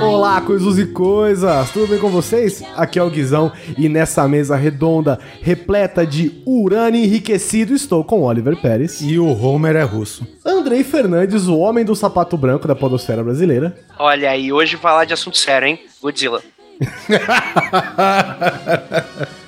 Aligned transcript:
Olá, 0.00 0.40
coisas 0.40 0.78
e 0.78 0.86
coisas! 0.86 1.70
Tudo 1.70 1.88
bem 1.88 1.98
com 1.98 2.08
vocês? 2.08 2.64
Aqui 2.74 2.98
é 2.98 3.02
o 3.02 3.10
Guizão 3.10 3.52
e 3.76 3.86
nessa 3.86 4.26
mesa 4.26 4.56
redonda, 4.56 5.18
repleta 5.42 6.06
de 6.06 6.40
urânio 6.46 7.04
enriquecido, 7.04 7.74
estou 7.74 8.02
com 8.02 8.22
Oliver 8.22 8.56
Pérez. 8.56 9.02
E 9.02 9.18
o 9.18 9.28
Homer 9.28 9.76
é 9.76 9.82
russo. 9.82 10.26
Andrei 10.42 10.82
Fernandes, 10.82 11.46
o 11.46 11.58
homem 11.58 11.84
do 11.84 11.94
sapato 11.94 12.34
branco 12.38 12.66
da 12.66 12.74
podosfera 12.74 13.22
brasileira. 13.22 13.76
Olha 13.98 14.30
aí, 14.30 14.50
hoje 14.50 14.78
falar 14.78 15.04
de 15.04 15.12
assunto 15.12 15.36
sério, 15.36 15.68
hein? 15.68 15.78
Godzilla. 16.00 16.40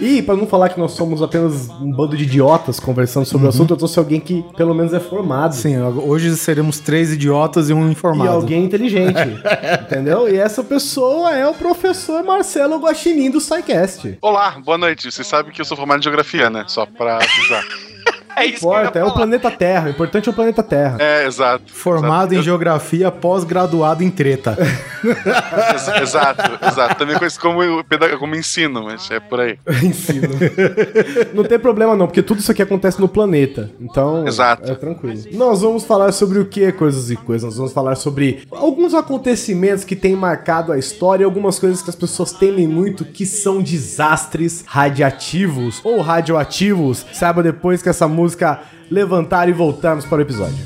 E 0.00 0.22
para 0.22 0.36
não 0.36 0.46
falar 0.46 0.68
que 0.68 0.78
nós 0.78 0.92
somos 0.92 1.22
apenas 1.22 1.68
um 1.70 1.90
bando 1.90 2.16
de 2.16 2.24
idiotas 2.24 2.78
conversando 2.78 3.24
sobre 3.24 3.46
uhum. 3.46 3.52
o 3.52 3.54
assunto, 3.54 3.72
eu 3.72 3.76
trouxe 3.76 3.98
alguém 3.98 4.20
que 4.20 4.44
pelo 4.56 4.74
menos 4.74 4.92
é 4.92 5.00
formado. 5.00 5.54
Sim, 5.54 5.78
hoje 5.80 6.36
seremos 6.36 6.80
três 6.80 7.12
idiotas 7.12 7.70
e 7.70 7.72
um 7.72 7.90
informado. 7.90 8.30
E 8.30 8.34
alguém 8.34 8.64
inteligente, 8.64 9.20
entendeu? 9.82 10.28
E 10.28 10.36
essa 10.36 10.62
pessoa 10.62 11.34
é 11.34 11.46
o 11.46 11.54
professor 11.54 12.22
Marcelo 12.24 12.78
Guaxinim 12.78 13.30
do 13.30 13.40
SciCast. 13.40 14.18
Olá, 14.20 14.60
boa 14.64 14.78
noite. 14.78 15.10
Você 15.10 15.24
sabe 15.24 15.50
que 15.52 15.60
eu 15.60 15.64
sou 15.64 15.76
formado 15.76 16.00
em 16.00 16.02
geografia, 16.02 16.50
né? 16.50 16.64
Só 16.66 16.86
pra 16.86 17.16
avisar. 17.16 17.64
É 18.36 18.44
isso 18.44 18.58
importa, 18.58 18.98
é 18.98 19.04
o 19.04 19.14
planeta 19.14 19.50
Terra. 19.50 19.86
O 19.86 19.90
importante 19.90 20.28
é 20.28 20.30
o 20.30 20.34
planeta 20.34 20.62
Terra. 20.62 20.98
É, 21.00 21.26
exato. 21.26 21.72
Formado 21.72 22.32
exato. 22.32 22.34
em 22.34 22.42
geografia, 22.42 23.10
pós-graduado 23.10 24.04
em 24.04 24.10
treta. 24.10 24.58
exato, 26.02 26.42
exato. 26.62 26.96
Também 26.96 27.16
conhecido 27.16 27.40
como, 27.40 27.60
como 28.18 28.36
ensino, 28.36 28.84
mas 28.84 29.10
é 29.10 29.18
por 29.18 29.40
aí. 29.40 29.58
ensino. 29.82 30.28
não 31.32 31.44
tem 31.44 31.58
problema 31.58 31.96
não, 31.96 32.06
porque 32.06 32.22
tudo 32.22 32.40
isso 32.40 32.52
aqui 32.52 32.60
acontece 32.60 33.00
no 33.00 33.08
planeta. 33.08 33.70
Então, 33.80 34.28
exato. 34.28 34.70
é 34.70 34.74
tranquilo. 34.74 35.18
Nós 35.32 35.62
vamos 35.62 35.84
falar 35.84 36.12
sobre 36.12 36.38
o 36.38 36.44
que, 36.44 36.70
coisas 36.72 37.10
e 37.10 37.16
coisas. 37.16 37.44
Nós 37.44 37.56
vamos 37.56 37.72
falar 37.72 37.94
sobre 37.94 38.42
alguns 38.50 38.92
acontecimentos 38.92 39.82
que 39.82 39.96
têm 39.96 40.14
marcado 40.14 40.72
a 40.72 40.78
história, 40.78 41.24
algumas 41.24 41.58
coisas 41.58 41.80
que 41.80 41.88
as 41.88 41.96
pessoas 41.96 42.32
temem 42.32 42.68
muito, 42.68 43.02
que 43.02 43.24
são 43.24 43.62
desastres 43.62 44.62
radiativos 44.66 45.80
ou 45.82 46.02
radioativos. 46.02 47.06
Saiba 47.14 47.42
depois 47.42 47.80
que 47.80 47.88
essa 47.88 48.06
música 48.06 48.25
música 48.26 48.62
Levantar 48.90 49.48
e 49.48 49.52
voltarmos 49.52 50.04
para 50.04 50.18
o 50.18 50.20
episódio. 50.20 50.64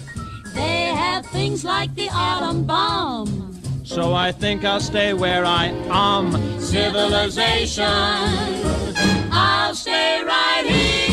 They 0.54 0.92
have 0.92 1.26
things 1.28 1.62
like 1.62 1.94
the 1.94 2.08
atom 2.10 2.64
bomb. 2.64 3.50
So 3.82 4.14
I 4.14 4.32
think 4.32 4.64
I'll 4.64 4.80
stay 4.80 5.14
where 5.14 5.44
I 5.44 5.72
am. 5.90 6.32
Civilization. 6.60 7.84
I'll 9.32 9.74
stay 9.74 10.22
right 10.22 10.66
here. 10.66 11.09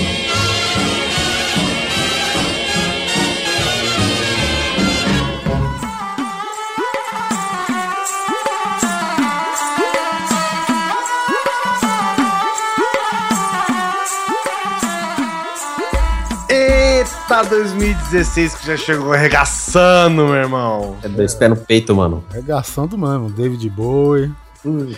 Eita, 17.29 17.43
2016 17.43 18.55
que 18.55 18.67
já 18.67 18.77
chegou 18.77 19.11
arregaçando, 19.11 20.27
meu 20.27 20.35
irmão. 20.35 20.95
É 21.03 21.09
dois 21.09 21.35
pés 21.35 21.49
no 21.49 21.57
peito, 21.57 21.93
mano. 21.93 22.23
Arregaçando, 22.31 22.97
mano. 22.97 23.29
David 23.29 23.69
Bowie. 23.69 24.31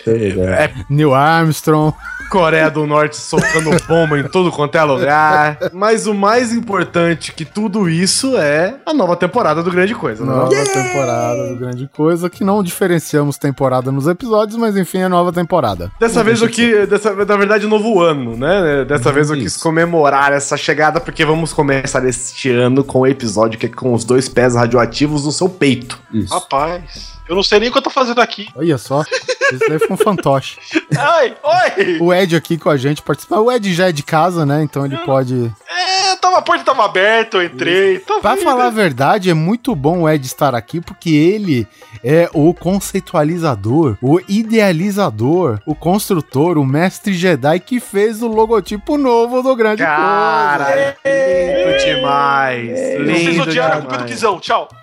É, 0.06 0.66
é, 0.66 0.74
Neil 0.88 1.12
Armstrong. 1.16 1.92
Coreia 2.30 2.70
do 2.70 2.86
Norte 2.86 3.18
socando 3.18 3.72
bomba 3.88 4.20
em 4.20 4.24
tudo 4.24 4.52
quanto 4.52 4.76
é 4.78 4.84
lugar. 4.84 5.58
Mas 5.74 6.08
o 6.08 6.14
mais 6.14 6.54
importante 6.54 7.34
que 7.34 7.44
tudo 7.44 7.90
isso 7.90 8.38
é 8.38 8.76
a 8.86 8.94
nova 8.94 9.16
temporada 9.16 9.64
do 9.64 9.72
Grande 9.72 9.96
Coisa. 9.96 10.24
Né? 10.24 10.32
Nova 10.32 10.54
yeah! 10.54 10.72
temporada 10.72 11.48
do 11.50 11.56
Grande 11.56 11.90
Coisa, 11.94 12.30
que 12.30 12.44
não 12.44 12.64
diferenciamos 12.64 13.38
temporada 13.38 13.92
nos 13.92 14.08
episódios, 14.08 14.58
mas 14.58 14.78
enfim, 14.78 15.00
é 15.00 15.08
nova 15.08 15.34
temporada. 15.34 15.92
Dessa 16.00 16.24
vez 16.24 16.42
o 16.42 16.48
que. 16.48 16.86
Dessa, 16.86 17.14
na 17.14 17.38
verdade, 17.38 17.66
novo 17.66 18.00
ano, 18.02 18.38
né? 18.38 18.86
Dessa 18.86 19.12
vez 19.12 19.30
eu 19.30 19.36
quis 19.36 19.58
comemorar 19.58 20.32
essa 20.32 20.56
chegada, 20.56 21.00
porque 21.00 21.26
vamos 21.26 21.52
começar 21.52 22.06
este 22.06 22.52
ano 22.52 22.84
com 22.84 23.00
o 23.00 23.08
episódio 23.08 23.60
que 23.60 23.66
é 23.66 23.70
com 23.70 23.94
os 23.94 24.04
dois 24.04 24.30
pés 24.30 24.56
radioativos 24.56 25.26
no 25.26 25.32
seu 25.32 25.50
peito. 25.50 26.00
Isso. 26.14 26.34
Rapaz. 26.34 27.20
Eu 27.28 27.36
não 27.36 27.44
sei 27.44 27.60
nem 27.60 27.70
o 27.70 27.72
que 27.72 27.78
eu 27.78 27.82
tô 27.84 27.92
fazendo 27.92 28.20
aqui. 28.22 28.50
Olha 28.56 28.78
só. 28.80 29.04
Isso 29.52 29.66
daí 29.68 29.78
foi 29.78 29.92
um 29.92 29.98
fantoche. 29.98 30.58
Oi, 30.90 31.34
oi! 31.44 31.98
O 32.00 32.14
Ed 32.20 32.36
aqui 32.36 32.58
com 32.58 32.70
a 32.70 32.78
gente 32.78 33.02
participar. 33.02 33.40
O 33.40 33.52
Ed 33.52 33.74
já 33.74 33.90
é 33.90 33.92
de 33.92 34.04
casa, 34.04 34.46
né? 34.46 34.62
Então 34.64 34.86
ele 34.86 34.98
pode. 35.00 35.52
É, 35.68 36.16
tava, 36.18 36.38
a 36.38 36.42
porta 36.42 36.64
tava 36.64 36.86
aberta, 36.86 37.38
eu 37.38 37.44
entrei. 37.44 38.00
Pra 38.22 38.38
falar 38.38 38.68
a 38.68 38.72
verdade, 38.72 39.30
é 39.30 39.34
muito 39.34 39.76
bom 39.76 40.02
o 40.02 40.10
Ed 40.10 40.26
estar 40.26 40.56
aqui, 40.56 40.80
porque 40.82 41.10
ele 41.10 41.68
é 42.04 42.30
o 42.34 42.54
conceitualizador, 42.54 43.98
o 44.02 44.20
idealizador, 44.28 45.60
o 45.66 45.74
construtor, 45.76 46.58
o 46.58 46.66
mestre 46.66 47.14
Jedi 47.14 47.60
que 47.60 47.80
fez 47.80 48.22
o 48.22 48.28
logotipo 48.28 48.98
novo 48.98 49.42
do 49.42 49.56
Grande 49.56 49.84
Cara, 49.84 50.66
Coisa. 50.66 50.96
lindo 51.06 51.78
demais. 51.86 52.70
É. 52.70 52.98
Lindo 52.98 53.20
Vocês 53.20 53.40
odiaram 53.40 53.78
a 53.78 53.82
culpa 53.82 53.98
do 53.98 54.04
Guizão. 54.06 54.40
Tchau. 54.40 54.68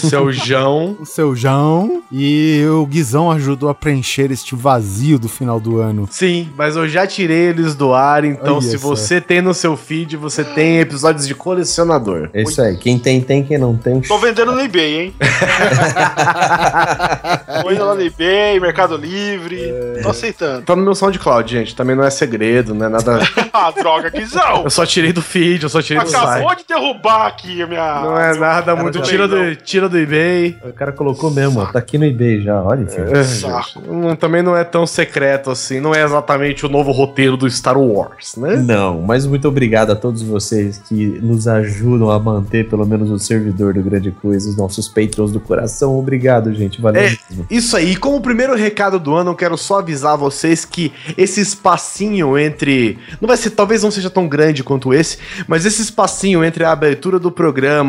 seu 0.09 0.31
João. 0.31 0.97
Seu 1.05 1.35
João. 1.35 2.03
E 2.11 2.63
o 2.69 2.85
Guizão 2.85 3.31
ajudou 3.31 3.69
a 3.69 3.73
preencher 3.73 4.31
este 4.31 4.55
vazio 4.55 5.19
do 5.19 5.27
final 5.27 5.59
do 5.59 5.79
ano. 5.79 6.07
Sim, 6.11 6.49
mas 6.55 6.75
eu 6.75 6.87
já 6.87 7.05
tirei 7.05 7.49
eles 7.49 7.75
do 7.75 7.93
ar, 7.93 8.23
então 8.23 8.61
se 8.61 8.77
você 8.77 9.19
tem 9.19 9.41
no 9.41 9.53
seu 9.53 9.75
feed, 9.75 10.17
você 10.17 10.43
tem 10.43 10.79
episódios 10.79 11.27
de 11.27 11.35
colecionador. 11.35 12.29
É 12.33 12.43
isso 12.43 12.61
aí. 12.61 12.77
Quem 12.77 12.97
tem, 12.97 13.21
tem. 13.21 13.43
Quem 13.43 13.57
não 13.57 13.75
tem. 13.75 14.01
Tô 14.01 14.17
vendendo 14.17 14.51
no 14.51 14.61
eBay, 14.61 15.01
hein? 15.01 15.13
Tô 17.61 17.71
indo 17.71 17.85
lá 17.85 17.95
no 17.95 18.01
eBay, 18.01 18.59
Mercado 18.59 18.97
Livre. 18.97 19.61
É... 19.61 19.99
Tô 20.01 20.09
aceitando. 20.09 20.63
Tá 20.63 20.75
no 20.75 20.83
meu 20.83 20.95
SoundCloud, 20.95 21.51
gente. 21.51 21.75
Também 21.75 21.95
não 21.95 22.03
é 22.03 22.09
segredo, 22.09 22.73
não 22.73 22.85
é 22.85 22.89
nada. 22.89 23.19
ah, 23.53 23.71
droga, 23.71 24.09
Guizão! 24.09 24.63
Eu 24.63 24.69
só 24.69 24.85
tirei 24.85 25.11
do 25.11 25.21
feed, 25.21 25.63
eu 25.63 25.69
só 25.69 25.81
tirei 25.81 26.01
Acabou 26.01 26.19
do 26.19 26.25
site. 26.25 26.43
Acabou 26.43 26.55
de 26.55 26.65
derrubar 26.67 27.27
aqui 27.27 27.61
a 27.61 27.67
minha. 27.67 27.94
Não 28.01 28.19
é 28.19 28.37
nada 28.37 28.75
muito. 28.75 29.01
Tira 29.01 29.27
do, 29.27 29.55
tira 29.55 29.89
do 29.89 29.97
eBay. 29.97 30.57
O 30.63 30.73
cara 30.73 30.91
colocou 30.91 31.31
mesmo, 31.31 31.59
ó, 31.59 31.65
tá 31.65 31.79
aqui 31.79 31.97
no 31.97 32.05
eBay 32.05 32.41
já, 32.41 32.61
olha. 32.61 32.85
É, 32.85 34.15
também 34.15 34.41
não 34.41 34.55
é 34.55 34.63
tão 34.63 34.85
secreto 34.87 35.51
assim, 35.51 35.79
não 35.79 35.93
é 35.93 36.03
exatamente 36.03 36.65
o 36.65 36.69
novo 36.69 36.91
roteiro 36.91 37.37
do 37.37 37.49
Star 37.49 37.77
Wars, 37.77 38.35
né? 38.35 38.57
Não, 38.57 39.01
mas 39.01 39.25
muito 39.25 39.47
obrigado 39.47 39.91
a 39.91 39.95
todos 39.95 40.21
vocês 40.21 40.81
que 40.87 41.19
nos 41.21 41.47
ajudam 41.47 42.09
a 42.09 42.19
manter 42.19 42.67
pelo 42.67 42.85
menos 42.85 43.09
o 43.09 43.19
servidor 43.19 43.73
do 43.73 43.81
Grande 43.81 44.11
Coisa, 44.11 44.49
os 44.49 44.57
nossos 44.57 44.87
patrons 44.87 45.31
do 45.31 45.39
coração. 45.39 45.97
Obrigado, 45.97 46.53
gente, 46.53 46.81
valeu. 46.81 47.01
É, 47.01 47.17
isso 47.49 47.75
aí, 47.75 47.95
como 47.95 48.21
primeiro 48.21 48.55
recado 48.55 48.99
do 48.99 49.13
ano, 49.13 49.31
eu 49.31 49.35
quero 49.35 49.57
só 49.57 49.79
avisar 49.79 50.17
vocês 50.17 50.65
que 50.65 50.91
esse 51.17 51.41
espacinho 51.41 52.37
entre. 52.37 52.97
Não 53.21 53.27
vai 53.27 53.37
ser, 53.37 53.51
talvez 53.51 53.83
não 53.83 53.91
seja 53.91 54.09
tão 54.09 54.27
grande 54.27 54.63
quanto 54.63 54.93
esse, 54.93 55.17
mas 55.47 55.65
esse 55.65 55.81
espacinho 55.81 56.43
entre 56.43 56.63
a 56.63 56.71
abertura 56.71 57.19
do 57.19 57.31
programa 57.31 57.84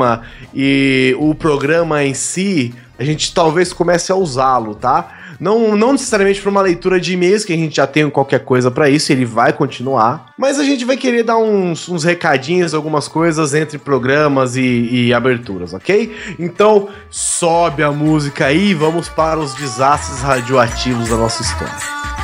e 0.55 1.17
o 1.19 1.35
programa 1.35 2.05
em 2.05 2.15
si, 2.15 2.75
a 2.99 3.05
gente 3.05 3.33
talvez 3.35 3.73
comece 3.73 4.11
a 4.11 4.17
usá-lo, 4.17 4.75
tá? 4.75 5.09
Não, 5.39 5.77
não 5.77 5.93
necessariamente 5.93 6.41
para 6.41 6.51
uma 6.51 6.63
leitura 6.63 6.99
de 6.99 7.13
e-mails, 7.13 7.45
que 7.45 7.53
a 7.53 7.57
gente 7.57 7.77
já 7.77 7.87
tem 7.87 8.09
qualquer 8.09 8.41
coisa 8.41 8.71
para 8.71 8.89
isso, 8.89 9.13
ele 9.13 9.25
vai 9.25 9.53
continuar. 9.53 10.33
Mas 10.39 10.59
a 10.59 10.65
gente 10.65 10.85
vai 10.85 10.97
querer 10.97 11.23
dar 11.23 11.37
uns, 11.37 11.89
uns 11.89 12.05
recadinhos, 12.05 12.75
algumas 12.75 13.07
coisas 13.07 13.55
entre 13.55 13.79
programas 13.79 14.57
e, 14.57 14.63
e 14.63 15.15
aberturas, 15.15 15.75
ok? 15.75 16.15
Então, 16.39 16.89
sobe 17.11 17.83
a 17.83 17.93
música 17.93 18.47
aí 18.47 18.69
e 18.69 18.75
vamos 18.75 19.09
para 19.09 19.39
os 19.39 19.55
desastres 19.55 20.21
radioativos 20.21 21.09
da 21.09 21.17
nossa 21.17 21.43
história. 21.43 22.16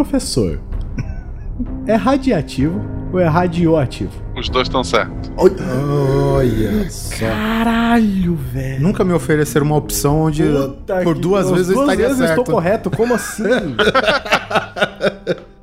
Professor, 0.00 0.58
é 1.86 1.94
radiativo 1.94 2.82
ou 3.12 3.20
é 3.20 3.26
radioativo? 3.26 4.10
Os 4.34 4.48
dois 4.48 4.66
estão 4.66 4.82
certos. 4.82 5.30
Olha 5.36 6.88
só. 6.88 7.18
Caralho, 7.18 8.34
velho. 8.34 8.80
Nunca 8.80 9.04
me 9.04 9.12
ofereceram 9.12 9.66
uma 9.66 9.76
opção 9.76 10.22
onde 10.22 10.42
Puta 10.42 11.02
por 11.02 11.18
duas 11.18 11.48
As 11.48 11.52
vezes 11.52 11.76
eu 11.76 11.82
estaria 11.82 12.06
vezes 12.06 12.16
certo. 12.16 12.30
eu 12.30 12.40
estou 12.40 12.54
correto, 12.54 12.90
como 12.90 13.12
assim? 13.12 13.44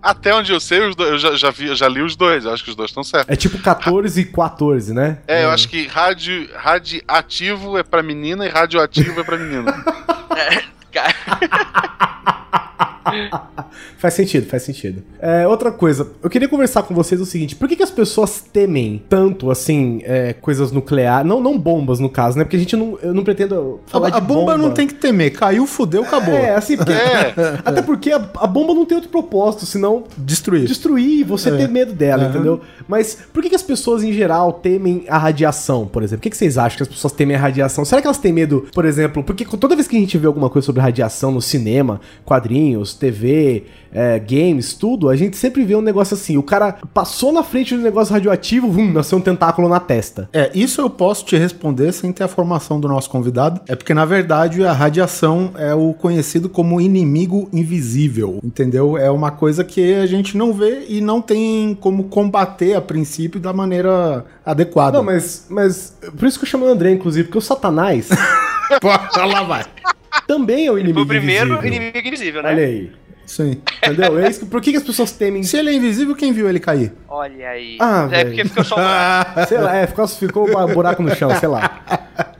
Até 0.03 0.35
onde 0.35 0.53
eu 0.53 0.59
sei, 0.59 0.81
eu 0.81 1.17
já, 1.17 1.35
já 1.35 1.49
vi, 1.49 1.65
eu 1.65 1.75
já 1.75 1.89
li 1.89 2.03
os 2.03 2.15
dois. 2.15 2.45
Eu 2.45 2.53
acho 2.53 2.63
que 2.63 2.69
os 2.69 2.75
dois 2.75 2.91
estão 2.91 3.03
certos. 3.03 3.33
é 3.33 3.35
tipo 3.35 3.57
14 3.57 4.21
e 4.21 4.25
14, 4.25 4.93
né? 4.93 5.17
É, 5.27 5.45
eu 5.45 5.49
acho 5.49 5.67
que 5.67 5.87
radio, 5.87 6.47
radiativo 6.55 7.75
é 7.75 7.81
pra 7.81 8.03
menina 8.03 8.45
e 8.45 8.49
radioativo 8.49 9.19
é 9.19 9.23
pra 9.23 9.35
menino. 9.35 9.65
Faz 13.97 14.13
sentido, 14.13 14.47
faz 14.47 14.63
sentido. 14.63 15.03
É, 15.19 15.47
outra 15.47 15.71
coisa, 15.71 16.07
eu 16.21 16.29
queria 16.29 16.47
conversar 16.47 16.83
com 16.83 16.93
vocês 16.93 17.19
o 17.19 17.25
seguinte: 17.25 17.55
por 17.55 17.67
que, 17.67 17.75
que 17.75 17.83
as 17.83 17.89
pessoas 17.91 18.41
temem 18.41 19.01
tanto, 19.09 19.49
assim, 19.49 20.01
é, 20.03 20.33
coisas 20.33 20.71
nucleares? 20.71 21.27
Não, 21.27 21.41
não 21.41 21.57
bombas, 21.57 21.99
no 21.99 22.09
caso, 22.09 22.37
né? 22.37 22.43
Porque 22.43 22.55
a 22.55 22.59
gente 22.59 22.75
não. 22.75 22.97
Eu 23.01 23.13
não 23.13 23.23
pretendo 23.23 23.79
falar 23.87 24.07
A, 24.07 24.11
de 24.11 24.17
a 24.17 24.19
bomba, 24.19 24.57
não 24.57 24.71
tem 24.71 24.87
que 24.87 24.93
temer. 24.93 25.31
Caiu, 25.33 25.65
fudeu, 25.65 26.03
acabou. 26.03 26.33
É, 26.35 26.55
assim, 26.55 26.77
porque. 26.77 26.93
É. 27.37 27.59
Até 27.65 27.81
porque 27.81 28.11
a, 28.11 28.15
a 28.15 28.47
bomba 28.47 28.73
não 28.73 28.85
tem 28.85 28.95
outro 28.95 29.09
propósito, 29.11 29.65
senão 29.65 30.03
Destruir. 30.17 30.65
destruir 30.65 31.19
e 31.19 31.23
você 31.23 31.49
É. 31.49 31.57
ter 31.57 31.67
medo 31.67 31.93
dela, 31.93 32.23
Aham. 32.23 32.29
entendeu? 32.31 32.61
Mas 32.87 33.17
por 33.33 33.41
que, 33.43 33.49
que 33.49 33.55
as 33.55 33.61
pessoas 33.63 34.03
em 34.03 34.11
geral 34.13 34.53
temem 34.53 35.05
a 35.07 35.17
radiação, 35.17 35.85
por 35.87 36.03
exemplo? 36.03 36.19
Por 36.19 36.23
que, 36.23 36.29
que 36.31 36.37
vocês 36.37 36.57
acham 36.57 36.77
que 36.77 36.83
as 36.83 36.89
pessoas 36.89 37.13
temem 37.13 37.35
a 37.35 37.39
radiação? 37.39 37.83
Será 37.85 38.01
que 38.01 38.07
elas 38.07 38.17
têm 38.17 38.31
medo, 38.33 38.67
por 38.73 38.85
exemplo, 38.85 39.23
porque 39.23 39.45
toda 39.45 39.75
vez 39.75 39.87
que 39.87 39.95
a 39.95 39.99
gente 39.99 40.17
vê 40.17 40.27
alguma 40.27 40.49
coisa 40.49 40.65
sobre 40.65 40.81
radiação 40.81 41.31
no 41.31 41.41
cinema, 41.41 41.99
quadrinhos, 42.25 42.93
TV, 42.97 43.65
é, 43.91 44.19
games, 44.19 44.73
tudo, 44.73 45.09
a 45.09 45.15
gente 45.15 45.37
sempre 45.37 45.63
vê 45.63 45.75
um 45.75 45.81
negócio 45.81 46.13
assim: 46.13 46.37
o 46.37 46.43
cara 46.43 46.77
passou 46.93 47.31
na 47.31 47.43
frente 47.43 47.75
do 47.75 47.81
negócio 47.81 48.13
radioativo, 48.13 48.69
vum, 48.69 48.91
nasceu 48.91 49.17
um 49.17 49.21
tentáculo 49.21 49.69
na 49.69 49.79
testa. 49.79 50.29
É, 50.33 50.51
isso 50.53 50.81
eu 50.81 50.89
posso 50.89 51.25
te 51.25 51.35
responder 51.37 51.91
sem 51.91 52.11
ter 52.11 52.23
a 52.23 52.27
formação 52.27 52.79
do 52.79 52.87
nosso 52.87 53.09
convidado. 53.09 53.61
É 53.67 53.75
porque, 53.75 53.93
na 53.93 54.05
verdade, 54.05 54.63
a 54.65 54.73
radiação 54.73 55.51
é 55.57 55.73
o 55.73 55.93
conhecido 55.93 56.49
como 56.49 56.81
inimigo 56.81 57.49
invisível, 57.53 58.39
entendeu? 58.43 58.97
É 58.97 59.09
uma 59.09 59.31
coisa 59.31 59.63
que 59.63 59.95
a 59.95 60.05
gente 60.05 60.37
não 60.37 60.53
vê 60.53 60.85
e 60.89 61.01
não 61.01 61.21
tem 61.21 61.75
como 61.79 62.05
combater 62.05 62.75
a 62.75 62.81
princípio 62.81 63.39
da 63.39 63.53
maneira 63.53 64.25
adequada. 64.45 64.97
Não, 64.97 65.03
mas, 65.03 65.45
mas. 65.49 65.95
Por 66.17 66.27
isso 66.27 66.37
que 66.37 66.45
eu 66.45 66.49
chamo 66.49 66.65
o 66.65 66.69
André, 66.69 66.91
inclusive, 66.91 67.25
porque 67.25 67.37
o 67.37 67.41
Satanás 67.41 68.09
Pô, 68.81 68.89
lá 69.25 69.43
vai. 69.43 69.65
Também 70.25 70.67
é 70.67 70.71
o 70.71 70.77
inimigo 70.77 70.99
Foi 70.99 71.03
o 71.03 71.07
primeiro 71.19 71.53
invisível. 71.53 71.67
inimigo 71.67 72.07
invisível, 72.07 72.43
né? 72.43 72.49
Olha 72.51 72.65
aí. 72.65 72.91
Sim. 73.25 73.61
Entendeu? 73.83 74.17
É 74.19 74.29
isso 74.29 74.39
que, 74.39 74.45
por 74.45 74.61
que, 74.61 74.71
que 74.71 74.77
as 74.77 74.83
pessoas 74.83 75.11
temem? 75.11 75.43
Se 75.43 75.57
ele 75.57 75.69
é 75.69 75.73
invisível, 75.73 76.15
quem 76.15 76.31
viu 76.31 76.47
ele 76.47 76.61
cair? 76.61 76.93
Olha 77.09 77.49
aí. 77.49 77.77
Ah, 77.79 78.07
é 78.09 78.23
porque 78.23 78.45
ficou 78.45 78.63
só. 78.63 78.75
Sei 79.49 79.57
lá, 79.57 79.75
é, 79.75 79.85
ficou, 79.85 80.07
ficou 80.07 80.47
um 80.49 80.73
buraco 80.73 81.03
no 81.03 81.13
chão, 81.13 81.29
sei 81.37 81.49
lá. 81.49 81.81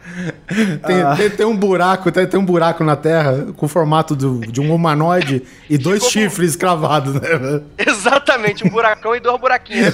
Tem, 0.88 1.01
Ah. 1.03 1.15
tem- 1.15 1.29
tem 1.29 1.45
um 1.45 1.56
buraco, 1.56 2.12
tem, 2.12 2.25
tem 2.25 2.39
um 2.39 2.44
buraco 2.45 2.83
na 2.83 2.95
Terra 2.95 3.47
com 3.56 3.68
o 3.68 3.69
formato 3.69 4.15
do- 4.15 4.39
de 4.39 4.59
um 4.59 4.74
humanoide 4.74 5.44
e 5.69 5.77
dois 5.77 5.97
Ficou- 6.06 6.09
chifres 6.24 6.56
cravados, 6.56 7.13
né? 7.13 7.21
Exatamente, 7.77 8.65
um 8.65 8.69
buracão 8.71 9.15
e 9.15 9.19
dois 9.19 9.39
buraquinhos. 9.39 9.94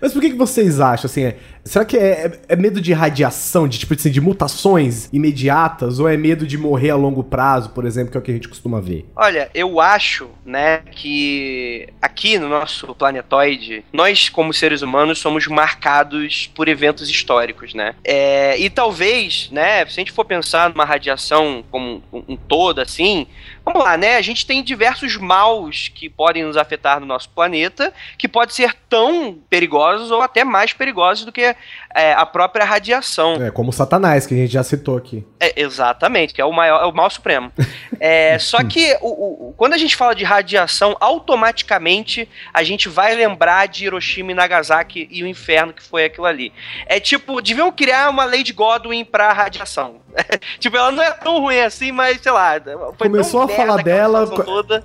Mas 0.00 0.12
por 0.12 0.20
que, 0.20 0.30
que 0.30 0.36
vocês 0.36 0.80
acham, 0.80 1.06
assim, 1.06 1.24
é, 1.24 1.36
será 1.64 1.84
que 1.84 1.96
é, 1.96 2.26
é- 2.26 2.40
é 2.50 2.56
medo 2.56 2.80
de 2.80 2.92
radiação, 2.92 3.66
de 3.66 3.78
tipo 3.78 3.94
assim, 3.94 4.10
de 4.10 4.20
mutações 4.20 5.08
imediatas, 5.12 5.98
ou 5.98 6.08
é 6.08 6.16
medo 6.16 6.46
de 6.46 6.56
morrer 6.58 6.90
a 6.90 6.96
longo 6.96 7.22
prazo, 7.24 7.70
por 7.70 7.84
exemplo, 7.84 8.10
que 8.10 8.16
é 8.16 8.20
o 8.20 8.22
que 8.22 8.30
a 8.30 8.34
gente 8.34 8.48
costuma 8.48 8.80
ver? 8.80 9.06
Olha, 9.16 9.50
eu 9.54 9.80
acho, 9.80 10.28
né, 10.44 10.82
que 10.92 11.88
aqui 12.00 12.38
no 12.38 12.48
nosso 12.48 12.94
planetoide, 12.94 13.84
nós, 13.92 14.28
como 14.28 14.52
seres 14.52 14.82
humanos, 14.82 15.18
somos 15.18 15.46
marcados 15.46 16.50
por 16.54 16.68
eventos 16.68 17.08
históricos, 17.10 17.74
né? 17.74 17.94
É, 18.04 18.58
e 18.58 18.68
talvez, 18.70 19.48
né, 19.50 19.84
se 19.86 19.92
a 19.92 20.00
gente 20.00 20.12
for 20.12 20.24
pensar 20.24 20.70
numa 20.70 20.84
radiação 20.84 21.64
como 21.70 22.02
um, 22.12 22.22
um 22.28 22.36
todo, 22.36 22.80
assim, 22.80 23.26
vamos 23.66 23.82
lá, 23.82 23.96
né? 23.96 24.16
A 24.16 24.22
gente 24.22 24.46
tem 24.46 24.62
diversos 24.62 25.16
maus 25.16 25.90
que 25.92 26.08
podem 26.08 26.44
nos 26.44 26.56
afetar 26.56 27.00
no 27.00 27.06
nosso 27.06 27.28
planeta, 27.30 27.92
que 28.16 28.28
podem 28.28 28.54
ser 28.54 28.74
tão 28.88 29.36
perigosos 29.50 30.12
ou 30.12 30.22
até 30.22 30.44
mais 30.44 30.72
perigosos 30.72 31.24
do 31.24 31.32
que 31.32 31.54
é, 31.96 32.12
a 32.12 32.24
própria 32.26 32.64
radiação. 32.64 33.34
É, 33.42 33.50
como 33.50 33.72
Satanás, 33.72 34.26
que 34.26 34.34
a 34.34 34.36
gente 34.36 34.52
já 34.52 34.62
citou 34.62 34.96
aqui. 34.96 35.26
É, 35.40 35.60
exatamente, 35.60 36.34
que 36.34 36.40
é 36.40 36.44
o 36.44 36.52
maior, 36.52 36.82
é 36.82 36.86
o 36.86 36.92
mal 36.92 37.08
supremo. 37.10 37.50
É, 37.98 38.38
só 38.40 38.62
que 38.62 38.96
o, 39.00 39.08
o- 39.50 39.54
quando 39.56 39.72
a 39.72 39.78
gente 39.78 39.96
fala 39.96 40.14
de 40.14 40.22
radiação, 40.24 40.96
automaticamente 41.00 42.28
a 42.52 42.62
gente 42.62 42.88
vai 42.88 43.14
lembrar 43.14 43.66
de 43.68 43.84
Hiroshima 43.86 44.32
e 44.32 44.34
Nagasaki 44.34 45.08
e 45.10 45.22
o 45.22 45.26
inferno 45.26 45.72
que 45.72 45.82
foi 45.82 46.04
aquilo 46.04 46.26
ali. 46.26 46.52
É 46.86 47.00
tipo, 47.00 47.40
deviam 47.40 47.72
criar 47.72 48.10
uma 48.10 48.26
de 48.36 48.52
Godwin 48.52 49.04
pra 49.04 49.32
radiação. 49.32 49.96
tipo, 50.58 50.76
ela 50.76 50.90
não 50.90 51.02
é 51.02 51.10
tão 51.12 51.40
ruim 51.40 51.60
assim, 51.60 51.92
mas 51.92 52.20
sei 52.20 52.32
lá. 52.32 52.54
Começou 52.98 53.42
a 53.42 53.48
falar 53.48 53.82
dela. 53.82 54.28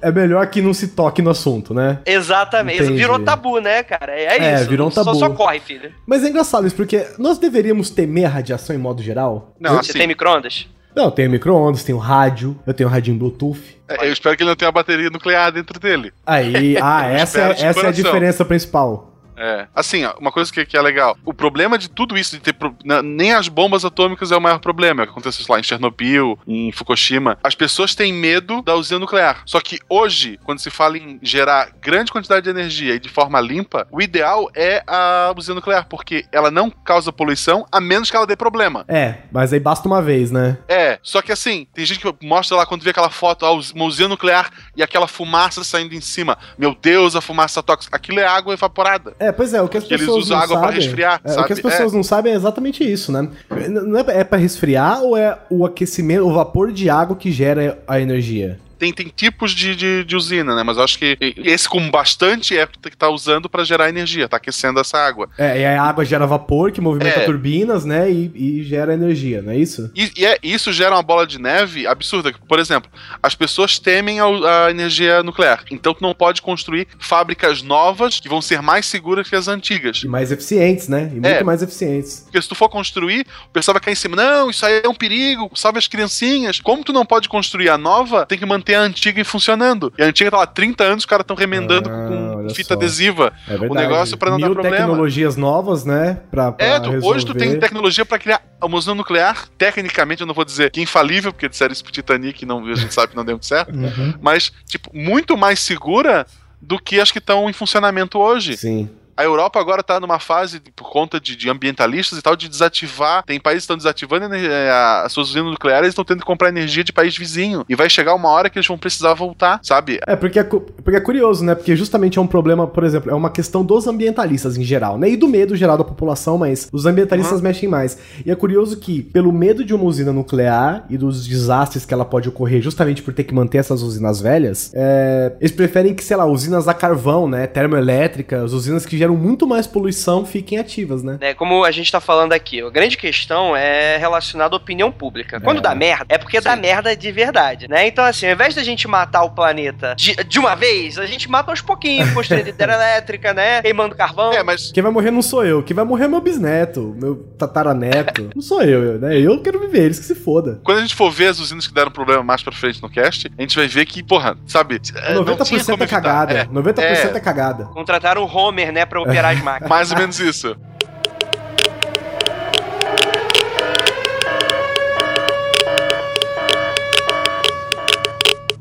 É 0.01 0.11
melhor 0.11 0.45
que 0.47 0.61
não 0.61 0.73
se 0.73 0.89
toque 0.89 1.21
no 1.21 1.29
assunto, 1.31 1.73
né? 1.73 1.99
Exatamente, 2.05 2.83
Entendi. 2.83 2.97
virou 2.97 3.19
tabu, 3.19 3.59
né, 3.59 3.83
cara? 3.83 4.13
É, 4.17 4.37
É, 4.37 4.55
isso. 4.55 4.69
virou 4.69 4.87
um 4.87 4.91
Só- 4.91 5.03
tabu. 5.03 5.17
Só, 5.17 5.29
corre, 5.31 5.59
filho. 5.59 5.93
Mas 6.05 6.23
é 6.23 6.29
engraçado 6.29 6.65
isso, 6.67 6.75
porque 6.75 7.00
nós 7.17 7.37
deveríamos 7.37 7.89
temer 7.89 8.25
a 8.25 8.29
radiação 8.29 8.75
em 8.75 8.79
modo 8.79 9.01
geral? 9.01 9.55
Não, 9.59 9.77
Você 9.77 9.93
tem 9.93 10.07
micro-ondas? 10.07 10.67
Não, 10.95 11.05
eu 11.05 11.11
tenho 11.11 11.29
micro-ondas, 11.29 11.83
tenho 11.83 11.97
rádio, 11.97 12.59
eu 12.67 12.73
tenho 12.73 12.89
radinho 12.89 13.17
Bluetooth. 13.17 13.61
é, 13.87 14.07
eu 14.07 14.11
espero 14.13 14.35
que 14.35 14.43
ele 14.43 14.49
não 14.49 14.55
tenha 14.55 14.69
a 14.69 14.73
bateria 14.73 15.09
nuclear 15.09 15.51
dentro 15.51 15.79
dele. 15.79 16.11
Aí, 16.25 16.75
ah, 16.81 17.07
essa, 17.07 17.39
é, 17.39 17.53
de 17.53 17.63
essa 17.63 17.81
é 17.81 17.87
a 17.87 17.91
diferença 17.91 18.43
principal. 18.43 19.10
É. 19.37 19.67
Assim, 19.75 20.03
ó, 20.05 20.13
uma 20.19 20.31
coisa 20.31 20.51
que, 20.51 20.65
que 20.65 20.77
é 20.77 20.81
legal. 20.81 21.17
O 21.25 21.33
problema 21.33 21.77
de 21.77 21.89
tudo 21.89 22.17
isso, 22.17 22.35
de 22.35 22.41
ter. 22.41 22.53
pro- 22.53 22.75
nem 23.03 23.33
as 23.33 23.47
bombas 23.47 23.83
atômicas 23.85 24.31
é 24.31 24.37
o 24.37 24.41
maior 24.41 24.59
problema. 24.59 25.01
É 25.01 25.03
o 25.03 25.07
que 25.07 25.11
aconteceu 25.11 25.45
lá 25.49 25.59
em 25.59 25.63
Chernobyl, 25.63 26.37
em 26.47 26.71
Fukushima. 26.71 27.37
As 27.43 27.55
pessoas 27.55 27.95
têm 27.95 28.13
medo 28.13 28.61
da 28.61 28.75
usina 28.75 28.99
nuclear. 28.99 29.41
Só 29.45 29.59
que 29.59 29.79
hoje, 29.89 30.39
quando 30.43 30.59
se 30.59 30.69
fala 30.69 30.97
em 30.97 31.19
gerar 31.21 31.71
grande 31.81 32.11
quantidade 32.11 32.43
de 32.43 32.49
energia 32.49 32.95
e 32.95 32.99
de 32.99 33.09
forma 33.09 33.39
limpa, 33.41 33.87
o 33.91 34.01
ideal 34.01 34.49
é 34.55 34.83
a 34.87 35.33
usina 35.35 35.55
nuclear, 35.55 35.87
porque 35.87 36.25
ela 36.31 36.51
não 36.51 36.69
causa 36.69 37.11
poluição, 37.11 37.65
a 37.71 37.79
menos 37.81 38.09
que 38.09 38.15
ela 38.15 38.27
dê 38.27 38.35
problema. 38.35 38.85
É, 38.87 39.19
mas 39.31 39.53
aí 39.53 39.59
basta 39.59 39.87
uma 39.87 40.01
vez, 40.01 40.31
né? 40.31 40.57
É, 40.67 40.99
só 41.01 41.21
que 41.21 41.31
assim, 41.31 41.67
tem 41.73 41.85
gente 41.85 41.99
que 41.99 42.25
mostra 42.25 42.57
lá 42.57 42.65
quando 42.65 42.83
vê 42.83 42.89
aquela 42.91 43.09
foto, 43.09 43.45
ah, 43.45 43.51
uma 43.51 43.85
usina 43.85 44.09
nuclear 44.09 44.49
e 44.75 44.83
aquela 44.83 45.07
fumaça 45.07 45.63
saindo 45.63 45.93
em 45.95 46.01
cima. 46.01 46.37
Meu 46.57 46.75
Deus, 46.79 47.15
a 47.15 47.21
fumaça 47.21 47.61
tóxica. 47.63 47.95
Aquilo 47.95 48.19
é 48.19 48.25
água 48.25 48.53
evaporada. 48.53 49.15
É, 49.21 49.31
pois 49.31 49.53
é, 49.53 49.61
o 49.61 49.67
que 49.67 49.77
as 49.77 49.83
Que 49.83 49.93
eles 49.93 50.05
pessoas 50.05 50.25
usam 50.25 50.35
não 50.37 50.43
água 50.43 50.57
pra 50.57 50.65
sabem. 50.67 50.81
resfriar, 50.81 51.21
é, 51.23 51.39
o 51.39 51.43
que 51.45 51.53
as 51.53 51.59
pessoas 51.61 51.93
não 51.93 52.01
sabem 52.03 52.33
é 52.33 52.35
exatamente 52.35 52.83
isso, 52.83 53.11
né? 53.11 53.27
Não 53.69 53.99
é, 53.99 54.03
é 54.19 54.23
para 54.23 54.39
resfriar 54.39 55.03
ou 55.03 55.15
é 55.15 55.37
o 55.49 55.63
aquecimento, 55.63 56.25
o 56.27 56.33
vapor 56.33 56.71
de 56.71 56.89
água 56.89 57.15
que 57.15 57.31
gera 57.31 57.77
a 57.87 57.99
energia? 57.99 58.57
Tem, 58.81 58.91
tem 58.91 59.13
tipos 59.15 59.51
de, 59.51 59.75
de, 59.75 60.03
de 60.03 60.15
usina, 60.15 60.55
né? 60.55 60.63
Mas 60.63 60.75
eu 60.75 60.83
acho 60.83 60.97
que 60.97 61.15
esse 61.37 61.69
com 61.69 61.87
bastante 61.91 62.57
é 62.57 62.65
que 62.65 62.97
tá 62.97 63.09
usando 63.09 63.47
para 63.47 63.63
gerar 63.63 63.89
energia, 63.89 64.27
tá 64.27 64.37
aquecendo 64.37 64.79
essa 64.79 64.97
água. 64.97 65.29
É, 65.37 65.61
e 65.61 65.65
a 65.65 65.83
água 65.83 66.03
gera 66.03 66.25
vapor 66.25 66.71
que 66.71 66.81
movimenta 66.81 67.19
É. 67.19 67.25
turbinas, 67.25 67.85
né? 67.85 68.09
E, 68.11 68.31
e 68.33 68.63
gera 68.63 68.95
energia, 68.95 69.39
não 69.43 69.51
é 69.51 69.57
isso? 69.57 69.91
E, 69.95 70.11
e 70.17 70.25
é, 70.25 70.39
isso 70.41 70.73
gera 70.73 70.95
uma 70.95 71.03
bola 71.03 71.27
de 71.27 71.37
neve 71.39 71.85
absurda. 71.85 72.33
Por 72.47 72.57
exemplo, 72.57 72.89
as 73.21 73.35
pessoas 73.35 73.77
temem 73.77 74.19
a, 74.19 74.25
a 74.65 74.71
energia 74.71 75.21
nuclear. 75.21 75.63
Então 75.69 75.93
tu 75.93 76.01
não 76.01 76.15
pode 76.15 76.41
construir 76.41 76.87
fábricas 76.97 77.61
novas 77.61 78.19
que 78.19 78.27
vão 78.27 78.41
ser 78.41 78.63
mais 78.63 78.87
seguras 78.87 79.29
que 79.29 79.35
as 79.35 79.47
antigas. 79.47 80.01
E 80.03 80.07
mais 80.07 80.31
eficientes, 80.31 80.87
né? 80.87 81.03
E 81.11 81.19
muito 81.19 81.27
É. 81.27 81.43
mais 81.43 81.61
eficientes. 81.61 82.21
Porque 82.25 82.41
se 82.41 82.49
tu 82.49 82.55
for 82.55 82.67
construir, 82.67 83.27
o 83.45 83.49
pessoal 83.49 83.73
vai 83.73 83.81
cair 83.81 83.93
em 83.93 83.95
cima. 83.95 84.15
Não, 84.15 84.49
isso 84.49 84.65
aí 84.65 84.81
é 84.83 84.89
um 84.89 84.95
perigo, 84.95 85.51
salve 85.53 85.77
as 85.77 85.85
criancinhas. 85.87 86.59
Como 86.59 86.83
tu 86.83 86.91
não 86.91 87.05
pode 87.05 87.29
construir 87.29 87.69
a 87.69 87.77
nova, 87.77 88.25
tem 88.25 88.39
que 88.39 88.45
manter 88.45 88.70
ter 88.71 88.75
a 88.75 88.81
antiga 88.81 89.23
funcionando. 89.25 89.93
E 89.97 90.03
a 90.03 90.05
antiga 90.07 90.31
tá 90.31 90.37
lá 90.37 90.45
30 90.47 90.83
anos, 90.83 90.99
os 91.03 91.05
caras 91.05 91.23
estão 91.23 91.35
remendando 91.35 91.89
Ah, 91.89 92.07
com 92.07 92.49
fita 92.51 92.69
só. 92.69 92.73
adesiva. 92.75 93.33
É. 93.47 93.55
O 93.55 93.73
negócio 93.73 94.17
pra 94.17 94.29
não 94.31 94.39
dar 94.39 94.47
Mil 94.47 94.53
problema. 94.55 94.77
tecnologias 94.77 95.35
novas, 95.35 95.83
né? 95.85 96.19
Pra, 96.31 96.51
pra 96.51 96.65
É, 96.65 96.79
tu- 96.79 97.05
hoje 97.05 97.25
tu 97.25 97.33
tem 97.33 97.59
tecnologia 97.59 98.05
pra 98.05 98.17
criar 98.17 98.41
uma 98.63 98.77
usina 98.77 98.95
nuclear, 98.95 99.47
tecnicamente 99.57 100.21
eu 100.21 100.27
não 100.27 100.33
vou 100.33 100.45
dizer 100.45 100.71
que 100.71 100.81
infalível, 100.81 101.33
porque 101.33 101.49
disseram 101.49 101.73
isso 101.73 101.83
pro 101.83 101.91
Titanic 101.91 102.43
e 102.43 102.45
não, 102.45 102.65
a 102.65 102.75
gente 102.75 102.93
sabe 102.93 103.09
que 103.09 103.15
não 103.15 103.25
deu 103.25 103.35
muito 103.35 103.45
certo, 103.45 103.73
Uhum. 103.75 104.13
mas, 104.21 104.51
tipo, 104.65 104.89
muito 104.93 105.35
mais 105.35 105.59
segura 105.59 106.25
do 106.61 106.77
que 106.79 106.99
as 106.99 107.11
que 107.11 107.17
estão 107.17 107.49
em 107.49 107.53
funcionamento 107.53 108.19
hoje. 108.19 108.55
Sim. 108.55 108.89
A 109.21 109.23
Europa 109.23 109.59
agora 109.59 109.83
tá 109.83 109.99
numa 109.99 110.17
fase, 110.19 110.59
por 110.75 110.89
conta 110.89 111.19
de, 111.19 111.35
de 111.35 111.47
ambientalistas 111.47 112.17
e 112.17 112.21
tal, 112.23 112.35
de 112.35 112.49
desativar. 112.49 113.23
Tem 113.23 113.39
países 113.39 113.61
que 113.61 113.65
estão 113.65 113.77
desativando 113.77 114.33
eh, 114.33 114.69
a- 114.71 115.03
as 115.05 115.11
suas 115.11 115.29
usinas 115.29 115.51
nucleares 115.51 115.87
e 115.87 115.89
estão 115.89 116.03
tendo 116.03 116.19
que 116.21 116.25
comprar 116.25 116.49
energia 116.49 116.83
de 116.83 116.91
país 116.91 117.15
vizinho. 117.15 117.63
E 117.69 117.75
vai 117.75 117.87
chegar 117.87 118.15
uma 118.15 118.29
hora 118.29 118.49
que 118.49 118.57
eles 118.57 118.67
vão 118.67 118.79
precisar 118.79 119.13
voltar, 119.13 119.59
sabe? 119.61 119.99
É, 120.07 120.15
porque 120.15 120.39
é, 120.39 120.43
porque 120.43 120.95
é 120.95 120.99
curioso, 120.99 121.43
né? 121.45 121.53
Porque 121.53 121.75
justamente 121.75 122.17
é 122.17 122.21
um 122.21 122.25
problema, 122.25 122.65
por 122.65 122.83
exemplo, 122.83 123.11
é 123.11 123.13
uma 123.13 123.29
questão 123.29 123.63
dos 123.63 123.85
ambientalistas 123.87 124.57
em 124.57 124.63
geral, 124.63 124.97
né? 124.97 125.09
E 125.09 125.15
do 125.15 125.27
medo 125.27 125.55
geral 125.55 125.77
da 125.77 125.83
população, 125.83 126.39
mas 126.39 126.67
os 126.73 126.87
ambientalistas 126.87 127.41
mexem 127.41 127.69
mais. 127.69 127.99
E 128.25 128.31
é 128.31 128.35
curioso 128.35 128.77
que, 128.77 129.03
pelo 129.03 129.31
medo 129.31 129.63
de 129.63 129.73
uma 129.75 129.83
usina 129.83 130.11
nuclear 130.11 130.83
e 130.89 130.97
dos 130.97 131.27
desastres 131.27 131.85
que 131.85 131.93
ela 131.93 132.05
pode 132.05 132.27
ocorrer 132.27 132.59
justamente 132.61 133.03
por 133.03 133.13
ter 133.13 133.23
que 133.25 133.33
manter 133.35 133.59
essas 133.59 133.83
usinas 133.83 134.19
velhas, 134.19 134.71
é, 134.73 135.33
eles 135.39 135.51
preferem 135.51 135.93
que, 135.93 136.03
sei 136.03 136.17
lá, 136.17 136.25
usinas 136.25 136.67
a 136.67 136.73
carvão, 136.73 137.27
né? 137.29 137.45
Termoelétricas, 137.47 138.53
usinas 138.53 138.85
que 138.85 138.97
geram 138.97 139.10
muito 139.17 139.47
mais 139.47 139.67
poluição 139.67 140.25
fiquem 140.25 140.57
ativas, 140.57 141.03
né? 141.03 141.17
né, 141.19 141.33
como 141.33 141.63
a 141.63 141.71
gente 141.71 141.91
tá 141.91 141.99
falando 141.99 142.33
aqui, 142.33 142.61
a 142.61 142.69
grande 142.69 142.97
questão 142.97 143.55
é 143.55 143.97
relacionada 143.97 144.55
à 144.55 144.57
opinião 144.57 144.91
pública. 144.91 145.39
Quando 145.39 145.61
dá 145.61 145.73
merda, 145.75 146.05
é 146.09 146.17
porque 146.17 146.39
dá 146.41 146.55
merda 146.55 146.95
de 146.95 147.11
verdade, 147.11 147.67
né? 147.67 147.87
Então, 147.87 148.03
assim, 148.03 148.27
ao 148.27 148.33
invés 148.33 148.55
da 148.55 148.63
gente 148.63 148.87
matar 148.87 149.23
o 149.23 149.31
planeta 149.31 149.95
de, 149.95 150.15
de 150.15 150.39
uma 150.39 150.55
vez, 150.55 150.97
a 150.97 151.05
gente 151.05 151.29
mata 151.29 151.51
aos 151.51 151.61
pouquinhos, 151.61 152.09
construindo 152.11 152.47
hidrelétrica, 152.49 153.33
né? 153.33 153.61
Queimando 153.61 153.95
carvão. 153.95 154.33
É, 154.33 154.43
mas 154.43 154.71
Quem 154.71 154.83
vai 154.83 154.91
morrer 154.91 155.11
não 155.11 155.21
sou 155.21 155.45
eu, 155.45 155.63
quem 155.63 155.75
vai 155.75 155.85
morrer 155.85 156.05
é 156.05 156.07
meu 156.07 156.21
bisneto, 156.21 156.95
meu 156.99 157.15
tataraneto. 157.37 158.29
não 158.35 158.41
sou 158.41 158.61
eu, 158.61 158.99
né? 158.99 159.17
Eu 159.17 159.41
quero 159.41 159.59
viver, 159.59 159.85
eles 159.85 159.99
que 159.99 160.05
se 160.05 160.15
foda. 160.15 160.59
quando 160.63 160.79
a 160.79 160.81
gente 160.81 160.95
for 160.95 161.11
ver 161.11 161.27
as 161.27 161.39
usinas 161.39 161.67
que 161.67 161.73
deram 161.73 161.91
problema 161.91 162.23
mais 162.23 162.41
pra 162.41 162.51
frente 162.51 162.81
no 162.81 162.89
cast, 162.89 163.31
a 163.37 163.41
gente 163.41 163.55
vai 163.55 163.67
ver 163.67 163.85
que, 163.85 164.03
porra, 164.03 164.37
sabe? 164.47 164.75
eh, 164.95 165.13
não 165.13 165.23
tinha 165.23 165.59
90% 165.59 165.65
como 165.71 165.83
é 165.83 165.87
cagada. 165.87 166.33
É, 166.33 166.45
90% 166.45 166.79
é. 166.79 167.17
é. 167.17 167.19
cagada. 167.19 167.65
Contrataram 167.65 168.23
o 168.23 168.25
Homer, 168.25 168.71
né, 168.71 168.85
pra 168.85 169.00
operar 169.01 169.33
as 169.35 169.41
máquinas. 169.41 169.69
mais 169.69 169.91
ou 169.91 169.97
menos 169.97 170.19
isso. 170.19 170.55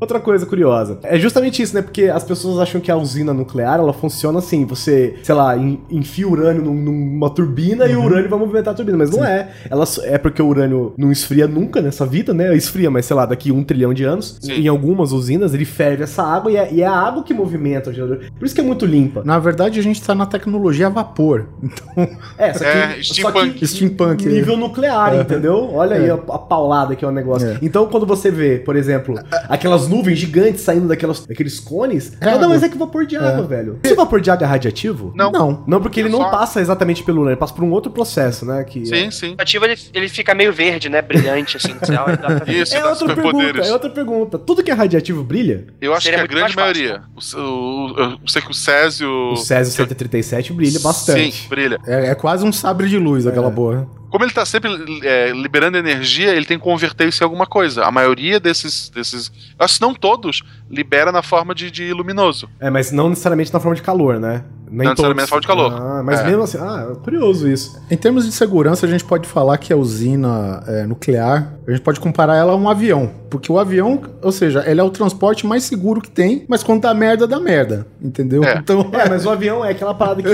Outra 0.01 0.19
coisa 0.19 0.47
curiosa. 0.47 0.97
É 1.03 1.15
justamente 1.19 1.61
isso, 1.61 1.75
né? 1.75 1.81
Porque 1.83 2.05
as 2.05 2.23
pessoas 2.23 2.57
acham 2.59 2.81
que 2.81 2.91
a 2.91 2.97
usina 2.97 3.31
nuclear, 3.33 3.79
ela 3.79 3.93
funciona 3.93 4.39
assim. 4.39 4.65
Você, 4.65 5.15
sei 5.21 5.35
lá, 5.35 5.55
en- 5.55 5.79
enfia 5.91 6.27
urânio 6.27 6.63
num- 6.63 6.73
numa 6.73 7.29
turbina 7.29 7.85
e 7.85 7.95
o 7.95 8.03
urânio 8.03 8.27
vai 8.27 8.39
movimentar 8.39 8.73
a 8.73 8.75
turbina. 8.77 8.97
Mas 8.97 9.11
não 9.11 9.23
é. 9.23 9.49
Ela 9.69 9.85
só- 9.85 10.01
é 10.03 10.17
porque 10.17 10.41
o 10.41 10.47
urânio 10.47 10.93
não 10.97 11.11
esfria 11.11 11.47
nunca 11.47 11.81
nessa 11.83 12.03
vida, 12.03 12.33
né? 12.33 12.55
Esfria, 12.55 12.89
mas 12.89 13.05
sei 13.05 13.15
lá, 13.15 13.27
daqui 13.27 13.51
um 13.51 13.63
trilhão 13.63 13.93
de 13.93 14.03
anos. 14.03 14.39
Sim. 14.41 14.53
Em 14.53 14.67
algumas 14.67 15.11
usinas, 15.11 15.53
ele 15.53 15.65
ferve 15.65 16.01
essa 16.03 16.23
água 16.23 16.51
e 16.51 16.55
é, 16.57 16.73
e 16.73 16.81
é 16.81 16.87
a 16.87 16.91
água 16.97 17.21
que 17.23 17.31
movimenta 17.33 17.91
o 17.91 17.93
gerador. 17.93 18.21
Por 18.39 18.45
isso 18.45 18.55
que 18.55 18.61
é 18.61 18.63
muito 18.63 18.87
limpa. 18.87 19.21
Na 19.23 19.37
verdade, 19.37 19.79
a 19.79 19.83
gente 19.83 20.01
tá 20.01 20.15
na 20.15 20.25
tecnologia 20.25 20.87
a 20.87 20.89
vapor. 20.89 21.45
Então, 21.61 22.07
É, 22.39 22.53
só 22.53 22.59
que, 22.59 22.65
É, 22.71 23.03
só 23.03 23.13
steampunk. 23.13 23.51
que 23.53 23.67
Steampunk, 23.67 24.27
é. 24.27 24.31
nível 24.31 24.57
nuclear, 24.57 25.15
entendeu? 25.15 25.69
Olha 25.71 25.95
aí 25.95 26.09
a, 26.09 26.15
a 26.15 26.39
paulada 26.39 26.95
que 26.95 27.05
é 27.05 27.07
o 27.07 27.11
negócio. 27.11 27.47
É. 27.47 27.57
Então, 27.61 27.85
quando 27.85 28.07
você 28.07 28.31
vê, 28.31 28.57
por 28.57 28.75
exemplo, 28.75 29.15
aquelas 29.47 29.90
nuvens 29.91 30.17
gigantes 30.17 30.61
saindo 30.61 30.87
daquelas, 30.87 31.25
daqueles 31.25 31.59
cones, 31.59 32.13
É 32.21 32.25
nada 32.25 32.47
mais 32.47 32.63
é 32.63 32.69
que 32.69 32.77
vapor 32.77 33.05
de 33.05 33.17
água, 33.17 33.43
velho. 33.43 33.79
Esse 33.83 33.93
vapor 33.95 34.21
de 34.21 34.31
água 34.31 34.45
é 34.45 34.49
radiativo? 34.49 35.11
Não. 35.15 35.31
não. 35.31 35.63
Não, 35.67 35.81
porque 35.81 35.99
ele 35.99 36.09
não 36.09 36.19
Só- 36.21 36.29
passa 36.29 36.61
exatamente 36.61 37.03
pelo 37.03 37.19
urânio, 37.21 37.33
ele 37.33 37.39
passa 37.39 37.53
por 37.53 37.63
um 37.63 37.71
outro 37.71 37.91
processo, 37.91 38.45
né? 38.45 38.63
Que 38.63 38.85
Sim, 38.85 39.11
sim. 39.11 39.35
O 39.37 39.41
ativo 39.41 39.65
ele, 39.65 39.75
ele 39.93 40.07
fica 40.09 40.33
meio 40.33 40.53
verde, 40.53 40.89
né? 40.89 41.01
Brilhante, 41.01 41.57
assim, 41.57 41.73
no 41.73 41.85
céu. 41.85 42.05
Isso, 42.47 42.75
É 42.75 42.81
dá 42.81 42.89
outra 42.89 43.07
pergunta, 43.07 43.27
superpoderes. 43.29 43.67
é 43.67 43.73
outra 43.73 43.89
pergunta. 43.89 44.39
Tudo 44.39 44.63
que 44.63 44.71
é 44.71 44.73
radiativo 44.73 45.23
brilha? 45.23 45.67
Eu 45.81 45.93
acho 45.93 46.03
Seria 46.03 46.19
que 46.19 46.25
a 46.25 46.27
grande 46.27 46.55
maioria. 46.55 47.01
O, 47.15 47.39
o, 47.39 47.99
eu 47.99 48.17
sei 48.27 48.41
que 48.41 48.51
o 48.51 48.53
Césio. 48.53 49.09
O 49.33 49.35
Césio 49.37 49.73
137 49.73 50.53
brilha 50.53 50.79
bastante. 50.79 51.31
Sim, 51.31 51.47
brilha. 51.49 51.79
É, 51.85 52.07
é 52.09 52.15
quase 52.15 52.45
um 52.45 52.51
sabre 52.51 52.87
de 52.87 52.97
luz 52.97 53.27
aquela 53.27 53.51
porra. 53.51 53.87
Como 54.11 54.25
ele 54.25 54.33
tá 54.33 54.45
sempre 54.45 54.69
é, 55.03 55.31
liberando 55.31 55.77
energia, 55.77 56.35
ele 56.35 56.45
tem 56.45 56.57
que 56.57 56.63
converter 56.63 57.07
isso 57.07 57.23
em 57.23 57.25
alguma 57.25 57.47
coisa. 57.47 57.85
A 57.85 57.91
maioria 57.91 58.41
desses. 58.41 58.89
desses 58.89 59.31
acho 59.57 59.75
que 59.75 59.81
não 59.81 59.95
todos, 59.95 60.43
libera 60.71 61.11
na 61.11 61.21
forma 61.21 61.53
de, 61.53 61.69
de 61.69 61.93
luminoso. 61.93 62.49
É, 62.59 62.69
mas 62.69 62.91
não 62.91 63.09
necessariamente 63.09 63.53
na 63.53 63.59
forma 63.59 63.75
de 63.75 63.81
calor, 63.81 64.19
né? 64.19 64.43
Nem 64.73 64.85
Não 64.85 64.91
necessariamente 64.91 65.23
na 65.25 65.27
forma 65.27 65.41
de 65.41 65.47
calor. 65.47 65.73
Ah, 65.73 66.01
mas 66.01 66.21
É. 66.21 66.23
mesmo 66.27 66.43
assim, 66.43 66.57
ah, 66.57 66.87
é 66.91 66.95
curioso 67.03 67.45
isso. 67.49 67.77
Em 67.91 67.97
termos 67.97 68.25
de 68.25 68.31
segurança, 68.31 68.85
a 68.85 68.89
gente 68.89 69.03
pode 69.03 69.27
falar 69.27 69.57
que 69.57 69.73
a 69.73 69.75
usina 69.75 70.63
é, 70.65 70.85
nuclear, 70.85 71.55
a 71.67 71.71
gente 71.71 71.81
pode 71.81 71.99
comparar 71.99 72.37
ela 72.37 72.53
a 72.53 72.55
um 72.55 72.69
avião. 72.69 73.11
Porque 73.29 73.51
o 73.51 73.59
avião, 73.59 74.01
ou 74.21 74.31
seja, 74.31 74.63
ele 74.65 74.79
é 74.79 74.83
o 74.83 74.89
transporte 74.89 75.45
mais 75.45 75.63
seguro 75.65 75.99
que 75.99 76.09
tem, 76.09 76.45
mas 76.47 76.63
quando 76.63 76.81
dá 76.83 76.93
merda, 76.93 77.27
dá 77.27 77.37
merda. 77.37 77.85
Entendeu? 78.01 78.45
É. 78.45 78.57
Então, 78.59 78.89
É, 78.93 79.09
mas 79.09 79.25
o 79.25 79.29
avião 79.29 79.63
é 79.63 79.71
aquela 79.71 79.93
parada 79.93 80.23
que. 80.23 80.29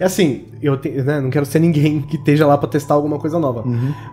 É 0.00 0.04
assim, 0.04 0.46
eu 0.60 0.76
te- 0.76 0.90
né, 0.90 1.20
não 1.20 1.30
quero 1.30 1.46
ser 1.46 1.60
ninguém 1.60 2.02
que 2.02 2.16
esteja 2.16 2.44
lá 2.44 2.58
pra 2.58 2.68
testar 2.68 2.94
alguma 2.94 3.18
coisa 3.20 3.38
nova. 3.38 3.62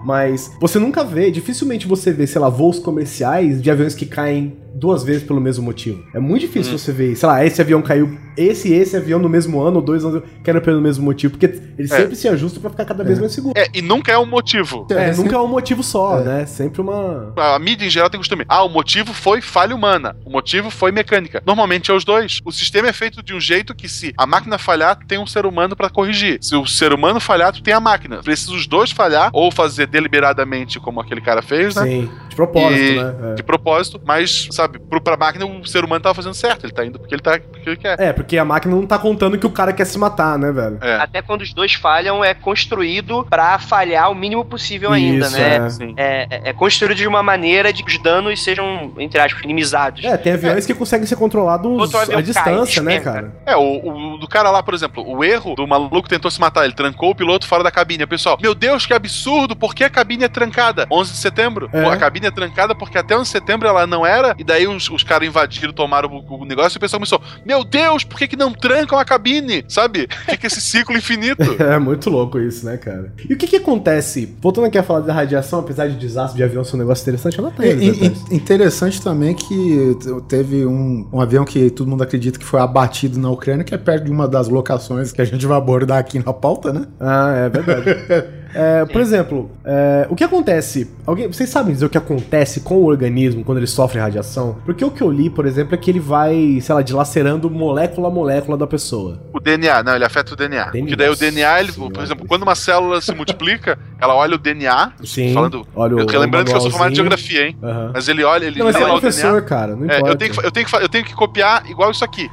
Mas 0.05 0.51
você 0.61 0.77
nunca 0.77 1.03
vê, 1.03 1.31
dificilmente 1.31 1.87
você 1.87 2.11
vê, 2.11 2.27
sei 2.27 2.39
lá, 2.39 2.47
voos 2.49 2.77
comerciais 2.77 3.59
de 3.61 3.71
aviões 3.71 3.95
que 3.95 4.05
caem 4.05 4.55
duas 4.73 5.03
vezes 5.03 5.23
pelo 5.23 5.39
mesmo 5.39 5.63
motivo. 5.63 6.03
É 6.13 6.19
muito 6.19 6.41
difícil 6.41 6.77
você 6.77 6.91
ver, 6.91 7.15
sei 7.15 7.27
lá, 7.29 7.45
esse 7.45 7.61
avião 7.61 7.81
caiu, 7.81 8.17
esse 8.35 8.69
e 8.69 8.73
esse 8.73 8.97
avião 8.97 9.19
no 9.19 9.29
mesmo 9.29 9.61
ano, 9.61 9.77
ou 9.77 9.81
dois 9.81 10.03
anos 10.03 10.23
caíram 10.43 10.61
pelo 10.61 10.81
mesmo 10.81 11.03
motivo, 11.05 11.37
porque 11.37 11.45
eles 11.77 11.91
É. 11.91 11.97
sempre 11.97 12.15
se 12.15 12.27
ajustam 12.27 12.61
pra 12.61 12.69
ficar 12.71 12.85
cada 12.85 13.03
vez 13.03 13.19
mais 13.19 13.31
seguro. 13.31 13.53
É, 13.57 13.67
e 13.73 13.81
nunca 13.81 14.11
é 14.11 14.17
um 14.17 14.25
motivo. 14.25 14.87
É, 14.89 15.09
É, 15.09 15.15
nunca 15.15 15.35
é 15.35 15.39
um 15.39 15.47
motivo 15.47 15.83
só, 15.83 16.19
né? 16.19 16.45
Sempre 16.45 16.81
uma. 16.81 17.33
A 17.37 17.59
mídia 17.59 17.85
em 17.85 17.89
geral 17.89 18.09
tem 18.09 18.19
costume. 18.19 18.45
Ah, 18.47 18.63
o 18.63 18.69
motivo 18.69 19.13
foi 19.13 19.41
falha 19.41 19.75
humana. 19.75 20.15
O 20.25 20.29
motivo 20.31 20.69
foi 20.69 20.91
mecânica. 20.91 21.41
Normalmente 21.45 21.91
é 21.91 21.93
os 21.93 22.03
dois. 22.03 22.39
O 22.45 22.51
sistema 22.51 22.87
é 22.87 22.93
feito 22.93 23.21
de 23.21 23.33
um 23.33 23.39
jeito 23.39 23.75
que, 23.75 23.87
se 23.87 24.13
a 24.17 24.25
máquina 24.25 24.57
falhar, 24.57 24.97
tem 25.07 25.19
um 25.19 25.27
ser 25.27 25.45
humano 25.45 25.75
pra 25.75 25.89
corrigir. 25.89 26.39
Se 26.41 26.55
o 26.55 26.65
ser 26.65 26.93
humano 26.93 27.19
falhar, 27.19 27.51
tu 27.53 27.61
tem 27.61 27.73
a 27.73 27.79
máquina. 27.79 28.21
Precisa 28.23 28.51
os 28.53 28.65
dois 28.65 28.91
falhar, 28.91 29.29
ou 29.33 29.51
fazer 29.51 29.85
deliberadamente, 29.87 30.79
como 30.79 30.99
aquele 31.01 31.21
cara 31.21 31.41
fez, 31.41 31.75
né? 31.75 31.83
Sim, 31.83 32.09
de 32.29 32.35
propósito, 32.35 32.81
E- 32.81 32.95
né? 33.03 33.15
É. 33.31 33.35
De 33.35 33.43
propósito, 33.43 34.01
mas, 34.05 34.47
sabe, 34.51 34.62
pro, 34.67 35.01
pra 35.01 35.17
máquina 35.17 35.45
o 35.45 35.65
ser 35.65 35.83
humano 35.83 36.01
tava 36.01 36.15
fazendo 36.15 36.33
certo. 36.33 36.65
Ele 36.65 36.73
tá 36.73 36.85
indo 36.85 36.99
porque 36.99 37.13
ele, 37.15 37.21
tá, 37.21 37.39
porque 37.39 37.69
ele 37.69 37.77
quer. 37.77 37.99
É, 37.99 38.13
porque 38.13 38.37
a 38.37 38.45
máquina 38.45 38.75
não 38.75 38.85
tá 38.85 38.97
contando 38.97 39.37
que 39.37 39.45
o 39.45 39.49
cara 39.51 39.73
quer 39.73 39.85
se 39.85 39.97
matar, 39.97 40.37
né, 40.37 40.51
velho? 40.51 40.77
É. 40.81 40.95
Até 40.95 41.21
quando 41.21 41.41
os 41.41 41.53
dois 41.53 41.73
falham, 41.73 42.23
é 42.23 42.33
construído 42.33 43.25
pra 43.29 43.59
falhar 43.59 44.11
o 44.11 44.15
mínimo 44.15 44.43
possível 44.45 44.91
ainda, 44.91 45.25
Isso, 45.27 45.37
né? 45.37 45.55
é. 45.55 45.69
Sim. 45.69 45.93
É, 45.97 46.27
é- 46.29 46.49
é 46.49 46.53
construído 46.53 46.95
de 46.97 47.07
uma 47.07 47.23
maneira 47.23 47.71
de 47.71 47.83
que 47.83 47.91
os 47.91 48.01
danos 48.01 48.43
sejam, 48.43 48.93
entre 48.97 49.19
aspas, 49.19 49.41
minimizados. 49.41 50.03
É, 50.03 50.15
tem 50.17 50.33
aviões 50.33 50.65
que 50.65 50.73
conseguem 50.73 51.05
ser 51.05 51.15
controlados 51.15 51.93
à 51.95 52.21
distância, 52.21 52.83
cai, 52.83 52.93
né, 52.95 52.99
cara? 52.99 53.33
É, 53.45 53.55
o, 53.55 54.13
o 54.13 54.17
do 54.17 54.27
cara 54.27 54.49
lá, 54.51 54.61
por 54.61 54.73
exemplo, 54.73 55.03
o 55.07 55.23
erro 55.23 55.55
do 55.55 55.65
maluco 55.67 56.07
tentou 56.07 56.29
se 56.29 56.39
matar, 56.39 56.65
ele 56.65 56.73
trancou 56.73 57.11
o 57.11 57.15
piloto 57.15 57.47
fora 57.47 57.63
da 57.63 57.71
cabine. 57.71 58.03
O 58.03 58.07
pessoal, 58.07 58.37
meu 58.41 58.53
Deus, 58.53 58.85
que 58.85 58.93
absurdo, 58.93 59.55
por 59.55 59.73
que 59.73 59.83
a 59.83 59.89
cabine 59.89 60.25
é 60.25 60.27
trancada? 60.29 60.87
11 60.91 61.11
de 61.11 61.17
setembro. 61.17 61.69
É. 61.73 61.85
A 61.85 61.97
cabine 61.97 62.27
é 62.27 62.31
trancada 62.31 62.75
porque 62.75 62.97
até 62.97 63.15
11 63.15 63.23
de 63.23 63.29
setembro 63.29 63.67
ela 63.67 63.87
não 63.87 64.05
era, 64.05 64.35
e 64.37 64.43
daí 64.43 64.52
os, 64.67 64.89
os 64.89 65.03
caras 65.03 65.27
invadiram, 65.27 65.73
tomaram 65.73 66.09
o, 66.09 66.41
o 66.41 66.45
negócio 66.45 66.75
e 66.75 66.77
o 66.77 66.79
pessoal 66.79 66.99
começou, 66.99 67.21
meu 67.45 67.63
Deus, 67.63 68.03
por 68.03 68.17
que, 68.17 68.27
que 68.27 68.35
não 68.35 68.51
trancam 68.53 68.97
a 68.97 69.05
cabine? 69.05 69.63
Sabe? 69.67 70.07
Fica 70.29 70.47
esse 70.47 70.61
ciclo 70.61 70.95
infinito. 70.97 71.43
É 71.63 71.79
muito 71.79 72.09
louco 72.09 72.39
isso, 72.39 72.65
né, 72.65 72.77
cara? 72.77 73.13
E 73.29 73.33
o 73.33 73.37
que 73.37 73.47
que 73.47 73.55
acontece? 73.55 74.35
Voltando 74.41 74.65
aqui 74.67 74.77
a 74.77 74.83
falar 74.83 74.99
da 75.01 75.13
radiação, 75.13 75.59
apesar 75.59 75.87
de 75.87 75.95
desastre 75.95 76.37
de 76.37 76.43
avião 76.43 76.63
ser 76.63 76.75
um 76.75 76.79
negócio 76.79 77.01
interessante, 77.03 77.39
ela. 77.39 77.53
É, 77.59 77.71
in- 77.73 77.91
detalhes. 77.91 78.21
in- 78.31 78.35
interessante 78.35 79.01
também 79.01 79.33
que 79.33 79.95
te- 79.99 80.21
teve 80.27 80.65
um, 80.65 81.07
um 81.11 81.21
avião 81.21 81.45
que 81.45 81.69
todo 81.69 81.87
mundo 81.89 82.03
acredita 82.03 82.37
que 82.37 82.45
foi 82.45 82.59
abatido 82.59 83.17
na 83.19 83.29
Ucrânia, 83.29 83.63
que 83.63 83.73
é 83.73 83.77
perto 83.77 84.03
de 84.05 84.11
uma 84.11 84.27
das 84.27 84.47
locações 84.49 85.11
que 85.11 85.21
a 85.21 85.25
gente 85.25 85.45
vai 85.45 85.57
abordar 85.57 85.97
aqui 85.99 86.19
na 86.23 86.33
pauta, 86.33 86.71
né? 86.73 86.85
Ah, 86.99 87.33
é 87.45 87.49
verdade. 87.49 88.33
É, 88.53 88.85
por 88.85 89.01
exemplo, 89.01 89.51
é, 89.65 90.07
o 90.09 90.15
que 90.15 90.23
acontece? 90.23 90.89
Alguém, 91.05 91.27
vocês 91.27 91.49
sabem 91.49 91.73
dizer 91.73 91.85
o 91.85 91.89
que 91.89 91.97
acontece 91.97 92.61
com 92.61 92.75
o 92.75 92.85
organismo 92.85 93.43
quando 93.43 93.57
ele 93.57 93.67
sofre 93.67 93.99
radiação? 93.99 94.57
Porque 94.65 94.83
o 94.85 94.91
que 94.91 95.01
eu 95.01 95.09
li, 95.11 95.29
por 95.29 95.45
exemplo, 95.45 95.73
é 95.75 95.77
que 95.77 95.89
ele 95.89 95.99
vai, 95.99 96.59
sei 96.61 96.75
lá, 96.75 96.81
dilacerando 96.81 97.49
molécula 97.49 98.07
a 98.07 98.11
molécula 98.11 98.57
da 98.57 98.67
pessoa. 98.67 99.19
O 99.33 99.39
DNA, 99.39 99.83
não, 99.83 99.95
ele 99.95 100.05
afeta 100.05 100.33
o 100.33 100.35
DNA. 100.35 100.65
DNA. 100.71 100.81
Porque 100.81 100.95
daí 100.95 101.09
o 101.09 101.15
DNA, 101.15 101.59
ele, 101.59 101.71
Senhora. 101.71 101.93
por 101.93 102.03
exemplo, 102.03 102.25
quando 102.27 102.43
uma 102.43 102.55
célula 102.55 103.01
se 103.01 103.13
multiplica, 103.13 103.77
ela 103.99 104.13
olha 104.15 104.35
o 104.35 104.37
DNA, 104.37 104.93
Sim. 105.03 105.33
falando. 105.33 105.65
olha 105.75 105.95
o- 105.95 105.99
eu, 105.99 106.19
lembrando 106.19 106.49
que 106.49 106.55
eu 106.55 106.61
sou 106.61 106.71
formado 106.71 106.91
em 106.91 106.95
geografia, 106.95 107.47
hein? 107.47 107.57
Mas 107.93 108.07
ele 108.07 108.23
olha, 108.23 108.45
ele 108.45 108.59
Não, 108.59 108.65
mas 108.67 108.75
você 108.75 108.83
é 108.83 108.87
professor, 108.87 109.41
cara, 109.43 109.75
não 109.75 109.89
É, 109.89 109.97
importa. 109.97 110.09
eu, 110.09 110.15
tenho 110.15 110.31
que, 110.33 110.45
eu, 110.45 110.51
tenho 110.51 110.65
que, 110.67 110.75
eu 110.75 110.89
tenho 110.89 111.05
que 111.05 111.13
copiar 111.13 111.69
igual 111.69 111.91
isso 111.91 112.03
aqui. 112.03 112.29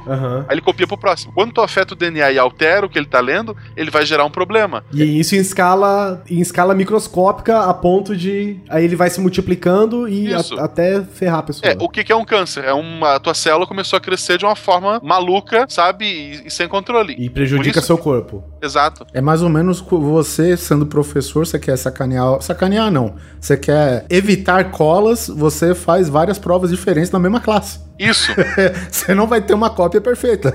Aí 0.47 0.55
ele 0.55 0.61
copia 0.61 0.85
pro 0.87 0.97
próximo. 0.97 1.31
Quando 1.33 1.51
tu 1.51 1.61
afeta 1.61 1.93
o 1.93 1.97
DNA 1.97 2.31
e 2.31 2.37
altera 2.39 2.85
o 2.85 2.89
que 2.89 2.97
ele 2.99 3.05
tá 3.07 3.19
lendo, 3.19 3.55
ele 3.75 3.89
vai 3.91 4.05
gerar 4.05 4.25
um 4.25 4.29
problema. 4.29 4.83
E 4.93 5.19
isso 5.19 5.35
em 5.35 5.39
escala 5.39 6.10
escala, 6.11 6.23
em 6.29 6.39
escala 6.39 6.73
microscópica 6.75 7.61
a 7.61 7.73
ponto 7.73 8.15
de. 8.15 8.57
Aí 8.69 8.83
ele 8.83 8.95
vai 8.95 9.09
se 9.09 9.19
multiplicando 9.21 10.07
e 10.07 10.33
a- 10.33 10.41
até 10.59 11.01
ferrar 11.03 11.39
a 11.39 11.43
pessoa. 11.43 11.71
É, 11.71 11.77
o 11.79 11.89
que, 11.89 12.03
que 12.03 12.11
é 12.11 12.15
um 12.15 12.25
câncer? 12.25 12.63
É 12.65 12.73
uma. 12.73 13.15
A 13.15 13.19
tua 13.19 13.33
célula 13.33 13.65
começou 13.67 13.97
a 13.97 13.99
crescer 13.99 14.37
de 14.37 14.45
uma 14.45 14.55
forma 14.55 14.99
maluca, 15.03 15.65
sabe? 15.69 16.05
E, 16.05 16.47
e 16.47 16.51
sem 16.51 16.67
controle. 16.67 17.15
E 17.17 17.29
prejudica 17.29 17.79
isso- 17.79 17.87
seu 17.87 17.97
corpo. 17.97 18.43
Exato. 18.61 19.05
É 19.13 19.21
mais 19.21 19.41
ou 19.41 19.49
menos 19.49 19.79
você, 19.81 20.55
sendo 20.57 20.85
professor, 20.85 21.45
você 21.45 21.57
quer 21.59 21.77
sacanear. 21.77 22.41
Sacanear 22.41 22.91
não. 22.91 23.15
Você 23.39 23.57
quer 23.57 24.05
evitar 24.09 24.71
colas, 24.71 25.27
você 25.27 25.73
faz 25.73 26.07
várias 26.09 26.37
provas 26.37 26.69
diferentes 26.69 27.11
na 27.11 27.19
mesma 27.19 27.39
classe. 27.39 27.79
Isso. 28.01 28.31
Você 28.89 29.13
não 29.13 29.27
vai 29.27 29.41
ter 29.41 29.53
uma 29.53 29.69
cópia 29.69 30.01
perfeita. 30.01 30.53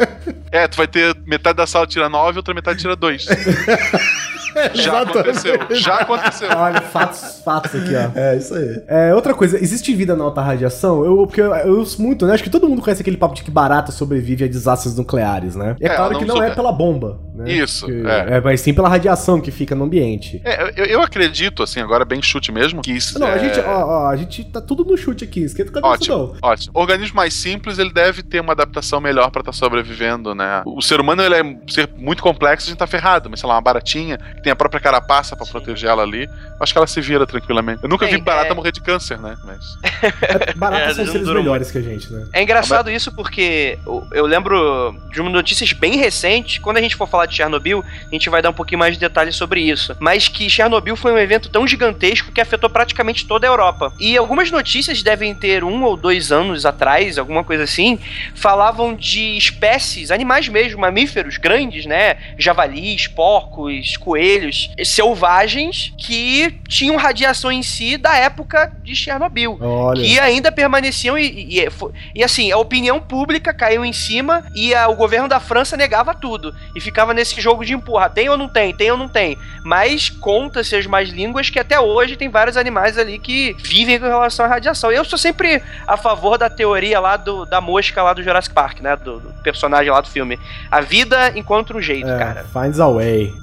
é, 0.52 0.68
tu 0.68 0.76
vai 0.76 0.86
ter 0.86 1.16
metade 1.26 1.56
da 1.56 1.66
sala 1.66 1.86
tira 1.86 2.08
9, 2.08 2.38
outra 2.38 2.52
metade 2.52 2.80
tira 2.80 2.94
2. 2.94 3.26
Já 4.74 5.00
aconteceu. 5.02 5.54
Já 5.70 5.96
aconteceu. 6.00 6.48
Olha, 6.54 6.80
fatos, 6.82 7.40
fatos 7.42 7.74
aqui, 7.74 7.94
ó. 7.94 8.10
É, 8.18 8.36
isso 8.36 8.54
aí. 8.54 8.82
É, 8.86 9.14
outra 9.14 9.32
coisa, 9.32 9.56
existe 9.58 9.94
vida 9.94 10.14
na 10.14 10.24
alta 10.24 10.42
radiação? 10.42 11.02
Eu, 11.04 11.16
porque 11.26 11.40
eu, 11.40 11.54
eu 11.54 11.80
uso 11.80 12.02
muito, 12.02 12.26
né? 12.26 12.34
Acho 12.34 12.44
que 12.44 12.50
todo 12.50 12.68
mundo 12.68 12.82
conhece 12.82 13.00
aquele 13.00 13.16
papo 13.16 13.34
de 13.34 13.42
que 13.42 13.50
barata 13.50 13.90
sobrevive 13.90 14.44
a 14.44 14.48
desastres 14.48 14.94
nucleares, 14.94 15.56
né? 15.56 15.74
É, 15.80 15.86
É, 15.86 15.96
claro 15.96 16.12
não 16.12 16.20
que 16.20 16.26
não 16.26 16.36
super- 16.36 16.50
é 16.50 16.54
pela 16.54 16.70
bomba, 16.70 17.18
né? 17.34 17.50
Isso, 17.50 17.86
Que- 17.86 18.02
é. 18.06 18.40
Mas 18.42 18.60
sim 18.60 18.74
pela 18.74 18.90
radiação 18.90 19.40
que 19.40 19.50
fica 19.50 19.74
no 19.74 19.84
ambiente. 19.84 20.42
É, 20.44 20.70
eu, 20.76 20.84
eu 20.84 21.02
acredito, 21.02 21.62
assim, 21.62 21.80
agora 21.80 22.04
bem 22.04 22.20
chute 22.20 22.52
mesmo, 22.52 22.82
que 22.82 22.92
isso. 22.92 23.18
Não, 23.18 23.28
é... 23.28 23.32
a 23.32 23.38
gente, 23.38 23.58
ó, 23.60 23.86
ó, 23.86 24.06
a 24.08 24.16
gente 24.16 24.44
tá 24.44 24.60
tudo 24.60 24.84
no 24.84 24.98
chute 24.98 25.24
aqui, 25.24 25.40
esquenta 25.44 25.70
a 25.70 25.80
cabeça 25.80 25.94
Ótimo, 25.94 26.36
ótimo. 26.42 26.72
Organismo 26.82 27.16
mais 27.16 27.34
simples, 27.34 27.78
ele 27.78 27.92
deve 27.92 28.22
ter 28.22 28.40
uma 28.40 28.52
adaptação 28.52 29.00
melhor 29.00 29.30
pra 29.30 29.40
estar 29.40 29.52
sobrevivendo, 29.52 30.34
né? 30.34 30.62
O 30.66 30.80
ser 30.82 31.00
humano, 31.00 31.22
ele 31.22 31.34
é 31.34 31.42
um 31.42 31.60
ser 31.68 31.88
muito 31.96 32.22
complexo, 32.22 32.66
a 32.66 32.70
gente 32.70 32.78
tá 32.78 32.86
ferrado. 32.86 33.28
Mas, 33.30 33.40
sei 33.40 33.48
lá, 33.48 33.54
uma 33.56 33.60
baratinha, 33.60 34.18
que 34.18 34.42
tem 34.42 34.52
a 34.52 34.56
própria 34.56 34.80
carapaça 34.80 35.36
pra 35.36 35.46
proteger 35.46 35.90
ela 35.90 36.02
ali, 36.02 36.28
acho 36.60 36.72
que 36.72 36.78
ela 36.78 36.86
se 36.86 37.00
vira 37.00 37.26
tranquilamente. 37.26 37.82
Eu 37.82 37.88
nunca 37.88 38.06
vi 38.06 38.18
barata 38.18 38.52
é- 38.52 38.54
morrer 38.54 38.72
de 38.72 38.80
câncer, 38.80 39.18
né? 39.18 39.36
Mas... 39.44 39.60
É, 40.22 40.54
baratas 40.54 40.98
É, 40.98 41.04
são 41.04 41.12
seres 41.12 41.28
melhores 41.28 41.70
que 41.70 41.78
a 41.78 41.82
gente, 41.82 42.12
né? 42.12 42.26
É 42.32 42.42
engraçado 42.42 42.90
isso 42.90 43.12
porque 43.14 43.78
eu- 44.12 44.26
lembro 44.26 44.94
de 45.12 45.20
uma 45.20 45.30
notícias 45.30 45.72
bem 45.72 45.96
recentes. 45.96 46.58
Quando 46.58 46.76
a 46.76 46.80
gente 46.80 46.94
for 46.96 47.08
falar 47.08 47.26
de 47.26 47.34
Chernobyl, 47.34 47.82
a 47.84 48.14
gente 48.14 48.28
vai 48.30 48.40
dar 48.42 48.50
um 48.50 48.54
pouquinho 48.54 48.78
mais 48.78 48.94
de 48.94 49.00
detalhes 49.00 49.34
sobre 49.36 49.60
isso. 49.60 49.96
Mas 49.98 50.28
que 50.28 50.48
Chernobyl 50.48 50.96
foi 50.96 51.12
um 51.12 51.18
evento 51.18 51.48
tão 51.48 51.66
gigantesco 51.66 52.30
que 52.32 52.40
afetou 52.40 52.70
praticamente 52.70 53.26
toda 53.26 53.46
a 53.46 53.50
Europa. 53.50 53.92
E 53.98 54.16
algumas 54.16 54.50
notícias 54.50 55.02
devem 55.02 55.34
ter 55.34 55.64
um 55.64 55.82
ou 55.84 55.96
dois 55.96 56.30
anos 56.30 56.61
atrás, 56.66 57.18
alguma 57.18 57.44
coisa 57.44 57.64
assim, 57.64 57.98
falavam 58.34 58.94
de 58.94 59.36
espécies, 59.36 60.10
animais 60.10 60.48
mesmo, 60.48 60.80
mamíferos 60.80 61.36
grandes, 61.36 61.86
né? 61.86 62.16
Javalis, 62.38 63.06
porcos, 63.06 63.96
coelhos, 63.96 64.70
selvagens 64.84 65.92
que 65.98 66.54
tinham 66.68 66.96
radiação 66.96 67.50
em 67.52 67.62
si 67.62 67.96
da 67.96 68.16
época 68.16 68.72
de 68.82 68.94
Chernobyl 68.96 69.58
Olha. 69.60 70.02
que 70.02 70.18
ainda 70.18 70.50
permaneciam 70.50 71.18
e, 71.18 71.58
e, 71.60 71.70
fo- 71.70 71.92
e, 72.14 72.22
assim, 72.24 72.50
a 72.50 72.56
opinião 72.58 73.00
pública 73.00 73.52
caiu 73.52 73.84
em 73.84 73.92
cima 73.92 74.44
e 74.54 74.74
a- 74.74 74.88
o 74.88 74.94
governo 74.96 75.28
da 75.28 75.40
França 75.40 75.76
negava 75.76 76.14
tudo. 76.14 76.54
E 76.74 76.80
ficava 76.80 77.12
nesse 77.12 77.40
jogo 77.40 77.64
de 77.64 77.74
empurra, 77.74 78.08
tem 78.08 78.28
ou 78.28 78.36
não 78.36 78.48
tem, 78.48 78.74
tem 78.74 78.90
ou 78.90 78.96
não 78.96 79.08
tem. 79.08 79.36
Mas 79.64 80.08
conta-se 80.08 80.74
as 80.76 80.86
mais 80.86 81.08
línguas 81.10 81.50
que 81.50 81.58
até 81.58 81.78
hoje 81.78 82.16
tem 82.16 82.28
vários 82.28 82.56
animais 82.56 82.96
ali 82.96 83.18
que 83.18 83.54
vivem 83.58 83.98
com 83.98 84.06
relação 84.06 84.46
à 84.46 84.48
radiação. 84.48 84.90
Eu 84.90 85.04
sou 85.04 85.18
sempre 85.18 85.62
a 85.86 85.96
favor 85.96 86.38
da 86.38 86.48
teoria 86.52 87.00
lá 87.00 87.16
do, 87.16 87.44
da 87.46 87.60
mosca 87.60 88.02
lá 88.02 88.12
do 88.12 88.22
Jurassic 88.22 88.54
Park, 88.54 88.80
né? 88.80 88.94
Do, 88.96 89.18
do 89.20 89.32
personagem 89.42 89.90
lá 89.90 90.00
do 90.00 90.08
filme. 90.08 90.38
A 90.70 90.80
vida 90.80 91.36
encontra 91.36 91.76
um 91.76 91.80
jeito, 91.82 92.08
É, 92.08 92.18
cara. 92.18 92.44
finds 92.52 92.78
a 92.78 92.88
way. 92.88 93.34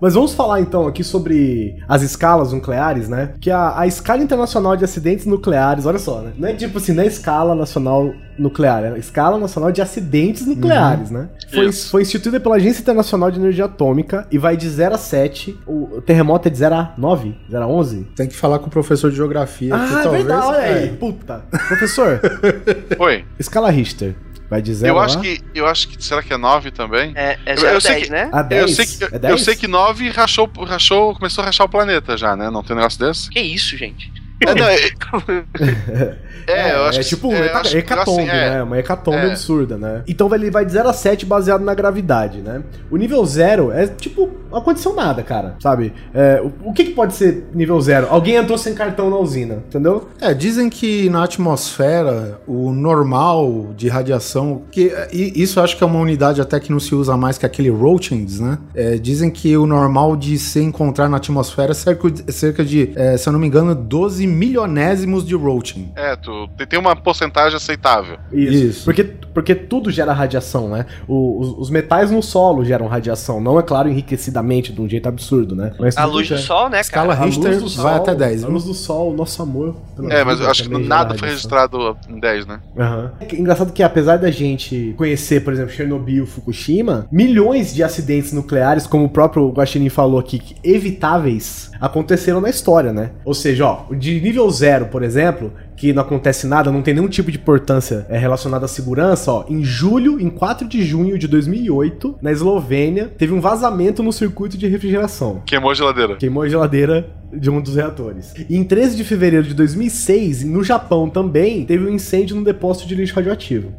Mas 0.00 0.14
vamos 0.14 0.32
falar 0.34 0.60
então 0.60 0.86
aqui 0.86 1.02
sobre 1.02 1.76
as 1.88 2.02
escalas 2.02 2.52
nucleares, 2.52 3.08
né? 3.08 3.30
Que 3.40 3.50
a, 3.50 3.78
a 3.80 3.86
escala 3.86 4.22
internacional 4.22 4.76
de 4.76 4.84
acidentes 4.84 5.26
nucleares, 5.26 5.86
olha 5.86 5.98
só, 5.98 6.20
né? 6.20 6.32
Não 6.38 6.48
é 6.48 6.54
tipo 6.54 6.78
assim, 6.78 6.92
não 6.92 7.02
é 7.02 7.06
escala 7.06 7.54
nacional 7.54 8.12
nuclear, 8.38 8.84
é 8.84 8.92
a 8.92 8.98
escala 8.98 9.36
nacional 9.36 9.72
de 9.72 9.82
acidentes 9.82 10.46
nucleares, 10.46 11.10
né? 11.10 11.28
Foi, 11.52 11.72
foi 11.72 12.02
instituída 12.02 12.38
pela 12.38 12.54
Agência 12.56 12.80
Internacional 12.80 13.30
de 13.32 13.38
Energia 13.40 13.64
Atômica 13.64 14.26
e 14.30 14.38
vai 14.38 14.56
de 14.56 14.68
0 14.68 14.94
a 14.94 14.98
7. 14.98 15.58
O 15.66 16.00
terremoto 16.02 16.46
é 16.46 16.50
de 16.50 16.58
0 16.58 16.74
a 16.74 16.94
9, 16.96 17.34
0 17.50 17.64
a 17.64 17.66
11. 17.66 18.06
Tem 18.14 18.28
que 18.28 18.36
falar 18.36 18.60
com 18.60 18.66
o 18.68 18.70
professor 18.70 19.10
de 19.10 19.16
geografia. 19.16 19.70
que 19.70 19.74
Ah, 19.94 19.98
é 20.00 20.02
talvez- 20.04 20.24
verdade, 20.24 20.46
olha 20.46 20.58
aí. 20.58 20.84
é. 20.84 20.86
Puta. 20.88 21.42
Professor, 21.66 22.20
Oi. 23.00 23.24
escala 23.38 23.70
Richter. 23.70 24.14
Vai 24.50 24.62
de 24.62 24.72
0 24.74 24.94
Eu 24.94 24.98
acho 24.98 25.20
que. 25.20 25.40
Eu 25.54 25.66
acho 25.66 25.88
que. 25.88 26.02
Será 26.02 26.22
que 26.22 26.32
é 26.32 26.36
9 26.36 26.70
também? 26.70 27.12
É, 27.14 27.38
é 27.44 27.52
Eu- 27.52 27.58
0 27.58 27.74
eu 27.74 27.80
sei 27.80 27.92
10, 27.96 28.04
que- 28.06 28.10
né? 28.12 28.30
A 28.32 28.42
10? 28.42 28.62
Eu 28.62 28.68
sei, 28.68 28.86
que, 28.86 29.04
é 29.04 29.16
eu 29.16 29.20
10? 29.20 29.40
sei 29.42 29.56
que 29.56 29.68
9 29.68 30.08
rachou, 30.10 30.50
rachou, 30.66 31.14
começou 31.14 31.42
a 31.42 31.46
rachar 31.46 31.66
o 31.66 31.70
planeta 31.70 32.16
já, 32.16 32.34
né? 32.34 32.50
Não 32.50 32.62
tem 32.62 32.74
um 32.74 32.78
negócio 32.78 32.98
desse? 32.98 33.28
Que 33.30 33.40
isso, 33.40 33.76
gente? 33.76 34.10
É, 34.40 34.54
não, 34.54 34.66
é, 34.66 34.76
é, 36.46 36.74
eu 36.76 36.84
acho 36.84 37.00
é 37.00 37.02
que- 37.02 37.08
tipo 37.08 37.28
um 37.28 37.32
é, 37.34 37.46
heca- 37.46 37.60
que- 37.62 37.76
hecatombe, 37.78 38.20
assim, 38.22 38.30
é. 38.30 38.50
né? 38.50 38.62
Uma 38.62 38.78
hecatombe 38.78 39.16
É. 39.18 39.26
absurda, 39.30 39.76
né? 39.76 40.02
Então 40.06 40.32
ele 40.34 40.50
vai 40.50 40.64
de 40.64 40.72
0 40.72 40.88
a 40.88 40.92
7 40.92 41.26
baseado 41.26 41.62
na 41.62 41.74
gravidade, 41.74 42.38
né? 42.38 42.62
O 42.90 42.96
nível 42.96 43.24
0 43.24 43.72
é 43.72 43.86
tipo, 43.86 44.30
não 44.50 44.58
aconteceu 44.58 44.94
nada, 44.94 45.22
cara, 45.22 45.56
sabe? 45.60 45.92
É, 46.14 46.40
o, 46.42 46.70
o 46.70 46.72
que, 46.72 46.84
que 46.84 46.90
pode 46.92 47.14
ser 47.14 47.46
nível 47.52 47.80
0? 47.80 48.06
Alguém 48.10 48.36
entrou 48.36 48.56
sem 48.56 48.74
cartão 48.74 49.10
na 49.10 49.16
usina, 49.16 49.54
entendeu? 49.66 50.08
É, 50.20 50.32
dizem 50.32 50.70
que 50.70 51.10
na 51.10 51.24
atmosfera 51.24 52.40
o 52.46 52.70
normal 52.72 53.70
de 53.76 53.88
radiação, 53.88 54.62
que 54.70 54.92
e 55.12 55.32
isso 55.42 55.58
eu 55.58 55.64
acho 55.64 55.76
que 55.76 55.82
é 55.82 55.86
uma 55.86 55.98
unidade 55.98 56.40
até 56.40 56.60
que 56.60 56.70
não 56.70 56.80
se 56.80 56.94
usa 56.94 57.16
mais 57.16 57.36
que 57.38 57.44
aquele 57.44 57.70
Roentgens, 57.70 58.40
né? 58.40 58.58
É, 58.74 58.96
dizem 58.96 59.30
que 59.30 59.56
o 59.56 59.66
normal 59.66 60.16
de 60.16 60.38
se 60.38 60.60
encontrar 60.60 61.08
na 61.08 61.16
atmosfera 61.16 61.72
é 61.72 61.74
cerca 61.74 62.10
de, 62.10 62.32
cerca 62.32 62.64
de 62.64 62.92
é, 62.94 63.16
se 63.16 63.28
eu 63.28 63.32
não 63.32 63.40
me 63.40 63.46
engano, 63.46 63.74
12 63.74 64.27
milionésimos 64.28 65.26
de 65.26 65.34
Roentgen. 65.34 65.92
É, 65.96 66.14
tu 66.16 66.48
tem- 66.68 66.78
uma 66.78 66.94
porcentagem 66.94 67.56
aceitável. 67.56 68.18
Isso. 68.32 68.52
Isso. 68.64 68.84
Porque, 68.84 69.02
porque 69.04 69.54
tudo 69.54 69.90
gera 69.90 70.12
radiação, 70.12 70.68
né? 70.68 70.86
O- 71.08 71.40
os, 71.40 71.58
os 71.58 71.70
metais 71.70 72.10
no 72.10 72.22
solo 72.22 72.64
geram 72.64 72.86
radiação. 72.86 73.40
Não, 73.40 73.58
é 73.58 73.62
claro, 73.62 73.88
enriquecidamente, 73.88 74.72
de 74.72 74.80
um 74.80 74.88
jeito 74.88 75.08
absurdo, 75.08 75.56
né? 75.56 75.72
Mas 75.78 75.96
A 75.96 76.04
luz 76.04 76.28
do 76.28 76.38
sol, 76.38 76.68
né, 76.68 76.80
Escala 76.80 77.08
cara? 77.14 77.22
A 77.22 77.24
luz 77.26 77.36
Richter 77.36 77.54
do 77.58 77.68
vai 77.82 77.94
sol- 77.94 78.02
até 78.02 78.14
10, 78.14 78.44
A 78.44 78.48
luz 78.48 78.64
do 78.64 78.74
sol, 78.74 79.12
o 79.12 79.16
nosso 79.16 79.42
amor. 79.42 79.74
É, 80.10 80.22
mas 80.22 80.40
eu 80.40 80.48
acho 80.48 80.68
que 80.68 80.78
nada 80.78 81.14
foi 81.16 81.28
registrado 81.30 81.96
em 82.08 82.20
10, 82.20 82.46
né? 82.46 82.60
Aham. 82.78 83.12
É 83.20 83.34
Engraçado 83.34 83.72
que 83.72 83.82
apesar 83.82 84.16
da 84.18 84.30
gente 84.30 84.94
conhecer, 84.96 85.42
por 85.42 85.52
exemplo, 85.52 85.72
Chernobyl, 85.72 86.26
Fukushima, 86.26 87.06
milhões 87.10 87.74
de 87.74 87.82
acidentes 87.82 88.32
nucleares, 88.32 88.86
como 88.86 89.04
o 89.04 89.08
próprio 89.08 89.48
Guaxinim 89.50 89.88
falou 89.88 90.18
aqui, 90.20 90.40
evitáveis, 90.62 91.70
aconteceram 91.80 92.40
na 92.40 92.50
história, 92.50 92.92
né? 92.92 93.10
Ou 93.24 93.34
seja, 93.34 93.66
ó, 93.66 93.84
o 93.90 93.94
nível 94.20 94.50
zero, 94.50 94.86
por 94.86 95.02
exemplo, 95.02 95.52
que 95.78 95.92
não 95.92 96.02
acontece 96.02 96.46
nada, 96.46 96.72
não 96.72 96.82
tem 96.82 96.92
nenhum 96.92 97.08
tipo 97.08 97.30
de 97.30 97.38
importância 97.38 98.04
é, 98.08 98.18
relacionada 98.18 98.64
à 98.64 98.68
segurança, 98.68 99.30
ó, 99.32 99.44
em 99.48 99.62
julho, 99.62 100.20
em 100.20 100.28
4 100.28 100.66
de 100.66 100.82
junho 100.82 101.16
de 101.16 101.28
2008, 101.28 102.18
na 102.20 102.32
Eslovênia, 102.32 103.10
teve 103.16 103.32
um 103.32 103.40
vazamento 103.40 104.02
no 104.02 104.12
circuito 104.12 104.58
de 104.58 104.66
refrigeração. 104.66 105.42
Queimou 105.46 105.70
a 105.70 105.74
geladeira. 105.74 106.16
Queimou 106.16 106.42
a 106.42 106.48
geladeira 106.48 107.08
de 107.32 107.50
um 107.50 107.60
dos 107.60 107.76
reatores. 107.76 108.34
E 108.48 108.56
em 108.56 108.64
13 108.64 108.96
de 108.96 109.04
fevereiro 109.04 109.46
de 109.46 109.54
2006, 109.54 110.44
no 110.44 110.64
Japão 110.64 111.08
também, 111.10 111.64
teve 111.64 111.84
um 111.84 111.90
incêndio 111.90 112.34
no 112.34 112.42
depósito 112.42 112.88
de 112.88 112.94
lixo 112.94 113.14
radioativo. 113.14 113.72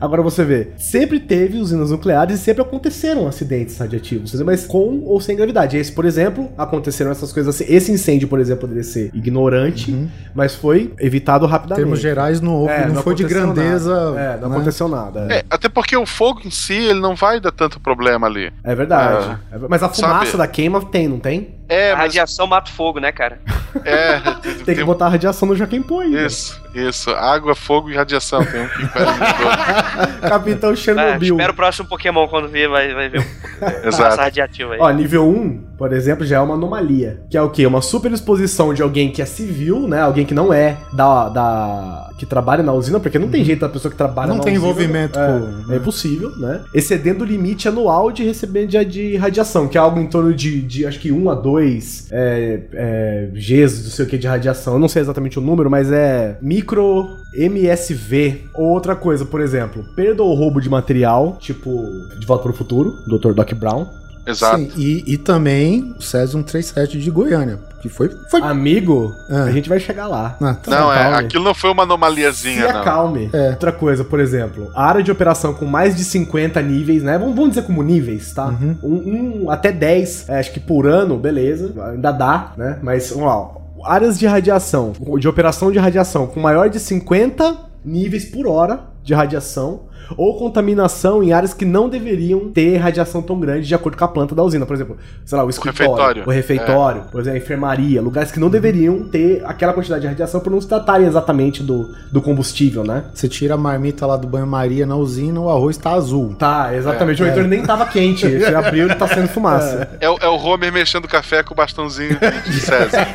Agora 0.00 0.22
você 0.22 0.44
vê, 0.44 0.68
sempre 0.76 1.20
teve 1.20 1.58
usinas 1.58 1.90
nucleares 1.90 2.40
e 2.40 2.42
sempre 2.42 2.62
aconteceram 2.62 3.26
acidentes 3.26 3.76
radiativos, 3.76 4.32
mas 4.40 4.66
com 4.66 5.02
ou 5.04 5.20
sem 5.20 5.36
gravidade. 5.36 5.76
Esse, 5.76 5.92
por 5.92 6.04
exemplo, 6.04 6.50
aconteceram 6.56 7.10
essas 7.10 7.32
coisas 7.32 7.54
assim. 7.54 7.72
Esse 7.72 7.92
incêndio, 7.92 8.28
por 8.28 8.40
exemplo, 8.40 8.62
poderia 8.62 8.84
ser 8.84 9.10
ignorante, 9.12 9.94
mas 10.34 10.54
foi 10.54 10.94
evitado 10.98 11.35
Em 11.44 11.48
rapidamente. 11.48 11.84
termos 11.84 12.00
gerais, 12.00 12.40
não, 12.40 12.52
houve, 12.54 12.72
É, 12.72 12.86
não, 12.88 13.02
foi 13.02 13.14
de 13.14 13.24
grandeza. 13.24 13.94
nada. 14.10 14.20
É, 14.20 14.36
não 14.40 14.48
né? 14.48 14.56
aconteceu 14.56 14.88
nada. 14.88 15.26
É, 15.30 15.36
É, 15.40 15.44
até 15.50 15.68
porque 15.68 15.94
o 15.96 16.06
fogo 16.06 16.40
em 16.44 16.50
si, 16.50 16.72
ele 16.72 17.00
não 17.00 17.14
vai 17.14 17.38
dar 17.38 17.52
tanto 17.52 17.78
problema 17.78 18.26
ali. 18.26 18.52
É 18.64 18.74
verdade. 18.74 19.36
É 19.52 19.58
ver- 19.58 19.68
mas 19.68 19.82
a 19.82 19.88
fumaça 19.88 20.26
sabe- 20.26 20.38
da 20.38 20.46
queima 20.46 20.80
tem, 20.86 21.06
não 21.08 21.18
tem? 21.18 21.54
É, 21.68 21.90
a 21.92 21.96
mas. 21.96 22.06
radiação 22.06 22.46
mata 22.46 22.70
o 22.70 22.74
fogo, 22.74 23.00
né, 23.00 23.10
cara? 23.12 23.40
É, 23.84 24.20
Tem 24.64 24.74
que 24.76 24.84
botar 24.84 25.06
a 25.06 25.08
radiação 25.10 25.48
no 25.48 25.56
Joaquim 25.56 25.82
Pô 25.82 26.00
aí. 26.00 26.14
Isso, 26.26 26.60
isso. 26.74 27.10
Água, 27.10 27.54
fogo 27.54 27.90
e 27.90 27.94
radiação. 27.96 28.44
Tem 28.44 28.60
um 28.62 28.68
que 28.68 28.86
Capitão 30.28 30.70
Ah, 30.70 30.76
Chernobyl. 30.76 31.34
espera 31.34 31.52
o 31.52 31.54
próximo 31.54 31.88
Pokémon 31.88 32.26
quando 32.28 32.48
vir, 32.48 32.68
vai, 32.68 32.94
vai 32.94 33.08
ver 33.08 33.20
um 33.20 33.26
Exato. 33.88 34.02
massa 34.10 34.22
radiativa 34.22 34.74
aí. 34.74 34.80
Ó, 34.80 34.90
nível 34.90 35.28
1, 35.28 35.76
por 35.78 35.92
exemplo, 35.92 36.24
já 36.26 36.36
é 36.36 36.40
uma 36.40 36.54
anomalia. 36.54 37.20
Que 37.30 37.36
é 37.36 37.42
o 37.42 37.50
quê? 37.50 37.66
Uma 37.66 37.82
superexposição 37.82 38.72
de 38.72 38.82
alguém 38.82 39.10
que 39.10 39.20
é 39.20 39.26
civil, 39.26 39.86
né? 39.88 40.00
Alguém 40.00 40.24
que 40.24 40.34
não 40.34 40.52
é 40.52 40.76
da. 40.92 41.28
da 41.28 42.02
que 42.18 42.24
trabalha 42.24 42.62
na 42.62 42.72
usina, 42.72 42.98
porque 42.98 43.18
não 43.18 43.28
tem 43.28 43.44
jeito 43.44 43.60
da 43.60 43.68
pessoa 43.68 43.92
que 43.92 43.98
trabalha 43.98 44.28
Não 44.28 44.36
na 44.38 44.42
tem 44.42 44.54
usina. 44.54 44.64
envolvimento 44.70 45.18
é, 45.18 45.26
com- 45.66 45.72
É 45.72 45.76
impossível, 45.76 46.30
né? 46.38 46.62
Excedendo 46.72 47.24
o 47.24 47.26
limite 47.26 47.68
anual 47.68 48.10
de 48.10 48.24
recebimento 48.24 48.68
de, 48.70 48.84
de 48.86 49.16
radiação, 49.18 49.68
que 49.68 49.76
é 49.76 49.80
algo 49.82 50.00
em 50.00 50.06
torno 50.06 50.32
de, 50.34 50.62
de 50.62 50.86
acho 50.86 50.98
que 50.98 51.12
1 51.12 51.28
a 51.30 51.34
2 51.34 51.55
é, 51.58 52.60
é, 52.72 53.30
Gs 53.32 53.56
Gs, 53.56 53.82
não 53.82 53.90
sei 53.90 54.04
o 54.04 54.08
que, 54.08 54.18
de 54.18 54.26
radiação. 54.26 54.74
Eu 54.74 54.78
não 54.78 54.88
sei 54.88 55.02
exatamente 55.02 55.38
o 55.38 55.42
número, 55.42 55.70
mas 55.70 55.90
é 55.90 56.38
micro 56.40 57.16
MSV. 57.34 58.44
Ou 58.54 58.68
outra 58.70 58.94
coisa, 58.94 59.24
por 59.24 59.40
exemplo, 59.40 59.84
perda 59.94 60.22
ou 60.22 60.34
roubo 60.34 60.60
de 60.60 60.68
material, 60.68 61.36
tipo 61.40 61.70
De 62.18 62.26
Volta 62.26 62.44
para 62.44 62.52
o 62.52 62.54
Futuro, 62.54 62.92
Dr. 63.06 63.32
Doc 63.32 63.52
Brown. 63.54 63.86
Exato. 64.26 64.58
Sim, 64.58 64.70
e, 64.76 65.04
e 65.14 65.16
também 65.18 65.94
o 65.98 66.02
Césio 66.02 66.32
137 66.38 66.98
de 66.98 67.10
Goiânia, 67.10 67.58
que 67.80 67.88
foi... 67.88 68.10
foi... 68.30 68.40
Amigo, 68.42 69.14
Ah. 69.30 69.44
a 69.44 69.52
gente 69.52 69.68
vai 69.68 69.78
chegar 69.78 70.08
lá. 70.08 70.36
Ah, 70.40 70.54
tá. 70.54 70.70
Não, 70.70 70.92
é, 70.92 71.14
aquilo 71.14 71.44
não 71.44 71.54
foi 71.54 71.70
uma 71.70 71.84
Se 71.84 71.88
anomaliazinha, 71.88 72.72
não. 72.72 72.80
acalme. 72.80 73.30
É. 73.32 73.50
Outra 73.50 73.70
coisa, 73.72 74.04
por 74.04 74.18
exemplo, 74.18 74.70
a 74.74 74.84
área 74.84 75.02
de 75.02 75.10
operação 75.12 75.54
com 75.54 75.64
mais 75.64 75.94
de 75.94 76.02
50 76.04 76.60
níveis, 76.62 77.02
né? 77.02 77.16
Vamos, 77.18 77.34
vamos 77.36 77.50
dizer 77.50 77.62
como 77.62 77.82
níveis, 77.82 78.32
tá? 78.32 78.46
Uhum. 78.48 78.76
Um, 78.82 79.42
um 79.44 79.50
até 79.50 79.70
10, 79.70 80.28
é, 80.28 80.38
acho 80.40 80.52
que 80.52 80.60
por 80.60 80.86
ano, 80.86 81.16
beleza, 81.16 81.72
ainda 81.90 82.10
dá, 82.10 82.52
né? 82.56 82.78
Mas, 82.82 83.10
vamos 83.10 83.26
lá, 83.26 83.50
áreas 83.94 84.18
de 84.18 84.26
radiação, 84.26 84.92
de 85.18 85.28
operação 85.28 85.70
de 85.70 85.78
radiação 85.78 86.26
com 86.26 86.40
maior 86.40 86.68
de 86.68 86.80
50 86.80 87.56
níveis 87.84 88.24
por 88.24 88.48
hora 88.48 88.80
de 89.04 89.14
radiação 89.14 89.82
ou 90.16 90.36
contaminação 90.38 91.22
em 91.22 91.32
áreas 91.32 91.54
que 91.54 91.64
não 91.64 91.88
deveriam 91.88 92.50
ter 92.50 92.76
radiação 92.76 93.22
tão 93.22 93.38
grande 93.40 93.66
de 93.66 93.74
acordo 93.74 93.96
com 93.96 94.04
a 94.04 94.08
planta 94.08 94.34
da 94.34 94.42
usina. 94.42 94.66
Por 94.66 94.74
exemplo, 94.74 94.96
sei 95.24 95.38
lá, 95.38 95.44
o 95.44 95.50
escritório, 95.50 95.86
refeitório. 95.94 96.22
o 96.26 96.30
refeitório, 96.30 97.02
por 97.10 97.20
exemplo, 97.20 97.38
a 97.38 97.42
enfermaria, 97.42 98.02
lugares 98.02 98.30
que 98.30 98.38
não 98.40 98.48
deveriam 98.50 99.04
ter 99.04 99.42
aquela 99.44 99.72
quantidade 99.72 100.02
de 100.02 100.06
radiação 100.08 100.40
por 100.40 100.50
não 100.50 100.60
se 100.60 100.68
tratarem 100.68 101.06
exatamente 101.06 101.62
do, 101.62 101.88
do 102.12 102.20
combustível, 102.22 102.84
né? 102.84 103.04
Você 103.14 103.28
tira 103.28 103.54
a 103.54 103.56
marmita 103.56 104.06
lá 104.06 104.16
do 104.16 104.26
banho-maria 104.26 104.86
na 104.86 104.96
usina, 104.96 105.40
o 105.40 105.48
arroz 105.50 105.76
tá 105.76 105.92
azul. 105.92 106.34
Tá, 106.38 106.74
exatamente. 106.74 107.22
o 107.22 107.26
Heitor 107.26 107.44
nem 107.44 107.62
tava 107.62 107.86
quente. 107.86 108.26
Você 108.28 108.52
abriu 108.54 108.88
e 108.88 108.94
tá 108.94 109.06
saindo 109.08 109.28
fumaça. 109.28 109.88
É, 110.00 110.08
o- 110.08 110.18
é 110.20 110.28
o 110.28 110.36
Homer 110.36 110.72
mexendo 110.72 111.06
café 111.08 111.42
com 111.42 111.54
o 111.54 111.56
bastãozinho 111.56 112.18
de, 112.18 112.50
de 112.52 112.60
César. 112.60 113.06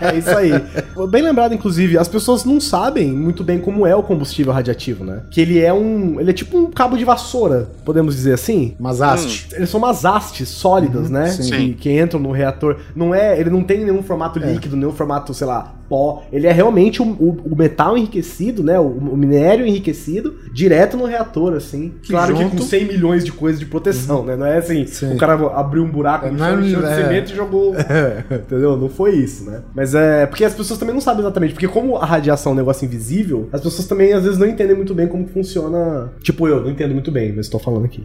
É 0.00 0.16
isso 0.16 0.30
aí. 0.36 0.52
Bem 1.08 1.22
lembrado, 1.22 1.54
inclusive, 1.54 1.98
as 1.98 2.08
pessoas 2.08 2.44
não 2.44 2.60
sabem 2.60 3.12
muito 3.12 3.42
bem 3.44 3.58
como 3.58 3.86
é 3.86 3.94
o 3.94 4.02
combustível 4.02 4.52
radiativo, 4.52 5.04
né? 5.04 5.22
Que 5.30 5.40
ele 5.40 5.58
é 5.60 5.72
um. 5.72 6.20
Ele 6.20 6.31
é 6.32 6.34
tipo 6.34 6.58
um 6.58 6.70
cabo 6.70 6.96
de 6.96 7.04
vassoura, 7.04 7.70
podemos 7.84 8.14
dizer 8.16 8.32
assim. 8.34 8.74
Mas 8.78 9.00
haste. 9.00 9.48
Eles 9.52 9.70
são 9.70 9.78
umas 9.78 10.04
hastes 10.04 10.48
sólidas, 10.48 11.08
né? 11.10 11.28
sim. 11.28 11.50
Que, 11.50 11.74
que 11.74 12.00
entram 12.00 12.18
no 12.20 12.32
reator. 12.32 12.76
Não 12.94 13.14
é, 13.14 13.38
ele 13.38 13.50
não 13.50 13.62
tem 13.62 13.84
nenhum 13.84 14.02
formato 14.02 14.38
líquido, 14.38 14.76
nenhum 14.76 14.92
formato, 14.92 15.32
sei 15.34 15.46
lá, 15.46 15.74
pó. 15.88 16.22
Ele 16.32 16.46
é 16.46 16.52
realmente 16.52 17.00
o, 17.02 17.04
o- 17.06 17.40
o 17.52 17.56
metal 17.56 17.96
enriquecido, 17.96 18.62
né? 18.62 18.78
O, 18.78 18.86
o 18.86 19.16
minério 19.16 19.66
enriquecido, 19.66 20.34
direto 20.52 20.96
no 20.96 21.04
reator, 21.04 21.54
assim. 21.54 21.92
Que 22.02 22.10
claro 22.12 22.34
que 22.34 22.42
junto- 22.42 22.56
com 22.56 22.62
100 22.62 22.84
milhões 22.86 23.24
de 23.24 23.32
coisas 23.32 23.60
de 23.60 23.66
proteção, 23.66 24.24
né? 24.24 24.36
Não 24.36 24.46
é 24.46 24.58
assim, 24.58 24.86
Sim. 24.86 25.14
o 25.14 25.16
cara 25.16 25.34
abriu 25.54 25.82
um 25.82 25.90
buraco 25.90 26.26
no 26.26 26.32
Não 26.38 26.46
é- 26.46 26.50
chão, 26.50 26.60
encheu 26.62 26.80
de 26.80 26.86
é. 26.86 27.02
cimento 27.02 27.32
e 27.32 27.36
jogou. 27.36 27.74
Entendeu? 28.30 28.76
Não 28.76 28.88
foi 28.88 29.14
isso, 29.16 29.44
né? 29.44 29.60
Mas 29.74 29.94
é. 29.94 30.26
Porque 30.26 30.44
as 30.44 30.54
pessoas 30.54 30.78
também 30.78 30.94
não 30.94 31.00
sabem 31.00 31.20
exatamente. 31.20 31.52
Porque, 31.52 31.68
como 31.68 31.96
a 31.96 32.04
radiação 32.06 32.52
é 32.52 32.54
um 32.54 32.58
negócio 32.58 32.84
invisível, 32.84 33.48
as 33.52 33.60
pessoas 33.60 33.86
também 33.86 34.12
às 34.12 34.22
vezes 34.24 34.38
não 34.38 34.46
entendem 34.46 34.76
muito 34.76 34.94
bem 34.94 35.06
como 35.06 35.26
funciona. 35.26 36.10
Tipo, 36.22 36.46
eu 36.48 36.62
não 36.62 36.70
entendo 36.70 36.92
muito 36.92 37.10
bem, 37.10 37.32
mas 37.32 37.48
tô 37.48 37.58
falando 37.58 37.84
aqui. 37.84 38.04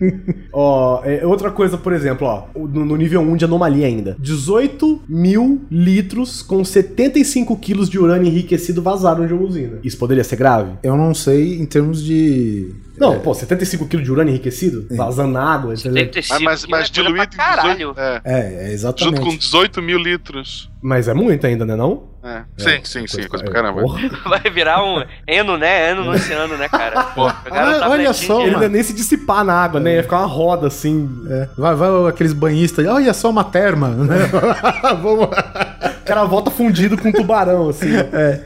ó, 0.52 1.02
é, 1.04 1.26
outra 1.26 1.50
coisa, 1.50 1.78
por 1.78 1.92
exemplo, 1.92 2.26
ó, 2.26 2.44
no, 2.54 2.84
no 2.84 2.96
nível 2.96 3.20
1 3.20 3.36
de 3.36 3.44
anomalia 3.44 3.86
ainda: 3.86 4.16
18 4.18 5.02
mil 5.08 5.62
litros 5.70 6.42
com 6.42 6.64
75 6.64 7.56
quilos 7.56 7.88
de 7.88 7.98
urânio 7.98 8.28
enriquecido 8.28 8.82
vazaram 8.82 9.26
de 9.26 9.32
uma 9.32 9.42
usina. 9.42 9.78
Isso 9.82 9.98
poderia 9.98 10.24
ser 10.24 10.36
grave? 10.36 10.72
Eu 10.82 10.96
não 10.96 11.14
sei 11.14 11.60
em 11.60 11.66
termos 11.66 12.02
de. 12.02 12.74
Não, 12.98 13.18
pô, 13.20 13.34
75 13.34 13.86
quilos 13.88 14.04
de 14.04 14.12
urânio 14.12 14.30
enriquecido? 14.30 14.86
Vazando 14.96 15.32
na 15.32 15.54
água, 15.54 15.74
entendeu? 15.74 16.10
Mas, 16.14 16.28
mas, 16.30 16.42
mas 16.42 16.64
é 16.64 16.66
coisa 16.68 16.92
diluído 16.92 17.22
em 17.24 17.36
caralho. 17.36 17.92
18. 17.94 18.00
É, 18.00 18.22
É, 18.24 18.68
é 18.68 18.72
exatamente. 18.72 19.16
junto 19.16 19.30
com 19.30 19.36
18 19.36 19.82
mil 19.82 19.98
litros. 19.98 20.70
Mas 20.80 21.08
é 21.08 21.14
muito 21.14 21.46
ainda, 21.46 21.64
né? 21.64 21.74
Não? 21.74 22.14
É. 22.22 22.42
Sim, 22.56 22.80
sim, 22.84 23.06
sim, 23.06 23.28
coisa 23.28 23.44
pra 23.44 23.52
caramba. 23.52 23.82
Porra. 23.82 24.00
Vai 24.26 24.50
virar 24.50 24.82
um 24.82 25.04
Eno, 25.26 25.58
né? 25.58 25.90
Eno 25.90 26.04
no 26.04 26.12
oceano, 26.12 26.56
né, 26.56 26.68
cara? 26.68 27.04
Pô, 27.04 27.30
pegaram 27.42 27.82
Ah, 27.82 27.88
um 27.88 27.90
olha 27.90 28.12
só, 28.12 28.40
Ele 28.42 28.52
não 28.52 28.62
ia 28.62 28.68
nem 28.68 28.82
se 28.82 28.94
dissipar 28.94 29.44
na 29.44 29.54
água, 29.54 29.78
né? 29.80 29.96
Ia 29.96 30.02
ficar 30.02 30.20
uma 30.20 30.26
roda 30.26 30.68
assim. 30.68 31.10
É. 31.28 31.48
Vai, 31.58 31.74
vai 31.74 31.88
aqueles 32.08 32.32
banhistas, 32.32 32.86
olha 32.86 33.12
só 33.12 33.28
uma 33.28 33.44
terma, 33.44 33.88
né? 33.88 34.16
Vamos. 35.02 35.26
O 35.26 36.04
cara 36.06 36.24
volta 36.24 36.50
fundido 36.50 36.96
com 36.96 37.08
um 37.08 37.12
tubarão, 37.12 37.68
assim. 37.68 37.94
É. 37.94 38.40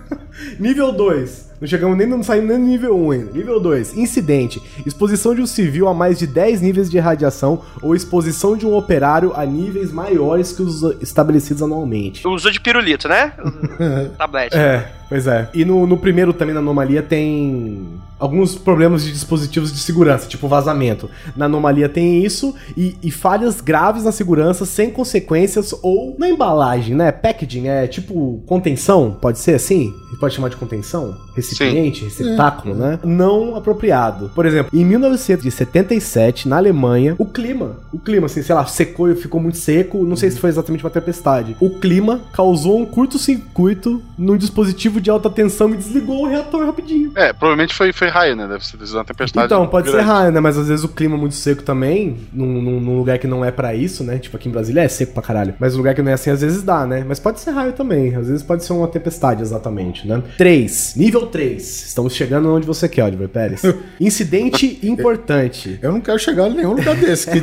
nível 0.60 0.92
2. 0.92 1.53
Não 1.64 1.68
chegamos 1.68 1.96
nem, 1.96 2.06
não 2.06 2.22
saímos 2.22 2.50
nem 2.50 2.58
no 2.58 2.66
nível 2.66 2.94
1 2.94 3.10
ainda. 3.10 3.32
Nível 3.32 3.58
2. 3.58 3.96
Incidente. 3.96 4.60
Exposição 4.84 5.34
de 5.34 5.40
um 5.40 5.46
civil 5.46 5.88
a 5.88 5.94
mais 5.94 6.18
de 6.18 6.26
10 6.26 6.60
níveis 6.60 6.90
de 6.90 6.98
radiação 6.98 7.62
ou 7.80 7.94
exposição 7.94 8.54
de 8.54 8.66
um 8.66 8.76
operário 8.76 9.32
a 9.34 9.46
níveis 9.46 9.90
maiores 9.90 10.52
que 10.52 10.60
os 10.60 10.82
estabelecidos 11.00 11.62
anualmente. 11.62 12.28
Usou 12.28 12.50
de 12.50 12.60
pirulito, 12.60 13.08
né? 13.08 13.32
Tablete. 14.18 14.54
É, 14.54 14.92
pois 15.08 15.26
é. 15.26 15.48
E 15.54 15.64
no, 15.64 15.86
no 15.86 15.96
primeiro 15.96 16.34
também 16.34 16.52
na 16.52 16.60
anomalia 16.60 17.02
tem 17.02 17.98
alguns 18.18 18.54
problemas 18.54 19.04
de 19.04 19.12
dispositivos 19.12 19.72
de 19.72 19.78
segurança, 19.78 20.28
tipo 20.28 20.48
vazamento. 20.48 21.10
Na 21.36 21.46
anomalia 21.46 21.88
tem 21.88 22.24
isso 22.24 22.54
e, 22.76 22.96
e 23.02 23.10
falhas 23.10 23.60
graves 23.60 24.04
na 24.04 24.12
segurança 24.12 24.64
sem 24.64 24.90
consequências 24.90 25.74
ou 25.82 26.14
na 26.18 26.28
embalagem, 26.28 26.94
né? 26.94 27.10
Packaging 27.10 27.68
é 27.68 27.86
tipo 27.86 28.42
contenção, 28.46 29.16
pode 29.20 29.38
ser 29.38 29.54
assim? 29.54 29.94
Pode 30.18 30.34
chamar 30.34 30.48
de 30.48 30.56
contenção? 30.56 31.16
Recipiente, 31.58 32.04
receptáculo, 32.04 32.74
né? 32.74 32.98
Não 33.04 33.56
apropriado. 33.56 34.30
Por 34.34 34.46
exemplo, 34.46 34.70
em 34.78 34.84
1977, 34.84 36.48
na 36.48 36.56
Alemanha, 36.56 37.14
o 37.18 37.26
clima, 37.26 37.76
o 37.92 37.98
clima, 37.98 38.26
assim, 38.26 38.42
sei 38.42 38.54
lá, 38.54 38.64
secou 38.66 39.10
e 39.10 39.14
ficou 39.14 39.40
muito 39.40 39.56
seco, 39.58 40.04
não 40.04 40.16
sei 40.16 40.30
se 40.30 40.38
foi 40.38 40.50
exatamente 40.50 40.84
uma 40.84 40.90
tempestade. 40.90 41.56
O 41.60 41.70
clima 41.70 42.20
causou 42.32 42.78
um 42.80 42.84
curto-circuito 42.86 44.02
no 44.18 44.36
dispositivo 44.38 45.00
de 45.00 45.10
alta 45.10 45.30
tensão 45.30 45.70
e 45.72 45.76
desligou 45.76 46.22
o 46.24 46.28
reator 46.28 46.64
rapidinho. 46.66 47.12
É, 47.16 47.32
provavelmente 47.32 47.74
foi, 47.74 47.92
foi 47.92 48.08
raio, 48.08 48.36
né? 48.36 48.46
Deve 48.46 48.64
ser 48.64 48.78
ser 48.84 48.94
uma 48.96 49.04
tempestade. 49.04 49.46
Então, 49.46 49.66
pode 49.66 49.86
ser 49.88 49.94
grande. 49.96 50.08
raio, 50.08 50.32
né? 50.32 50.40
Mas 50.40 50.58
às 50.58 50.68
vezes 50.68 50.84
o 50.84 50.88
clima 50.88 51.16
muito 51.16 51.34
seco 51.34 51.62
também, 51.62 52.16
num, 52.32 52.46
num- 52.60 52.80
num 52.80 52.98
lugar 52.98 53.18
que 53.18 53.26
não 53.26 53.44
é 53.44 53.50
pra 53.50 53.74
isso, 53.74 54.02
né? 54.04 54.18
Tipo 54.18 54.36
aqui 54.36 54.48
em 54.48 54.52
Brasília 54.52 54.82
é 54.82 54.88
seco 54.88 55.12
pra 55.12 55.22
caralho. 55.22 55.54
Mas 55.58 55.72
no 55.72 55.78
lugar 55.78 55.94
que 55.94 56.02
não 56.02 56.10
é 56.10 56.14
assim, 56.14 56.30
às 56.30 56.40
vezes 56.40 56.62
dá, 56.62 56.86
né? 56.86 57.04
Mas 57.06 57.18
pode 57.18 57.40
ser 57.40 57.50
raio 57.50 57.72
também. 57.72 58.14
Às 58.14 58.26
vezes 58.28 58.42
pode 58.42 58.64
ser 58.64 58.72
uma 58.72 58.88
tempestade, 58.88 59.42
exatamente, 59.42 60.06
né? 60.06 60.22
3. 60.36 60.94
Nível 60.96 61.26
3. 61.26 61.43
Estamos 61.52 62.14
chegando 62.14 62.54
onde 62.54 62.66
você 62.66 62.88
quer, 62.88 63.04
Oliver 63.04 63.28
Pérez. 63.28 63.62
Incidente 64.00 64.78
importante. 64.82 65.78
Eu 65.82 65.92
não 65.92 66.00
quero 66.00 66.18
chegar 66.18 66.48
em 66.48 66.54
nenhum 66.54 66.72
lugar 66.72 66.96
desse, 66.96 67.30
que 67.30 67.40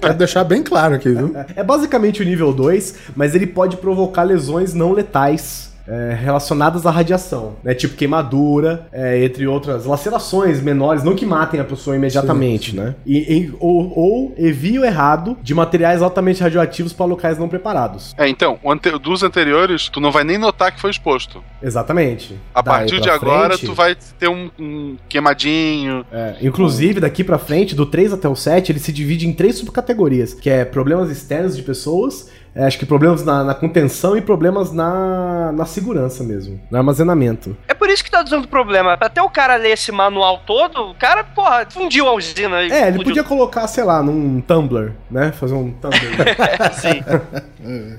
quero 0.00 0.14
deixar 0.14 0.44
bem 0.44 0.62
claro 0.62 0.94
aqui, 0.94 1.10
viu? 1.10 1.32
É 1.54 1.62
basicamente 1.62 2.22
o 2.22 2.24
nível 2.24 2.52
2, 2.52 2.94
mas 3.16 3.34
ele 3.34 3.46
pode 3.46 3.76
provocar 3.76 4.22
lesões 4.22 4.74
não 4.74 4.92
letais. 4.92 5.68
É, 5.88 6.14
relacionadas 6.14 6.84
à 6.86 6.90
radiação, 6.90 7.56
né? 7.64 7.74
Tipo 7.74 7.94
queimadura, 7.96 8.86
é, 8.92 9.24
entre 9.24 9.46
outras 9.46 9.84
lacerações 9.86 10.60
menores, 10.60 11.02
não 11.02 11.14
que 11.14 11.24
matem 11.24 11.58
a 11.60 11.64
pessoa 11.64 11.96
imediatamente, 11.96 12.76
né? 12.76 12.94
E, 13.06 13.18
em- 13.34 13.54
ou, 13.58 13.92
ou 13.98 14.34
envio 14.38 14.84
errado 14.84 15.36
de 15.42 15.54
materiais 15.54 16.02
altamente 16.02 16.42
radioativos 16.42 16.92
para 16.92 17.06
locais 17.06 17.38
não 17.38 17.48
preparados. 17.48 18.14
É, 18.18 18.28
então, 18.28 18.58
o 18.62 18.70
ante- 18.70 18.90
dos 18.98 19.22
anteriores, 19.22 19.88
tu 19.88 20.00
não 20.00 20.12
vai 20.12 20.24
nem 20.24 20.36
notar 20.38 20.72
que 20.72 20.80
foi 20.80 20.90
exposto. 20.90 21.42
Exatamente. 21.62 22.36
A 22.54 22.60
Daí 22.62 22.74
partir 22.74 23.00
de 23.00 23.10
agora, 23.10 23.54
frente- 23.56 23.66
tu 23.66 23.74
vai 23.74 23.96
ter 24.18 24.28
um, 24.28 24.50
um 24.58 24.96
queimadinho. 25.08 26.04
É, 26.12 26.36
inclusive, 26.42 27.00
daqui 27.00 27.22
pra 27.24 27.38
frente, 27.38 27.74
do 27.74 27.86
3 27.86 28.12
até 28.12 28.28
o 28.28 28.36
7, 28.36 28.72
ele 28.72 28.78
se 28.78 28.92
divide 28.92 29.26
em 29.26 29.32
três 29.32 29.56
subcategorias, 29.58 30.34
que 30.34 30.50
é 30.50 30.64
problemas 30.64 31.10
externos 31.10 31.56
de 31.56 31.62
pessoas, 31.62 32.30
é, 32.54 32.64
acho 32.64 32.78
que 32.78 32.86
problemas 32.86 33.24
na, 33.24 33.44
na 33.44 33.54
contenção 33.54 34.16
e 34.16 34.20
problemas 34.20 34.72
na, 34.72 35.52
na 35.52 35.64
segurança 35.64 36.24
mesmo, 36.24 36.60
no 36.70 36.78
armazenamento. 36.78 37.56
É 37.66 37.74
por 37.74 37.88
isso 37.88 38.02
que 38.02 38.10
tá 38.10 38.22
dando 38.22 38.48
problema. 38.48 38.94
Até 39.00 39.22
o 39.22 39.30
cara 39.30 39.56
ler 39.56 39.70
esse 39.70 39.92
manual 39.92 40.42
todo, 40.46 40.90
o 40.90 40.94
cara, 40.94 41.24
porra, 41.24 41.66
fundiu 41.70 42.08
a 42.08 42.14
usina. 42.14 42.62
É, 42.62 42.88
ele 42.88 43.04
podia 43.04 43.24
colocar, 43.24 43.66
sei 43.66 43.84
lá, 43.84 44.02
num 44.02 44.40
Tumblr, 44.40 44.92
né? 45.10 45.32
Fazer 45.32 45.54
um 45.54 45.70
Tumblr. 45.70 45.98
Sim. 46.74 47.02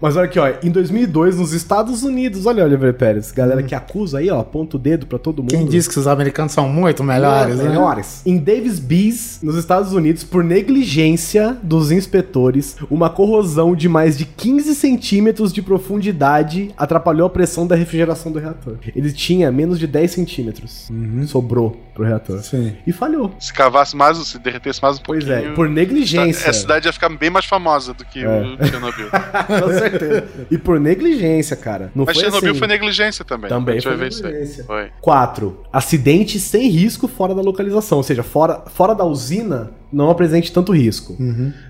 Mas 0.00 0.16
olha 0.16 0.26
aqui, 0.26 0.38
ó, 0.38 0.52
em 0.62 0.70
2002, 0.70 1.38
nos 1.38 1.52
Estados 1.52 2.02
Unidos, 2.02 2.46
olha, 2.46 2.64
Oliver 2.64 2.94
Pérez, 2.94 3.32
galera 3.32 3.62
que 3.62 3.74
acusa 3.74 4.18
aí, 4.18 4.30
ó, 4.30 4.40
aponta 4.40 4.76
o 4.76 4.78
dedo 4.78 5.06
pra 5.06 5.18
todo 5.18 5.42
mundo. 5.42 5.50
Quem 5.50 5.66
disse 5.66 5.88
que 5.88 5.98
os 5.98 6.06
americanos 6.06 6.52
são 6.52 6.68
muito 6.68 7.02
melhores, 7.02 7.56
né? 7.56 7.68
Melhores. 7.68 8.22
Em 8.24 8.38
Davis 8.38 8.78
Bees, 8.78 9.40
nos 9.42 9.56
Estados 9.56 9.92
Unidos, 9.92 10.24
por 10.24 10.44
negligência 10.44 11.56
dos 11.62 11.90
inspetores, 11.90 12.76
uma 12.90 13.10
corrosão 13.10 13.74
de 13.74 13.87
mais 13.88 14.16
de 14.16 14.24
15 14.24 14.74
centímetros 14.74 15.52
de 15.52 15.60
profundidade 15.62 16.70
atrapalhou 16.76 17.26
a 17.26 17.30
pressão 17.30 17.66
da 17.66 17.74
refrigeração 17.74 18.30
do 18.30 18.38
reator. 18.38 18.76
Ele 18.94 19.12
tinha 19.12 19.50
menos 19.50 19.78
de 19.78 19.86
10 19.86 20.10
centímetros. 20.10 20.88
Sobrou 21.26 21.76
pro 21.94 22.04
reator. 22.04 22.38
Sim. 22.42 22.74
E 22.86 22.92
falhou. 22.92 23.32
Se 23.40 23.52
cavasse 23.52 23.96
mais, 23.96 24.16
se 24.18 24.38
derretesse 24.38 24.80
mais 24.80 24.98
um 24.98 25.02
Pois 25.02 25.24
pouquinho. 25.24 25.50
é, 25.52 25.54
por 25.54 25.68
negligência. 25.68 26.48
A 26.50 26.52
cidade 26.52 26.86
ia 26.86 26.92
ficar 26.92 27.08
bem 27.08 27.30
mais 27.30 27.44
famosa 27.44 27.92
do 27.92 28.04
que 28.04 28.22
É. 28.24 28.28
o 28.28 28.66
Chernobyl. 28.66 29.08
Com 29.62 29.72
certeza. 29.72 30.24
E 30.50 30.58
por 30.58 30.78
negligência, 30.78 31.56
cara. 31.56 31.90
Não 31.94 32.04
Mas 32.04 32.14
foi 32.16 32.24
Chernobyl 32.24 32.50
assim. 32.50 32.58
foi 32.58 32.68
negligência 32.68 33.24
também. 33.24 33.48
Também 33.48 33.72
A 33.72 33.80
gente 33.80 33.88
foi 33.88 33.96
vai 33.96 34.08
ver 34.08 34.12
isso 34.14 34.24
aí. 34.26 34.32
negligência. 34.32 34.64
Foi. 34.64 34.90
4. 35.00 35.60
Acidente 35.72 36.38
sem 36.38 36.68
risco 36.68 37.08
fora 37.08 37.34
da 37.34 37.42
localização, 37.42 37.98
ou 37.98 38.04
seja, 38.04 38.22
fora, 38.22 38.62
fora 38.66 38.94
da 38.94 39.04
usina 39.04 39.70
não 39.92 40.10
apresente 40.10 40.52
tanto 40.52 40.72
risco. 40.72 41.16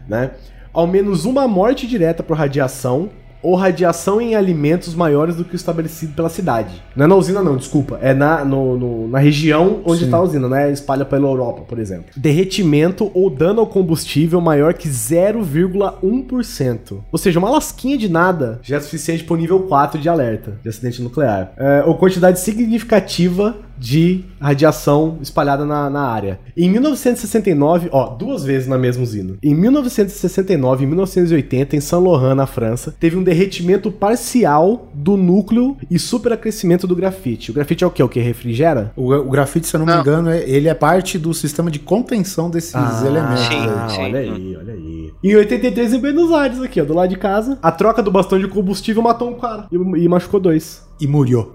Né? 0.08 0.30
Ao 0.72 0.86
menos 0.86 1.24
uma 1.24 1.48
morte 1.48 1.86
direta 1.86 2.22
por 2.22 2.36
radiação, 2.36 3.08
ou 3.40 3.54
radiação 3.54 4.20
em 4.20 4.34
alimentos 4.34 4.96
maiores 4.96 5.36
do 5.36 5.44
que 5.44 5.54
o 5.54 5.56
estabelecido 5.56 6.12
pela 6.12 6.28
cidade. 6.28 6.82
Não 6.96 7.04
é 7.04 7.08
na 7.08 7.14
usina, 7.14 7.40
não, 7.40 7.56
desculpa. 7.56 7.96
É 8.02 8.12
na, 8.12 8.44
no- 8.44 8.76
no- 8.76 9.06
na 9.08 9.20
região 9.20 9.80
onde 9.84 10.06
está 10.06 10.16
a 10.16 10.22
usina, 10.22 10.48
né? 10.48 10.72
Espalha 10.72 11.04
pela 11.04 11.28
Europa, 11.28 11.62
por 11.62 11.78
exemplo. 11.78 12.06
Derretimento 12.16 13.12
ou 13.14 13.30
dano 13.30 13.60
ao 13.60 13.66
combustível 13.68 14.40
maior 14.40 14.74
que 14.74 14.88
0,1%. 14.88 16.98
Ou 17.12 17.18
seja, 17.18 17.38
uma 17.38 17.50
lasquinha 17.50 17.96
de 17.96 18.08
nada 18.08 18.58
já 18.62 18.76
é 18.76 18.80
suficiente 18.80 19.24
para 19.24 19.34
o 19.34 19.36
nível 19.36 19.60
4 19.60 20.00
de 20.00 20.08
alerta 20.08 20.58
de 20.62 20.68
acidente 20.68 21.02
nuclear. 21.02 21.52
É, 21.56 21.82
ou 21.86 21.94
quantidade 21.96 22.40
significativa 22.40 23.56
de 23.78 24.24
radiação 24.40 25.18
espalhada 25.22 25.64
na, 25.64 25.88
na 25.90 26.02
área. 26.02 26.40
Em 26.56 26.68
1969, 26.70 27.88
ó, 27.92 28.08
duas 28.10 28.44
vezes 28.44 28.66
na 28.68 28.76
mesma 28.78 29.02
usina. 29.02 29.34
Em 29.42 29.54
1969 29.54 30.84
e 30.84 30.86
1980, 30.86 31.76
em 31.76 31.80
Saint 31.80 32.02
Laurent, 32.02 32.34
na 32.34 32.46
França, 32.46 32.94
teve 32.98 33.16
um 33.16 33.22
derretimento 33.22 33.90
parcial 33.90 34.88
do 34.94 35.16
núcleo 35.16 35.76
e 35.90 35.98
superacrescimento 35.98 36.86
do 36.86 36.96
grafite. 36.96 37.50
O 37.50 37.54
grafite 37.54 37.84
é 37.84 37.86
o 37.86 37.90
quê? 37.90 38.02
O 38.02 38.08
que 38.08 38.20
refrigera? 38.20 38.92
O, 38.96 39.12
o 39.14 39.30
grafite, 39.30 39.66
se 39.66 39.74
eu 39.76 39.78
não, 39.78 39.86
me 39.86 39.92
Não. 39.92 40.00
engano, 40.00 40.30
é- 40.30 40.48
ele 40.48 40.68
é 40.68 40.74
parte 40.74 41.18
do 41.18 41.32
sistema 41.34 41.70
de 41.70 41.78
contenção 41.78 42.50
desses 42.50 42.74
elementos. 43.04 43.40
sim. 43.46 43.54
Ah, 43.68 43.88
olha 44.00 44.18
aí, 44.20 44.56
olha 44.56 44.72
aí. 44.74 45.12
Em 45.22 45.36
83, 45.36 45.94
em 45.94 46.00
Buenos 46.00 46.32
Aires, 46.32 46.60
aqui, 46.60 46.80
ó, 46.80 46.84
do 46.84 46.94
lado 46.94 47.08
de 47.08 47.16
casa, 47.16 47.58
a 47.62 47.72
troca 47.72 48.02
do 48.02 48.10
bastão 48.10 48.38
de 48.38 48.48
combustível 48.48 49.02
matou 49.02 49.30
um 49.30 49.34
cara 49.38 49.66
e, 49.70 49.76
e 49.76 50.08
machucou 50.08 50.40
dois. 50.40 50.82
E 51.00 51.06
murió. 51.06 51.46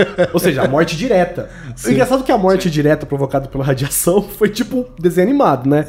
Ou 0.32 0.40
seja, 0.40 0.62
a 0.62 0.68
morte 0.68 0.96
direta. 0.96 1.48
O 1.84 1.90
engraçado 1.90 2.22
é 2.22 2.26
que 2.26 2.32
a 2.32 2.38
morte 2.38 2.70
direta 2.70 3.06
provocada 3.06 3.48
pela 3.48 3.64
radiação 3.64 4.22
foi 4.38 4.48
tipo 4.48 4.86
desenho 4.98 5.28
animado, 5.28 5.68
né? 5.68 5.86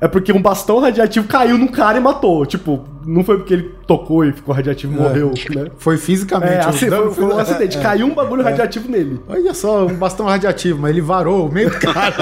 É. 0.00 0.08
porque 0.08 0.32
um 0.32 0.40
bastão 0.40 0.80
radiativo 0.80 1.26
caiu 1.26 1.58
num 1.58 1.68
cara 1.68 1.98
e 1.98 2.00
matou. 2.00 2.44
Tipo, 2.46 2.84
não 3.06 3.24
foi 3.24 3.38
porque 3.38 3.54
ele 3.54 3.74
tocou 3.86 4.24
e 4.24 4.32
ficou 4.32 4.54
radiativo 4.54 4.92
e 4.94 4.96
morreu, 4.96 5.32
né? 5.54 5.66
Foi 5.78 5.96
fisicamente. 5.96 6.52
É, 6.52 6.64
assim, 6.64 6.88
foi, 6.88 7.10
foi 7.14 7.24
um 7.24 7.38
acidente. 7.38 7.78
Caiu 7.78 8.06
um 8.06 8.14
bagulho 8.14 8.42
radiativo 8.42 8.90
nele. 8.90 9.20
Olha 9.28 9.54
só, 9.54 9.86
um 9.86 9.94
bastão 9.94 10.26
radiativo, 10.26 10.80
mas 10.80 10.90
ele 10.90 11.00
varou 11.00 11.48
o 11.48 11.52
meio 11.52 11.70
do 11.70 11.78
cara? 11.78 12.14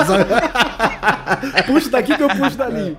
Puxa 1.66 1.90
daqui 1.90 2.16
que 2.16 2.22
eu 2.22 2.28
puxo 2.28 2.56
dali. 2.56 2.96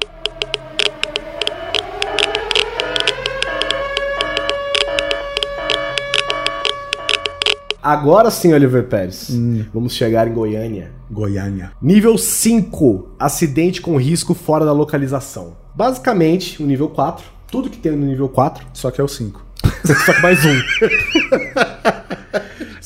Agora 7.88 8.30
sim, 8.30 8.52
Oliver 8.54 8.84
Pérez. 8.84 9.30
Vamos 9.73 9.93
chegar 9.93 10.28
em 10.28 10.34
Goiânia. 10.34 10.91
Goiânia. 11.10 11.71
Nível 11.82 12.17
5, 12.17 13.15
acidente 13.17 13.82
com 13.82 13.95
risco 13.95 14.34
fora 14.34 14.65
da 14.65 14.73
localização. 14.73 15.56
Basicamente, 15.73 16.62
o 16.62 16.65
nível 16.65 16.89
4, 16.89 17.23
tudo 17.50 17.69
que 17.69 17.78
tem 17.78 17.93
no 17.93 18.06
nível 18.06 18.28
4, 18.28 18.65
Só 18.73 18.91
que 18.91 19.00
é 19.00 19.04
o 19.06 19.08
5. 19.08 19.41
só 20.06 20.13
que 20.13 20.21
mais 20.21 20.43
um. 20.43 20.62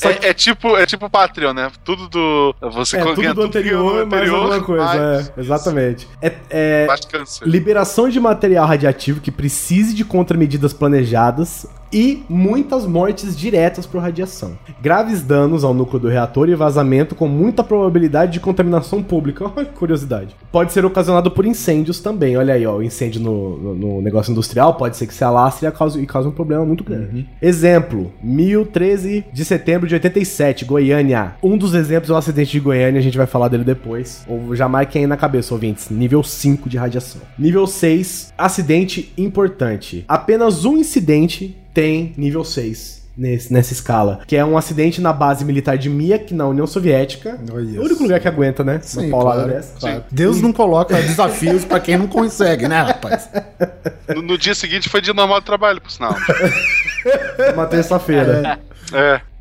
É, 0.04 0.30
é 0.30 0.34
tipo, 0.36 0.78
é 0.78 0.86
tipo 0.86 1.10
Patreon, 1.10 1.54
né? 1.54 1.72
Tudo 1.84 2.08
do. 2.08 2.56
Você 2.72 2.98
É 2.98 3.00
tudo 3.02 3.16
do 3.16 3.50
que 3.50 3.64
ganhou 3.64 4.02
anterior, 4.02 4.06
mais 4.06 4.30
alguma 4.30 4.62
coisa. 4.62 4.86
mais- 4.86 5.28
é, 5.30 5.34
exatamente. 5.38 6.08
É, 6.22 6.34
é, 6.52 6.88
liberação 7.44 8.08
de 8.08 8.20
material 8.20 8.68
radiativo 8.68 9.20
que 9.20 9.32
precise 9.32 9.96
de 9.96 10.06
contramedidas 10.06 10.74
planejadas 10.74 11.66
e 11.92 12.24
muitas 12.30 12.86
mortes 12.86 13.36
diretas 13.38 13.86
por 13.86 14.02
radiação. 14.02 14.58
Graves 14.82 15.22
danos 15.22 15.64
ao 15.64 15.74
núcleo 15.74 16.00
do 16.00 16.08
reator 16.08 16.50
e 16.50 16.56
vazamento 16.56 17.16
com 17.16 17.28
muita 17.28 17.64
probabilidade 17.64 18.34
de 18.34 18.40
contaminação 18.40 19.02
pública. 19.04 19.46
Olha 19.56 19.66
que 19.66 19.74
curiosidade. 19.78 20.36
Pode 20.52 20.72
ser 20.72 20.86
ocasionado 20.86 21.32
por 21.32 21.46
incêndios 21.46 22.00
também. 22.00 22.38
Olha 22.38 22.54
aí, 22.54 22.66
ó, 22.66 22.78
o 22.78 22.84
incêndio 22.84 23.22
no, 23.22 23.58
no- 23.58 23.76
no 23.76 24.02
negócio 24.02 24.32
industrial 24.32 24.76
pode 24.76 24.98
ser 24.98 25.08
que 25.08 25.14
se 25.14 25.24
alastre 25.24 25.68
e 25.68 25.72
cause, 25.72 26.00
e 26.02 26.06
cause 26.06 26.28
um 26.28 26.32
problema 26.32 26.66
muito 26.66 26.84
grande. 26.84 27.28
Exemplo, 27.42 28.12
1013 28.24 29.26
de 29.32 29.46
setembro 29.46 29.88
de 29.88 29.94
87, 29.96 30.66
Goiânia. 30.66 31.36
Um 31.42 31.58
dos 31.58 31.74
exemplos 31.74 32.10
é 32.10 32.14
o 32.14 32.18
acidente 32.18 32.52
de 32.52 32.60
Goiânia, 32.60 33.00
a 33.00 33.04
gente 33.04 33.18
vai 33.18 33.28
falar 33.28 33.48
dele 33.48 33.64
depois. 33.64 34.24
Ou 34.28 34.56
já 34.56 34.68
marquem 34.68 35.02
aí 35.04 35.08
na 35.08 35.18
cabeça, 35.18 35.54
ouvintes. 35.54 35.90
Nível 35.90 36.24
5 36.24 36.70
de 36.70 36.78
radiação. 36.78 37.22
Nível 37.38 37.66
6, 37.68 38.34
acidente 38.38 39.12
importante. 39.18 40.06
Apenas 40.08 40.66
um 40.66 40.78
incidente 40.78 41.58
tem 41.74 42.14
nível 42.18 42.44
6. 42.44 43.02
Nesse, 43.18 43.52
nessa 43.52 43.74
escala, 43.74 44.22
que 44.26 44.38
é 44.38 44.44
um 44.44 44.58
acidente 44.58 45.02
na 45.02 45.12
base 45.12 45.44
militar 45.44 45.78
de 45.78 45.90
Miak, 45.90 46.34
na 46.34 46.48
União 46.48 46.66
Soviética. 46.66 47.38
Olha 47.54 47.82
o 47.82 47.84
único 47.84 48.04
lugar 48.04 48.22
que 48.22 48.28
aguenta, 48.28 48.64
né? 48.64 48.80
Sim, 48.82 49.08
Uma 49.08 49.10
paulada 49.18 49.42
claro, 49.44 49.54
dessa. 49.54 49.80
claro. 49.80 50.04
Deus 50.10 50.42
não 50.42 50.54
coloca 50.54 50.96
desafios 50.96 51.66
pra 51.66 51.82
quem 51.82 51.98
não 51.98 52.08
consegue, 52.08 52.70
né, 52.70 52.82
rapaz? 52.82 53.30
No, 54.16 54.22
no 54.22 54.38
dia 54.38 54.56
seguinte 54.56 54.88
foi 54.88 55.02
dia 55.02 55.14
normal 55.14 55.42
de 55.42 55.46
trabalho, 55.46 55.82
por 55.82 55.92
sinal. 55.92 56.16
Uma 57.54 57.66
terça-feira. 57.66 58.60
É. 58.70 58.71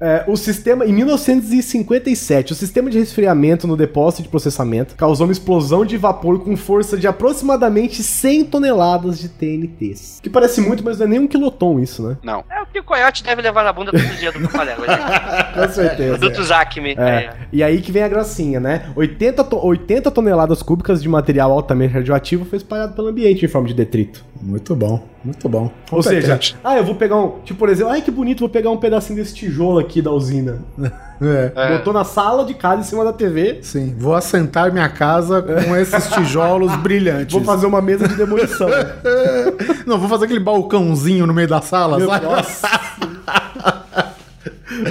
É, 0.03 0.25
o 0.27 0.35
sistema, 0.37 0.87
em 0.87 0.93
1957, 0.95 2.53
o 2.53 2.57
sistema 2.57 2.89
de 2.89 2.99
resfriamento 2.99 3.67
no 3.67 3.77
depósito 3.77 4.23
de 4.23 4.29
processamento 4.31 4.95
causou 4.97 5.27
uma 5.27 5.33
explosão 5.33 5.85
de 5.85 5.97
vapor 5.99 6.41
com 6.43 6.57
força 6.57 6.97
de 6.97 7.07
aproximadamente 7.07 8.03
100 8.03 8.45
toneladas 8.47 9.19
de 9.19 9.29
TNTs. 9.29 10.19
Que 10.23 10.31
parece 10.31 10.61
muito, 10.61 10.83
mas 10.83 10.99
não 10.99 11.07
é 11.07 11.09
nem 11.09 11.19
um 11.21 11.27
quiloton 11.27 11.79
isso, 11.81 12.03
né? 12.07 12.17
Não. 12.23 12.43
É 12.51 12.63
o 12.63 12.67
que 12.67 12.79
o 12.79 12.85
coiote 12.85 13.23
deve 13.23 13.43
levar 13.43 13.63
na 13.63 13.73
bunda 13.73 13.93
todo 13.93 14.17
dia 14.19 14.33
do 14.33 14.41
Papaléguas. 14.49 14.87
né? 14.89 14.97
Com 15.55 15.69
certeza. 15.73 16.19
Produto 16.19 16.45
Zacme. 16.45 16.95
É. 16.97 17.11
É. 17.11 17.31
E 17.53 17.63
aí 17.63 17.81
que 17.83 17.93
vem 17.93 18.03
a 18.03 18.09
gracinha, 18.09 18.59
né? 18.59 18.91
80, 18.97 19.45
to- 19.45 19.67
80 19.67 20.11
toneladas 20.11 20.63
cúbicas 20.63 21.03
de 21.03 21.09
material 21.09 21.53
altamente 21.53 21.93
radioativo 21.93 22.45
foi 22.45 22.57
espalhado 22.57 22.95
pelo 22.95 23.09
ambiente 23.09 23.45
em 23.45 23.49
forma 23.49 23.69
de 23.69 23.75
detrito. 23.75 24.25
Muito 24.41 24.75
bom, 24.75 25.07
muito 25.23 25.47
bom. 25.51 25.71
Ou 25.93 26.03
seja, 26.03 26.41
ah, 26.65 26.77
eu 26.79 26.85
vou 26.85 26.95
pegar 26.95 27.17
um. 27.19 27.41
Tipo, 27.45 27.59
por 27.59 27.69
exemplo, 27.69 27.93
ai 27.93 28.01
que 28.01 28.11
bonito, 28.11 28.41
vou 28.41 28.49
pegar 28.49 28.71
um 28.71 28.79
pedacinho 28.79 29.19
desse 29.19 29.35
tijolo 29.41 29.79
aqui 29.79 30.01
da 30.03 30.11
usina. 30.11 30.59
É. 31.23 31.53
É. 31.55 31.77
Botou 31.77 31.93
na 31.93 32.03
sala 32.03 32.47
de 32.47 32.55
casa 32.55 32.81
em 32.81 32.83
cima 32.83 33.05
da 33.05 33.13
TV. 33.13 33.59
Sim, 33.61 33.95
vou 33.99 34.15
assentar 34.15 34.73
minha 34.73 34.89
casa 34.89 35.43
com 35.43 35.77
esses 35.77 36.09
tijolos 36.09 36.75
brilhantes. 36.81 37.35
Vou 37.35 37.45
fazer 37.45 37.67
uma 37.67 37.83
mesa 37.83 38.09
de 38.09 38.15
demolição. 38.15 38.71
Não, 39.85 39.99
vou 39.99 40.09
fazer 40.09 40.25
aquele 40.25 40.41
balcãozinho 40.41 41.27
no 41.27 41.35
meio 41.35 41.47
da 41.47 41.61
sala, 41.61 41.99
Meu 41.99 42.09
sabe? 42.09 42.25
Nossa. 42.25 42.69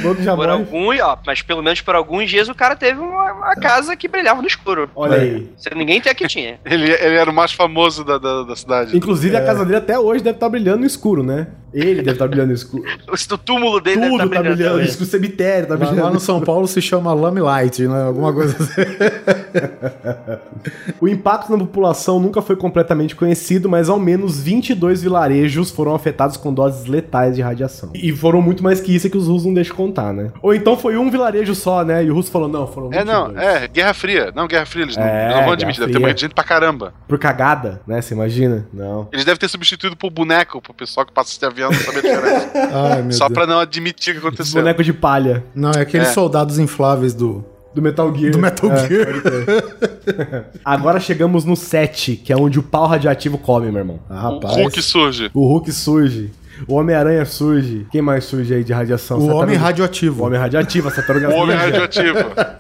Bom 0.04 0.14
que 0.14 0.24
já 0.24 0.36
Por 0.36 0.48
morre. 0.48 0.60
alguns, 0.60 1.00
ó, 1.00 1.18
mas 1.26 1.42
pelo 1.42 1.64
menos 1.64 1.82
por 1.82 1.96
alguns 1.96 2.30
dias 2.30 2.48
o 2.48 2.54
cara 2.54 2.76
teve 2.76 3.00
uma, 3.00 3.32
uma 3.34 3.56
casa 3.56 3.96
que 3.96 4.08
brilhava 4.08 4.42
no 4.42 4.48
escuro. 4.48 4.90
Olha 4.96 5.18
aí. 5.18 5.50
Se 5.58 5.74
ninguém 5.74 6.00
até 6.00 6.14
que 6.14 6.28
tinha. 6.28 6.60
Ele, 6.64 6.92
ele 6.92 7.16
era 7.16 7.30
o 7.30 7.34
mais 7.34 7.54
famoso 7.54 8.04
da, 8.04 8.18
da, 8.18 8.44
da 8.44 8.56
cidade. 8.56 8.96
Inclusive, 8.96 9.36
a 9.36 9.44
casa 9.44 9.66
dele 9.66 9.78
até 9.78 9.98
hoje 9.98 10.24
deve 10.24 10.36
estar 10.36 10.50
brilhando 10.50 10.82
no 10.82 10.86
escuro, 10.86 11.24
né? 11.24 11.48
Ele 11.74 11.96
deve 12.02 12.12
estar 12.12 12.28
brilhando 12.28 12.50
no 12.50 12.54
escuro. 12.56 12.84
O, 13.10 13.38
túmulo 13.38 13.80
dele 13.80 14.02
deve 14.02 14.12
Tudo 14.12 14.24
estar 14.26 14.36
tá 14.36 14.42
brilhando 14.42 14.72
também. 14.74 14.86
escuro. 14.88 15.06
O 15.06 15.10
cemitério 15.12 15.68
tá 15.68 15.74
Lá, 15.74 15.80
brilhando. 15.80 16.02
lá 16.04 16.12
no 16.12 16.20
São 16.20 16.42
Paulo 16.42 16.68
se 16.68 16.82
chama 16.82 17.14
Lame 17.14 17.40
Light, 17.42 17.88
né? 17.88 18.04
Alguma 18.04 18.34
coisa 18.34 18.56
assim. 18.62 18.82
O 21.00 21.08
impacto 21.08 21.52
na 21.52 21.58
população 21.58 22.20
nunca 22.20 22.42
foi 22.42 22.56
completamente 22.56 23.16
conhecido, 23.16 23.70
mas 23.70 23.90
ao 23.90 24.00
menos 24.00 24.42
22 24.42 25.02
vilarejos 25.02 25.72
foram 25.72 25.96
afetados 25.96 26.36
com 26.38 26.54
doses 26.54 26.86
letais 26.88 27.36
de 27.36 27.42
radiação. 27.42 27.92
E 27.94 28.12
foram 28.12 28.42
muito 28.42 28.64
mais 28.64 28.82
que 28.82 28.94
isso 28.94 29.08
é 29.08 29.10
que 29.10 29.18
os 29.18 29.28
russos 29.28 29.46
não 29.46 29.54
deixam 29.54 29.76
contar, 29.76 30.14
né? 30.14 30.32
Ou 30.42 30.54
então 30.54 30.78
foi 30.78 30.98
um 30.98 31.10
vilarejo 31.10 31.56
só, 31.56 31.84
né? 31.84 32.04
E 32.04 32.12
o 32.12 32.14
russo 32.14 32.32
falou, 32.32 32.48
não, 32.50 32.68
foram 32.68 32.88
É, 32.92 33.00
22. 33.00 33.08
não, 33.08 33.40
é, 33.42 33.68
Guerra 33.68 33.94
Fria. 33.94 34.32
Não, 34.36 34.48
Guerra 34.48 34.66
Fria, 34.66 34.84
eles 34.84 34.98
não, 34.98 35.04
É, 35.04 35.26
eles 35.26 35.36
não 35.36 35.44
vão 35.44 35.54
admitir, 35.54 35.80
deve 35.80 35.94
ter 35.94 36.00
morrido 36.00 36.20
gente 36.20 36.36
pra 36.36 36.44
caramba. 36.44 36.94
Por 37.08 37.18
cagada, 37.18 37.82
né? 37.88 38.02
Você 38.02 38.14
imagina? 38.14 38.68
Não. 38.74 39.08
Eles 39.14 39.24
devem 39.26 39.40
ter 39.40 39.48
substituído 39.48 39.96
por 39.96 40.10
boneco, 40.10 40.62
pro 40.62 40.74
pessoal 40.74 41.06
que 41.06 41.14
passa 41.14 41.34
de 41.34 41.40
avião 41.64 41.72
não 41.72 41.80
saber 41.80 42.00
a 42.00 42.02
diferença. 42.02 42.50
Ai, 42.74 43.02
meu 43.04 43.12
Só 43.14 43.28
Deus. 43.28 43.38
pra 43.38 43.48
não 43.48 43.60
admitir 43.60 44.16
o 44.16 44.20
que 44.22 44.28
aconteceu. 44.28 44.62
bonecos 44.62 44.86
de 44.86 44.94
palha 44.94 45.44
Não, 45.56 45.72
é 45.72 45.82
aqueles 45.82 46.08
É. 46.10 46.12
soldados 46.14 46.58
infláveis 46.60 47.14
do, 47.14 47.44
do 47.74 47.82
Metal 47.82 48.14
Gear. 48.16 48.32
do 48.32 48.40
Metal 48.40 48.72
É. 48.72 48.88
Gear. 48.88 49.08
Agora 50.64 51.00
chegamos 51.00 51.46
no 51.46 51.56
7, 51.56 52.16
que 52.16 52.32
é 52.34 52.38
onde 52.38 52.60
o 52.60 52.64
pau 52.64 52.88
radioativo 52.88 53.38
come, 53.38 53.70
meu 53.72 53.80
irmão. 53.80 54.00
Ah, 54.10 54.30
O 54.30 54.34
rapaz. 54.36 54.56
Hulk 54.56 54.82
surge. 54.82 55.32
O 55.34 55.48
Hulk 55.48 55.72
surge. 55.72 56.32
O 56.68 56.76
Homem-Aranha 56.76 57.24
surge. 57.26 57.88
Quem 57.90 58.02
mais 58.02 58.26
surge 58.26 58.54
aí 58.54 58.64
de 58.66 58.74
radiação? 58.74 59.18
O 59.20 59.28
homem 59.30 59.56
O 59.56 59.60
radioativo. 59.60 60.26
Homem 60.26 60.38
radioativo, 60.38 60.90
a 60.90 60.92
tartaruga 60.92 61.30
O 61.30 61.34
homem 61.36 61.56
radioativo. 61.56 62.18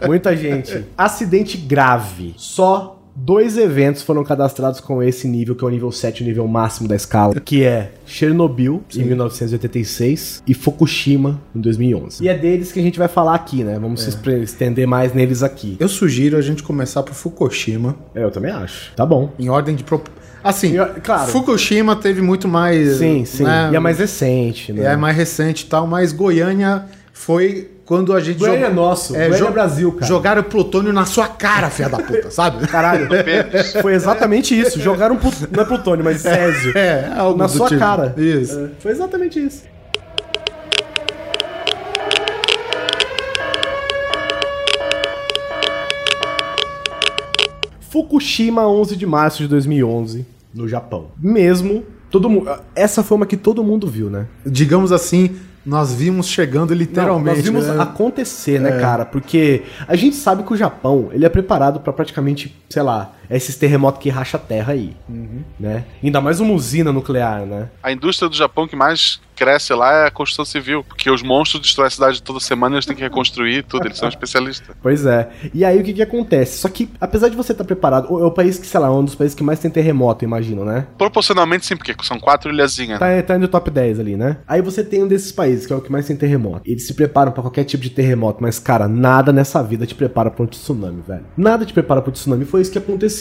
Muita 0.08 0.36
gente. 0.38 0.86
Acidente 0.98 1.58
grave. 1.58 2.34
Só 2.38 2.99
dois 3.22 3.58
eventos 3.58 4.02
foram 4.02 4.24
cadastrados 4.24 4.80
com 4.80 5.04
esse 5.04 5.28
nível, 5.28 5.56
que 5.56 5.64
é 5.64 5.68
o 5.68 5.70
nível 5.70 5.92
7, 5.92 6.24
o 6.24 6.26
nível 6.26 6.48
máximo 6.48 6.88
da 6.88 6.96
escala, 6.96 7.40
que 7.40 7.64
é 7.64 7.92
Chernobyl, 8.06 8.82
em 8.96 9.04
1986, 9.04 10.44
e 10.48 10.54
Fukushima, 10.54 11.40
em 11.56 11.60
2011. 11.60 12.24
E 12.24 12.28
é 12.30 12.38
deles 12.38 12.72
que 12.72 12.80
a 12.80 12.84
gente 12.84 12.98
vai 12.98 13.08
falar 13.08 13.36
aqui, 13.36 13.64
né? 13.64 13.78
Vamos 13.80 14.02
se 14.04 14.10
espre- 14.10 14.42
estender 14.42 14.88
mais 14.88 15.14
neles 15.14 15.44
aqui. 15.44 15.76
Eu 15.80 15.88
sugiro 15.88 16.38
a 16.38 16.42
gente 16.42 16.64
começar 16.64 17.04
por 17.04 17.14
Fukushima, 17.14 17.96
É, 18.16 18.24
eu 18.24 18.32
também 18.32 18.52
acho. 18.52 18.94
Tá 18.96 19.06
bom. 19.06 19.32
em 19.38 19.50
ordem 19.50 19.76
de... 19.76 19.84
Pro... 19.84 20.02
Assim, 20.44 20.74
claro. 21.04 21.32
Fukushima 21.32 21.96
teve 21.96 22.22
muito 22.22 22.48
mais... 22.48 22.98
Sim, 22.98 23.26
sim. 23.26 23.44
né, 23.44 23.70
E 23.72 23.76
é 23.76 23.80
mais 23.80 24.00
recente, 24.00 24.72
né? 24.72 24.86
É 24.94 24.96
mais 24.96 25.16
recente 25.16 25.66
e 25.66 25.68
tal, 25.68 25.86
mas 25.86 26.14
Goiânia 26.14 26.86
foi 27.14 27.70
quando 27.90 28.14
a 28.14 28.20
gente 28.20 28.38
Goiânia 28.38 28.66
é 28.66 28.70
jogou- 28.70 28.84
nosso. 28.86 29.16
É, 29.16 29.28
Goiânia 29.30 29.48
é 29.48 29.52
Brasil, 29.52 29.92
cara. 29.94 30.06
jogaram 30.06 30.44
plutônio 30.44 30.94
na 30.94 31.08
sua 31.08 31.28
cara, 31.28 31.72
filha 31.72 31.90
da 31.90 31.98
puta, 31.98 32.30
sabe? 32.30 32.68
Caralho, 32.68 33.08
foi 33.82 33.96
exatamente 33.96 34.58
isso. 34.58 34.80
Jogaram, 34.80 35.18
plut- 35.18 35.50
não 35.52 35.64
é 35.64 35.66
plutônio, 35.66 36.06
mas 36.06 36.22
césio. 36.22 36.78
É, 36.78 37.12
algo 37.18 37.40
Na 37.40 37.48
sua 37.48 37.68
tipo. 37.68 37.80
cara. 37.80 38.14
Isso. 38.16 38.60
É, 38.60 38.70
foi 38.80 38.92
exatamente 38.92 39.44
isso. 39.44 39.64
Fukushima, 47.90 48.68
11 48.68 48.96
de 48.96 49.06
março 49.06 49.40
de 49.40 49.48
2011, 49.48 50.26
no 50.54 50.68
Japão. 50.68 51.08
Mesmo, 51.20 51.84
todo 52.12 52.30
mundo... 52.30 52.50
Essa 52.76 53.04
foi 53.04 53.18
uma 53.18 53.26
que 53.26 53.38
todo 53.38 53.64
mundo 53.64 53.88
viu, 53.88 54.10
né? 54.10 54.28
Digamos 54.46 54.92
assim, 54.92 55.36
nós 55.66 55.94
vimos 55.94 56.28
chegando 56.28 56.74
literalmente. 56.74 57.26
Não, 57.28 57.36
nós 57.36 57.44
vimos 57.44 57.68
né? 57.68 57.82
acontecer, 57.82 58.60
né, 58.60 58.78
É. 58.78 58.80
cara? 58.80 59.06
Porque 59.06 59.64
a 59.88 59.96
gente 59.96 60.16
sabe 60.16 60.44
que 60.44 60.54
o 60.54 60.58
Japão, 60.58 61.10
ele 61.12 61.26
é 61.26 61.30
preparado 61.30 61.80
pra 61.80 61.92
praticamente, 61.94 62.56
sei 62.70 62.82
lá, 62.82 63.14
esses 63.38 63.56
terremotos 63.56 64.02
que 64.02 64.10
racha 64.10 64.38
a 64.38 64.40
terra 64.40 64.74
aí, 64.74 64.96
Uhum. 65.08 65.42
né? 65.60 65.86
Ainda 66.04 66.20
mais 66.22 66.40
uma 66.40 66.54
usina 66.54 66.92
nuclear, 66.92 67.46
né? 67.46 67.70
A 67.84 67.92
indústria 67.92 68.30
do 68.30 68.36
Japão 68.36 68.68
que 68.68 68.76
mais 68.76 69.20
cresce 69.36 69.74
lá 69.74 70.04
é 70.04 70.08
a 70.08 70.12
construção 70.12 70.44
civil. 70.44 70.84
Porque 70.84 71.10
os 71.10 71.24
monstros 71.24 71.62
destroem 71.62 71.88
a 71.88 71.90
cidade 71.90 72.22
toda 72.22 72.42
semana 72.42 72.76
eles 72.76 72.86
têm 72.86 72.94
que 72.96 73.02
reconstruir 73.02 73.64
tudo. 73.64 73.86
Eles 73.88 73.98
são 73.98 74.10
especialistas. 74.10 74.76
Pois 74.82 75.06
é. 75.06 75.30
E 75.54 75.64
aí 75.64 75.80
o 75.80 75.84
que 75.84 75.94
que 75.94 76.02
acontece? 76.02 76.58
Só 76.58 76.68
que, 76.68 76.90
apesar 77.00 77.30
de 77.30 77.38
você 77.38 77.54
estar 77.54 77.64
preparado, 77.64 78.12
o- 78.12 78.20
é 78.20 78.26
o 78.26 78.32
país 78.32 78.60
que, 78.60 78.68
sei 78.68 78.78
lá, 78.80 78.88
é 78.88 78.90
um 78.90 79.04
dos 79.06 79.16
países 79.16 79.34
que 79.36 79.42
mais 79.44 79.58
tem 79.60 79.72
terremoto, 79.72 80.26
imagino, 80.26 80.66
né? 80.66 80.88
Proporcionalmente 80.98 81.66
sim, 81.66 81.78
porque 81.78 81.96
são 82.04 82.20
quatro 82.20 82.52
ilhazinhas. 82.52 83.00
Tá, 83.00 83.22
tá 83.24 83.38
no 83.38 83.48
top 83.48 83.72
10 83.72 83.98
ali, 84.00 84.18
né? 84.18 84.38
Aí 84.46 84.62
você 84.62 84.84
tem 84.84 85.04
um 85.04 85.08
desses 85.08 85.32
países, 85.32 85.66
que 85.66 85.72
é 85.72 85.76
o 85.76 85.80
que 85.82 85.90
mais 85.92 86.06
tem 86.06 86.18
terremoto. 86.18 86.62
Eles 86.66 86.86
se 86.86 86.94
preparam 86.94 87.32
pra 87.32 87.42
qualquer 87.42 87.64
tipo 87.64 87.82
de 87.84 87.90
terremoto, 87.92 88.40
mas, 88.42 88.60
cara, 88.60 88.90
nada 88.90 89.32
nessa 89.32 89.64
vida 89.64 89.86
te 89.86 89.96
prepara 89.96 90.30
pra 90.30 90.44
um 90.44 90.48
tsunami, 90.48 91.02
velho. 91.08 91.24
Nada 91.38 91.66
te 91.66 91.72
prepara 91.74 92.02
pra 92.02 92.10
um 92.10 92.14
tsunami. 92.14 92.44
Foi 92.44 92.60
isso 92.62 92.72
que 92.72 92.78
aconteceu. 92.78 93.19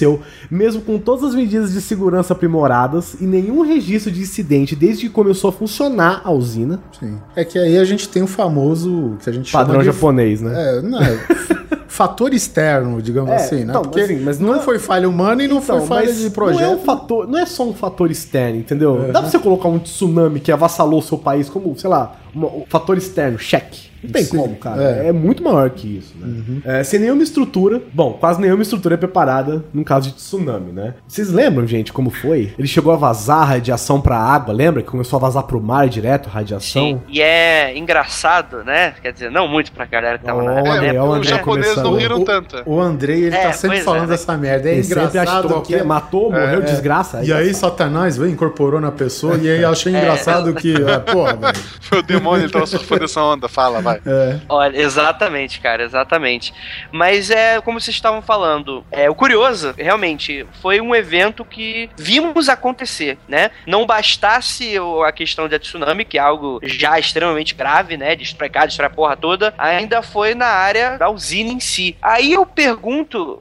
Mesmo 0.50 0.82
com 0.82 0.98
todas 0.98 1.24
as 1.24 1.34
medidas 1.34 1.72
de 1.72 1.80
segurança 1.80 2.32
aprimoradas 2.32 3.14
e 3.20 3.24
nenhum 3.24 3.62
registro 3.62 4.10
de 4.12 4.20
incidente 4.20 4.76
desde 4.76 5.06
que 5.06 5.12
começou 5.12 5.50
a 5.50 5.52
funcionar 5.52 6.20
a 6.24 6.30
usina. 6.30 6.80
Sim. 6.98 7.18
É 7.34 7.44
que 7.44 7.58
aí 7.58 7.76
a 7.78 7.84
gente 7.84 8.08
tem 8.08 8.22
o 8.22 8.26
famoso 8.26 9.16
que 9.22 9.28
a 9.28 9.32
gente 9.32 9.50
Padrão 9.52 9.80
chama 9.80 9.84
de 9.84 9.94
japonês, 9.96 10.40
né? 10.40 10.78
É, 10.78 10.82
não 10.82 11.00
é. 11.02 11.18
fator 11.88 12.32
externo, 12.32 13.02
digamos 13.02 13.30
É, 13.30 13.34
assim, 13.36 13.56
né? 13.56 13.70
então, 13.70 13.82
Porque 13.82 14.00
assim, 14.00 14.20
mas 14.20 14.38
não, 14.38 14.48
não 14.50 14.56
é- 14.56 14.60
foi 14.60 14.78
falha 14.78 15.08
humana 15.08 15.42
e 15.42 15.48
não 15.48 15.60
foi 15.60 15.80
falha 15.80 16.06
mas 16.06 16.16
de 16.16 16.22
Não 16.22 16.28
é, 16.28 16.30
projeto. 16.30 16.72
um 16.74 16.78
fator, 16.78 17.26
não 17.28 17.38
é 17.38 17.44
só 17.46 17.64
um 17.68 17.72
fator 17.74 18.08
externo, 18.10 18.58
entendeu? 18.60 19.08
Dá 19.12 19.20
pra 19.20 19.28
você 19.30 19.38
colocar 19.38 19.68
um 19.68 19.80
tsunami 19.80 20.38
que 20.38 20.52
avassalou 20.52 21.00
o 21.00 21.02
seu 21.02 21.18
país 21.18 21.48
como, 21.48 21.76
sei 21.76 21.90
lá, 21.90 22.14
uma- 22.34 22.48
um 22.48 22.64
fator 22.68 22.96
externo, 22.96 23.38
cheque. 23.38 23.88
Não 24.00 24.12
tem 24.12 24.22
Sim, 24.22 24.36
como, 24.36 24.54
cara. 24.54 24.80
é. 24.80 25.02
Uhum. 25.02 25.08
É. 25.08 25.12
muito 25.12 25.42
maior 25.42 25.68
que 25.70 25.96
isso, 25.98 26.14
né? 26.16 26.60
É, 26.64 26.84
sem 26.84 27.00
nenhuma 27.00 27.20
estrutura. 27.20 27.82
Bom, 27.92 28.12
quase 28.12 28.40
nenhuma 28.40 28.62
estrutura 28.62 28.94
é 28.94 28.96
preparada 28.96 29.64
num 29.74 29.82
caso 29.82 30.08
de 30.10 30.14
tsunami, 30.14 30.70
né? 30.70 30.94
Vocês 31.08 31.30
lembram, 31.30 31.66
gente, 31.66 31.92
como 31.92 32.08
foi? 32.08 32.52
Ele 32.56 32.68
chegou 32.68 32.92
a 32.92 32.96
vazar 32.96 33.44
radiação 33.48 34.00
pra 34.00 34.16
água, 34.16 34.54
lembra? 34.54 34.82
Que 34.82 34.88
começou 34.88 35.16
a 35.16 35.20
vazar 35.20 35.42
pro 35.42 35.60
mar 35.60 35.88
direto, 35.88 36.28
radiação. 36.28 36.80
Sim. 36.80 37.00
E 37.08 37.20
é 37.20 37.76
engraçado, 37.76 38.62
né? 38.62 38.94
Quer 39.02 39.12
dizer, 39.12 39.32
não 39.32 39.48
muito 39.48 39.72
pra 39.72 39.84
galera 39.84 40.16
que 40.16 40.24
tava 40.24 40.42
Ó, 40.42 40.44
na 40.44 40.52
Olha, 40.62 40.70
época, 40.86 40.86
é 40.96 41.02
o 41.02 41.18
os 41.18 41.26
japoneses 41.26 41.76
não 41.78 41.96
riram 41.96 42.22
tanto. 42.22 42.62
O 42.66 42.80
Andrei, 42.80 43.24
ele 43.24 43.34
É, 43.34 43.42
tá 43.48 43.52
sempre 43.52 43.78
pois 43.78 43.84
falando 43.84 44.04
é. 44.04 44.06
dessa 44.06 44.36
merda. 44.36 44.68
É 44.68 44.74
Ele 44.74 44.84
sempre 44.84 45.02
engraçado 45.06 45.28
achou 45.28 45.42
que 45.42 45.48
qualquer... 45.72 45.84
matou, 45.84 46.30
morreu, 46.30 46.62
desgraça. 46.62 47.24
E 47.24 47.32
aí 47.32 47.52
Satanás 47.52 48.16
veio, 48.16 48.30
incorporou 48.30 48.80
na 48.80 48.92
pessoa 48.92 49.36
e 49.38 49.50
aí 49.50 49.60
eu 49.62 49.70
achei 49.70 49.92
É, 49.92 49.98
engraçado 49.98 50.54
que, 50.54 50.72
ah, 50.84 51.00
porra, 51.00 51.34
velho. 51.34 51.56
Foi 51.80 51.98
o 51.98 52.02
demônio, 52.18 52.44
ele 52.44 52.52
tava 52.52 52.66
surfando 52.66 53.04
essa 53.04 53.22
onda. 53.22 53.48
Fala, 53.48 53.80
vai. 53.80 54.00
É. 54.06 54.40
Olha, 54.48 54.76
exatamente, 54.76 55.60
cara, 55.60 55.84
exatamente. 55.84 56.52
Mas 56.92 57.30
é 57.30 57.60
como 57.60 57.80
vocês 57.80 57.94
estavam 57.94 58.22
falando, 58.22 58.84
é 58.90 59.08
o 59.08 59.14
curioso, 59.14 59.74
realmente, 59.76 60.46
foi 60.60 60.80
um 60.80 60.94
evento 60.94 61.44
que 61.44 61.90
vimos 61.96 62.48
acontecer, 62.48 63.18
né? 63.28 63.50
Não 63.66 63.86
bastasse 63.86 64.74
a 65.06 65.12
questão 65.12 65.48
da 65.48 65.58
tsunami, 65.58 66.04
que 66.04 66.18
é 66.18 66.20
algo 66.20 66.60
já 66.62 66.98
extremamente 66.98 67.54
grave, 67.54 67.96
né? 67.96 68.16
Destrói 68.16 68.48
destrói 68.48 68.86
a 68.86 68.90
porra 68.90 69.16
toda, 69.16 69.54
ainda 69.58 70.02
foi 70.02 70.34
na 70.34 70.46
área 70.46 70.96
da 70.98 71.08
usina 71.10 71.50
em 71.50 71.60
si. 71.60 71.96
Aí 72.00 72.32
eu 72.32 72.46
pergunto 72.46 73.40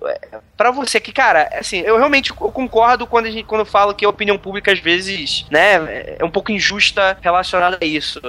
pra 0.57 0.71
você 0.71 0.99
que, 0.99 1.13
cara, 1.13 1.47
assim, 1.53 1.79
eu 1.81 1.97
realmente 1.97 2.31
eu 2.31 2.51
concordo 2.51 3.05
quando 3.05 3.27
a 3.27 3.31
gente 3.31 3.45
quando 3.45 3.61
eu 3.61 3.65
falo 3.65 3.93
que 3.93 4.03
a 4.03 4.09
opinião 4.09 4.37
pública 4.37 4.71
às 4.71 4.79
vezes, 4.79 5.45
né, 5.51 6.15
é 6.19 6.25
um 6.25 6.31
pouco 6.31 6.51
injusta 6.51 7.17
relacionada 7.21 7.77
a 7.79 7.85
isso. 7.85 8.19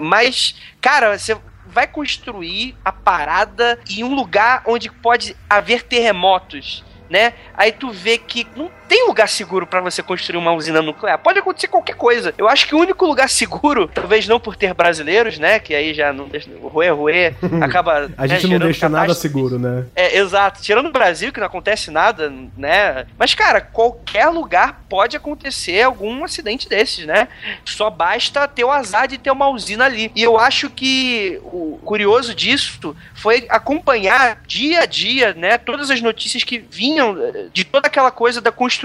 Mas, 0.00 0.54
cara, 0.80 1.18
você 1.18 1.36
vai 1.66 1.86
construir 1.86 2.76
a 2.84 2.92
parada 2.92 3.80
em 3.88 4.04
um 4.04 4.14
lugar 4.14 4.62
onde 4.66 4.90
pode 4.90 5.34
haver 5.48 5.82
terremotos, 5.82 6.84
né? 7.08 7.32
Aí 7.54 7.72
tu 7.72 7.90
vê 7.90 8.18
que 8.18 8.46
não 8.54 8.70
tem 8.92 9.06
lugar 9.06 9.26
seguro 9.26 9.66
pra 9.66 9.80
você 9.80 10.02
construir 10.02 10.36
uma 10.36 10.52
usina 10.52 10.82
nuclear. 10.82 11.18
Pode 11.18 11.38
acontecer 11.38 11.66
qualquer 11.66 11.94
coisa. 11.96 12.34
Eu 12.36 12.46
acho 12.46 12.66
que 12.66 12.74
o 12.74 12.78
único 12.78 13.06
lugar 13.06 13.26
seguro, 13.26 13.88
talvez 13.88 14.28
não 14.28 14.38
por 14.38 14.54
ter 14.54 14.74
brasileiros, 14.74 15.38
né? 15.38 15.58
Que 15.58 15.74
aí 15.74 15.94
já 15.94 16.12
não 16.12 16.28
deixa. 16.28 16.50
Ruê 16.60 16.90
Ruê 16.90 17.34
acaba. 17.62 18.10
A 18.18 18.26
né, 18.26 18.28
gente 18.28 18.42
não 18.42 18.50
gerando 18.50 18.64
deixa 18.64 18.90
nada 18.90 19.14
seguro, 19.14 19.58
né? 19.58 19.86
É, 19.96 20.18
exato. 20.18 20.60
Tirando 20.60 20.90
o 20.90 20.92
Brasil, 20.92 21.32
que 21.32 21.40
não 21.40 21.46
acontece 21.46 21.90
nada, 21.90 22.30
né? 22.54 23.06
Mas, 23.18 23.34
cara, 23.34 23.62
qualquer 23.62 24.28
lugar 24.28 24.84
pode 24.90 25.16
acontecer 25.16 25.80
algum 25.80 26.22
acidente 26.22 26.68
desses, 26.68 27.06
né? 27.06 27.28
Só 27.64 27.88
basta 27.88 28.46
ter 28.46 28.64
o 28.64 28.70
azar 28.70 29.08
de 29.08 29.16
ter 29.16 29.30
uma 29.30 29.48
usina 29.48 29.86
ali. 29.86 30.12
E 30.14 30.22
eu 30.22 30.38
acho 30.38 30.68
que 30.68 31.40
o 31.44 31.80
curioso 31.82 32.34
disso 32.34 32.94
foi 33.14 33.46
acompanhar 33.48 34.42
dia 34.46 34.80
a 34.80 34.86
dia, 34.86 35.32
né? 35.32 35.56
Todas 35.56 35.90
as 35.90 36.02
notícias 36.02 36.44
que 36.44 36.58
vinham 36.58 37.16
eh, 37.18 37.46
de 37.54 37.64
toda 37.64 37.86
aquela 37.86 38.10
coisa 38.10 38.38
da 38.38 38.52
construção 38.52 38.81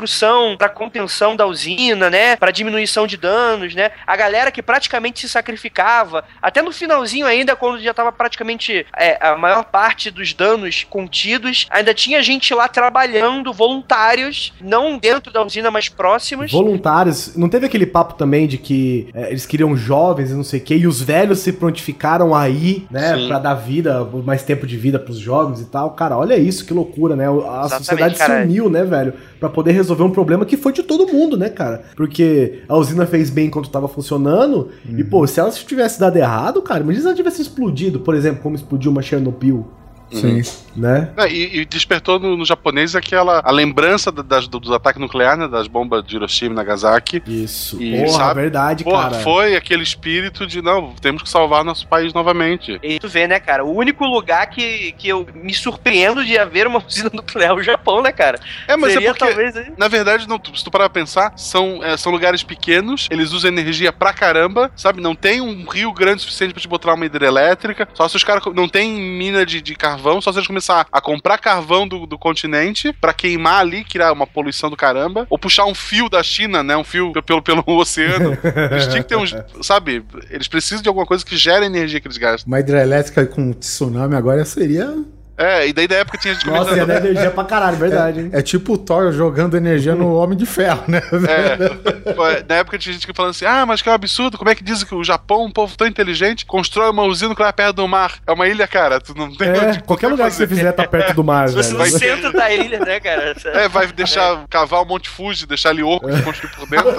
para 0.57 0.69
contenção 0.69 1.35
da 1.35 1.45
usina, 1.45 2.09
né? 2.09 2.35
Para 2.35 2.51
diminuição 2.51 3.07
de 3.07 3.17
danos, 3.17 3.73
né? 3.73 3.91
A 4.05 4.15
galera 4.15 4.51
que 4.51 4.61
praticamente 4.61 5.21
se 5.21 5.29
sacrificava, 5.29 6.23
até 6.41 6.61
no 6.61 6.71
finalzinho 6.71 7.25
ainda, 7.25 7.55
quando 7.55 7.81
já 7.81 7.91
estava 7.91 8.11
praticamente 8.11 8.85
é, 8.95 9.17
a 9.25 9.35
maior 9.35 9.63
parte 9.65 10.11
dos 10.11 10.33
danos 10.33 10.85
contidos, 10.89 11.67
ainda 11.69 11.93
tinha 11.93 12.21
gente 12.21 12.53
lá 12.53 12.67
trabalhando, 12.67 13.53
voluntários, 13.53 14.53
não 14.61 14.97
dentro 14.97 15.31
da 15.31 15.43
usina, 15.43 15.71
mas 15.71 15.89
próximos. 15.89 16.51
Voluntários. 16.51 17.35
Não 17.35 17.49
teve 17.49 17.65
aquele 17.65 17.85
papo 17.85 18.13
também 18.13 18.47
de 18.47 18.57
que 18.57 19.09
é, 19.13 19.29
eles 19.29 19.45
queriam 19.45 19.75
jovens 19.75 20.31
e 20.31 20.33
não 20.33 20.43
sei 20.43 20.59
o 20.59 20.63
quê, 20.63 20.75
e 20.75 20.87
os 20.87 21.01
velhos 21.01 21.39
se 21.39 21.53
prontificaram 21.53 22.35
aí, 22.35 22.85
né, 22.89 23.15
Sim. 23.15 23.27
pra 23.27 23.39
dar 23.39 23.55
vida, 23.55 24.03
mais 24.25 24.43
tempo 24.43 24.67
de 24.67 24.77
vida 24.77 24.99
pros 24.99 25.17
jovens 25.17 25.61
e 25.61 25.65
tal. 25.65 25.91
Cara, 25.91 26.17
olha 26.17 26.37
isso, 26.37 26.65
que 26.65 26.73
loucura, 26.73 27.15
né? 27.15 27.27
A 27.27 27.31
Exatamente, 27.31 27.77
sociedade 27.77 28.17
se 28.17 28.25
cara. 28.25 28.43
uniu, 28.43 28.69
né, 28.69 28.83
velho, 28.83 29.13
Pra 29.39 29.49
poder 29.49 29.71
resolver 29.71 29.86
um 29.93 30.11
problema 30.11 30.45
que 30.45 30.57
foi 30.57 30.73
de 30.73 30.83
todo 30.83 31.11
mundo, 31.11 31.37
né, 31.37 31.49
cara? 31.49 31.83
Porque 31.95 32.59
a 32.67 32.75
usina 32.77 33.05
fez 33.05 33.29
bem 33.29 33.47
enquanto 33.47 33.69
tava 33.69 33.87
funcionando, 33.87 34.69
e 34.97 35.03
pô, 35.03 35.25
se 35.27 35.39
ela 35.39 35.51
tivesse 35.51 35.99
dado 35.99 36.17
errado, 36.17 36.61
cara, 36.61 36.81
imagina 36.81 37.01
se 37.01 37.07
ela 37.07 37.15
tivesse 37.15 37.41
explodido, 37.41 37.99
por 37.99 38.15
exemplo, 38.15 38.41
como 38.41 38.55
explodiu 38.55 38.91
uma 38.91 39.01
Chernobyl, 39.01 39.67
Sim. 40.11 40.41
né? 40.75 41.09
É, 41.17 41.29
e, 41.29 41.59
e 41.61 41.65
despertou 41.65 42.19
no, 42.19 42.37
no 42.37 42.45
japonês 42.45 42.95
aquela 42.95 43.41
a 43.43 43.51
lembrança 43.51 44.11
da- 44.11 44.21
das, 44.21 44.47
dos 44.47 44.71
ataques 44.71 45.01
nucleares, 45.01 45.39
né, 45.39 45.47
das 45.47 45.67
bombas 45.67 46.03
de 46.05 46.15
Hiroshima 46.15 46.53
e 46.53 46.55
Nagasaki. 46.55 47.21
Isso. 47.27 47.81
E, 47.81 47.97
Porra, 48.05 48.09
sabe, 48.17 48.41
verdade, 48.41 48.83
Porra, 48.83 49.09
cara. 49.09 49.23
foi 49.23 49.55
aquele 49.55 49.83
espírito 49.83 50.47
de 50.47 50.61
não, 50.61 50.93
temos 51.01 51.23
que 51.23 51.29
salvar 51.29 51.63
nosso 51.63 51.87
país 51.87 52.13
novamente. 52.13 52.79
E 52.81 52.99
tu 52.99 53.07
vê, 53.09 53.27
né, 53.27 53.39
cara? 53.39 53.65
O 53.65 53.73
único 53.75 54.05
lugar 54.05 54.47
que, 54.49 54.91
que 54.93 55.07
eu 55.09 55.27
me 55.33 55.53
surpreendo 55.53 56.23
de 56.25 56.37
haver 56.37 56.67
uma 56.67 56.83
usina 56.85 57.09
nuclear 57.13 57.51
é 57.51 57.53
o 57.53 57.61
Japão, 57.63 58.01
né, 58.01 58.11
cara? 58.11 58.39
É, 58.67 58.75
mas 58.77 58.93
Seria 58.93 59.09
é 59.09 59.11
porque 59.13 59.25
talvez 59.25 59.57
aí. 59.57 59.73
Na 59.77 59.87
verdade, 59.87 60.27
não, 60.27 60.39
tu- 60.39 60.55
se 60.57 60.63
tu 60.63 60.71
parar 60.71 60.89
pra 60.89 61.01
pensar, 61.01 61.33
são, 61.35 61.83
é, 61.83 61.97
são 61.97 62.11
lugares 62.11 62.43
pequenos, 62.43 63.07
eles 63.11 63.31
usam 63.33 63.49
energia 63.51 63.91
pra 63.91 64.13
caramba, 64.13 64.71
sabe? 64.75 65.01
Não 65.01 65.15
tem 65.15 65.41
um 65.41 65.65
rio 65.69 65.91
grande 65.91 66.17
o 66.17 66.19
suficiente 66.21 66.53
pra 66.53 66.61
te 66.61 66.67
botar 66.67 66.93
uma 66.93 67.05
hidrelétrica, 67.05 67.87
só 67.93 68.07
se 68.07 68.15
os 68.15 68.23
caras. 68.23 68.43
Não 68.53 68.69
tem 68.69 68.91
mina 68.93 69.45
de, 69.45 69.61
de 69.61 69.75
carvão, 69.97 70.21
só 70.21 70.31
se 70.31 70.37
eles 70.37 70.47
começar 70.47 70.87
a 70.91 71.01
comprar 71.01 71.37
carvão 71.39 71.87
do, 71.87 72.05
do 72.05 72.17
continente 72.17 72.93
pra 72.93 73.13
queimar 73.13 73.61
ali, 73.61 73.83
criar 73.83 74.13
uma 74.13 74.27
poluição 74.27 74.69
do 74.69 74.77
caramba, 74.77 75.25
ou 75.29 75.39
puxar 75.39 75.65
um 75.65 75.73
fio 75.73 76.07
da 76.07 76.21
China, 76.21 76.61
né? 76.63 76.77
Um 76.77 76.83
fio 76.83 77.11
pelo, 77.23 77.41
pelo 77.41 77.63
oceano. 77.67 78.37
Eles 78.71 78.87
tinham 78.87 79.01
que 79.01 79.09
ter 79.09 79.15
uns. 79.15 79.35
Sabe? 79.61 80.05
Eles 80.29 80.47
precisam 80.47 80.81
de 80.81 80.87
alguma 80.87 81.05
coisa 81.05 81.25
que 81.25 81.35
gere 81.35 81.65
energia 81.65 81.99
que 81.99 82.07
eles 82.07 82.17
gastam. 82.17 82.47
Uma 82.47 82.59
hidrelétrica 82.59 83.25
com 83.25 83.51
tsunami 83.51 84.15
agora 84.15 84.45
seria 84.45 84.95
É, 85.37 85.67
e 85.67 85.73
daí 85.73 85.87
da 85.87 85.97
época 85.97 86.17
tinha 86.17 86.33
gente 86.33 86.47
Nossa, 86.47 86.75
ia 86.75 86.85
dar 86.85 86.97
energia 86.97 87.29
pra 87.29 87.43
caralho, 87.43 87.77
verdade, 87.77 88.21
hein? 88.21 88.29
É 88.33 88.41
tipo 88.41 88.73
o 88.73 88.77
Thor 88.77 89.11
jogando 89.11 89.55
energia 89.55 89.93
no 89.93 90.15
Homem 90.15 90.35
de 90.37 90.45
Ferro, 90.47 90.83
né? 90.87 90.99
É, 91.27 92.13
Pô, 92.13 92.23
na 92.49 92.55
época 92.55 92.77
tinha 92.79 92.91
gente 92.93 93.05
que 93.05 93.13
falando 93.13 93.31
assim: 93.31 93.45
ah, 93.45 93.65
mas 93.65 93.81
que 93.81 93.87
é 93.87 93.91
um 93.91 93.95
absurdo, 93.95 94.37
como 94.37 94.49
é 94.49 94.55
que 94.55 94.63
dizem 94.63 94.87
que 94.87 94.95
o 94.95 95.03
Japão, 95.03 95.43
um 95.45 95.51
povo 95.51 95.77
tão 95.77 95.85
inteligente, 95.85 96.45
constrói 96.45 96.89
uma 96.89 97.03
usina 97.03 97.29
nuclear 97.29 97.53
perto 97.53 97.75
do 97.75 97.87
mar? 97.87 98.15
É 98.25 98.31
uma 98.31 98.47
ilha, 98.47 98.67
cara, 98.67 98.99
tu 98.99 99.13
não 99.15 99.31
tem 99.35 99.47
É, 99.49 99.67
onde- 99.67 99.83
qualquer 99.83 100.07
lugar 100.07 100.29
que 100.29 100.35
você 100.35 100.47
fizer 100.47 100.71
tá 100.71 100.87
perto 100.87 101.13
do 101.13 101.23
mar, 101.23 101.49
Você 101.49 101.73
velho. 101.75 101.91
no 101.91 101.99
centro 101.99 102.33
da 102.33 102.51
ilha, 102.51 102.79
né, 102.79 102.99
cara? 102.99 103.35
É, 103.53 103.67
vai 103.67 103.85
deixar 103.87 104.43
cavar 104.49 104.81
o 104.81 104.85
Monte 104.85 105.07
Fuji, 105.07 105.45
deixar 105.45 105.69
ele 105.69 105.83
oco 105.83 106.09
e 106.09 106.21
construir 106.23 106.51
por 106.55 106.67
dentro. 106.67 106.95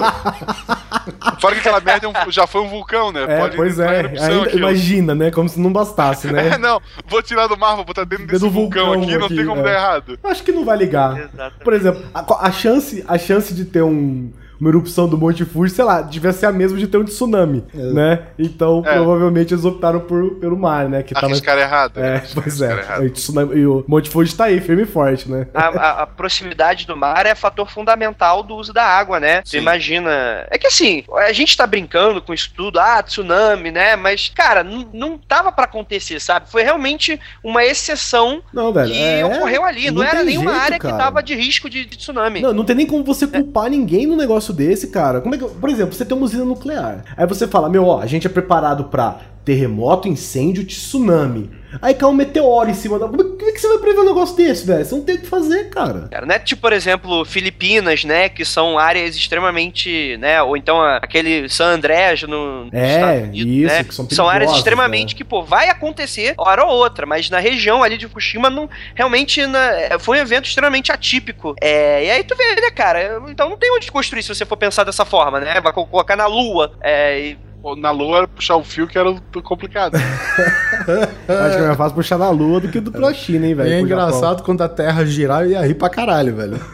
Fora 1.39 1.55
que 1.55 1.59
aquela 1.59 1.79
merda 1.79 2.05
é 2.07 2.09
um- 2.09 2.31
já 2.31 2.45
foi 2.47 2.61
um 2.61 2.69
vulcão, 2.69 3.11
né? 3.11 3.25
É, 3.27 3.47
pois 3.49 3.79
entrar 3.79 4.05
em 4.05 4.17
é. 4.17 4.21
Ainda- 4.23 4.51
imagina, 4.55 5.15
né? 5.15 5.31
Como 5.31 5.47
se 5.49 5.59
não 5.59 5.71
bastasse, 5.71 6.27
É, 6.29 6.31
né? 6.31 6.57
não, 6.57 6.81
vou 7.05 7.21
tirar 7.21 7.47
do 7.47 7.57
mar, 7.57 7.75
vou 7.75 7.85
botar 7.85 8.03
dentro 8.03 8.28
desse 8.31 8.45
do 8.45 8.49
vulcão, 8.49 8.87
vulcão 8.87 9.03
aqui, 9.03 9.17
não 9.17 9.25
aqui, 9.25 9.35
tem 9.35 9.45
como 9.45 9.61
é. 9.61 9.63
dar 9.63 9.73
errado. 9.73 10.19
Acho 10.23 10.43
que 10.43 10.51
não 10.51 10.65
vai 10.65 10.77
ligar. 10.77 11.17
Exatamente. 11.17 11.63
Por 11.63 11.73
exemplo, 11.73 12.03
a, 12.13 12.47
a 12.47 12.51
chance, 12.51 13.03
a 13.07 13.17
chance 13.17 13.53
de 13.53 13.65
ter 13.65 13.81
um, 13.81 14.31
uma 14.59 14.69
erupção 14.69 15.07
do 15.07 15.17
Monte 15.17 15.45
Fuji, 15.45 15.73
sei 15.73 15.85
lá, 15.85 16.01
devia 16.01 16.33
ser 16.33 16.45
a 16.47 16.51
mesma 16.51 16.77
de 16.77 16.87
ter 16.87 16.97
um 16.97 17.03
tsunami, 17.05 17.63
né? 17.73 18.27
Então, 18.37 18.83
É. 18.85 18.93
provavelmente 18.93 19.53
eles 19.53 19.63
optaram 19.65 19.99
por, 20.01 20.35
pelo 20.35 20.57
mar, 20.57 20.89
né? 20.89 21.01
Que 21.03 21.13
tá 21.13 21.21
mais... 21.21 21.33
Arriscaram 21.33 21.61
errado. 21.61 21.97
É, 21.97 22.01
né? 22.15 22.23
pois 22.33 22.61
é. 22.61 22.71
Errado. 22.71 23.05
E, 23.05 23.09
tsunami- 23.09 23.55
e 23.55 23.65
o 23.65 23.83
Monte 23.87 24.09
Fuji 24.09 24.35
tá 24.35 24.45
aí, 24.45 24.59
firme 24.61 24.83
e 24.83 24.85
forte, 24.85 25.29
né? 25.29 25.47
A, 25.53 25.67
a- 25.67 26.01
a 26.03 26.07
proximidade 26.07 26.85
do 26.85 26.95
mar 26.97 27.25
é 27.25 27.35
fator 27.35 27.69
fundamental 27.71 28.43
do 28.43 28.55
uso 28.55 28.73
da 28.73 28.83
água, 28.83 29.19
né? 29.19 29.41
Você 29.45 29.57
Sim. 29.57 29.63
imagina. 29.63 30.45
É 30.49 30.57
que 30.57 30.67
assim, 30.67 31.03
a 31.13 31.31
gente 31.31 31.55
tá 31.55 31.65
brincando 31.65 32.21
com 32.21 32.33
isso 32.33 32.51
tudo, 32.55 32.79
ah, 32.79 33.01
tsunami, 33.01 33.71
né? 33.71 33.95
Mas, 33.95 34.29
cara, 34.33 34.63
não 34.63 35.17
tava 35.17 35.51
pra 35.51 35.65
acontecer, 35.65 36.19
sabe? 36.19 36.49
Foi 36.49 36.63
realmente 36.63 37.19
uma 37.43 37.63
exceção 37.63 38.41
Não, 38.53 38.71
velho. 38.73 38.91
que 38.91 39.01
é- 39.01 39.25
ocorreu 39.25 39.63
ali. 39.63 39.87
Não, 39.87 39.95
não 39.95 40.03
era 40.03 40.23
nenhuma 40.23 40.51
jeito, 40.51 40.63
área 40.65 40.79
cara. 40.79 40.93
que 40.93 40.99
tava 40.99 41.23
de 41.23 41.35
risco 41.35 41.69
de, 41.69 41.85
de 41.85 41.97
tsunami. 41.97 42.41
Não, 42.41 42.53
não 42.53 42.65
tem 42.65 42.75
nem 42.75 42.85
como 42.85 43.03
você 43.03 43.25
culpar 43.27 43.69
ninguém 43.69 44.05
num 44.05 44.17
negócio 44.17 44.48
desse, 44.53 44.87
cara. 44.87 45.21
Como 45.21 45.35
é 45.35 45.37
que, 45.37 45.45
por 45.45 45.69
exemplo, 45.69 45.93
você 45.93 46.05
tem 46.05 46.15
uma 46.15 46.25
usina 46.25 46.45
nuclear. 46.45 47.03
Aí 47.15 47.27
você 47.27 47.47
fala, 47.47 47.69
meu, 47.69 47.85
ó, 47.85 47.99
a 47.99 48.05
gente 48.05 48.27
é 48.27 48.29
preparado 48.29 48.85
pra 48.85 49.19
terremoto, 49.45 50.07
incêndio, 50.07 50.65
tsunami. 50.65 51.49
Aí 51.83 51.93
cai 51.93 52.09
um 52.09 52.13
meteoro 52.13 52.67
em 52.69 52.73
cima 52.73 52.97
da. 52.97 53.07
Como 53.07 53.21
é 53.21 53.51
que 53.51 53.59
você 53.59 53.67
vai 53.67 53.77
prever 53.77 53.99
um 53.99 54.05
negócio 54.05 54.35
desse, 54.35 54.65
velho? 54.65 54.83
Você 54.83 54.95
não 54.95 55.03
tem 55.03 55.15
o 55.15 55.21
que 55.21 55.27
fazer, 55.27 55.69
cara. 55.69 56.07
Cara, 56.09 56.25
né? 56.25 56.39
Tipo, 56.39 56.63
por 56.63 56.73
exemplo, 56.73 57.23
Filipinas, 57.25 58.03
né? 58.03 58.27
Que 58.27 58.43
são 58.43 58.79
áreas 58.79 59.15
extremamente, 59.15 60.17
né? 60.17 60.41
Ou 60.41 60.57
então 60.57 60.81
aquele 60.81 61.47
San 61.47 61.65
Andreas 61.75 62.23
no, 62.23 62.67
É, 62.73 63.21
Unidos, 63.23 63.45
isso, 63.51 63.67
né? 63.67 63.83
que 63.83 63.93
são 63.93 64.09
São 64.09 64.27
áreas 64.27 64.51
extremamente 64.51 65.13
né? 65.13 65.17
que, 65.17 65.23
pô, 65.23 65.43
vai 65.43 65.69
acontecer 65.69 66.33
hora 66.37 66.65
ou 66.65 66.71
outra, 66.75 67.05
mas 67.05 67.29
na 67.29 67.39
região 67.39 67.83
ali 67.83 67.97
de 67.99 68.07
Fukushima, 68.07 68.49
não, 68.49 68.67
realmente 68.95 69.45
na- 69.45 69.99
foi 69.99 70.17
um 70.17 70.21
evento 70.21 70.45
extremamente 70.45 70.91
atípico. 70.91 71.53
É, 71.61 72.03
e 72.05 72.09
aí 72.09 72.23
tu 72.23 72.35
vê, 72.35 72.55
né, 72.59 72.71
cara? 72.71 73.21
Então 73.29 73.47
não 73.47 73.57
tem 73.57 73.71
onde 73.71 73.91
construir 73.91 74.23
se 74.23 74.33
você 74.33 74.43
for 74.45 74.57
pensar 74.57 74.83
dessa 74.83 75.05
forma, 75.05 75.39
né? 75.39 75.61
Vai 75.61 75.71
co- 75.71 75.85
colocar 75.85 76.15
na 76.15 76.25
lua. 76.25 76.71
É, 76.81 77.19
e- 77.19 77.48
Na 77.77 77.91
lua 77.91 78.19
era 78.19 78.27
puxar 78.27 78.55
o 78.55 78.63
fio 78.63 78.87
que 78.87 78.97
era 78.97 79.13
complicado. 79.43 79.95
Acho 79.97 81.57
que 81.57 81.63
é 81.63 81.67
mais 81.67 81.77
fácil 81.77 81.95
puxar 81.95 82.17
na 82.17 82.29
lua 82.29 82.59
do 82.61 82.69
que 82.69 82.79
do 82.79 82.89
pra 82.91 83.13
China, 83.13 83.45
hein, 83.45 83.53
velho? 83.53 83.69
E 83.69 83.73
é 83.73 83.81
engraçado 83.81 84.43
quando 84.43 84.61
a 84.61 84.69
Terra 84.69 85.05
girar, 85.05 85.43
eu 85.43 85.51
ia 85.51 85.65
rir 85.67 85.75
pra 85.75 85.89
caralho, 85.89 86.35
velho. 86.35 86.57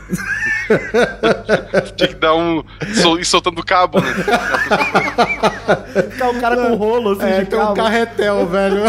Tinha 1.96 2.08
que 2.10 2.16
dar 2.16 2.36
um. 2.36 2.64
sol- 3.02 3.20
ir 3.20 3.26
soltando 3.26 3.64
cabo, 3.64 4.00
né? 4.00 4.08
Ficar 6.12 6.30
o 6.30 6.40
cara 6.40 6.56
com 6.58 6.76
rolo, 6.76 7.12
assim, 7.12 7.24
É, 7.24 7.40
de 7.42 7.46
tem 7.50 7.60
um 7.60 7.64
cabo. 7.64 7.76
carretel, 7.76 8.46
velho. 8.48 8.82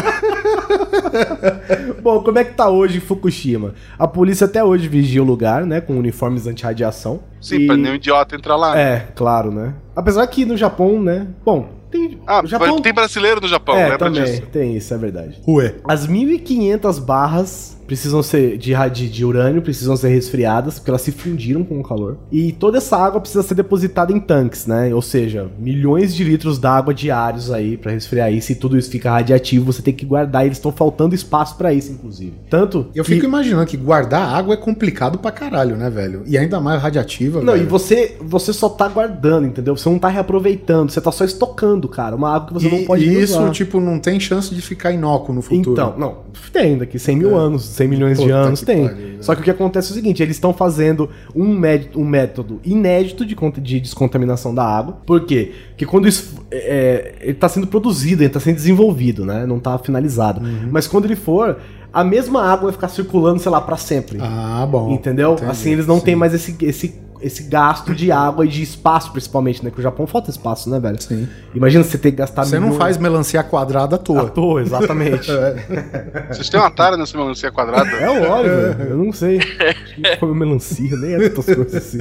Bom, 2.03 2.23
como 2.23 2.39
é 2.39 2.45
que 2.45 2.55
tá 2.55 2.69
hoje 2.69 2.99
em 2.99 3.01
Fukushima? 3.01 3.75
A 3.99 4.07
polícia 4.07 4.45
até 4.47 4.63
hoje 4.63 4.89
vigia 4.89 5.23
o 5.23 5.27
lugar, 5.27 5.65
né? 5.65 5.81
Com 5.81 5.97
uniformes 5.99 6.47
anti-radiação. 6.47 7.21
Sim, 7.41 7.57
E- 7.61 7.67
pra 7.67 7.77
nenhum 7.77 7.95
idiota 7.95 8.35
entrar 8.37 8.57
lá. 8.57 8.75
né? 8.75 8.83
É, 8.83 9.09
claro, 9.15 9.51
né? 9.51 9.75
Apesar 9.95 10.27
que 10.27 10.45
no 10.45 10.57
Japão, 10.57 11.01
né? 11.03 11.27
Bom, 11.45 11.69
tem. 11.91 12.19
Ah, 12.27 12.43
Japão 12.45 12.81
tem 12.81 12.93
brasileiro 12.93 13.41
no 13.41 13.49
Japão, 13.49 13.77
é, 13.77 13.83
lembra 13.85 13.99
também, 13.99 14.25
disso? 14.25 14.43
tem 14.53 14.77
isso, 14.77 14.93
é 14.93 14.99
verdade. 14.99 15.41
Ué. 15.47 15.75
As 15.89 16.07
1.500 16.07 16.99
barras 16.99 17.76
precisam 17.87 18.23
ser 18.23 18.57
de, 18.59 18.73
radi- 18.73 19.09
de 19.09 19.25
urânio, 19.25 19.63
precisam 19.63 19.97
ser 19.97 20.09
resfriadas, 20.09 20.75
porque 20.79 20.91
elas 20.91 21.03
se 21.03 21.13
fundiram 21.13 21.63
com 21.65 21.79
o 21.81 21.83
calor. 21.83 22.17
E 22.31 22.53
toda 22.53 22.79
essa 22.79 22.97
água 22.97 23.21
precisa 23.21 23.43
ser 23.43 23.55
depositada 23.55 24.13
em 24.13 24.19
tanques, 24.21 24.67
né? 24.67 24.95
Ou 24.95 25.03
seja, 25.03 25.47
milhões 25.59 26.15
de 26.15 26.25
litros 26.25 26.59
d'água 26.59 26.93
diários 26.93 27.51
aí 27.51 27.77
pra 27.77 27.93
resfriar 27.93 28.33
isso. 28.33 28.53
E 28.53 28.55
tudo 28.55 28.77
isso 28.79 28.91
fica 28.91 29.11
radiativo, 29.11 29.73
você 29.73 29.83
tem 29.83 29.95
que 29.95 30.05
guardar. 30.05 30.43
E 30.45 30.49
eles 30.49 30.59
estão 30.59 30.73
faltando 30.73 31.15
espaço 31.15 31.57
pra 31.57 31.73
isso, 31.73 31.93
inclusive. 31.93 32.33
Tanto. 32.51 32.87
Eu 32.95 33.05
que- 33.05 33.15
fico 33.15 33.27
imaginando 33.27 33.67
que 33.67 33.77
guardar 33.77 34.35
água 34.35 34.55
é 34.55 34.57
complicado 34.57 35.19
pra 35.19 35.31
caralho, 35.31 35.77
né, 35.77 35.89
velho? 35.91 36.23
E 36.27 36.37
ainda 36.37 36.61
mais 36.61 36.81
radiativa, 36.81 37.41
Não, 37.43 37.53
velho. 37.53 37.65
e 37.65 37.67
você, 37.69 38.17
você 38.21 38.53
só 38.53 38.69
tá 38.69 38.89
guardando, 38.89 39.47
entendeu? 39.47 39.77
Você 39.77 39.89
não 39.89 39.99
tá 39.99 40.09
reaproveitando, 40.09 40.91
você 40.91 41.01
tá 41.01 41.13
só 41.13 41.25
estocando, 41.25 41.89
cara. 41.89 42.17
Uma 42.17 42.35
água 42.35 42.49
que 42.49 42.55
você 42.55 42.69
E- 42.69 42.71
não 42.81 42.85
pode 42.85 43.05
e 43.05 43.09
nem 43.09 43.21
isso, 43.21 43.39
usar. 43.41 43.51
tipo, 43.51 43.81
não 43.81 43.99
tem 43.99 44.19
chance 44.19 44.55
de 44.55 44.61
ficar 44.61 44.93
inócuo 44.93 45.35
no 45.35 45.43
futuro. 45.43 45.73
Então, 45.73 45.95
não, 45.99 46.19
tem 46.53 46.79
daqui 46.79 46.99
100 46.99 47.17
mil 47.17 47.37
anos, 47.37 47.65
100 47.77 47.89
milhões 47.89 48.19
de 48.19 48.31
anos 48.31 48.63
tem. 48.63 48.89
pariu, 48.89 49.07
né? 49.09 49.17
Só 49.21 49.35
que 49.35 49.41
o 49.41 49.45
que 49.45 49.51
acontece 49.51 49.89
é 49.89 49.93
o 49.93 49.95
seguinte, 49.95 50.23
eles 50.23 50.37
estão 50.37 50.53
fazendo 50.53 51.09
um, 51.35 51.47
mé- 51.57 51.89
um 51.95 52.05
método 52.05 52.61
inédito 52.65 53.25
de, 53.25 53.37
de 53.61 53.81
descontaminação 53.81 54.55
da 54.55 54.65
água. 54.65 54.99
Por 55.07 55.25
quê? 55.27 55.53
Porque 55.69 55.87
quando 55.87 56.09
isso 56.09 56.35
é, 56.51 57.15
ele 57.21 57.35
tá 57.35 57.49
sendo 57.49 57.67
produzido, 57.67 58.23
ele 58.23 58.31
tá 58.31 58.41
sendo 58.41 58.57
desenvolvido, 58.57 59.25
né? 59.25 59.47
Não 59.47 59.59
tá 59.59 59.79
finalizado. 59.79 60.41
Uhum. 60.41 60.69
Mas 60.71 60.87
quando 60.87 61.05
ele 61.05 61.17
for, 61.17 61.59
a 61.93 62.03
mesma 62.05 62.43
água 62.43 62.65
vai 62.65 62.73
ficar 62.73 62.89
circulando, 62.89 63.39
sei 63.41 63.51
lá, 63.51 63.61
pra 63.61 63.77
sempre. 63.77 64.19
Ah, 64.21 64.67
bom. 64.71 64.93
Entendeu? 64.93 65.33
Entendi, 65.35 65.51
assim, 65.51 65.73
eles 65.73 65.87
não 65.87 65.99
sim. 65.99 66.05
têm 66.07 66.17
mais 66.17 66.35
esse, 66.35 66.57
esse, 66.63 66.95
esse 67.21 67.45
gasto 67.45 67.95
de 67.95 68.11
água 68.13 68.45
e 68.45 68.49
de 68.49 68.63
espaço, 68.63 69.13
principalmente, 69.13 69.65
né? 69.65 69.71
Que 69.71 69.79
o 69.79 69.83
Japão 69.83 70.07
falta 70.07 70.31
espaço, 70.31 70.69
né, 70.71 70.79
velho? 70.79 71.01
Sim. 71.01 71.29
Imagina 71.55 71.85
você 71.85 71.99
ter 71.99 72.11
que 72.11 72.19
gastar 72.19 72.45
Você 72.45 72.59
não 72.59 72.73
faz 72.73 72.97
melancia 72.99 73.43
quadrada 73.43 73.97
à 73.97 73.99
à 73.99 74.03
toa. 74.03 74.31
toa, 74.31 74.63
exatamente. 74.63 75.31
Vocês 76.31 76.49
têm 76.49 76.61
uma 76.61 76.71
tara 76.71 76.97
nessa 76.97 77.17
melancia 77.17 77.51
quadrada? 77.51 77.89
É 77.91 78.11
o 78.11 78.31
óleo, 78.31 78.49
velho. 78.49 78.91
Eu 78.91 78.97
não 78.97 79.13
sei. 79.13 79.39
Acho 79.39 79.95
que 79.95 80.17
come 80.19 80.35
melancia, 80.35 80.97
nem 80.97 81.15
é 81.15 81.29
tantas 81.29 81.55
coisas 81.55 81.75
assim. 81.75 81.99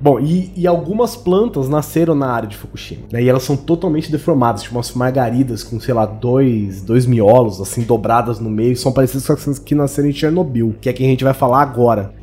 Bom, 0.00 0.18
e, 0.18 0.52
e 0.56 0.66
algumas 0.66 1.16
plantas 1.16 1.68
nasceram 1.68 2.14
na 2.14 2.30
área 2.30 2.48
de 2.48 2.56
Fukushima. 2.56 3.02
Né, 3.12 3.22
e 3.22 3.28
elas 3.28 3.42
são 3.42 3.56
totalmente 3.56 4.10
deformadas, 4.10 4.62
tipo 4.62 4.74
umas 4.74 4.92
margaridas 4.92 5.62
com, 5.62 5.78
sei 5.78 5.94
lá, 5.94 6.06
dois, 6.06 6.82
dois 6.82 7.06
miolos, 7.06 7.60
assim, 7.60 7.82
dobradas 7.82 8.40
no 8.40 8.50
meio. 8.50 8.76
São 8.76 8.92
parecidas 8.92 9.26
com 9.26 9.50
as 9.50 9.58
que 9.58 9.74
nasceram 9.74 10.08
em 10.08 10.12
Chernobyl, 10.12 10.74
que 10.80 10.88
é 10.88 10.92
quem 10.92 11.06
a 11.06 11.10
gente 11.10 11.24
vai 11.24 11.34
falar 11.34 11.62
agora.— 11.62 12.12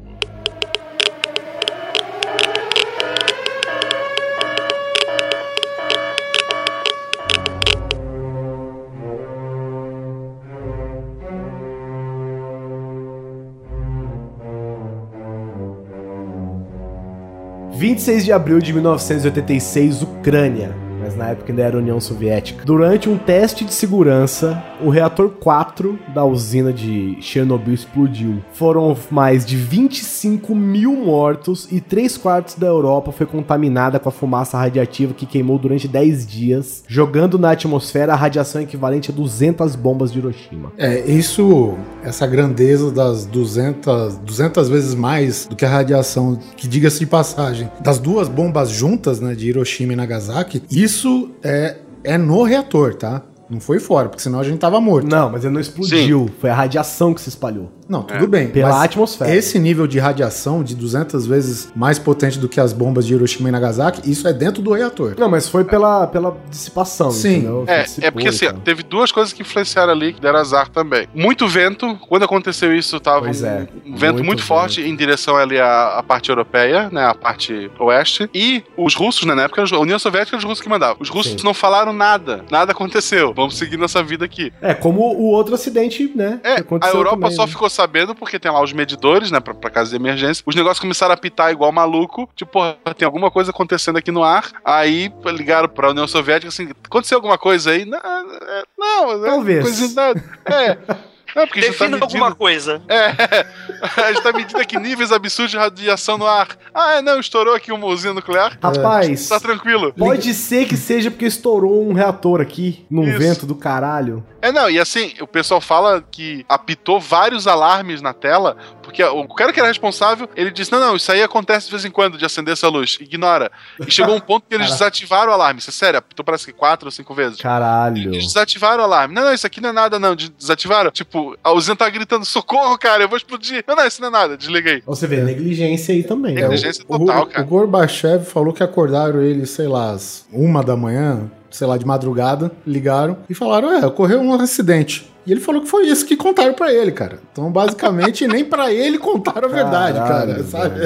26 18.09 18.25
de 18.25 18.31
abril 18.31 18.59
de 18.59 18.73
1986, 18.73 20.01
Ucrânia. 20.01 20.88
Mas 21.09 21.17
na 21.17 21.29
época 21.29 21.51
ainda 21.51 21.63
era 21.63 21.75
União 21.75 21.99
Soviética. 21.99 22.63
Durante 22.63 23.09
um 23.09 23.17
teste 23.17 23.65
de 23.65 23.73
segurança, 23.73 24.63
o 24.79 24.91
reator 24.91 25.29
4 25.29 25.97
da 26.13 26.23
usina 26.23 26.71
de 26.71 27.17
Chernobyl 27.19 27.73
explodiu. 27.73 28.43
Foram 28.53 28.95
mais 29.09 29.43
de 29.43 29.55
25 29.55 30.53
mil 30.53 30.95
mortos 30.95 31.67
e 31.71 31.81
3 31.81 32.15
quartos 32.15 32.53
da 32.53 32.67
Europa 32.67 33.11
foi 33.11 33.25
contaminada 33.25 33.99
com 33.99 34.07
a 34.07 34.11
fumaça 34.11 34.55
radiativa 34.55 35.11
que 35.15 35.25
queimou 35.25 35.57
durante 35.57 35.87
10 35.87 36.27
dias, 36.27 36.83
jogando 36.87 37.39
na 37.39 37.51
atmosfera 37.51 38.13
a 38.13 38.15
radiação 38.15 38.61
equivalente 38.61 39.09
a 39.09 39.13
200 39.13 39.75
bombas 39.75 40.11
de 40.11 40.19
Hiroshima. 40.19 40.71
É, 40.77 40.99
isso, 41.09 41.73
essa 42.03 42.27
grandeza 42.27 42.91
das 42.91 43.25
200, 43.25 44.17
200 44.17 44.69
vezes 44.69 44.93
mais 44.93 45.47
do 45.47 45.55
que 45.55 45.65
a 45.65 45.69
radiação, 45.69 46.37
que 46.55 46.67
diga-se 46.67 46.99
de 46.99 47.07
passagem, 47.07 47.67
das 47.81 47.97
duas 47.97 48.29
bombas 48.29 48.69
juntas, 48.69 49.19
né, 49.19 49.33
de 49.33 49.47
Hiroshima 49.47 49.93
e 49.93 49.95
Nagasaki, 49.95 50.61
isso 50.69 50.98
é, 51.43 51.77
é 52.03 52.17
no 52.17 52.43
reator, 52.43 52.95
tá? 52.95 53.21
Não 53.49 53.59
foi 53.59 53.79
fora, 53.79 54.09
porque 54.09 54.21
senão 54.21 54.39
a 54.39 54.43
gente 54.43 54.59
tava 54.59 54.79
morto. 54.79 55.07
Não, 55.07 55.29
mas 55.31 55.43
ele 55.43 55.53
não 55.53 55.61
explodiu. 55.61 56.29
Foi 56.39 56.49
a 56.49 56.53
radiação 56.53 57.13
que 57.13 57.21
se 57.21 57.29
espalhou. 57.29 57.71
Não, 57.89 58.03
tudo 58.03 58.27
bem. 58.27 58.49
Pela 58.49 58.69
mas 58.69 58.83
atmosfera. 58.83 59.35
Esse 59.35 59.57
nível 59.57 59.87
de 59.87 59.97
radiação 59.97 60.63
de 60.63 60.75
200 60.75 61.25
vezes 61.25 61.71
mais 61.75 61.97
potente 61.97 62.37
do 62.37 62.47
que 62.47 62.59
as 62.59 62.71
bombas 62.71 63.05
de 63.05 63.15
Hiroshima 63.15 63.49
e 63.49 63.51
Nagasaki, 63.51 64.09
isso 64.09 64.27
é 64.27 64.33
dentro 64.33 64.61
do 64.61 64.71
reator. 64.71 65.15
Não, 65.17 65.27
mas 65.27 65.49
foi 65.49 65.63
pela, 65.63 66.05
pela 66.05 66.37
dissipação, 66.49 67.11
Sim. 67.11 67.37
entendeu? 67.37 67.63
É, 67.65 67.83
Dissipou 67.83 68.07
é 68.07 68.11
porque 68.11 68.27
assim, 68.27 68.53
teve 68.63 68.83
duas 68.83 69.11
coisas 69.11 69.33
que 69.33 69.41
influenciaram 69.41 69.91
ali, 69.91 70.13
que 70.13 70.21
deram 70.21 70.37
azar 70.37 70.69
também. 70.69 71.07
Muito 71.15 71.47
vento, 71.47 71.97
quando 72.07 72.23
aconteceu 72.23 72.75
isso, 72.75 72.99
tava 72.99 73.21
Pois 73.21 73.41
um, 73.41 73.47
é, 73.47 73.67
um 73.85 73.95
vento 73.95 74.13
muito, 74.13 74.25
muito 74.25 74.43
forte 74.43 74.81
em 74.81 74.95
direção 74.95 75.35
ali 75.35 75.59
à, 75.59 75.97
à 75.97 76.03
parte 76.03 76.29
europeia, 76.29 76.89
né, 76.91 77.05
a 77.05 77.15
parte 77.15 77.71
oeste. 77.79 78.29
E 78.33 78.63
os 78.77 78.93
russos, 78.93 79.25
né, 79.25 79.33
na 79.33 79.43
época, 79.43 79.63
a 79.63 79.79
União 79.79 79.97
Soviética 79.97 80.35
era 80.35 80.39
os 80.39 80.43
russos 80.43 80.61
que 80.61 80.69
mandavam. 80.69 80.97
Os 80.99 81.09
russos 81.09 81.33
Sim. 81.33 81.43
não 81.43 81.55
falaram 81.55 81.91
nada, 81.91 82.45
nada 82.51 82.71
aconteceu. 82.71 83.33
Vamos 83.33 83.57
seguir 83.57 83.77
nossa 83.77 84.03
vida 84.03 84.25
aqui. 84.25 84.53
É, 84.61 84.75
como 84.75 85.01
o 85.01 85.31
outro 85.31 85.55
acidente, 85.55 86.11
né? 86.15 86.39
É, 86.43 86.55
a 86.81 86.89
Europa 86.89 87.21
também, 87.21 87.35
só 87.35 87.45
né? 87.45 87.47
ficou 87.47 87.69
sabendo 87.79 88.13
porque 88.13 88.37
tem 88.37 88.51
lá 88.51 88.61
os 88.61 88.73
medidores, 88.73 89.31
né, 89.31 89.39
pra, 89.39 89.53
pra 89.53 89.69
caso 89.69 89.89
de 89.89 89.95
emergência. 89.95 90.43
Os 90.45 90.55
negócios 90.55 90.79
começaram 90.79 91.13
a 91.13 91.17
pitar 91.17 91.51
igual 91.51 91.71
maluco. 91.71 92.29
Tipo, 92.35 92.51
porra, 92.51 92.75
tem 92.97 93.05
alguma 93.05 93.31
coisa 93.31 93.51
acontecendo 93.51 93.97
aqui 93.97 94.11
no 94.11 94.23
ar. 94.23 94.51
Aí 94.65 95.11
ligaram 95.25 95.69
pra 95.69 95.91
União 95.91 96.07
Soviética 96.07 96.49
assim: 96.49 96.71
aconteceu 96.85 97.17
alguma 97.17 97.37
coisa 97.37 97.71
aí? 97.71 97.85
Não, 97.85 97.97
é, 97.97 98.63
não, 98.77 99.25
é 99.25 99.29
Talvez. 99.29 99.63
coisa 99.63 99.95
nada. 99.95 100.23
É. 100.45 100.77
É, 101.41 101.45
porque 101.45 101.61
tá 101.61 101.67
Defina 101.67 101.89
medindo. 101.91 102.03
alguma 102.05 102.35
coisa. 102.35 102.81
É, 102.87 103.45
a 104.01 104.11
gente 104.13 104.21
tá 104.23 104.31
medindo 104.33 104.59
aqui 104.59 104.77
níveis 104.79 105.11
absurdos 105.11 105.51
de 105.51 105.57
radiação 105.57 106.17
no 106.17 106.25
ar. 106.27 106.47
Ah, 106.73 106.93
é, 106.95 107.01
não, 107.01 107.19
estourou 107.19 107.53
aqui 107.55 107.71
uma 107.71 107.87
usina 107.87 108.13
nuclear. 108.13 108.57
Rapaz, 108.61 109.27
Tá 109.29 109.39
tranquilo. 109.39 109.93
pode 109.93 110.33
ser 110.33 110.65
que 110.67 110.77
seja 110.77 111.09
porque 111.11 111.25
estourou 111.25 111.87
um 111.89 111.93
reator 111.93 112.41
aqui, 112.41 112.85
num 112.89 113.03
Isso. 113.07 113.17
vento 113.19 113.45
do 113.45 113.55
caralho. 113.55 114.23
É, 114.41 114.51
não, 114.51 114.69
e 114.69 114.79
assim, 114.79 115.13
o 115.19 115.27
pessoal 115.27 115.59
fala 115.59 116.01
que 116.09 116.45
apitou 116.47 116.99
vários 116.99 117.45
alarmes 117.47 118.01
na 118.01 118.13
tela, 118.13 118.55
porque 118.89 119.03
o 119.03 119.27
cara 119.27 119.53
que 119.53 119.59
era 119.59 119.67
responsável, 119.67 120.27
ele 120.35 120.49
disse: 120.51 120.71
não, 120.71 120.79
não, 120.79 120.95
isso 120.95 121.11
aí 121.11 121.21
acontece 121.21 121.65
de 121.67 121.71
vez 121.71 121.85
em 121.85 121.91
quando, 121.91 122.17
de 122.17 122.25
acender 122.25 122.53
essa 122.53 122.67
luz. 122.67 122.97
Ignora. 122.99 123.51
E 123.85 123.91
chegou 123.91 124.15
um 124.15 124.19
ponto 124.19 124.45
que 124.49 124.55
eles 124.55 124.69
desativaram 124.71 125.31
o 125.31 125.33
alarme. 125.33 125.59
Isso 125.59 125.69
é 125.69 125.73
sério, 125.73 125.99
apitou 125.99 126.25
parece 126.25 126.45
que 126.45 126.53
quatro 126.53 126.87
ou 126.87 126.91
cinco 126.91 127.13
vezes. 127.13 127.39
Caralho. 127.39 128.13
Eles 128.13 128.25
desativaram 128.25 128.81
o 128.81 128.85
alarme. 128.85 129.13
Não, 129.13 129.23
não, 129.23 129.33
isso 129.33 129.45
aqui 129.45 129.61
não 129.61 129.69
é 129.69 129.73
nada, 129.73 129.99
não. 129.99 130.15
De- 130.15 130.29
Desativaram. 130.29 130.89
Tipo, 130.91 131.37
a 131.43 131.51
usina 131.51 131.75
tá 131.75 131.89
gritando: 131.89 132.25
socorro, 132.25 132.77
cara, 132.77 133.03
eu 133.03 133.07
vou 133.09 133.17
explodir. 133.17 133.63
Não, 133.67 133.75
não, 133.75 133.85
isso 133.85 134.01
não 134.01 134.07
é 134.07 134.11
nada. 134.11 134.37
Desliguei. 134.37 134.81
Você 134.85 135.05
vê, 135.07 135.17
negligência 135.21 135.93
aí 135.93 136.03
também. 136.03 136.33
né? 136.35 136.41
Negligência 136.41 136.83
o, 136.87 136.97
total, 136.99 137.23
o, 137.23 137.25
cara. 137.27 137.43
o 137.43 137.47
Gorbachev 137.47 138.25
falou 138.25 138.53
que 138.53 138.63
acordaram 138.63 139.21
ele, 139.21 139.45
sei 139.45 139.67
lá, 139.67 139.91
às 139.91 140.25
uma 140.31 140.63
da 140.63 140.75
manhã, 140.75 141.29
sei 141.51 141.67
lá, 141.67 141.77
de 141.77 141.85
madrugada, 141.85 142.51
ligaram 142.65 143.17
e 143.29 143.33
falaram: 143.33 143.71
é, 143.71 143.85
ocorreu 143.85 144.19
um 144.21 144.33
acidente. 144.33 145.07
E 145.29 145.31
ele 145.31 145.41
falou 145.41 145.61
que 145.61 145.67
foi 145.67 145.85
isso 145.85 146.07
que 146.07 146.17
contaram 146.17 146.55
pra 146.55 146.73
ele, 146.73 146.91
cara. 146.91 147.19
Então, 147.31 147.51
basicamente, 147.51 148.27
nem 148.27 148.43
pra 148.43 148.73
ele 148.73 148.97
contaram 148.97 149.47
a 149.47 149.51
verdade, 149.51 149.99
Caralho, 149.99 150.33
cara. 150.33 150.43
Sabe? 150.43 150.79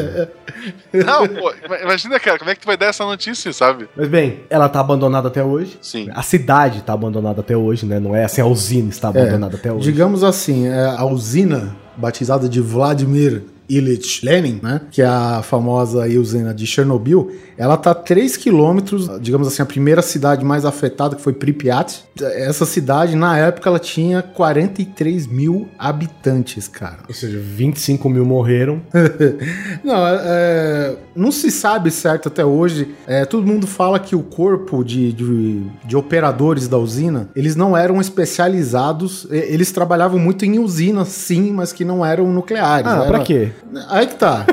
Não, 0.94 1.26
pô, 1.30 1.54
imagina, 1.82 2.20
cara, 2.20 2.38
como 2.38 2.52
é 2.52 2.54
que 2.54 2.60
tu 2.60 2.66
vai 2.66 2.76
dar 2.76 2.88
essa 2.88 3.06
notícia, 3.06 3.54
sabe? 3.54 3.88
Mas 3.96 4.10
bem, 4.10 4.42
ela 4.50 4.68
tá 4.68 4.82
abandonada 4.82 5.30
até 5.30 5.42
hoje. 5.42 5.78
Sim. 5.82 6.10
A 6.14 6.22
cidade 6.22 6.82
tá 6.82 6.92
abandonada 6.92 7.40
até 7.40 7.56
hoje, 7.56 7.86
né? 7.86 8.02
Não 8.02 8.14
é 8.14 8.26
assim, 8.26 8.42
a 8.42 8.46
usina 8.46 8.90
está 8.90 9.08
abandonada 9.08 9.56
até 9.56 9.72
hoje. 9.72 9.90
Digamos 9.90 10.26
assim, 10.26 10.68
é, 10.68 10.88
a 10.88 11.06
usina 11.06 11.74
batizada 11.96 12.50
de 12.50 12.60
Vladimir 12.60 13.44
Ilyich 13.70 14.26
Lenin, 14.26 14.60
né, 14.62 14.82
que 14.92 15.02
é 15.02 15.06
a 15.06 15.42
famosa 15.44 16.06
usina 16.08 16.54
de 16.54 16.66
Chernobyl, 16.68 17.32
ela 17.58 17.78
tá 17.78 17.92
a 17.92 17.96
3 17.96 18.36
quilômetros, 18.38 19.10
digamos 19.22 19.48
assim, 19.48 19.62
a 19.62 19.66
primeira 19.66 20.02
cidade 20.02 20.44
mais 20.44 20.66
afetada, 20.66 21.16
que 21.16 21.22
foi 21.22 21.34
Pripyat. 21.34 22.04
Essa 22.22 22.66
cidade, 22.66 23.16
na 23.16 23.38
época, 23.38 23.70
ela 23.70 23.80
tinha 23.80 24.22
43 24.22 25.28
mil 25.28 25.68
habitantes, 25.78 26.68
cara. 26.68 27.00
Ou 27.08 27.14
seja, 27.14 27.40
25 27.40 28.10
mil 28.10 28.26
morreram. 28.26 28.82
Não, 29.84 30.08
é- 30.08 30.22
é, 30.26 30.96
não 31.16 31.32
se 31.32 31.52
sabe 31.52 31.92
certo 31.92 32.28
até 32.28 32.44
hoje. 32.44 32.88
É, 33.06 33.24
todo 33.26 33.46
mundo 33.46 33.68
fala 33.68 34.00
que 34.00 34.16
o 34.16 34.24
corpo 34.24 34.84
de, 34.84 35.14
de, 35.14 35.62
de 35.86 35.96
operadores 35.96 36.68
da 36.68 36.78
usina, 36.78 37.30
eles 37.36 37.56
não 37.56 37.76
eram 37.78 38.00
especializados. 38.02 39.28
Eles 39.30 39.72
trabalhavam 39.72 40.18
muito 40.20 40.46
em 40.46 40.58
usinas, 40.60 41.10
sim, 41.10 41.52
mas 41.52 41.72
que 41.72 41.86
não 41.86 42.06
eram 42.06 42.32
nucleares. 42.32 42.88
Ah, 42.88 42.98
Era- 43.02 43.06
pra 43.08 43.20
quê? 43.20 43.52
Aí 43.90 44.08
que 44.08 44.16
tá. 44.16 44.46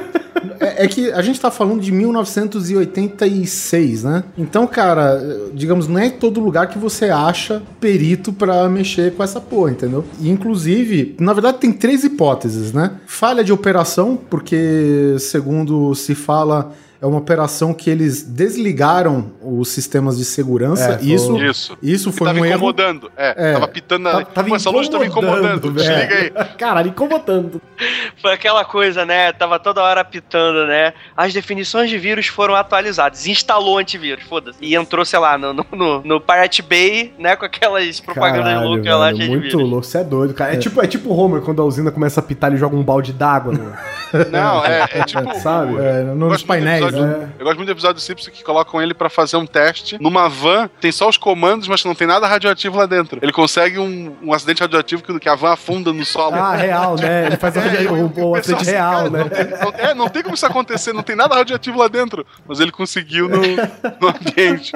É, 0.59 0.85
é 0.85 0.89
que 0.89 1.13
a 1.13 1.21
gente 1.23 1.41
tá 1.41 1.51
falando 1.51 1.81
de 1.81 1.91
1986, 1.93 4.05
né? 4.05 4.25
Então, 4.37 4.67
cara, 4.67 5.19
digamos, 5.53 5.89
não 5.89 5.99
é 5.99 6.11
todo 6.11 6.41
lugar 6.41 6.69
que 6.69 6.79
você 6.79 7.11
acha 7.11 7.63
perito 7.79 8.33
pra 8.33 8.69
mexer 8.69 9.15
com 9.15 9.23
essa 9.23 9.41
porra, 9.41 9.73
entendeu? 9.73 10.05
E, 10.21 10.31
inclusive, 10.31 11.15
na 11.19 11.33
verdade, 11.33 11.59
tem 11.59 11.73
três 11.73 12.05
hipóteses, 12.05 12.73
né? 12.73 12.93
Falha 13.07 13.45
de 13.45 13.53
operação, 13.53 14.19
porque, 14.29 15.17
segundo 15.19 15.95
se 15.95 16.15
fala, 16.15 16.73
é 17.03 17.07
uma 17.07 17.19
operação 17.19 17.73
que 17.73 17.89
eles 17.89 18.23
desligaram 18.23 19.33
os 19.43 19.69
sistemas 19.71 20.19
de 20.19 20.25
segurança. 20.25 20.99
É, 21.01 21.05
isso, 21.05 21.37
Isso. 21.43 21.79
isso 21.83 22.13
foi 22.13 22.27
tava 22.27 22.41
um 22.41 22.45
erro. 22.45 22.57
incomodando. 22.57 23.11
É, 23.17 23.51
É. 23.51 23.53
tava 23.55 23.69
pitando 23.69 24.03
na. 24.03 24.11
Tava- 24.13 24.25
tava 24.27 24.49
Pô, 24.49 24.57
essa 24.57 24.71
luz 24.71 24.89
tava 24.89 25.07
incomodando. 25.07 25.39
incomodando, 25.57 25.73
velho. 25.73 26.07
Desliga 26.09 26.41
aí. 26.45 26.49
Caralho, 26.59 26.89
incomodando. 26.89 27.61
Foi 28.21 28.33
aquela 28.35 28.65
coisa, 28.65 29.07
né? 29.07 29.33
Tava 29.33 29.59
toda 29.59 29.83
hora 29.83 30.01
apitando, 30.03 30.67
né? 30.67 30.93
As 31.17 31.33
definições 31.33 31.89
de 31.89 31.97
vírus 31.97 32.27
foram 32.27 32.55
atualizadas. 32.55 33.27
Instalou 33.27 33.79
antivírus, 33.79 34.25
foda-se. 34.25 34.59
E 34.61 34.75
entrou, 34.75 35.05
sei 35.05 35.19
lá, 35.19 35.39
no, 35.39 35.55
no, 35.55 35.65
no, 35.73 36.03
no 36.05 36.21
Pirate 36.21 36.61
Bay, 36.63 37.15
né? 37.19 37.35
Com 37.37 37.47
aquelas 37.47 37.99
propagandas 38.01 38.45
Caralho, 38.53 38.69
loucas 38.69 38.87
lá 38.95 39.07
velho, 39.07 39.19
de 39.19 39.29
Muito 39.29 39.43
vírus. 39.57 39.71
louco, 39.71 39.85
você 39.87 39.99
é 39.99 40.05
doido, 40.05 40.35
cara. 40.35 40.53
É, 40.53 40.57
tipo, 40.59 40.83
é 40.83 40.87
tipo 40.87 41.09
o 41.09 41.17
Homer, 41.17 41.41
quando 41.41 41.63
a 41.63 41.65
usina 41.65 41.91
começa 41.91 42.21
a 42.21 42.23
pitar, 42.23 42.51
ele 42.51 42.59
joga 42.61 42.77
um 42.77 42.83
balde 42.83 43.13
d'água. 43.13 43.55
no- 43.55 43.75
Não, 44.31 44.65
é, 44.67 44.87
é 44.93 45.03
tipo. 45.05 45.35
Sabe? 45.41 45.77
É, 45.79 46.03
nos 46.03 46.43
painéis, 46.43 46.90
episódio- 46.91 47.19
né? 47.19 47.33
Eu 47.39 47.45
gosto 47.45 47.57
muito 47.57 47.69
do 47.69 47.73
episódio 47.73 47.95
do 47.95 48.01
Simpsons 48.01 48.29
que 48.37 48.43
colocam 48.45 48.81
ele 48.81 48.95
pra 48.95 49.09
fazer 49.09 49.37
um 49.37 49.47
teste 49.47 49.97
numa 50.01 50.29
van, 50.29 50.69
tem 50.81 50.93
só 50.93 51.09
os 51.09 51.17
comandos, 51.17 51.69
mas 51.69 51.85
não 51.85 51.95
tem 51.95 52.07
nada 52.07 52.27
radioativo 52.27 52.77
lá 52.77 52.87
dentro. 52.87 53.19
Ele 53.23 53.33
consegue 53.33 53.79
um, 53.79 54.17
um 54.23 54.33
acidente 54.33 54.61
radioativo 54.63 55.03
que, 55.03 55.19
que 55.19 55.29
a 55.29 55.35
van 55.35 55.53
afunda 55.53 55.93
no 55.93 56.05
solo. 56.05 56.37
Ah, 56.37 56.55
real, 56.55 56.97
né? 56.97 57.27
Ele 57.27 57.37
faz 57.37 57.55
o, 57.57 57.61
É, 57.71 57.91
o, 57.91 58.29
o, 58.31 58.35
acidente 58.35 58.63
assim, 58.63 58.71
real, 58.73 58.93
cara, 58.93 59.11
né? 59.11 59.19
Não 59.21 59.29
tem, 59.29 59.45
não, 59.45 59.89
é, 59.91 59.95
não 59.95 60.09
tem 60.09 60.23
como 60.23 60.35
isso 60.35 60.47
acontecer, 60.47 60.93
não 60.93 61.03
tem 61.03 61.17
nada 61.17 61.35
radioativo 61.35 61.79
lá 61.79 61.89
dentro. 61.89 62.27
Mas 62.47 62.61
ele 62.61 62.73
conseguiu 62.73 63.29
no, 63.29 63.39
no 64.01 64.09
ambiente. 64.09 64.73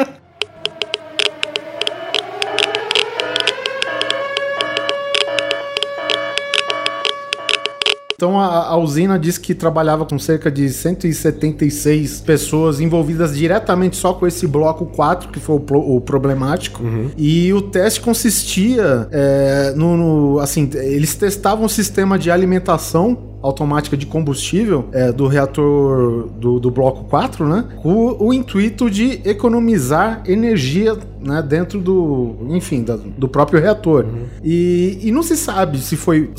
Então 8.25 8.41
a, 8.41 8.69
a 8.69 8.77
usina 8.79 9.19
diz 9.19 9.37
que 9.37 9.55
trabalhava 9.55 10.07
com 10.07 10.19
cerca 10.19 10.51
de 10.51 10.69
176 10.71 12.21
pessoas 12.23 12.81
envolvidas 12.81 13.37
diretamente 13.37 13.97
só 13.97 14.15
com 14.15 14.27
esse 14.27 14.47
bloco 14.47 14.87
4, 14.87 15.29
que 15.31 15.39
foi 15.39 15.57
o, 15.57 15.61
pro- 15.61 15.81
o 15.97 16.01
problemático. 16.01 16.83
E 17.17 17.53
o 17.53 17.61
teste 17.61 18.01
consistia 18.01 19.07
é, 19.13 19.73
no, 19.77 19.97
no- 19.97 20.39
Assim, 20.39 20.69
eles 20.75 21.15
testavam 21.15 21.67
o 21.67 21.69
sistema 21.69 22.19
de 22.19 22.31
alimentação 22.31 23.34
automática 23.45 23.97
de 23.97 24.07
combustível 24.07 24.87
é, 24.93 25.13
do 25.13 25.27
reator 25.27 26.29
do, 26.39 26.59
do 26.59 26.71
bloco 26.71 27.05
4, 27.05 27.47
né? 27.47 27.65
Com 27.83 28.17
o 28.19 28.33
intuito 28.33 28.89
de 28.91 29.21
economizar 29.25 30.23
energia 30.27 30.97
né, 31.21 31.43
dentro 31.43 31.79
do, 31.81 32.37
enfim, 32.49 32.83
da- 32.83 32.97
do 32.97 33.29
próprio 33.29 33.61
reator. 33.61 34.07
E, 34.43 34.99
e 35.03 35.13
não 35.13 35.23
se 35.23 35.37
sabe 35.37 35.79
se 35.79 35.97
foi 35.97 36.31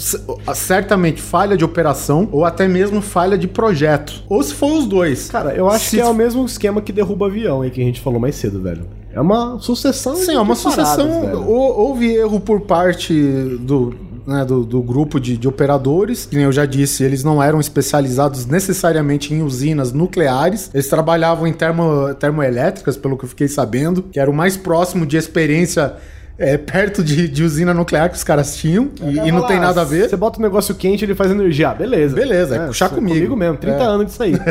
certamente 0.53 1.21
falha 1.21 1.55
de 1.57 1.63
operação 1.63 2.27
ou 2.31 2.45
até 2.45 2.67
mesmo 2.67 3.01
falha 3.01 3.37
de 3.37 3.47
projeto. 3.47 4.23
Ou 4.29 4.41
se 4.43 4.53
foi 4.53 4.71
os 4.77 4.85
dois. 4.85 5.29
Cara, 5.29 5.53
eu 5.55 5.69
acho 5.69 5.85
Se 5.85 5.95
que 5.97 6.01
é 6.01 6.05
o 6.05 6.13
mesmo 6.13 6.45
esquema 6.45 6.81
que 6.81 6.91
derruba 6.91 7.27
avião 7.27 7.61
aí 7.61 7.69
que 7.71 7.81
a 7.81 7.85
gente 7.85 8.01
falou 8.01 8.19
mais 8.19 8.35
cedo, 8.35 8.61
velho. 8.61 8.83
É 9.13 9.21
uma 9.21 9.57
sucessão 9.59 10.13
Sim, 10.15 10.25
de 10.25 10.31
é 10.31 10.39
uma 10.41 10.55
paradas, 10.55 10.87
sucessão. 10.89 11.21
velho. 11.21 11.47
Houve 11.49 12.13
erro 12.13 12.39
por 12.41 12.61
parte 12.61 13.13
do, 13.61 13.95
né, 14.25 14.43
do, 14.43 14.63
do 14.63 14.81
grupo 14.81 15.19
de, 15.19 15.37
de 15.37 15.47
operadores. 15.47 16.25
Que 16.25 16.37
eu 16.37 16.51
já 16.51 16.65
disse, 16.65 17.03
eles 17.03 17.23
não 17.23 17.41
eram 17.41 17.59
especializados 17.59 18.45
necessariamente 18.45 19.33
em 19.33 19.41
usinas 19.41 19.91
nucleares. 19.91 20.69
Eles 20.73 20.87
trabalhavam 20.87 21.47
em 21.47 21.53
termo, 21.53 22.13
termoelétricas, 22.15 22.97
pelo 22.97 23.17
que 23.17 23.25
eu 23.25 23.29
fiquei 23.29 23.47
sabendo, 23.47 24.03
que 24.03 24.19
era 24.19 24.29
o 24.29 24.33
mais 24.33 24.57
próximo 24.57 25.05
de 25.05 25.17
experiência 25.17 25.95
é, 26.37 26.57
perto 26.57 27.03
de, 27.03 27.27
de 27.27 27.43
usina 27.43 27.73
nuclear 27.73 28.09
que 28.09 28.15
os 28.15 28.23
caras 28.23 28.55
tinham. 28.57 28.89
E, 29.01 29.27
e 29.27 29.31
não 29.31 29.43
tem 29.47 29.59
nada 29.59 29.81
a 29.81 29.83
ver. 29.83 30.09
Você 30.09 30.17
bota 30.17 30.39
um 30.39 30.41
negócio 30.41 30.75
quente 30.75 31.05
ele 31.05 31.15
faz 31.15 31.31
energia. 31.31 31.69
Ah, 31.69 31.73
beleza. 31.73 32.15
Beleza, 32.15 32.55
é 32.55 32.67
puxar 32.67 32.89
comigo. 32.89 33.15
Comigo 33.15 33.35
mesmo, 33.35 33.57
30 33.57 33.77
É. 33.77 33.85
anos 33.85 34.05
disso 34.07 34.23
aí. 34.23 34.33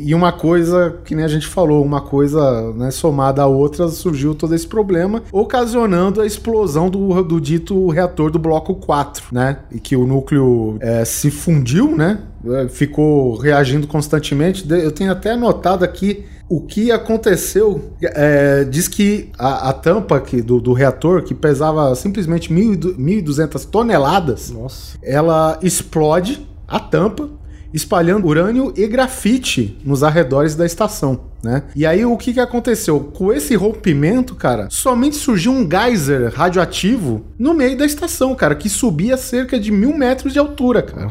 E 0.00 0.14
uma 0.14 0.32
coisa, 0.32 0.96
que 1.04 1.14
nem 1.14 1.24
a 1.24 1.28
gente 1.28 1.46
falou, 1.46 1.84
uma 1.84 2.00
coisa 2.00 2.72
né, 2.74 2.90
somada 2.90 3.42
a 3.42 3.46
outra, 3.46 3.88
surgiu 3.88 4.34
todo 4.34 4.54
esse 4.54 4.66
problema, 4.66 5.22
ocasionando 5.30 6.20
a 6.20 6.26
explosão 6.26 6.90
do, 6.90 7.22
do 7.22 7.40
dito 7.40 7.88
reator 7.88 8.30
do 8.30 8.38
bloco 8.38 8.74
4, 8.74 9.26
né? 9.32 9.58
E 9.70 9.78
que 9.78 9.96
o 9.96 10.06
núcleo 10.06 10.76
é, 10.80 11.04
se 11.04 11.30
fundiu, 11.30 11.96
né? 11.96 12.18
É, 12.46 12.68
ficou 12.68 13.36
reagindo 13.36 13.86
constantemente. 13.86 14.64
Eu 14.68 14.90
tenho 14.90 15.12
até 15.12 15.32
anotado 15.32 15.84
aqui 15.84 16.24
o 16.48 16.60
que 16.60 16.90
aconteceu. 16.90 17.92
É, 18.02 18.64
diz 18.64 18.88
que 18.88 19.30
a, 19.38 19.70
a 19.70 19.72
tampa 19.72 20.16
aqui 20.16 20.42
do, 20.42 20.60
do 20.60 20.72
reator, 20.72 21.22
que 21.22 21.34
pesava 21.34 21.94
simplesmente 21.94 22.52
1.200 22.52 23.12
1.200 23.22 23.66
toneladas, 23.66 24.50
Nossa. 24.50 24.98
ela 25.02 25.58
explode 25.62 26.46
a 26.66 26.78
tampa, 26.78 27.28
espalhando 27.72 28.26
urânio 28.26 28.72
e 28.76 28.86
grafite 28.86 29.78
nos 29.84 30.02
arredores 30.02 30.54
da 30.54 30.66
estação, 30.66 31.22
né? 31.42 31.62
E 31.74 31.86
aí 31.86 32.04
o 32.04 32.16
que 32.18 32.34
que 32.34 32.40
aconteceu? 32.40 33.00
Com 33.00 33.32
esse 33.32 33.54
rompimento, 33.54 34.34
cara, 34.34 34.68
somente 34.70 35.16
surgiu 35.16 35.52
um 35.52 35.66
geyser 35.68 36.32
radioativo 36.34 37.24
no 37.38 37.54
meio 37.54 37.76
da 37.78 37.86
estação, 37.86 38.34
cara, 38.34 38.54
que 38.54 38.68
subia 38.68 39.16
cerca 39.16 39.58
de 39.58 39.70
mil 39.70 39.96
metros 39.96 40.34
de 40.34 40.38
altura, 40.38 40.82
cara. 40.82 41.06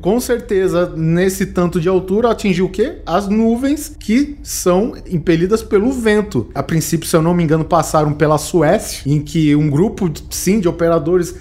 Com 0.00 0.20
certeza, 0.20 0.92
nesse 0.96 1.46
tanto 1.46 1.80
de 1.80 1.88
altura, 1.88 2.30
atingiu 2.30 2.66
o 2.66 2.70
quê? 2.70 2.98
As 3.04 3.28
nuvens 3.28 3.96
que 3.98 4.36
são 4.42 4.94
impelidas 5.10 5.62
pelo 5.62 5.92
vento. 5.92 6.48
A 6.54 6.62
princípio, 6.62 7.08
se 7.08 7.16
eu 7.16 7.22
não 7.22 7.34
me 7.34 7.42
engano, 7.42 7.64
passaram 7.64 8.12
pela 8.12 8.38
Suécia, 8.38 9.02
em 9.10 9.20
que 9.20 9.54
um 9.56 9.68
grupo, 9.68 10.10
sim, 10.30 10.60
de 10.60 10.68
operadores. 10.68 11.34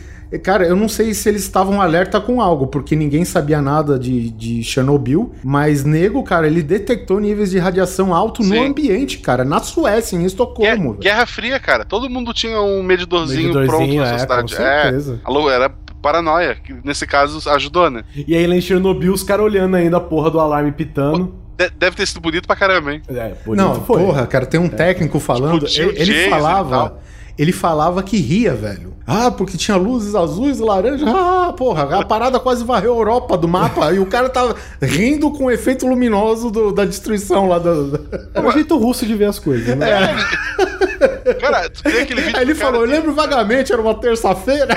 Cara, 0.43 0.67
eu 0.67 0.75
não 0.75 0.89
sei 0.89 1.13
se 1.13 1.29
eles 1.29 1.43
estavam 1.43 1.79
alerta 1.79 2.19
com 2.19 2.41
algo, 2.41 2.67
porque 2.67 2.97
ninguém 2.97 3.23
sabia 3.23 3.61
nada 3.61 3.97
de, 3.97 4.29
de 4.31 4.61
Chernobyl, 4.61 5.31
mas 5.41 5.85
nego, 5.85 6.21
cara, 6.21 6.47
ele 6.47 6.61
detectou 6.61 7.17
níveis 7.17 7.51
de 7.51 7.59
radiação 7.59 8.13
alto 8.13 8.43
no 8.43 8.49
Sim. 8.55 8.67
ambiente, 8.67 9.19
cara, 9.19 9.45
na 9.45 9.61
Suécia, 9.61 10.15
em 10.17 10.19
Guerra, 10.19 10.27
Estocolmo. 10.27 10.93
Guerra 10.95 11.25
Fria, 11.25 11.59
cara. 11.61 11.85
Todo 11.85 12.09
mundo 12.09 12.33
tinha 12.33 12.59
um 12.59 12.83
medidorzinho, 12.83 13.53
pronto 13.53 13.79
Medidorzinho, 13.79 14.01
na 14.01 14.07
é, 14.07 14.11
sociedade. 14.13 14.41
com 14.41 14.61
certeza. 14.61 15.21
alô, 15.23 15.49
era 15.49 15.71
paranoia, 16.01 16.55
que 16.55 16.73
nesse 16.83 17.05
caso 17.07 17.47
ajudou, 17.49 17.89
né? 17.89 18.03
E 18.27 18.35
aí 18.35 18.45
lá 18.47 18.55
em 18.55 18.61
Chernobyl, 18.61 19.13
os 19.13 19.23
caras 19.23 19.45
olhando 19.45 19.75
ainda 19.75 19.97
a 19.97 20.01
porra 20.01 20.29
do 20.31 20.39
alarme 20.39 20.71
pitando. 20.71 21.33
De- 21.57 21.69
deve 21.71 21.95
ter 21.95 22.05
sido 22.07 22.19
bonito 22.21 22.45
pra 22.47 22.55
caramba, 22.55 22.93
hein? 22.93 23.01
É, 23.09 23.33
bonito 23.45 23.63
Não, 23.63 23.79
porra, 23.81 24.27
cara, 24.27 24.45
tem 24.45 24.59
um 24.59 24.69
técnico 24.69 25.19
falando. 25.19 25.65
Explodiu 25.65 25.89
Ele, 25.91 26.13
ele 26.13 26.29
falava. 26.29 26.99
Ele 27.37 27.51
falava 27.51 28.01
que 28.01 28.17
ria, 28.17 28.55
velho. 28.55 28.95
Ah, 29.05 29.29
porque 29.29 29.57
tinha 29.57 29.77
luzes 29.77 30.15
azuis 30.15 30.59
e 30.59 30.63
laranja. 30.63 31.05
Ah, 31.07 31.53
porra, 31.53 31.99
a 31.99 32.03
parada 32.03 32.39
quase 32.39 32.63
varreu 32.63 32.93
a 32.93 32.97
Europa 32.97 33.37
do 33.37 33.47
mapa. 33.47 33.93
e 33.93 33.99
o 33.99 34.07
cara 34.07 34.27
tava 34.27 34.55
rindo 34.81 35.29
com 35.31 35.45
o 35.45 35.51
efeito 35.51 35.85
luminoso 35.87 36.49
do- 36.49 36.71
da 36.71 36.83
destruição 36.83 37.47
lá 37.47 37.59
do. 37.59 38.07
É 38.33 38.41
um 38.41 38.51
jeito 38.51 38.75
russo 38.77 39.05
de 39.05 39.13
ver 39.13 39.25
as 39.25 39.37
coisas, 39.37 39.75
né? 39.77 39.87
Cara, 41.35 41.69
tu 41.69 41.83
tem 41.83 42.01
aquele 42.01 42.21
vídeo 42.21 42.37
Aí 42.37 42.43
ele 42.43 42.53
do 42.53 42.59
cara 42.59 42.71
falou: 42.71 42.85
eu 42.85 42.91
lembro 42.91 43.13
vagamente, 43.13 43.71
era 43.73 43.81
uma 43.81 43.93
terça-feira. 43.95 44.75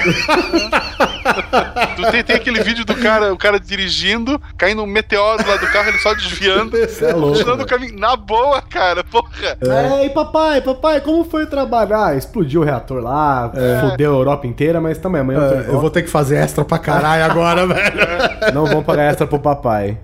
Tu 1.97 2.11
tem, 2.11 2.25
tem 2.25 2.37
aquele 2.37 2.63
vídeo 2.63 2.85
do 2.85 2.95
cara, 2.95 3.33
o 3.33 3.37
cara 3.37 3.59
dirigindo, 3.61 4.41
caindo 4.57 4.83
um 4.83 4.87
meteoro 4.87 5.47
lá 5.47 5.57
do 5.57 5.67
carro, 5.69 5.89
ele 5.89 5.99
só 5.99 6.15
desviando, 6.15 6.77
é 6.79 7.13
louco, 7.13 7.37
tirando 7.39 7.63
o 7.63 7.67
caminho. 7.67 7.99
Na 7.99 8.17
boa, 8.17 8.61
cara, 8.63 9.05
porra. 9.05 9.29
É, 9.61 10.07
e 10.07 10.11
papai, 10.11 10.61
papai, 10.61 11.01
como 11.01 11.25
foi 11.25 11.47
trabalhar? 11.47 12.17
Explodiu 12.17 12.63
o 12.63 12.65
reator 12.65 13.03
lá, 13.03 13.53
fudeu 13.91 14.13
a 14.13 14.17
Europa 14.17 14.47
inteira, 14.47 14.81
mas 14.81 14.99
também 14.99 15.21
amanhã 15.21 15.39
eu 15.41 15.45
É, 15.45 15.61
igual. 15.61 15.75
eu 15.75 15.81
vou 15.81 15.91
ter 15.91 16.03
que 16.03 16.11
fazer 16.11 16.37
extra 16.37 16.65
pra 16.65 16.79
caralho 16.79 17.25
agora, 17.25 17.67
velho. 17.69 18.55
Não 18.55 18.67
vão 18.67 18.83
pagar 18.83 19.05
extra 19.11 19.27
pro 19.27 19.39
papai. 19.39 19.99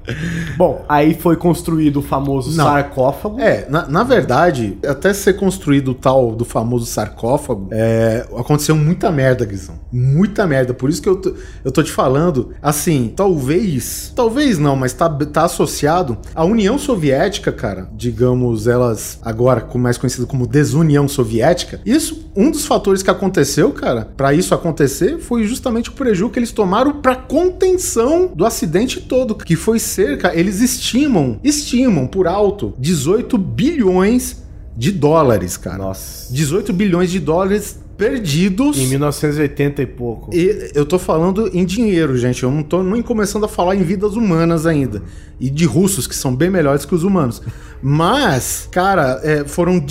Bom, 0.56 0.84
aí 0.88 1.14
foi 1.14 1.36
construído 1.36 1.98
o 1.98 2.02
famoso 2.02 2.56
Não. 2.56 2.64
sarcófago. 2.64 3.40
É, 3.40 3.66
na, 3.68 3.86
na 3.88 4.02
verdade, 4.04 4.78
até 4.86 5.12
ser 5.12 5.34
construído 5.34 5.92
o 5.92 5.94
tal 5.94 6.32
do 6.36 6.44
famoso 6.44 6.86
sarcófago, 6.86 7.68
é, 7.72 8.26
aconteceu 8.36 8.76
muita 8.76 9.10
merda, 9.10 9.44
Guizão. 9.44 9.78
Muita 9.90 10.46
merda. 10.46 10.74
Por 10.74 10.90
isso 10.90 11.02
que 11.02 11.08
eu 11.08 11.16
tô, 11.16 11.34
eu 11.64 11.72
tô 11.72 11.82
te 11.82 11.90
falando, 11.90 12.50
assim, 12.62 13.12
talvez, 13.14 14.12
talvez 14.14 14.58
não, 14.58 14.76
mas 14.76 14.92
tá, 14.92 15.08
tá 15.08 15.44
associado 15.44 16.18
à 16.34 16.44
União 16.44 16.78
Soviética, 16.78 17.50
cara. 17.50 17.88
Digamos, 17.96 18.66
elas 18.66 19.18
agora 19.22 19.66
mais 19.76 19.98
conhecida 19.98 20.26
como 20.26 20.46
Desunião 20.46 21.08
Soviética. 21.08 21.80
Isso, 21.84 22.30
um 22.36 22.50
dos 22.50 22.66
fatores 22.66 23.02
que 23.02 23.10
aconteceu, 23.10 23.72
cara, 23.72 24.08
pra 24.16 24.32
isso 24.32 24.54
acontecer, 24.54 25.18
foi 25.18 25.44
justamente 25.44 25.90
o 25.90 25.92
prejuízo 25.92 26.30
que 26.30 26.38
eles 26.38 26.52
tomaram 26.52 27.00
pra 27.00 27.16
contenção 27.16 28.30
do 28.34 28.44
acidente 28.44 29.00
todo, 29.00 29.34
que 29.34 29.56
foi 29.56 29.78
cerca, 29.78 30.34
eles 30.34 30.60
estimam, 30.60 31.38
estimam 31.42 32.06
por 32.06 32.26
alto 32.26 32.74
18 32.78 33.36
bilhões 33.38 34.45
de 34.76 34.92
dólares, 34.92 35.56
cara. 35.56 35.78
Nossa. 35.78 36.32
18 36.32 36.72
bilhões 36.72 37.10
de 37.10 37.18
dólares 37.18 37.78
perdidos. 37.96 38.78
Em 38.78 38.86
1980 38.88 39.82
e 39.82 39.86
pouco. 39.86 40.34
E 40.34 40.70
eu 40.74 40.84
tô 40.84 40.98
falando 40.98 41.50
em 41.52 41.64
dinheiro, 41.64 42.16
gente. 42.16 42.42
Eu 42.42 42.50
não 42.50 42.62
tô 42.62 42.82
nem 42.82 43.02
começando 43.02 43.44
a 43.44 43.48
falar 43.48 43.76
em 43.76 43.82
vidas 43.82 44.14
humanas 44.14 44.66
ainda. 44.66 45.02
E 45.40 45.50
de 45.50 45.64
russos, 45.64 46.06
que 46.06 46.14
são 46.14 46.34
bem 46.34 46.50
melhores 46.50 46.84
que 46.84 46.94
os 46.94 47.02
humanos. 47.02 47.42
Mas, 47.82 48.68
cara, 48.70 49.20
é, 49.22 49.44
foram 49.44 49.84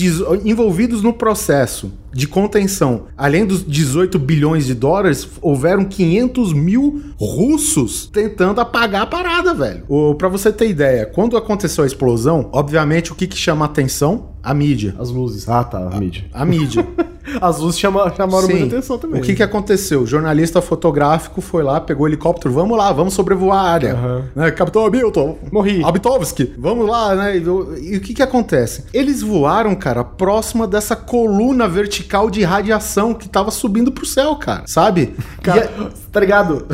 envolvidos 0.43 1.01
no 1.01 1.13
processo 1.13 1.91
de 2.13 2.27
contenção. 2.27 3.07
Além 3.17 3.45
dos 3.45 3.65
18 3.65 4.17
bilhões 4.17 4.65
de 4.65 4.73
dólares, 4.73 5.27
houveram 5.41 5.83
500 5.83 6.53
mil 6.53 7.01
russos 7.19 8.07
tentando 8.07 8.61
apagar 8.61 9.03
a 9.03 9.05
parada, 9.05 9.53
velho. 9.53 9.83
O, 9.87 10.15
pra 10.15 10.29
você 10.29 10.51
ter 10.51 10.69
ideia, 10.69 11.05
quando 11.05 11.37
aconteceu 11.37 11.83
a 11.83 11.87
explosão, 11.87 12.49
obviamente 12.53 13.11
o 13.11 13.15
que, 13.15 13.27
que 13.27 13.37
chama 13.37 13.65
atenção? 13.65 14.29
A 14.41 14.53
mídia. 14.53 14.95
As 14.97 15.09
luzes. 15.09 15.49
Ah, 15.49 15.63
tá, 15.63 15.89
a 15.91 15.99
mídia. 15.99 16.25
A 16.33 16.45
mídia. 16.45 16.87
As 17.41 17.59
luzes 17.59 17.79
chama, 17.79 18.11
chamaram 18.15 18.47
Sim. 18.47 18.59
muita 18.59 18.75
atenção 18.75 18.97
também. 18.97 19.21
O 19.21 19.23
que 19.23 19.35
que 19.35 19.43
aconteceu? 19.43 20.01
O 20.01 20.05
jornalista 20.07 20.61
fotográfico 20.61 21.41
foi 21.41 21.63
lá, 21.63 21.79
pegou 21.81 22.05
o 22.05 22.09
helicóptero, 22.09 22.53
vamos 22.53 22.77
lá, 22.77 22.91
vamos 22.91 23.13
sobrevoar 23.13 23.65
a 23.65 23.69
área. 23.69 23.93
Aham. 23.93 24.23
Né, 24.35 24.51
Capitão 24.51 24.85
Hamilton. 24.85 25.37
Morri. 25.51 25.83
Habitovski, 25.83 26.53
vamos 26.57 26.87
lá, 26.87 27.15
né? 27.15 27.37
E, 27.37 27.41
e 27.41 27.97
o 27.97 28.01
que 28.01 28.13
que 28.13 28.21
acontece? 28.23 28.85
Eles 28.93 29.21
voaram, 29.21 29.75
cara, 29.75 30.03
próxima 30.03 30.67
dessa 30.67 30.95
coluna 30.95 31.67
vertical 31.67 32.29
de 32.29 32.43
radiação 32.43 33.13
que 33.13 33.27
tava 33.27 33.51
subindo 33.51 33.91
pro 33.91 34.05
céu, 34.05 34.35
cara, 34.35 34.63
sabe? 34.67 35.15
Cara, 35.41 35.71
E 35.79 35.83
a- 35.83 35.89
tá 36.15 36.19
ligado? 36.21 36.65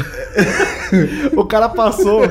o 1.36 1.44
cara 1.46 1.68
passou. 1.68 2.22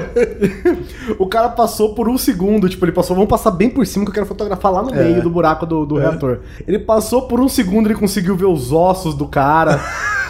o 1.18 1.26
cara 1.26 1.48
passou 1.48 1.92
por 1.92 2.08
um 2.08 2.16
segundo. 2.16 2.68
Tipo, 2.68 2.84
ele 2.84 2.92
passou. 2.92 3.16
Vamos 3.16 3.28
passar 3.28 3.50
bem 3.50 3.68
por 3.68 3.84
cima 3.84 4.04
que 4.04 4.10
eu 4.10 4.14
quero 4.14 4.26
fotografar 4.26 4.72
lá 4.72 4.80
no 4.82 4.94
É. 4.94 5.02
meio 5.02 5.20
do 5.22 5.28
buraco 5.28 5.66
do, 5.66 5.84
do 5.84 5.96
reator. 5.96 6.38
Ele 6.66 6.78
passou 6.78 7.22
por 7.22 7.40
um 7.40 7.48
segundo, 7.48 7.88
ele 7.88 7.96
conseguiu 7.98 8.36
ver 8.36 8.46
os 8.46 8.70
ossos 8.72 9.14
do 9.16 9.26
cara. 9.26 9.80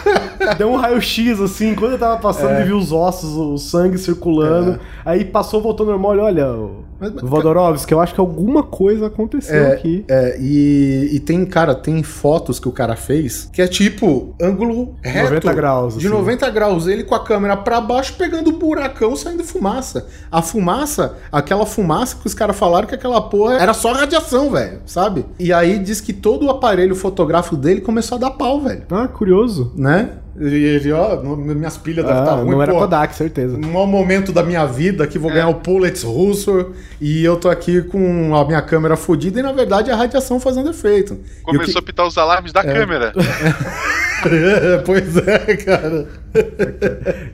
Deu 0.57 0.71
um 0.71 0.75
raio-x 0.75 1.39
assim, 1.39 1.75
quando 1.75 1.91
ele 1.91 1.99
tava 1.99 2.17
passando, 2.19 2.49
É. 2.53 2.55
ele 2.57 2.65
viu 2.65 2.77
os 2.77 2.91
ossos, 2.91 3.35
o 3.37 3.59
sangue 3.59 3.99
circulando. 3.99 4.79
Aí 5.05 5.23
passou, 5.23 5.61
voltou 5.61 5.85
normal. 5.85 6.13
Ele, 6.13 6.21
olha, 6.21 6.47
o 6.51 6.83
Mas- 7.01 7.11
mas- 7.13 7.23
Vodorovski, 7.23 7.91
eu 7.93 7.99
acho 7.99 8.13
que 8.13 8.19
alguma 8.21 8.61
coisa 8.63 9.07
aconteceu 9.07 9.55
É, 9.65 9.73
aqui. 9.73 10.05
é, 10.07 10.37
e, 10.39 11.09
e 11.13 11.19
tem, 11.19 11.43
cara, 11.45 11.73
tem 11.73 12.03
fotos 12.03 12.59
que 12.59 12.69
o 12.69 12.71
cara 12.71 12.95
fez 12.95 13.49
que 13.51 13.61
é 13.61 13.67
tipo 13.67 14.35
ângulo 14.39 14.95
reto. 15.01 15.23
90 15.29 15.53
graus, 15.53 15.97
De 15.97 16.05
assim. 16.07 16.15
90 16.15 16.49
graus. 16.51 16.87
Ele 16.87 17.03
com 17.03 17.15
a 17.15 17.23
câmera 17.23 17.57
pra 17.57 17.81
baixo 17.81 18.13
pegando 18.17 18.49
o 18.51 18.53
buracão 18.53 19.15
saindo 19.15 19.43
fumaça. 19.43 20.05
A 20.31 20.41
fumaça, 20.41 21.17
aquela 21.31 21.65
fumaça 21.65 22.15
que 22.17 22.27
os 22.27 22.33
caras 22.33 22.55
falaram 22.55 22.87
que 22.87 22.93
aquela 22.95 23.19
porra 23.21 23.55
era 23.55 23.73
só 23.73 23.91
radiação, 23.93 24.51
velho, 24.51 24.79
sabe? 24.85 25.25
E 25.39 25.51
aí 25.51 25.79
diz 25.79 25.99
que 25.99 26.13
todo 26.13 26.45
o 26.45 26.49
aparelho 26.51 26.95
fotográfico 26.95 27.57
dele 27.57 27.81
começou 27.81 28.17
a 28.17 28.21
dar 28.21 28.31
pau, 28.31 28.61
velho. 28.61 28.83
Ah, 28.91 29.07
curioso. 29.07 29.71
Né? 29.75 30.09
E 30.39 30.45
ele, 30.45 30.91
ó, 30.93 31.17
no- 31.21 31.35
minhas 31.35 31.77
pilhas 31.77 32.05
devem 32.05 32.21
estar 32.21 32.33
Ah, 32.33 32.35
ruim, 32.37 32.51
não 32.51 32.61
era 32.61 32.71
pô. 32.71 32.79
Kodak, 32.79 33.13
certeza. 33.15 33.57
Um 33.57 33.71
mau 33.71 33.85
momento 33.85 34.31
da 34.31 34.41
minha 34.43 34.65
vida 34.65 35.05
que 35.05 35.19
vou 35.19 35.29
ganhar 35.31 35.49
o 35.49 35.55
Pulitzer 35.55 36.09
russo 36.09 36.71
e 37.01 37.23
eu 37.23 37.35
tô 37.35 37.49
aqui 37.49 37.81
com 37.81 38.33
a 38.35 38.45
minha 38.45 38.61
câmera 38.61 38.95
fodida 38.95 39.39
e 39.39 39.43
na 39.43 39.51
verdade 39.51 39.89
é 39.89 39.93
a 39.93 39.95
radiação 39.97 40.39
fazendo 40.39 40.69
efeito. 40.69 41.13
E 41.15 41.41
o 41.41 41.43
Começou 41.43 41.79
a 41.79 41.81
pitar 41.81 42.07
os 42.07 42.17
alarmes 42.17 42.53
da 42.53 42.63
câmera. 42.63 43.11
que- 43.11 43.19
pois 44.85 45.17
é, 45.17 45.57
cara. 45.57 46.07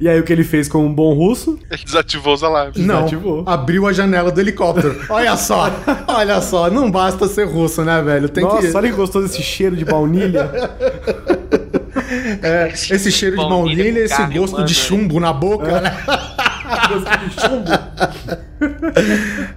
E 0.02 0.10
aí 0.10 0.20
o 0.20 0.24
que 0.24 0.34
ele 0.34 0.44
fez 0.44 0.68
com 0.68 0.84
um 0.86 0.92
bom 0.94 1.14
russo? 1.14 1.60
Ele 1.70 1.84
desativou 1.84 2.34
os 2.34 2.44
alarmes. 2.44 2.78
Não, 2.78 3.04
Desativou. 3.04 3.44
abriu 3.46 3.86
a 3.86 3.94
janela 3.94 4.32
do 4.32 4.40
helicóptero. 4.42 4.96
Olha 5.10 5.38
só, 5.38 5.70
olha 6.08 6.42
só, 6.42 6.70
não 6.72 6.90
basta 6.90 7.28
ser 7.28 7.44
russo, 7.46 7.84
né, 7.84 8.02
velho? 8.02 8.28
Tem 8.28 8.44
Nossa, 8.44 8.68
que 8.68 8.76
olha 8.76 8.90
que 8.90 8.96
gostoso 8.96 9.28
esse 9.28 9.44
cheiro 9.44 9.76
de 9.76 9.86
baunilha. 9.86 10.50
é, 12.42 12.72
esse 12.74 13.12
cheiro 13.12 13.38
de 13.38 13.44
Baunilha 13.44 14.00
esse 14.00 14.24
gosto 14.26 14.64
de 14.64 14.74
chumbo 14.74 15.20
na 15.20 15.34
boca, 15.34 15.82
né? 15.82 15.96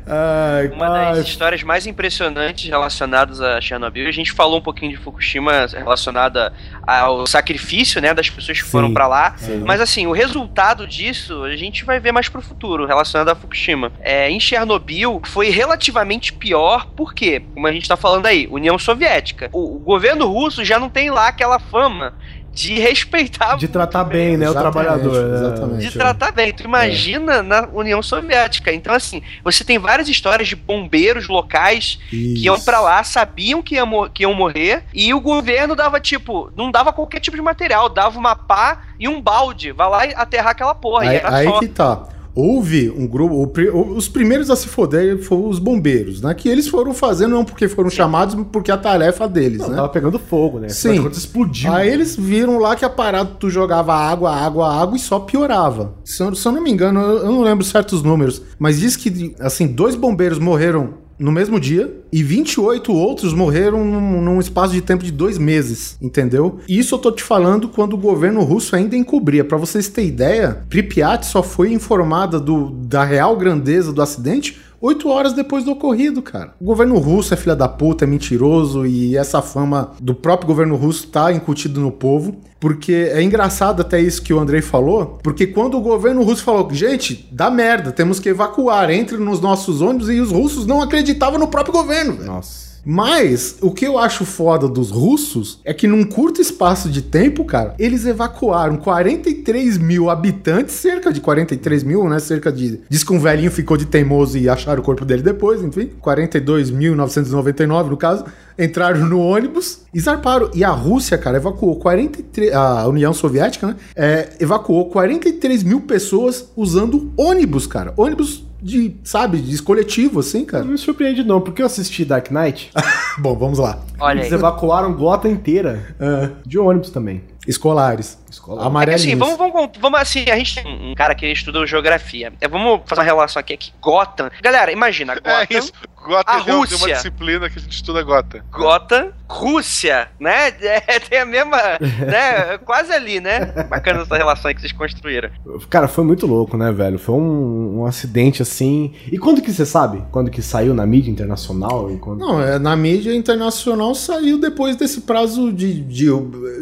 Ai, 0.06 0.68
Uma 0.68 0.88
das 0.88 1.26
histórias 1.26 1.62
mais 1.62 1.86
impressionantes 1.86 2.68
relacionadas 2.68 3.40
a 3.40 3.60
Chernobyl, 3.60 4.08
a 4.08 4.12
gente 4.12 4.32
falou 4.32 4.58
um 4.58 4.62
pouquinho 4.62 4.90
de 4.92 4.98
Fukushima 4.98 5.66
relacionada 5.66 6.52
ao 6.86 7.26
sacrifício, 7.26 8.00
né, 8.00 8.12
das 8.12 8.28
pessoas 8.28 8.58
que 8.58 8.64
Sim, 8.64 8.70
foram 8.70 8.92
pra 8.92 9.06
lá. 9.06 9.34
sim. 9.36 9.62
Mas 9.66 9.80
assim, 9.80 10.06
o 10.06 10.12
resultado 10.12 10.86
disso 10.86 11.42
a 11.44 11.56
gente 11.56 11.84
vai 11.84 11.98
ver 12.00 12.12
mais 12.12 12.28
pro 12.28 12.42
futuro, 12.42 12.86
relacionado 12.86 13.28
a 13.28 13.34
Fukushima. 13.34 13.92
É, 14.00 14.28
em 14.30 14.38
Chernobyl 14.40 15.20
foi 15.24 15.48
relativamente 15.50 16.32
pior, 16.32 16.86
por 16.96 17.14
quê? 17.14 17.42
Como 17.54 17.66
a 17.66 17.72
gente 17.72 17.88
tá 17.88 17.96
falando 17.96 18.26
aí, 18.26 18.46
União 18.50 18.78
Soviética. 18.78 19.48
O, 19.52 19.76
o 19.76 19.78
governo 19.78 20.26
russo 20.26 20.64
já 20.64 20.78
não 20.78 20.88
tem 20.88 21.10
lá 21.10 21.28
aquela 21.28 21.58
fama 21.58 22.14
de 22.52 22.78
respeitar. 22.78 23.56
De 23.56 23.68
tratar 23.68 24.04
bem, 24.04 24.36
né, 24.36 24.50
o 24.50 24.52
trabalhador. 24.52 25.24
né? 25.24 25.36
exatamente. 25.36 25.80
De 25.86 25.92
tratar 25.92 26.32
bem. 26.32 26.52
Tu 26.52 26.64
imagina 26.64 27.42
na 27.42 27.68
União 27.72 28.02
Soviética. 28.02 28.72
Então, 28.72 28.94
assim, 28.94 29.22
você 29.44 29.64
tem 29.64 29.78
várias 29.78 30.08
histórias 30.08 30.48
de 30.48 30.56
bombeiros 30.56 31.28
locais 31.28 31.98
que 32.10 32.44
iam 32.44 32.60
pra 32.60 32.80
lá, 32.80 33.02
sabiam 33.04 33.62
que, 33.62 33.76
ia 33.76 33.84
que 34.12 34.24
iam 34.24 34.34
morrer, 34.34 34.84
e 34.92 35.14
o 35.14 35.20
governo 35.20 35.74
dava, 35.76 36.00
tipo, 36.00 36.50
não 36.56 36.70
dava 36.70 36.92
qualquer 36.92 37.20
tipo 37.20 37.36
de 37.36 37.42
material, 37.42 37.88
dava 37.88 38.18
uma 38.18 38.34
pá 38.34 38.82
e 38.98 39.08
um 39.08 39.20
balde. 39.20 39.72
Vai 39.72 39.88
lá 39.88 40.06
e 40.06 40.14
aterrar 40.14 40.50
aquela 40.50 40.74
porra. 40.74 41.04
e 41.04 41.08
Aí, 41.08 41.16
era 41.16 41.34
aí 41.36 41.46
só. 41.46 41.58
que 41.58 41.68
tá. 41.68 42.08
Houve 42.34 42.90
um 42.90 43.06
grupo. 43.06 43.50
Os 43.96 44.08
primeiros 44.08 44.50
a 44.50 44.56
se 44.56 44.68
foder 44.68 45.18
foram 45.22 45.48
os 45.48 45.58
bombeiros, 45.58 46.20
né? 46.20 46.32
Que 46.34 46.48
eles 46.48 46.68
foram 46.68 46.94
fazendo 46.94 47.32
não 47.32 47.44
porque 47.44 47.68
foram 47.68 47.90
chamados, 47.90 48.34
mas 48.34 48.46
porque 48.52 48.70
a 48.70 48.76
tarefa 48.76 49.26
deles, 49.28 49.60
Não, 49.60 49.70
né? 49.70 49.76
tava 49.76 49.88
pegando 49.88 50.18
fogo, 50.18 50.58
né? 50.60 50.68
Sim. 50.68 51.02
Contas, 51.02 51.18
explodiu. 51.18 51.72
Aí 51.72 51.88
eles 51.88 52.16
viram 52.16 52.58
lá 52.58 52.76
que 52.76 52.84
a 52.84 52.90
parada 52.90 53.30
tu 53.38 53.50
jogava 53.50 53.94
água, 53.94 54.34
água, 54.34 54.72
água 54.72 54.96
e 54.96 55.00
só 55.00 55.18
piorava. 55.18 55.94
Se 56.04 56.22
eu, 56.22 56.34
se 56.34 56.46
eu 56.46 56.52
não 56.52 56.62
me 56.62 56.70
engano, 56.70 57.00
eu 57.00 57.26
não 57.32 57.42
lembro 57.42 57.64
certos 57.64 58.02
números, 58.02 58.42
mas 58.58 58.78
diz 58.80 58.96
que, 58.96 59.34
assim, 59.40 59.66
dois 59.66 59.94
bombeiros 59.94 60.38
morreram 60.38 60.94
no 61.20 61.30
mesmo 61.30 61.60
dia 61.60 61.94
e 62.10 62.22
28 62.22 62.92
outros 62.92 63.34
morreram 63.34 63.84
num, 63.84 64.40
espaço 64.40 64.72
de 64.72 64.80
tempo 64.80 65.04
de 65.04 65.12
dois 65.12 65.36
meses, 65.36 65.98
entendeu? 66.00 66.58
Isso 66.66 66.94
eu 66.94 66.98
tô 66.98 67.12
te 67.12 67.22
falando 67.22 67.68
quando 67.68 67.92
o 67.92 67.98
governo 67.98 68.42
russo 68.42 68.74
ainda 68.74 68.96
encobria. 68.96 69.44
Pra 69.44 69.58
vocês 69.58 69.86
terem 69.86 70.08
ideia, 70.08 70.64
Pripyat 70.70 71.26
só 71.26 71.42
foi 71.42 71.72
informada 71.72 72.40
do, 72.40 72.70
da 72.70 73.04
real 73.04 73.36
grandeza 73.36 73.92
do 73.92 74.00
acidente 74.00 74.58
Oito 74.80 75.08
horas 75.08 75.34
depois 75.34 75.64
do 75.64 75.72
ocorrido, 75.72 76.22
cara. 76.22 76.54
O 76.60 76.64
governo 76.64 76.96
russo 76.98 77.34
é 77.34 77.36
filha 77.36 77.54
da 77.54 77.68
puta, 77.68 78.04
é 78.04 78.08
mentiroso 78.08 78.86
e 78.86 79.16
essa 79.16 79.42
fama 79.42 79.92
do 80.00 80.14
próprio 80.14 80.46
governo 80.46 80.74
russo 80.74 81.06
tá 81.08 81.30
incutido 81.32 81.80
no 81.80 81.92
povo. 81.92 82.36
Porque 82.58 83.10
é 83.10 83.22
engraçado 83.22 83.80
até 83.80 83.98
isso 84.00 84.22
que 84.22 84.34
o 84.34 84.38
Andrei 84.38 84.60
falou, 84.60 85.18
porque 85.22 85.46
quando 85.46 85.78
o 85.78 85.80
governo 85.80 86.22
russo 86.22 86.42
falou, 86.42 86.68
gente, 86.70 87.26
dá 87.32 87.50
merda, 87.50 87.90
temos 87.90 88.20
que 88.20 88.28
evacuar, 88.28 88.90
entre 88.90 89.16
nos 89.16 89.40
nossos 89.40 89.80
ônibus, 89.80 90.10
e 90.10 90.20
os 90.20 90.30
russos 90.30 90.66
não 90.66 90.82
acreditavam 90.82 91.38
no 91.38 91.48
próprio 91.48 91.72
governo, 91.72 92.12
velho. 92.12 92.26
Nossa. 92.26 92.69
Mas 92.84 93.56
o 93.60 93.70
que 93.70 93.86
eu 93.86 93.98
acho 93.98 94.24
foda 94.24 94.68
dos 94.68 94.90
russos 94.90 95.60
é 95.64 95.74
que 95.74 95.86
num 95.86 96.04
curto 96.04 96.40
espaço 96.40 96.88
de 96.88 97.02
tempo, 97.02 97.44
cara, 97.44 97.74
eles 97.78 98.06
evacuaram 98.06 98.76
43 98.76 99.78
mil 99.78 100.08
habitantes, 100.10 100.74
cerca 100.74 101.12
de 101.12 101.20
43 101.20 101.82
mil, 101.84 102.08
né? 102.08 102.18
Cerca 102.18 102.50
de. 102.52 102.80
Diz 102.88 103.04
que 103.04 103.12
um 103.12 103.18
velhinho 103.18 103.50
ficou 103.50 103.76
de 103.76 103.86
teimoso 103.86 104.38
e 104.38 104.48
acharam 104.48 104.80
o 104.80 104.84
corpo 104.84 105.04
dele 105.04 105.22
depois, 105.22 105.62
enfim. 105.62 105.90
42.999 106.02 107.88
no 107.88 107.96
caso. 107.96 108.24
Entraram 108.58 109.06
no 109.06 109.20
ônibus 109.20 109.80
e 109.92 110.00
zarparam. 110.00 110.50
E 110.54 110.62
a 110.62 110.70
Rússia, 110.70 111.16
cara, 111.16 111.38
evacuou 111.38 111.76
43. 111.76 112.52
A 112.52 112.88
União 112.88 113.12
Soviética, 113.12 113.68
né? 113.68 113.76
É, 113.94 114.30
evacuou 114.40 114.90
43 114.90 115.62
mil 115.62 115.80
pessoas 115.82 116.50
usando 116.56 117.12
ônibus, 117.16 117.66
cara. 117.66 117.92
Ônibus 117.96 118.44
de, 118.62 118.94
sabe, 119.04 119.38
de 119.38 119.62
coletivo, 119.62 120.20
assim, 120.20 120.44
cara. 120.44 120.64
Não 120.64 120.72
me 120.72 120.78
surpreende 120.78 121.22
não, 121.24 121.40
porque 121.40 121.62
eu 121.62 121.66
assisti 121.66 122.04
Dark 122.04 122.30
Knight, 122.30 122.70
Bom, 123.18 123.36
vamos 123.36 123.58
lá. 123.58 123.78
Olha 123.98 124.20
eles 124.20 124.32
aí. 124.32 124.38
evacuaram 124.38 124.92
Gotham 124.94 125.30
inteira 125.30 125.94
É, 125.98 126.30
de 126.46 126.58
ônibus 126.58 126.90
também. 126.90 127.22
Escolares. 127.46 128.18
Escola. 128.30 128.60
É 128.60 128.62
que 128.62 128.66
Amarelinhos. 128.68 129.02
assim, 129.02 129.16
vamos, 129.16 129.36
vamos, 129.36 129.70
vamos 129.80 130.00
assim, 130.00 130.30
a 130.30 130.36
gente 130.36 130.62
tem 130.62 130.92
um 130.92 130.94
cara 130.94 131.14
que 131.14 131.26
estuda 131.26 131.66
geografia. 131.66 132.32
É, 132.40 132.48
vamos 132.48 132.82
fazer 132.86 133.00
uma 133.00 133.04
relação 133.04 133.40
aqui, 133.40 133.52
aqui. 133.54 133.72
Gotham. 133.80 134.30
Galera, 134.40 134.70
imagina, 134.72 135.14
Gotham. 135.20 135.46
É 135.50 135.58
isso. 135.58 135.72
Gota 136.02 136.32
A 136.32 136.36
tem, 136.36 136.44
tem 136.44 136.54
uma 136.54 136.60
Rússia. 136.60 136.94
disciplina 136.94 137.50
que 137.50 137.58
a 137.58 137.62
gente 137.62 137.72
estuda 137.72 138.02
Gota. 138.02 138.42
Gotham, 138.50 139.12
Rússia, 139.28 140.08
né? 140.18 140.50
É, 140.86 140.98
tem 140.98 141.18
a 141.18 141.26
mesma, 141.26 141.56
né? 141.80 142.58
Quase 142.64 142.92
ali, 142.92 143.20
né? 143.20 143.46
Bacana 143.68 144.02
essa 144.02 144.16
relação 144.16 144.48
aí 144.48 144.54
que 144.54 144.60
vocês 144.60 144.72
construíram. 144.72 145.30
Cara, 145.68 145.88
foi 145.88 146.04
muito 146.04 146.26
louco, 146.26 146.56
né, 146.56 146.72
velho? 146.72 146.98
Foi 146.98 147.14
um, 147.14 147.80
um 147.80 147.86
acidente 147.86 148.40
assim. 148.40 148.94
E 149.10 149.18
quando 149.18 149.42
que 149.42 149.52
você 149.52 149.66
sabe? 149.66 150.02
Quando 150.10 150.30
que 150.30 150.40
saiu 150.40 150.72
na 150.72 150.86
mídia 150.86 151.10
internacional? 151.10 151.90
E 151.90 151.98
quando... 151.98 152.20
Não, 152.20 152.40
é, 152.40 152.58
na 152.58 152.74
mídia 152.76 153.14
internacional 153.14 153.94
saiu 153.94 154.38
depois 154.40 154.76
desse 154.76 155.02
prazo 155.02 155.52
de, 155.52 155.80
de, 155.82 156.06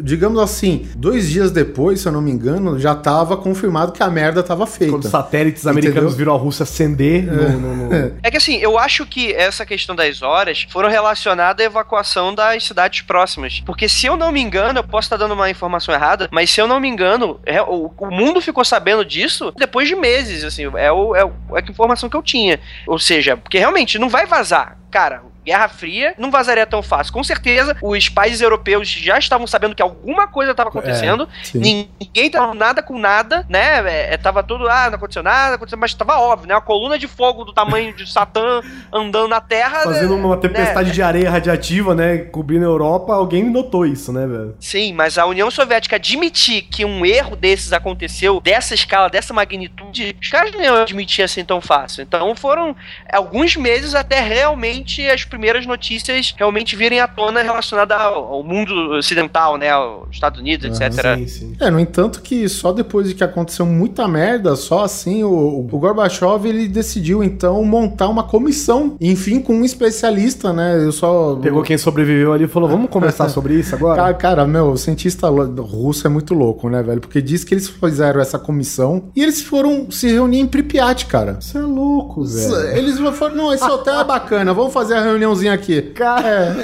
digamos 0.03 0.39
assim, 0.39 0.68
dois 0.95 1.29
dias 1.29 1.51
depois, 1.51 2.01
se 2.01 2.07
eu 2.07 2.11
não 2.11 2.21
me 2.21 2.31
engano, 2.31 2.79
já 2.79 2.93
tava 2.95 3.35
confirmado 3.37 3.91
que 3.91 4.01
a 4.03 4.09
merda 4.09 4.41
tava 4.43 4.65
feita. 4.65 4.93
Quando 4.93 5.03
os 5.05 5.09
satélites 5.11 5.65
americanos 5.67 5.97
Entendeu? 6.13 6.17
viram 6.17 6.33
a 6.35 6.37
Rússia 6.37 6.63
acender 6.63 7.23
no, 7.23 7.59
no- 7.59 7.75
no- 7.89 7.89
É 8.23 8.29
que 8.31 8.37
assim, 8.37 8.57
eu 8.57 8.77
acho 8.77 9.05
que 9.05 9.33
essa 9.33 9.65
questão 9.65 9.95
das 9.95 10.21
horas 10.21 10.65
foram 10.69 10.89
relacionadas 10.89 11.63
à 11.65 11.67
evacuação 11.67 12.33
das 12.33 12.63
cidades 12.65 13.01
próximas. 13.01 13.61
Porque 13.65 13.87
se 13.89 14.05
eu 14.05 14.15
não 14.17 14.31
me 14.31 14.41
engano, 14.41 14.79
eu 14.79 14.83
posso 14.83 15.05
estar 15.05 15.17
dando 15.17 15.33
uma 15.33 15.49
informação 15.49 15.93
errada, 15.93 16.27
mas 16.31 16.49
se 16.49 16.61
eu 16.61 16.67
não 16.67 16.79
me 16.79 16.87
engano, 16.87 17.39
é- 17.45 17.61
o, 17.61 17.91
o 17.97 18.11
mundo 18.11 18.41
ficou 18.41 18.63
sabendo 18.65 19.03
disso 19.05 19.51
depois 19.57 19.87
de 19.87 19.95
meses, 19.95 20.43
assim, 20.43 20.63
é, 20.75 20.91
o, 20.91 21.15
é, 21.15 21.23
o- 21.25 21.57
é 21.57 21.59
a 21.59 21.71
informação 21.71 22.09
que 22.09 22.15
eu 22.15 22.23
tinha. 22.23 22.59
Ou 22.87 22.99
seja, 22.99 23.35
porque 23.37 23.57
realmente 23.57 23.97
não 23.99 24.09
vai 24.09 24.25
vazar. 24.25 24.77
Cara, 24.91 25.21
Guerra 25.49 25.67
Fria 25.67 26.13
não 26.15 26.29
vazaria 26.29 26.67
tão 26.67 26.83
fácil. 26.83 27.11
Com 27.11 27.23
certeza, 27.23 27.75
os 27.81 28.07
países 28.07 28.39
europeus 28.39 28.87
já 28.87 29.17
estavam 29.17 29.47
sabendo 29.47 29.73
que 29.73 29.81
alguma 29.81 30.27
coisa 30.27 30.51
estava 30.51 30.69
acontecendo. 30.69 31.27
Sim. 31.41 31.89
Ninguém 31.99 32.29
tava 32.29 32.53
nada 32.53 32.83
com 32.83 32.99
nada, 32.99 33.47
né? 33.49 33.79
É, 33.89 34.13
é, 34.13 34.17
tava 34.17 34.43
tudo, 34.43 34.69
ah, 34.69 34.89
não 34.89 34.97
aconteceu 34.97 35.23
nada, 35.23 35.55
aconteceu, 35.55 35.79
mas 35.79 35.91
tava 35.95 36.19
óbvio, 36.19 36.47
né? 36.47 36.53
A 36.53 36.61
coluna 36.61 36.99
de 36.99 37.07
fogo 37.07 37.43
do 37.43 37.51
tamanho 37.51 37.95
de 37.95 38.07
Satã 38.11 38.61
andando 38.93 39.27
na 39.27 39.41
Terra. 39.41 39.79
Fazendo 39.79 40.15
né? 40.15 40.23
uma 40.23 40.37
tempestade 40.37 40.91
de 40.91 41.01
areia 41.01 41.31
radiativa, 41.31 41.95
né? 41.95 42.19
Cobrindo 42.19 42.65
a 42.65 42.69
Europa, 42.69 43.15
alguém 43.15 43.43
notou 43.49 43.87
isso, 43.87 44.13
né, 44.13 44.27
velho? 44.27 44.55
Sim, 44.59 44.93
mas 44.93 45.17
a 45.17 45.25
União 45.25 45.49
Soviética 45.49 45.95
admitir 45.95 46.61
que 46.61 46.85
um 46.85 47.03
erro 47.03 47.35
desses 47.35 47.73
aconteceu, 47.73 48.39
dessa 48.39 48.75
escala, 48.75 49.09
dessa 49.09 49.33
magnitude, 49.33 50.15
os 50.21 50.29
caras 50.29 50.51
não 50.51 50.61
iam 50.61 50.75
admitir 50.75 51.23
assim 51.23 51.43
tão 51.43 51.59
fácil. 51.59 52.03
Então 52.03 52.35
foram 52.35 52.75
alguns 53.11 53.55
meses 53.55 53.95
até 53.95 54.19
realmente 54.19 55.07
as 55.07 55.25
primeiras 55.25 55.38
notícias 55.65 56.33
realmente 56.37 56.75
virem 56.75 56.99
à 56.99 57.07
tona 57.07 57.41
relacionadas 57.41 57.99
ao, 57.99 58.33
ao 58.33 58.43
mundo 58.43 58.73
ocidental, 58.91 59.57
né? 59.57 59.69
Aos 59.69 60.09
Estados 60.11 60.39
Unidos, 60.39 60.79
etc. 60.79 61.17
Sim, 61.17 61.27
sim. 61.27 61.55
É, 61.59 61.69
no 61.69 61.79
entanto 61.79 62.21
que 62.21 62.47
só 62.47 62.71
depois 62.71 63.07
de 63.07 63.15
que 63.15 63.23
aconteceu 63.23 63.65
muita 63.65 64.07
merda, 64.07 64.55
só 64.55 64.83
assim, 64.83 65.23
o, 65.23 65.59
o 65.59 65.63
Gorbachev, 65.63 66.45
ele 66.47 66.67
decidiu 66.67 67.23
então 67.23 67.63
montar 67.63 68.07
uma 68.07 68.23
comissão, 68.23 68.95
enfim, 68.99 69.39
com 69.39 69.53
um 69.53 69.65
especialista, 69.65 70.53
né? 70.53 70.83
Eu 70.83 70.91
só... 70.91 71.35
Pegou 71.35 71.63
quem 71.63 71.77
sobreviveu 71.77 72.33
ali 72.33 72.45
e 72.45 72.47
falou: 72.47 72.69
vamos 72.69 72.89
conversar 72.89 73.29
sobre 73.29 73.55
isso 73.55 73.75
agora? 73.75 73.95
Cara, 73.95 74.13
cara, 74.13 74.47
meu, 74.47 74.71
o 74.71 74.77
cientista 74.77 75.29
russo 75.29 76.05
é 76.05 76.09
muito 76.09 76.33
louco, 76.33 76.69
né, 76.69 76.81
velho? 76.83 77.01
Porque 77.01 77.21
diz 77.21 77.43
que 77.43 77.53
eles 77.53 77.69
fizeram 77.69 78.21
essa 78.21 78.37
comissão 78.37 79.09
e 79.15 79.23
eles 79.23 79.41
foram 79.41 79.89
se 79.91 80.11
reunir 80.11 80.39
em 80.39 80.47
Pripyat, 80.47 81.05
cara. 81.05 81.37
Isso 81.39 81.57
é 81.57 81.61
louco, 81.61 82.23
velho. 82.23 82.77
Eles 82.77 82.99
falaram, 83.17 83.37
não, 83.37 83.53
esse 83.53 83.63
hotel 83.63 83.99
é 83.99 84.03
bacana, 84.03 84.53
vamos 84.53 84.73
fazer 84.73 84.95
a 84.95 85.01
reuniãozinha 85.29 85.53
aqui. 85.53 85.81
Cara, 85.93 86.55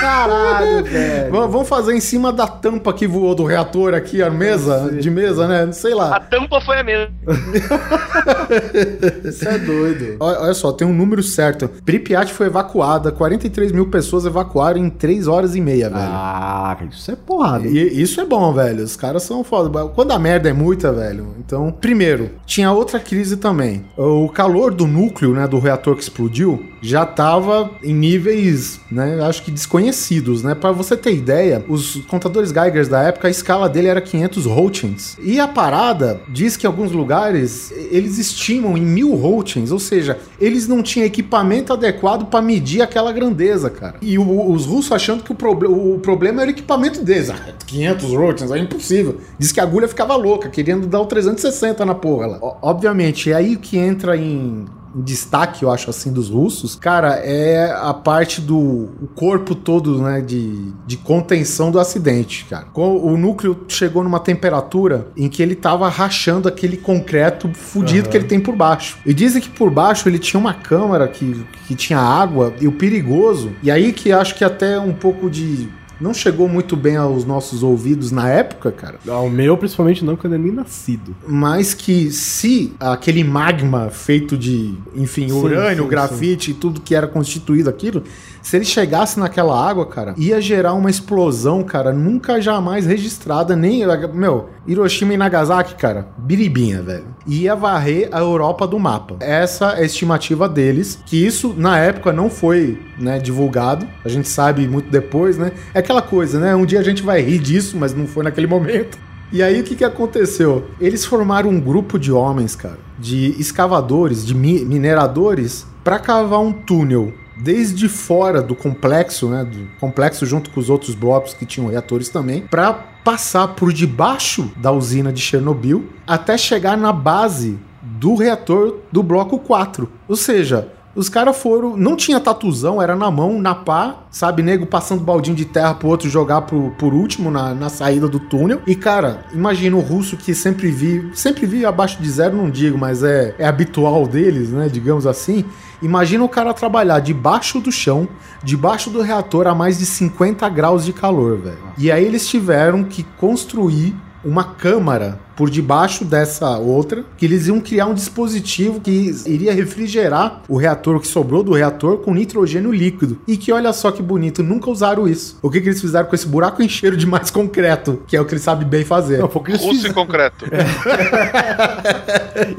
caralho, 0.00 0.84
velho. 0.88 1.30
Vamos 1.30 1.68
fazer 1.68 1.94
em 1.94 2.00
cima 2.00 2.32
da 2.32 2.46
tampa 2.46 2.92
que 2.92 3.06
voou 3.06 3.34
do 3.34 3.44
reator 3.44 3.94
aqui, 3.94 4.22
a 4.22 4.30
mesa, 4.30 4.90
de 4.92 5.10
mesa, 5.10 5.46
né? 5.46 5.70
Sei 5.72 5.92
A 5.92 5.96
lá. 5.96 6.20
tampa 6.20 6.60
foi 6.60 6.78
a 6.78 6.84
mesma. 6.84 7.14
Isso 9.24 9.48
é 9.48 9.58
doido. 9.58 10.16
Olha, 10.20 10.40
olha 10.40 10.54
só, 10.54 10.72
tem 10.72 10.86
um 10.86 10.92
número 10.92 11.22
certo. 11.22 11.68
Pripyat 11.84 12.32
foi 12.32 12.46
evacuada, 12.46 13.10
43 13.12 13.72
mil 13.72 13.86
pessoas 13.88 14.24
evacuaram 14.26 14.78
em 14.80 14.90
3 14.90 15.26
horas 15.28 15.54
e 15.54 15.60
meia, 15.60 15.88
velho. 15.90 16.02
Ah, 16.04 16.76
isso 16.90 17.10
é 17.10 17.16
porrada. 17.16 17.66
E 17.66 18.00
isso 18.02 18.20
é 18.20 18.24
bom, 18.24 18.52
velho. 18.52 18.82
Os 18.84 18.96
caras 18.96 19.22
são 19.22 19.42
foda. 19.44 19.86
Quando 19.88 20.12
a 20.12 20.18
merda 20.18 20.48
é 20.48 20.52
muita, 20.52 20.92
velho. 20.92 21.34
Então, 21.38 21.70
primeiro, 21.70 22.30
tinha 22.46 22.70
outra 22.70 22.98
crise 23.00 23.36
também. 23.36 23.84
O 23.96 24.28
calor 24.28 24.72
do 24.72 24.86
núcleo, 24.86 25.32
né, 25.34 25.46
do 25.46 25.58
reator 25.58 25.94
que 25.96 26.02
explodiu, 26.02 26.64
já 26.82 27.04
tava 27.06 27.70
em 27.82 27.94
níveis, 28.08 28.80
né, 28.90 29.20
acho 29.22 29.42
que 29.42 29.50
desconhecidos, 29.50 30.42
né? 30.42 30.54
Para 30.54 30.72
você 30.72 30.96
ter 30.96 31.14
ideia, 31.14 31.64
os 31.68 31.96
contadores 32.06 32.50
Geigers 32.50 32.88
da 32.88 33.02
época, 33.02 33.28
a 33.28 33.30
escala 33.30 33.68
dele 33.68 33.88
era 33.88 34.00
500 34.00 34.44
Roentgens. 34.46 35.16
E 35.22 35.40
a 35.40 35.48
parada 35.48 36.20
diz 36.28 36.56
que 36.56 36.66
alguns 36.66 36.92
lugares 36.92 37.72
eles 37.90 38.18
estimam 38.18 38.76
em 38.76 38.82
mil 38.82 39.14
Roentgens, 39.14 39.70
ou 39.72 39.78
seja, 39.78 40.18
eles 40.40 40.68
não 40.68 40.82
tinham 40.82 41.06
equipamento 41.06 41.72
adequado 41.72 42.26
para 42.26 42.42
medir 42.42 42.82
aquela 42.82 43.12
grandeza, 43.12 43.70
cara. 43.70 43.96
E 44.02 44.18
o- 44.18 44.50
os 44.52 44.66
russos 44.66 44.92
achando 44.92 45.22
que 45.24 45.32
o, 45.32 45.34
proble- 45.34 45.68
o 45.68 45.98
problema 45.98 46.42
era 46.42 46.50
o 46.50 46.54
equipamento 46.54 47.02
deles. 47.02 47.30
Ah, 47.30 47.52
500 47.66 48.10
Roentgens, 48.12 48.50
é 48.50 48.58
impossível. 48.58 49.16
Diz 49.38 49.50
que 49.52 49.60
a 49.60 49.62
agulha 49.62 49.88
ficava 49.88 50.14
louca, 50.16 50.48
querendo 50.48 50.86
dar 50.86 51.00
o 51.00 51.06
360 51.06 51.84
na 51.84 51.94
porra 51.94 52.26
lá. 52.26 52.38
Obviamente, 52.62 53.30
é 53.30 53.34
aí 53.34 53.56
que 53.56 53.76
entra 53.78 54.16
em 54.16 54.64
destaque, 54.94 55.62
eu 55.62 55.70
acho 55.70 55.90
assim, 55.90 56.12
dos 56.12 56.28
russos, 56.30 56.76
cara, 56.76 57.16
é 57.16 57.72
a 57.72 57.92
parte 57.92 58.40
do 58.40 58.58
o 59.00 59.08
corpo 59.14 59.54
todo, 59.54 60.00
né, 60.00 60.20
de, 60.20 60.72
de 60.86 60.96
contenção 60.96 61.70
do 61.70 61.80
acidente, 61.80 62.44
cara. 62.48 62.66
O 62.74 63.16
núcleo 63.16 63.64
chegou 63.68 64.02
numa 64.04 64.20
temperatura 64.20 65.08
em 65.16 65.28
que 65.28 65.42
ele 65.42 65.54
tava 65.54 65.88
rachando 65.88 66.48
aquele 66.48 66.76
concreto 66.76 67.52
fudido 67.54 68.08
que 68.08 68.16
ele 68.16 68.26
tem 68.26 68.40
por 68.40 68.54
baixo. 68.54 68.98
E 69.04 69.12
dizem 69.12 69.40
que 69.40 69.50
por 69.50 69.70
baixo 69.70 70.08
ele 70.08 70.18
tinha 70.18 70.38
uma 70.38 70.54
câmara 70.54 71.08
que, 71.08 71.44
que 71.66 71.74
tinha 71.74 71.98
água 71.98 72.54
e 72.60 72.68
o 72.68 72.72
perigoso, 72.72 73.52
e 73.62 73.70
aí 73.70 73.92
que 73.92 74.12
acho 74.12 74.34
que 74.34 74.44
até 74.44 74.78
um 74.78 74.92
pouco 74.92 75.28
de 75.28 75.68
não 76.00 76.12
chegou 76.12 76.48
muito 76.48 76.76
bem 76.76 76.96
aos 76.96 77.24
nossos 77.24 77.62
ouvidos 77.62 78.10
na 78.10 78.28
época, 78.28 78.72
cara. 78.72 78.98
O 79.20 79.30
meu, 79.30 79.56
principalmente, 79.56 80.04
não, 80.04 80.16
quando 80.16 80.34
é 80.34 80.38
nem 80.38 80.52
nascido. 80.52 81.14
Mas 81.26 81.74
que 81.74 82.10
se 82.10 82.72
aquele 82.78 83.22
magma 83.22 83.90
feito 83.90 84.36
de, 84.36 84.74
enfim, 84.94 85.28
Sim, 85.28 85.34
urânio, 85.34 85.84
sim, 85.84 85.90
grafite 85.90 86.50
e 86.50 86.54
tudo 86.54 86.80
que 86.80 86.94
era 86.94 87.06
constituído 87.06 87.68
aquilo, 87.68 88.02
se 88.44 88.56
ele 88.56 88.64
chegasse 88.66 89.18
naquela 89.18 89.58
água, 89.58 89.86
cara, 89.86 90.14
ia 90.18 90.38
gerar 90.38 90.74
uma 90.74 90.90
explosão, 90.90 91.64
cara, 91.64 91.94
nunca 91.94 92.42
jamais 92.42 92.84
registrada, 92.84 93.56
nem. 93.56 93.82
Meu, 94.12 94.50
Hiroshima 94.66 95.14
e 95.14 95.16
Nagasaki, 95.16 95.74
cara, 95.76 96.08
biribinha, 96.18 96.82
velho. 96.82 97.06
Ia 97.26 97.56
varrer 97.56 98.10
a 98.12 98.18
Europa 98.18 98.66
do 98.66 98.78
mapa. 98.78 99.16
Essa 99.20 99.70
é 99.70 99.80
a 99.80 99.84
estimativa 99.84 100.46
deles, 100.46 100.98
que 101.06 101.24
isso 101.24 101.54
na 101.56 101.78
época 101.78 102.12
não 102.12 102.28
foi, 102.28 102.78
né, 102.98 103.18
divulgado. 103.18 103.88
A 104.04 104.10
gente 104.10 104.28
sabe 104.28 104.68
muito 104.68 104.90
depois, 104.90 105.38
né? 105.38 105.50
É 105.72 105.78
aquela 105.78 106.02
coisa, 106.02 106.38
né? 106.38 106.54
Um 106.54 106.66
dia 106.66 106.80
a 106.80 106.84
gente 106.84 107.02
vai 107.02 107.22
rir 107.22 107.38
disso, 107.38 107.78
mas 107.78 107.94
não 107.94 108.06
foi 108.06 108.24
naquele 108.24 108.46
momento. 108.46 108.98
E 109.32 109.42
aí 109.42 109.58
o 109.58 109.64
que, 109.64 109.74
que 109.74 109.84
aconteceu? 109.84 110.66
Eles 110.78 111.06
formaram 111.06 111.48
um 111.48 111.58
grupo 111.58 111.98
de 111.98 112.12
homens, 112.12 112.54
cara, 112.54 112.78
de 112.98 113.34
escavadores, 113.40 114.24
de 114.24 114.34
mi 114.34 114.66
mineradores, 114.66 115.66
para 115.82 115.98
cavar 115.98 116.40
um 116.40 116.52
túnel 116.52 117.23
desde 117.36 117.88
fora 117.88 118.40
do 118.40 118.54
complexo, 118.54 119.28
né, 119.28 119.44
do 119.44 119.68
complexo 119.80 120.24
junto 120.26 120.50
com 120.50 120.60
os 120.60 120.70
outros 120.70 120.94
blocos 120.94 121.34
que 121.34 121.44
tinham 121.46 121.68
reatores 121.68 122.08
também, 122.08 122.42
para 122.42 122.72
passar 122.72 123.48
por 123.48 123.72
debaixo 123.72 124.50
da 124.56 124.72
usina 124.72 125.12
de 125.12 125.20
Chernobyl 125.20 125.88
até 126.06 126.38
chegar 126.38 126.76
na 126.76 126.92
base 126.92 127.58
do 127.82 128.14
reator 128.14 128.78
do 128.90 129.02
bloco 129.02 129.38
4. 129.38 129.88
Ou 130.08 130.16
seja, 130.16 130.68
os 130.94 131.08
caras 131.08 131.36
foram. 131.36 131.76
Não 131.76 131.96
tinha 131.96 132.20
tatuzão, 132.20 132.80
era 132.80 132.94
na 132.94 133.10
mão, 133.10 133.40
na 133.40 133.54
pá, 133.54 133.96
sabe? 134.10 134.42
Nego 134.42 134.66
passando 134.66 135.02
baldinho 135.02 135.36
de 135.36 135.44
terra 135.44 135.74
pro 135.74 135.88
outro 135.88 136.08
jogar 136.08 136.42
pro, 136.42 136.70
por 136.78 136.94
último 136.94 137.30
na, 137.30 137.54
na 137.54 137.68
saída 137.68 138.08
do 138.08 138.20
túnel. 138.20 138.60
E, 138.66 138.74
cara, 138.74 139.24
imagina 139.32 139.76
o 139.76 139.80
russo 139.80 140.16
que 140.16 140.34
sempre 140.34 140.70
vi. 140.70 141.10
Sempre 141.14 141.46
vi 141.46 141.64
abaixo 141.64 142.00
de 142.00 142.10
zero, 142.10 142.36
não 142.36 142.50
digo, 142.50 142.78
mas 142.78 143.02
é, 143.02 143.34
é 143.38 143.46
habitual 143.46 144.06
deles, 144.06 144.50
né? 144.50 144.68
Digamos 144.68 145.06
assim. 145.06 145.44
Imagina 145.82 146.24
o 146.24 146.28
cara 146.28 146.54
trabalhar 146.54 147.00
debaixo 147.00 147.60
do 147.60 147.70
chão, 147.70 148.08
debaixo 148.42 148.88
do 148.88 149.02
reator 149.02 149.46
a 149.46 149.54
mais 149.54 149.78
de 149.78 149.86
50 149.86 150.48
graus 150.48 150.84
de 150.84 150.92
calor, 150.92 151.38
velho. 151.38 151.58
E 151.76 151.90
aí 151.90 152.04
eles 152.04 152.26
tiveram 152.26 152.84
que 152.84 153.02
construir 153.02 153.94
uma 154.24 154.44
câmara 154.44 155.20
por 155.36 155.50
debaixo 155.50 156.04
dessa 156.04 156.56
outra, 156.58 157.04
que 157.16 157.24
eles 157.26 157.46
iam 157.46 157.60
criar 157.60 157.86
um 157.86 157.94
dispositivo 157.94 158.80
que 158.80 159.14
iria 159.26 159.52
refrigerar 159.52 160.42
o 160.48 160.56
reator 160.56 161.00
que 161.00 161.06
sobrou 161.08 161.42
do 161.42 161.52
reator 161.52 161.98
com 161.98 162.14
nitrogênio 162.14 162.72
líquido. 162.72 163.18
E 163.26 163.36
que 163.36 163.52
olha 163.52 163.72
só 163.72 163.90
que 163.90 164.02
bonito, 164.02 164.42
nunca 164.42 164.70
usaram 164.70 165.08
isso. 165.08 165.38
O 165.42 165.50
que, 165.50 165.60
que 165.60 165.68
eles 165.68 165.80
fizeram 165.80 166.06
com 166.06 166.14
esse 166.14 166.26
buraco 166.26 166.62
encheram 166.64 166.96
de 166.96 167.06
mais 167.06 167.30
concreto, 167.30 168.02
que 168.06 168.16
é 168.16 168.20
o 168.20 168.24
que 168.24 168.34
eles 168.34 168.42
sabem 168.44 168.66
bem 168.66 168.84
fazer. 168.84 169.18
Não, 169.18 169.28
foi 169.28 169.42
o 169.42 169.44
que 169.44 169.50
eles 169.52 169.60
Russo 169.62 169.72
em 169.74 169.76
fizeram. 169.76 169.94
concreto. 169.94 170.44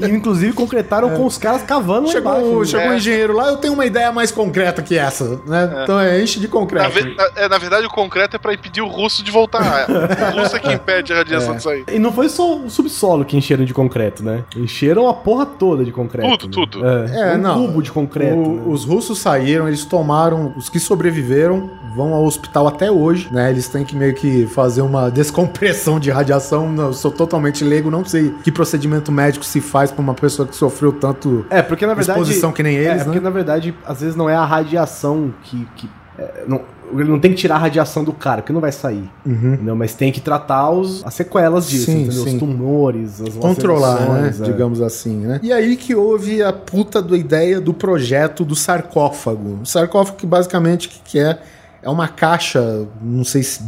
E, 0.00 0.06
inclusive, 0.10 0.52
concretaram 0.52 1.10
com 1.10 1.26
os 1.26 1.36
caras 1.38 1.62
cavando 1.62 2.06
lá 2.06 2.12
Chegou, 2.12 2.32
embaixo. 2.40 2.64
chegou 2.70 2.86
um 2.88 2.92
É. 2.92 2.96
engenheiro 2.96 3.34
lá, 3.34 3.48
eu 3.48 3.56
tenho 3.58 3.74
uma 3.74 3.84
ideia 3.86 4.10
mais 4.10 4.30
concreta 4.30 4.82
que 4.82 4.96
essa, 4.96 5.40
né? 5.46 5.80
Então 5.82 6.00
é 6.00 6.20
enche 6.22 6.40
de 6.40 6.46
Na, 6.46 6.52
concreto. 6.52 6.90
ve- 6.90 7.14
na- 7.14 7.30
é, 7.36 7.48
na 7.48 7.58
verdade, 7.58 7.86
o 7.86 7.90
concreto 7.90 8.36
é 8.36 8.38
pra 8.38 8.54
impedir 8.54 8.80
o 8.80 8.88
russo 8.88 9.22
de 9.22 9.30
voltar. 9.30 9.86
O 10.34 10.40
russo 10.40 10.56
é 10.56 10.58
que 10.58 10.72
impede 10.72 11.12
a 11.12 11.16
radiação 11.16 11.54
É. 11.54 11.56
de 11.56 11.62
sair. 11.62 11.84
E 11.92 11.98
não 11.98 12.12
foi 12.12 12.28
só 12.28 12.58
o 12.66 12.70
subsolo 12.70 13.24
que 13.24 13.36
encheram 13.36 13.64
de 13.64 13.72
concreto, 13.72 14.22
né? 14.22 14.44
Encheram 14.56 15.08
a 15.08 15.14
porra 15.14 15.46
toda 15.46 15.84
de 15.84 15.92
concreto. 15.92 16.48
Tudo, 16.48 16.60
né? 16.60 16.66
tudo. 16.70 16.86
É, 16.86 17.32
É, 17.32 17.36
um 17.36 17.38
não. 17.38 17.66
cubo 17.66 17.82
de 17.82 17.90
concreto. 17.92 18.36
O- 18.38 18.54
né? 18.56 18.62
Os 18.66 18.84
russos 18.84 19.18
saíram, 19.18 19.66
eles 19.68 19.84
tomaram. 19.84 20.52
Os 20.56 20.68
que 20.68 20.78
sobreviveram 20.78 21.70
vão 21.94 22.12
ao 22.12 22.24
hospital 22.24 22.66
até 22.68 22.90
hoje, 22.90 23.28
né? 23.32 23.50
Eles 23.50 23.68
têm 23.68 23.84
que 23.84 23.96
meio 23.96 24.14
que 24.14 24.46
fazer 24.46 24.82
uma 24.82 25.08
descompressão 25.12 25.98
de 25.98 26.10
radiação. 26.10 26.70
Não, 26.70 26.86
eu 26.88 26.92
sou 26.92 27.10
totalmente 27.10 27.64
leigo, 27.64 27.90
não 27.90 28.04
sei 28.04 28.34
que 28.44 28.50
procedimento 28.52 29.10
médico 29.10 29.44
se 29.44 29.60
faz 29.60 29.90
pra 29.90 30.02
uma 30.02 30.14
pessoa 30.14 30.46
que 30.46 30.54
sofreu 30.56 30.92
tanto. 30.92 31.46
É, 31.50 31.62
porque 31.62 31.86
na 31.86 31.94
verdade. 31.94 32.20
Exposição 32.20 32.52
que 32.52 32.62
nem 32.62 32.76
é, 32.76 32.80
eles, 32.84 33.00
é 33.02 33.04
porque 33.04 33.18
né? 33.20 33.24
na 33.24 33.30
verdade, 33.30 33.74
às 33.86 34.00
vezes 34.00 34.16
não 34.16 34.28
é 34.28 34.34
a 34.34 34.44
radiação 34.44 35.32
que. 35.42 35.66
que 35.76 35.88
não, 36.46 36.60
ele 36.92 37.10
não 37.10 37.18
tem 37.18 37.32
que 37.32 37.36
tirar 37.36 37.56
a 37.56 37.58
radiação 37.58 38.04
do 38.04 38.12
cara, 38.12 38.42
porque 38.42 38.52
não 38.52 38.60
vai 38.60 38.72
sair. 38.72 39.10
Uhum. 39.24 39.54
Entendeu? 39.54 39.76
Mas 39.76 39.94
tem 39.94 40.12
que 40.12 40.20
tratar 40.20 40.70
os, 40.70 41.04
as 41.04 41.14
sequelas 41.14 41.68
disso, 41.68 41.86
Sim, 41.86 42.10
sim. 42.10 42.34
Os 42.34 42.34
tumores, 42.34 43.20
as 43.20 43.34
Controlar, 43.34 44.00
né? 44.00 44.28
é. 44.28 44.42
Digamos 44.44 44.80
assim, 44.80 45.16
né? 45.16 45.40
E 45.42 45.52
aí 45.52 45.76
que 45.76 45.94
houve 45.94 46.42
a 46.42 46.52
puta 46.52 47.02
da 47.02 47.16
ideia 47.16 47.60
do 47.60 47.74
projeto 47.74 48.44
do 48.44 48.54
sarcófago. 48.54 49.60
O 49.62 49.66
sarcófago 49.66 50.16
que 50.16 50.26
basicamente 50.26 50.88
que 51.04 51.18
é? 51.18 51.38
É 51.82 51.90
uma 51.90 52.08
caixa, 52.08 52.86
não 53.00 53.24
sei 53.24 53.42
se 53.42 53.62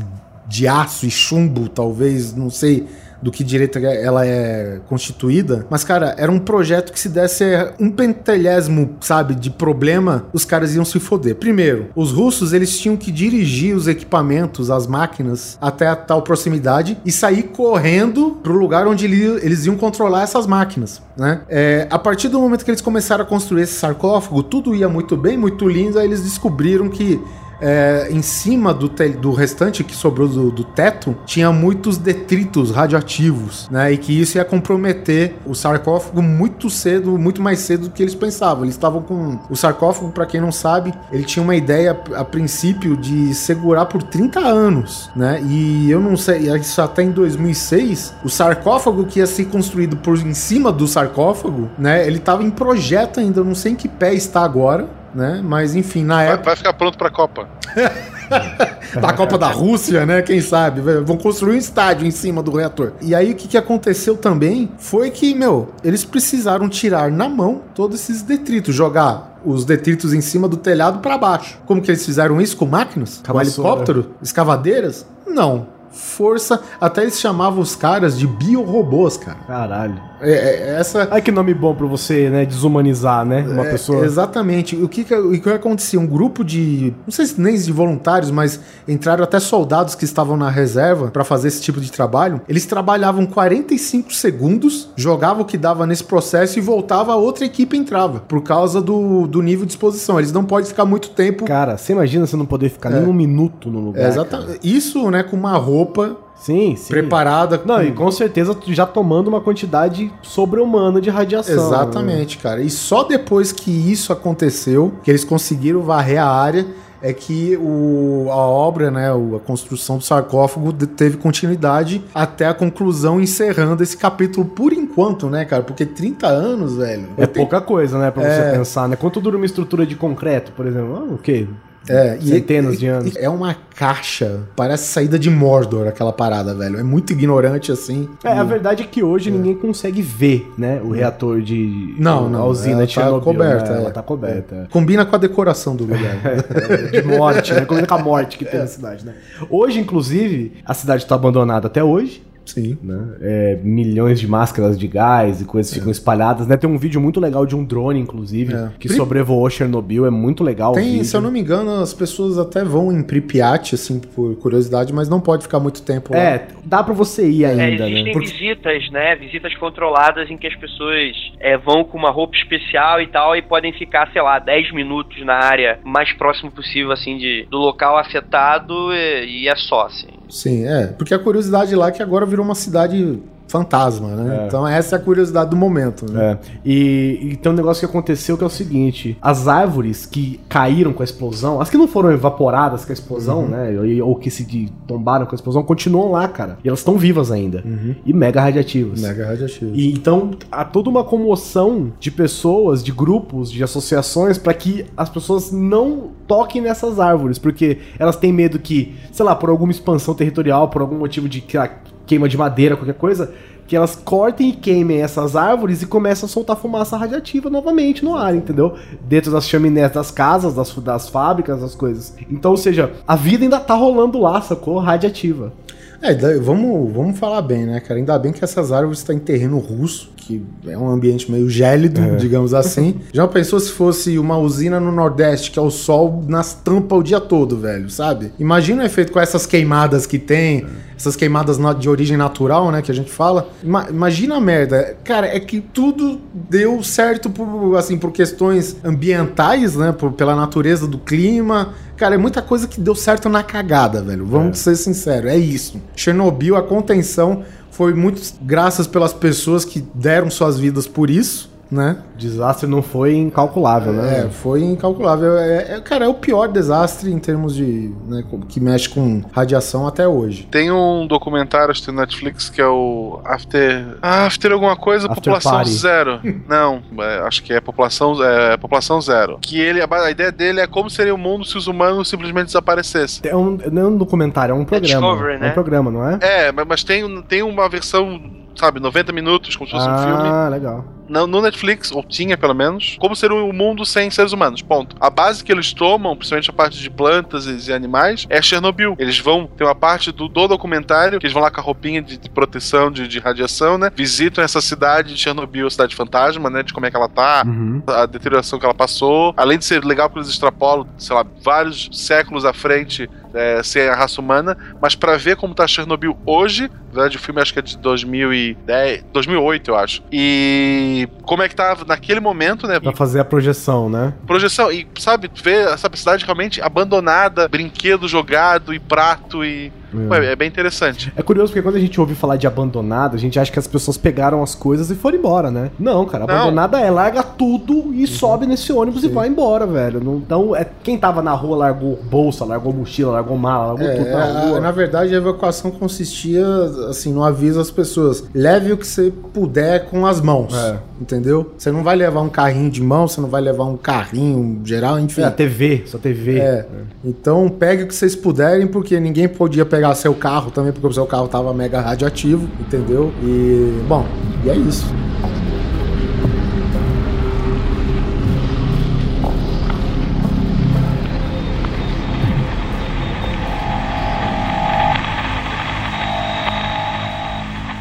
de 0.47 0.67
aço 0.67 1.07
e 1.07 1.11
chumbo, 1.11 1.69
talvez, 1.69 2.35
não 2.35 2.49
sei 2.51 2.89
do 3.23 3.31
que 3.31 3.43
direito 3.45 3.79
ela 3.79 4.27
é 4.27 4.81
constituída. 4.89 5.67
Mas, 5.71 5.85
cara, 5.85 6.15
era 6.19 6.31
um 6.31 6.39
projeto 6.39 6.93
que 6.93 7.01
se 7.01 7.09
desse 7.09 7.45
um 7.81 7.91
pentelhésimo, 7.91 8.97
sabe, 9.01 9.35
de 9.35 9.51
problema, 9.51 10.27
os 10.33 10.45
caras 10.45 10.75
iam 10.75 10.85
se 10.85 10.99
foder. 11.01 11.37
Primeiro, 11.37 11.87
os 11.95 12.13
russos, 12.13 12.53
eles 12.53 12.79
tinham 12.79 12.97
que 12.97 13.11
dirigir 13.11 13.75
os 13.75 13.89
equipamentos, 13.89 14.71
as 14.71 14.87
máquinas, 14.87 15.59
até 15.61 15.89
a 15.89 15.97
tal 15.97 16.23
proximidade 16.23 16.99
e 17.05 17.13
sair 17.13 17.45
correndo 17.45 18.39
pro 18.43 18.55
lugar 18.55 18.87
onde 18.87 19.05
ele- 19.05 19.41
eles 19.43 19.67
iam 19.67 19.77
controlar 19.77 20.23
essas 20.23 20.47
máquinas, 20.47 21.03
né? 21.17 21.41
É, 21.49 21.87
a 21.91 21.99
partir 21.99 22.29
do 22.29 22.41
momento 22.41 22.65
que 22.65 22.71
eles 22.71 22.81
começaram 22.81 23.25
a 23.25 23.27
construir 23.27 23.63
esse 23.63 23.75
sarcófago, 23.75 24.43
tudo 24.43 24.75
ia 24.75 24.89
muito 24.89 25.17
bem, 25.17 25.37
muito 25.37 25.69
lindo, 25.69 25.99
aí 25.99 26.07
eles 26.07 26.23
descobriram 26.23 26.89
que 26.89 27.21
é, 27.61 28.09
em 28.11 28.23
cima 28.23 28.73
do, 28.73 28.89
tel- 28.89 29.13
do 29.19 29.33
restante 29.33 29.83
que 29.85 29.95
sobrou 29.95 30.29
do, 30.29 30.51
do 30.51 30.65
teto, 30.65 31.17
tinha 31.27 31.51
muitos 31.53 31.97
detritos 31.99 32.71
radioativos, 32.71 33.69
né? 33.71 33.93
E 33.93 33.99
que 33.99 34.19
isso 34.19 34.39
ia 34.39 34.45
comprometer 34.45 35.37
o 35.47 35.55
sarcófago 35.55 36.23
muito 36.23 36.69
cedo, 36.71 37.19
muito 37.19 37.43
mais 37.43 37.61
cedo 37.61 37.85
do 37.85 37.91
que 37.91 38.03
eles 38.03 38.15
pensavam. 38.15 38.65
Eles 38.65 38.75
estavam 38.75 39.03
com. 39.03 39.39
O 39.51 39.57
sarcófago, 39.57 40.11
para 40.11 40.27
quem 40.27 40.41
não 40.41 40.53
sabe, 40.53 40.93
ele 41.13 41.25
tinha 41.25 41.43
uma 41.43 41.57
ideia 41.57 41.99
a 42.15 42.25
princípio 42.25 42.97
de 42.97 43.35
segurar 43.35 43.87
por 43.87 44.03
30 44.03 44.41
anos, 44.41 45.11
né? 45.17 45.41
E 45.49 45.91
eu 45.91 46.01
não 46.01 46.17
sei, 46.17 46.49
isso 46.57 46.81
até 46.83 47.03
em 47.03 47.11
2006, 47.11 48.15
o 48.25 48.29
sarcófago 48.29 49.05
que 49.07 49.19
ia 49.21 49.27
ser 49.27 49.47
construído 49.47 49.97
por 49.97 50.19
em 50.19 50.35
cima 50.35 50.71
do 50.73 50.87
sarcófago, 50.87 51.69
né? 51.79 52.07
Ele 52.07 52.19
tava 52.19 52.43
em 52.43 52.51
projeto 52.51 53.21
ainda, 53.21 53.41
eu 53.41 53.45
não 53.45 53.55
sei 53.55 53.73
em 53.73 53.77
que 53.77 53.89
pé 53.89 54.15
está 54.15 54.43
agora. 54.43 54.89
Né? 55.15 55.41
Mas 55.43 55.75
enfim, 55.75 56.05
na 56.05 56.17
Vai, 56.17 56.29
época 56.29 56.45
vai 56.45 56.57
ficar 56.57 56.73
pronto 56.75 56.99
pra 56.99 57.11
Copa. 57.11 57.49
da 59.01 59.13
Copa 59.13 59.39
da 59.39 59.49
Rússia, 59.49 60.05
né? 60.05 60.23
Quem 60.23 60.41
sabe? 60.41 60.81
Vão 60.81 61.17
construir 61.17 61.55
um 61.55 61.59
estádio 61.59 62.07
em 62.07 62.11
cima 62.11 62.43
do 62.43 62.57
reator. 62.57 62.93
E 63.01 63.15
aí 63.15 63.33
o 63.33 63.35
que, 63.35 63.49
que 63.49 63.57
aconteceu 63.57 64.17
também 64.17 64.71
foi 64.79 65.11
que, 65.11 65.35
meu, 65.35 65.71
eles 65.83 66.05
precisaram 66.05 66.69
tirar 66.69 67.11
na 67.11 67.29
mão 67.29 67.63
todos 67.75 68.01
esses 68.01 68.23
detritos, 68.23 68.75
jogar 68.75 69.39
os 69.45 69.65
detritos 69.65 70.13
em 70.13 70.21
cima 70.21 70.49
do 70.49 70.57
telhado 70.57 70.99
para 70.99 71.17
baixo. 71.17 71.59
Como 71.67 71.81
que 71.81 71.91
eles 71.91 72.05
fizeram 72.05 72.41
isso 72.41 72.57
com 72.57 72.67
máquinas? 72.67 73.23
Com 73.27 73.41
helicóptero? 73.41 74.15
Escavadeiras? 74.23 75.07
Não. 75.27 75.79
Força, 75.91 76.61
até 76.81 77.03
eles 77.03 77.19
chamavam 77.19 77.61
os 77.61 77.75
caras 77.75 78.19
de 78.19 78.27
biorobôs, 78.27 79.17
cara. 79.17 79.39
Caralho. 79.47 80.01
É, 80.21 80.31
é- 80.31 80.81
essa 80.81 81.09
Ai, 81.11 81.23
que 81.23 81.31
nome 81.31 81.55
bom 81.55 81.75
pra 81.75 81.87
você, 81.87 82.29
né? 82.31 82.45
Desumanizar, 82.45 83.25
né? 83.25 83.47
Uma 83.49 83.67
é, 83.67 83.71
pessoa. 83.71 84.05
Exatamente. 84.05 84.77
O 84.77 84.89
que, 84.89 85.05
que, 85.05 85.15
o 85.15 85.41
que 85.41 85.51
acontecia? 85.51 85.99
Um 85.99 86.07
grupo 86.07 86.45
de. 86.45 86.95
Não 87.07 87.13
sei 87.13 87.27
se 87.27 87.41
nem 87.41 87.57
de 87.57 87.73
voluntários, 87.73 88.31
mas 88.31 88.61
entraram 88.87 89.25
até 89.25 89.39
soldados 89.41 89.95
que 89.95 90.05
estavam 90.05 90.37
na 90.37 90.51
reserva 90.51 91.09
para 91.09 91.25
fazer 91.25 91.49
esse 91.49 91.61
tipo 91.61 91.81
de 91.81 91.91
trabalho. 91.91 92.41
Eles 92.49 92.67
trabalhavam 92.67 93.27
45 93.27 94.13
segundos, 94.13 94.91
jogavam 94.97 95.43
o 95.43 95.45
que 95.45 95.59
dava 95.59 95.87
nesse 95.87 96.05
processo 96.05 96.59
e 96.59 96.63
voltava, 96.63 97.13
a 97.13 97.17
outra 97.17 97.45
equipe 97.45 97.77
entrava. 97.77 98.21
Por 98.21 98.43
causa 98.43 98.81
do, 98.81 99.27
do 99.27 99.43
nível 99.43 99.65
de 99.67 99.73
exposição. 99.73 100.19
Eles 100.19 100.33
não 100.33 100.45
podem 100.45 100.67
ficar 100.67 100.85
muito 100.85 101.11
tempo. 101.11 101.45
Cara, 101.45 101.77
você 101.77 101.93
imagina 101.93 102.27
você 102.27 102.37
não 102.37 102.47
poder 102.47 102.69
ficar 102.69 102.91
nem 102.91 103.05
um 103.05 103.13
minuto 103.13 103.71
no 103.71 103.81
lugar. 103.81 104.05
É, 104.05 104.09
exatamente. 104.09 104.61
Isso, 104.63 105.11
né, 105.11 105.23
com 105.23 105.37
uma 105.37 105.57
roupa 105.57 106.17
Sim, 106.39 106.77
sim. 106.77 106.89
preparada. 106.89 107.61
Não, 107.65 107.77
com- 107.77 107.83
e 107.83 107.93
com 107.93 108.11
certeza 108.11 108.57
já 108.69 108.87
tomando 108.87 109.29
uma 109.29 109.41
quantidade 109.41 110.13
sobre-humana 110.23 111.01
de 111.01 111.11
radiação. 111.11 111.55
né? 111.57 111.63
Exatamente, 111.77 112.39
cara. 112.39 112.61
E 112.63 112.71
só 112.71 113.03
depois 113.05 113.53
que 113.53 113.71
isso 113.71 114.13
aconteceu, 114.13 114.93
que 115.03 115.11
eles 115.11 115.25
conseguiram 115.25 115.83
varrer 115.83 116.23
a 116.23 116.27
área, 116.31 116.67
é 117.01 117.13
que 117.13 117.57
o, 117.61 118.27
a 118.29 118.37
obra, 118.37 118.91
né, 118.91 119.09
a 119.13 119.39
construção 119.39 119.99
do 119.99 120.05
sarcófago 120.05 120.73
teve 120.73 121.17
continuidade 121.17 122.03
até 122.13 122.47
a 122.47 122.53
conclusão, 122.55 123.21
encerrando 123.21 123.83
esse 123.85 123.97
capítulo 123.97 124.45
por 124.47 124.73
enquanto, 124.73 125.29
né, 125.31 125.45
cara? 125.45 125.63
Porque 125.63 125.87
30 125.87 126.27
anos, 126.27 126.77
velho. 126.77 127.07
É 127.17 127.25
pouca 127.27 127.61
coisa, 127.61 127.99
né, 127.99 128.11
pra 128.11 128.25
É. 128.25 128.51
você 128.53 128.59
pensar, 128.59 128.89
né? 128.89 128.97
Quanto 128.97 129.21
dura 129.21 129.37
uma 129.37 129.47
estrutura 129.47 129.87
de 129.87 129.95
concreto, 129.95 130.51
por 130.53 130.67
exemplo? 130.67 130.97
Ah, 131.09 131.15
o 131.15 131.19
quê? 131.19 131.47
É, 131.89 132.19
Centenas 132.21 132.75
e- 132.75 132.79
de 132.79 132.87
anos. 132.87 133.17
É 133.17 133.29
uma 133.29 133.55
caixa, 133.75 134.41
parece 134.57 134.89
saída 134.93 135.19
de 135.19 135.31
Mordor 135.31 135.87
aquela 135.87 136.13
parada, 136.13 136.55
velho. 136.55 136.79
É 136.79 136.83
muito 136.83 137.13
ignorante 137.13 137.71
assim. 137.73 138.09
É, 138.25 138.31
a 138.33 138.43
E- 138.43 138.47
verdade 138.47 138.83
é 138.83 138.87
que 138.87 139.03
hoje 139.03 139.31
ninguém 139.31 139.55
consegue 139.55 140.03
ver, 140.03 140.51
né, 140.59 140.81
o 140.85 140.91
reator 140.91 141.41
de 141.41 141.95
Não, 141.99 142.29
não, 142.29 142.43
a 142.43 142.47
usina 142.47 142.77
ela 142.79 142.87
de 142.87 142.95
tá 142.95 143.01
Chernobyl, 143.03 143.25
coberta, 143.25 143.71
né? 143.73 143.77
é. 143.79 143.81
Ela 143.83 143.91
tá 143.91 144.03
coberta. 144.03 144.69
Combina 144.71 145.05
com 145.07 145.15
a 145.17 145.19
decoração 145.19 145.75
do 145.77 145.85
lugar. 145.85 145.99
é. 146.25 147.01
De 147.01 147.07
morte, 147.07 147.53
né? 147.55 147.65
Combina 147.65 147.87
com 147.87 147.95
a 147.95 147.99
morte 148.03 148.37
que 148.39 148.45
tem 148.45 148.61
na 148.61 148.67
cidade, 148.67 149.05
né? 149.05 149.15
Hoje, 149.49 149.79
inclusive, 149.81 150.55
a 150.65 150.75
cidade 150.75 151.07
tá 151.07 151.15
abandonada 151.15 151.67
até 151.69 151.83
hoje. 151.83 152.23
Sim. 152.49 152.79
Né? 152.83 152.99
É, 153.21 153.59
milhões 153.63 154.19
de 154.21 154.27
máscaras 154.27 154.79
de 154.79 154.87
gás 154.89 155.41
e 155.41 155.45
coisas 155.45 155.73
ficam 155.73 155.91
espalhadas, 155.91 156.47
né? 156.47 156.57
Tem 156.57 156.69
um 156.69 156.79
vídeo 156.79 157.01
muito 157.01 157.21
legal 157.21 157.45
de 157.47 157.55
um 157.55 157.65
drone, 157.65 158.01
inclusive, 158.01 158.55
É. 158.55 158.71
que 158.79 158.89
Pri- 158.89 158.97
sobrevoou 158.97 159.49
Chernobyl, 159.51 160.07
é 160.07 160.11
muito 160.11 160.43
legal 160.43 160.73
o 160.73 160.75
Tem, 160.75 160.85
vídeo. 160.93 161.05
se 161.05 161.17
eu 161.17 161.21
não 161.21 161.31
me 161.31 161.41
engano, 161.41 161.81
as 161.81 161.93
pessoas 161.93 162.39
até 162.39 162.65
vão 162.65 162.91
em 162.93 163.03
Pripyat, 163.03 163.75
assim, 163.75 163.99
por 164.01 164.35
curiosidade, 164.37 164.93
mas 164.93 165.09
não 165.09 165.21
pode 165.21 165.43
ficar 165.43 165.61
muito 165.61 165.83
tempo 165.83 166.13
lá. 166.15 166.19
É, 166.19 166.49
dá 166.65 166.83
pra 166.83 166.95
você 166.95 167.29
ir 167.29 167.45
É, 167.45 167.51
ainda, 167.51 167.89
existem 167.89 168.15
né? 168.15 168.21
visitas, 168.21 168.91
né? 168.91 169.17
Visitas 169.17 169.55
controladas 169.57 170.31
em 170.31 170.37
que 170.37 170.47
as 170.47 170.57
pessoas 170.57 171.13
é, 171.41 171.57
vão 171.57 171.85
com 171.85 171.99
uma 171.99 172.11
roupa 172.11 172.37
especial 172.37 173.01
e 173.03 173.07
tal 173.07 173.37
e 173.37 173.43
podem 173.43 173.73
ficar, 173.73 174.11
sei 174.13 174.23
lá, 174.23 174.39
10 174.39 174.73
minutos 174.73 175.25
na 175.25 175.35
área 175.35 175.79
mais 175.85 176.13
próximo 176.13 176.51
possível, 176.51 176.93
assim, 176.93 177.17
de, 177.19 177.47
do 177.51 177.59
local 177.59 177.97
afetado 177.99 178.93
e, 178.93 179.43
e 179.45 179.49
é 179.49 179.55
só, 179.57 179.87
assim. 179.87 180.09
Sim, 180.29 180.67
é. 180.67 180.89
Porque 180.89 181.15
a 181.15 181.19
curiosidade 181.19 181.75
lá 181.75 181.89
é 181.89 181.91
que 181.91 182.03
agora 182.03 182.27
virou 182.27 182.38
uma 182.41 182.55
cidade 182.55 183.19
fantasma, 183.49 184.09
né? 184.09 184.43
É. 184.43 184.47
Então 184.47 184.69
essa 184.69 184.97
é 184.97 184.99
a 184.99 185.03
curiosidade 185.03 185.49
do 185.49 185.57
momento, 185.57 186.05
né? 186.13 186.33
É. 186.33 186.39
E, 186.65 187.31
e 187.33 187.37
tem 187.37 187.51
um 187.51 187.55
negócio 187.55 187.81
que 187.81 187.87
aconteceu 187.91 188.37
que 188.37 188.45
é 188.45 188.47
o 188.47 188.51
seguinte: 188.51 189.17
as 189.23 189.49
árvores 189.49 190.05
que 190.05 190.39
caíram 190.51 190.93
com 190.93 191.03
a 191.03 191.05
explosão, 191.05 191.59
as 191.59 191.71
que 191.71 191.79
não 191.79 191.89
foram 191.89 192.13
evaporadas 192.13 192.85
com 192.85 192.93
a 192.93 192.95
explosão, 192.95 193.39
Uhum. 193.45 193.49
né? 193.49 194.01
Ou, 194.03 194.09
ou 194.11 194.17
que 194.17 194.31
se 194.31 194.71
tombaram 194.87 195.25
com 195.25 195.35
a 195.35 195.37
explosão, 195.37 195.63
continuam 195.63 196.11
lá, 196.13 196.29
cara. 196.29 196.59
E 196.63 196.69
elas 196.69 196.81
estão 196.81 196.99
vivas 196.99 197.31
ainda. 197.31 197.65
E 198.05 198.13
mega 198.13 198.39
radiativas. 198.41 199.01
Mega 199.01 199.27
radioativo. 199.27 199.75
E 199.75 199.93
então 199.93 200.33
há 200.53 200.65
toda 200.65 200.91
uma 200.91 201.03
comoção 201.03 201.93
de 201.99 202.11
pessoas, 202.11 202.85
de 202.85 202.93
grupos, 202.93 203.51
de 203.51 203.65
associações 203.65 204.37
para 204.37 204.53
que 204.53 204.85
as 204.95 205.09
pessoas 205.09 205.51
não 205.51 206.11
toquem 206.27 206.61
nessas 206.61 207.01
árvores, 207.01 207.39
porque 207.39 207.79
elas 207.99 208.17
têm 208.17 208.31
medo 208.31 208.59
que, 208.59 208.95
sei 209.11 209.25
lá, 209.25 209.35
por 209.35 209.49
alguma 209.49 209.73
expansão 209.73 210.15
territorial, 210.15 210.69
por 210.69 210.83
algum 210.83 210.99
motivo 210.99 211.27
de 211.29 211.43
lá, 211.55 211.71
queima 212.09 212.29
de 212.29 212.37
madeira, 212.37 212.77
qualquer 212.77 212.95
coisa, 212.95 213.33
que 213.69 213.77
elas 213.77 213.95
cortem 213.95 214.49
e 214.49 214.53
queimem 214.53 215.03
essas 215.03 215.37
árvores 215.37 215.83
e 215.83 215.87
começam 215.87 216.27
a 216.27 216.31
soltar 216.31 216.57
fumaça 216.57 216.97
radiativa 216.97 217.51
novamente 217.51 218.03
no 218.03 218.17
ar, 218.17 218.35
entendeu? 218.35 218.75
Dentro 219.03 219.31
das 219.31 219.47
chaminés 219.47 219.93
das 219.93 220.11
casas, 220.11 220.55
das, 220.55 220.75
das 220.77 221.09
fábricas, 221.11 221.61
das 221.61 221.75
coisas. 221.75 222.15
Então, 222.31 222.53
ou 222.53 222.57
seja, 222.57 222.91
a 223.07 223.15
vida 223.15 223.45
ainda 223.45 223.61
tá 223.61 223.75
rolando 223.75 224.19
lá, 224.19 224.41
sacou? 224.41 224.79
Radiativa. 224.79 225.53
É, 226.01 226.15
vamos, 226.39 226.93
vamos 226.93 227.19
falar 227.19 227.43
bem, 227.43 227.67
né, 227.67 227.81
cara? 227.81 227.99
Ainda 227.99 228.17
bem 228.19 228.33
que 228.33 228.45
essas 228.45 228.71
árvores 228.71 228.99
estão 229.01 229.17
em 229.17 229.19
terreno 229.19 229.59
russo, 229.59 230.13
que 230.17 230.41
é 230.67 230.79
um 230.79 230.89
ambiente 230.89 231.29
meio 231.31 231.51
gélido, 231.51 232.01
digamos 232.17 232.55
assim. 232.55 233.01
Já 233.13 233.27
pensou 233.27 233.59
se 233.59 233.73
fosse 233.73 234.17
uma 234.17 234.39
usina 234.39 234.79
no 234.79 234.93
Nordeste, 234.93 235.51
que 235.51 235.59
é 235.59 235.63
o 235.63 235.71
sol 235.71 236.23
nas 236.29 236.55
tampas 236.55 236.99
o 236.99 237.03
dia 237.03 237.19
todo, 237.21 237.57
velho, 237.59 237.91
sabe? 237.91 238.33
Imagina 238.39 238.83
o 238.85 238.87
efeito 238.87 239.11
com 239.11 239.19
essas 239.19 239.45
queimadas 239.45 240.07
que 240.07 240.21
tem, 240.21 240.65
essas 240.97 241.17
queimadas 241.17 241.59
de 241.81 241.89
origem 241.89 242.17
natural, 242.17 242.71
né, 242.71 242.81
que 242.81 242.93
a 242.93 242.95
gente 242.95 243.11
fala. 243.11 243.49
Ima- 243.65 243.89
imagina 243.91 244.37
a 244.37 244.41
merda. 244.41 244.97
Cara, 245.03 245.27
é 245.27 245.41
que 245.41 245.61
tudo 245.61 246.21
deu 246.33 246.81
certo 246.83 247.29
por, 247.29 247.77
assim, 247.77 247.99
por 247.99 248.13
questões 248.13 248.77
ambientais, 248.85 249.75
né, 249.75 249.91
por, 249.91 250.13
pela 250.13 250.37
natureza 250.37 250.87
do 250.87 250.99
clima. 250.99 251.75
Cara, 251.99 252.15
é 252.15 252.19
muita 252.19 252.41
coisa 252.41 252.69
que 252.69 252.81
deu 252.81 252.95
certo 252.95 253.29
na 253.29 253.43
cagada, 253.43 254.01
velho. 254.01 254.25
Vamos 254.25 254.61
ser 254.61 254.77
sinceros, 254.77 255.33
é 255.33 255.37
isso. 255.37 255.83
Chernobyl, 255.97 256.55
a 256.55 256.63
contenção 256.63 257.43
foi 257.73 257.93
muito 257.93 258.23
graças 258.41 258.87
pelas 258.87 259.13
pessoas 259.13 259.65
que 259.65 259.85
deram 259.93 260.31
suas 260.31 260.61
vidas 260.61 260.87
por 260.87 261.11
isso, 261.11 261.51
né? 261.71 261.99
Desastre 262.17 262.69
não 262.69 262.83
foi 262.83 263.15
incalculável, 263.15 263.93
né? 263.93 264.21
É, 264.27 264.29
foi 264.29 264.63
incalculável. 264.63 265.37
É, 265.39 265.77
é- 265.77 265.81
cara, 265.81 266.07
é 266.07 266.09
o 266.09 266.15
pior 266.15 266.49
desastre 266.49 267.13
em 267.13 267.19
termos 267.19 267.55
de. 267.55 267.93
Né, 268.07 268.25
que 268.49 268.61
mexe 268.61 268.89
com 268.89 269.23
radiação 269.33 269.87
até 269.87 270.07
hoje. 270.09 270.49
Tem 270.51 270.71
um 270.73 271.07
documentário, 271.07 271.71
acho 271.71 271.81
que 271.81 271.87
tem 271.87 271.95
no 271.95 272.01
Netflix, 272.01 272.49
que 272.49 272.61
é 272.61 272.67
o 272.67 273.21
After. 273.25 273.99
Ah, 274.01 274.27
After 274.27 274.53
alguma 274.53 274.77
coisa, 274.77 275.07
After 275.07 275.17
População 275.17 275.53
Party. 275.53 275.71
Zero. 275.71 276.21
Não, 276.49 276.83
é, 276.99 277.19
acho 277.21 277.43
que 277.43 277.53
é 277.53 277.61
População, 277.61 278.23
é, 278.23 278.57
População 278.57 279.01
Zero. 279.01 279.39
Que 279.41 279.61
ele, 279.61 279.81
a, 279.83 280.11
ideia 280.11 280.33
dele 280.33 280.61
é 280.61 280.67
como 280.67 280.89
seria 280.89 281.15
o 281.15 281.19
mundo 281.19 281.45
se 281.45 281.57
os 281.57 281.67
humanos 281.67 282.09
simplesmente 282.09 282.47
desaparecessem. 282.47 283.31
É 283.31 283.37
um, 283.37 283.59
não 283.71 283.83
é 283.83 283.87
um 283.87 283.97
documentário, 283.97 284.53
é 284.53 284.55
um 284.55 284.65
programa. 284.65 284.87
Discovery, 284.87 285.35
É 285.35 285.37
um 285.37 285.41
né? 285.41 285.51
programa, 285.51 285.91
não 285.91 286.09
é? 286.09 286.19
É, 286.21 286.53
mas, 286.53 286.67
mas 286.67 286.85
tem, 286.85 287.23
tem 287.23 287.43
uma 287.43 287.69
versão, 287.69 288.21
sabe, 288.57 288.81
90 288.81 289.13
minutos, 289.13 289.55
como 289.57 289.69
se 289.69 289.77
fosse 289.77 289.89
um 289.89 289.99
filme. 289.99 290.29
Ah, 290.29 290.49
legal. 290.51 290.98
No, 291.09 291.27
no 291.27 291.43
Netflix, 291.43 291.91
ou 291.93 292.03
tinha 292.03 292.37
pelo 292.37 292.55
menos, 292.55 292.97
como 293.01 293.15
ser 293.17 293.33
um 293.33 293.53
mundo 293.53 293.85
sem 293.85 294.11
seres 294.11 294.33
humanos. 294.33 294.63
Ponto. 294.63 294.97
A 295.01 295.11
base 295.11 295.43
que 295.43 295.51
eles 295.53 295.73
tomam, 295.73 296.17
principalmente 296.17 296.51
a 296.51 296.53
parte 296.53 296.79
de 296.79 296.91
plantas 296.91 297.47
e, 297.47 297.73
animais, 297.73 298.27
é 298.29 298.41
Chernobyl. 298.43 298.95
Eles 298.99 299.19
vão 299.19 299.47
ter 299.47 299.65
uma 299.65 299.75
parte 299.75 300.13
do, 300.13 300.29
do 300.29 300.49
documentário 300.49 301.19
que 301.19 301.27
eles 301.27 301.33
vão 301.35 301.43
lá 301.43 301.51
com 301.51 301.61
a 301.61 301.63
roupinha 301.63 302.03
de, 302.03 302.17
de 302.17 302.29
proteção 302.31 302.91
de, 302.91 303.07
de 303.09 303.19
radiação, 303.19 303.79
né? 303.79 303.91
Visitam 303.95 304.43
essa 304.43 304.61
cidade 304.61 305.15
de 305.15 305.21
Chernobyl, 305.21 305.67
a 305.67 305.71
cidade 305.71 305.95
fantasma, 305.95 306.51
né? 306.51 306.63
De 306.63 306.73
como 306.73 306.87
é 306.87 306.91
que 306.91 306.97
ela 306.97 307.09
tá, 307.09 307.43
Uhum. 307.47 307.83
a 307.87 308.05
deterioração 308.07 308.59
que 308.59 308.65
ela 308.65 308.75
passou. 308.75 309.33
Além 309.37 309.59
de 309.59 309.65
ser 309.65 309.85
legal 309.85 310.09
porque 310.09 310.21
eles 310.21 310.31
extrapolam, 310.31 310.87
sei 310.99 311.15
lá, 311.15 311.25
vários 311.43 311.89
séculos 311.93 312.45
à 312.45 312.53
frente 312.53 313.09
é, 313.35 313.63
ser 313.63 313.91
a 313.91 313.95
raça 313.95 314.21
humana, 314.21 314.57
mas 314.81 314.95
pra 314.95 315.17
ver 315.17 315.37
como 315.37 315.55
tá 315.55 315.67
Chernobyl 315.67 316.17
hoje, 316.27 316.63
na 316.63 316.95
verdade 316.95 317.17
o 317.17 317.21
filme 317.21 317.41
acho 317.41 317.53
que 317.53 317.59
é 317.59 317.63
de 317.63 317.77
2010, 317.79 319.05
2008 319.13 319.71
eu 319.71 319.77
acho. 319.77 320.03
E 320.11 320.98
como 321.07 321.43
é 321.43 321.49
que 321.49 321.55
tá 321.55 321.77
naquele 321.87 322.21
momento, 322.21 322.67
né? 322.67 322.81
Pra 322.81 322.93
fazer 322.93 323.21
a 323.21 323.25
projeção, 323.25 323.89
né? 323.89 324.15
Projeção, 324.27 324.71
e 324.73 324.87
sabe, 324.99 325.31
ver 325.43 325.69
essa 325.69 325.91
cidade 325.95 326.25
realmente 326.25 326.61
abandonada, 326.61 327.49
brinquedo 327.49 328.09
jogado 328.09 328.75
e 328.75 328.79
prato 328.79 329.45
e. 329.45 329.73
Ué, 329.95 330.33
é 330.33 330.37
bem 330.37 330.49
interessante. 330.49 331.13
É 331.17 331.23
curioso 331.23 331.53
porque 331.53 331.63
quando 331.63 331.77
a 331.77 331.81
gente 331.81 331.99
ouve 332.01 332.15
falar 332.15 332.37
de 332.37 332.47
abandonado, 332.47 333.15
a 333.15 333.19
gente 333.19 333.39
acha 333.39 333.51
que 333.51 333.59
as 333.59 333.67
pessoas 333.67 333.97
pegaram 333.97 334.43
as 334.43 334.55
coisas 334.55 334.91
e 334.91 334.95
foram 334.95 335.19
embora, 335.19 335.51
né? 335.51 335.71
Não, 335.79 336.05
cara, 336.07 336.27
Não. 336.27 336.35
abandonada 336.35 336.79
é 336.81 336.91
larga 336.91 337.23
tudo 337.23 337.93
e 337.95 338.07
sobe 338.07 338.47
nesse 338.47 338.73
ônibus 338.73 339.03
e 339.05 339.09
vai 339.09 339.29
embora, 339.29 339.67
velho. 339.67 340.01
Não- 340.03 340.17
Então, 340.19 340.55
é, 340.55 340.67
quem 340.83 340.99
tava 340.99 341.23
na 341.23 341.33
rua 341.33 341.57
largou 341.57 341.99
bolsa, 342.11 342.45
largou 342.45 342.73
mochila, 342.73 343.13
largou 343.13 343.37
mala, 343.39 343.73
largou 343.73 343.89
tudo 343.97 344.09
É, 344.09 344.13
na 344.13 344.25
a- 344.25 344.41
rua. 344.49 344.61
na 344.61 344.71
verdade, 344.71 345.15
a 345.15 345.19
evacuação 345.19 345.71
consistia 345.71 346.45
assim 346.89 347.13
no 347.13 347.23
aviso 347.25 347.61
às 347.61 347.71
pessoas: 347.71 348.25
leve 348.35 348.73
o 348.73 348.77
que 348.77 348.87
você 348.87 349.13
puder 349.33 349.87
com 349.87 350.07
as 350.07 350.21
mãos. 350.21 350.55
É. 350.55 350.79
Entendeu? 351.01 351.53
Você 351.57 351.71
não 351.71 351.85
vai 351.85 351.95
levar 351.95 352.21
um 352.23 352.29
carrinho 352.29 352.69
de 352.71 352.83
mão, 352.83 353.07
você 353.07 353.21
não 353.21 353.29
vai 353.29 353.41
levar 353.41 353.65
um 353.65 353.77
carrinho 353.77 354.61
geral, 354.65 354.99
enfim. 354.99 355.21
É, 355.23 355.25
a 355.27 355.31
TV, 355.31 355.85
só 355.87 355.97
TV. 355.97 356.39
É. 356.41 356.67
Então 357.05 357.49
pegue 357.49 357.85
o 357.85 357.87
que 357.87 357.95
vocês 357.95 358.17
puderem, 358.17 358.67
porque 358.67 358.99
ninguém 358.99 359.29
podia 359.29 359.65
pegar 359.65 359.78
seu 359.95 360.15
carro 360.15 360.51
também, 360.51 360.73
porque 360.73 360.87
o 360.87 360.93
seu 360.93 361.07
carro 361.07 361.29
tava 361.29 361.53
mega 361.55 361.81
radioativo, 361.81 362.49
entendeu? 362.61 363.13
E, 363.23 363.83
bom, 363.89 364.07
e 364.45 364.51
é 364.51 364.57
isso. 364.57 364.87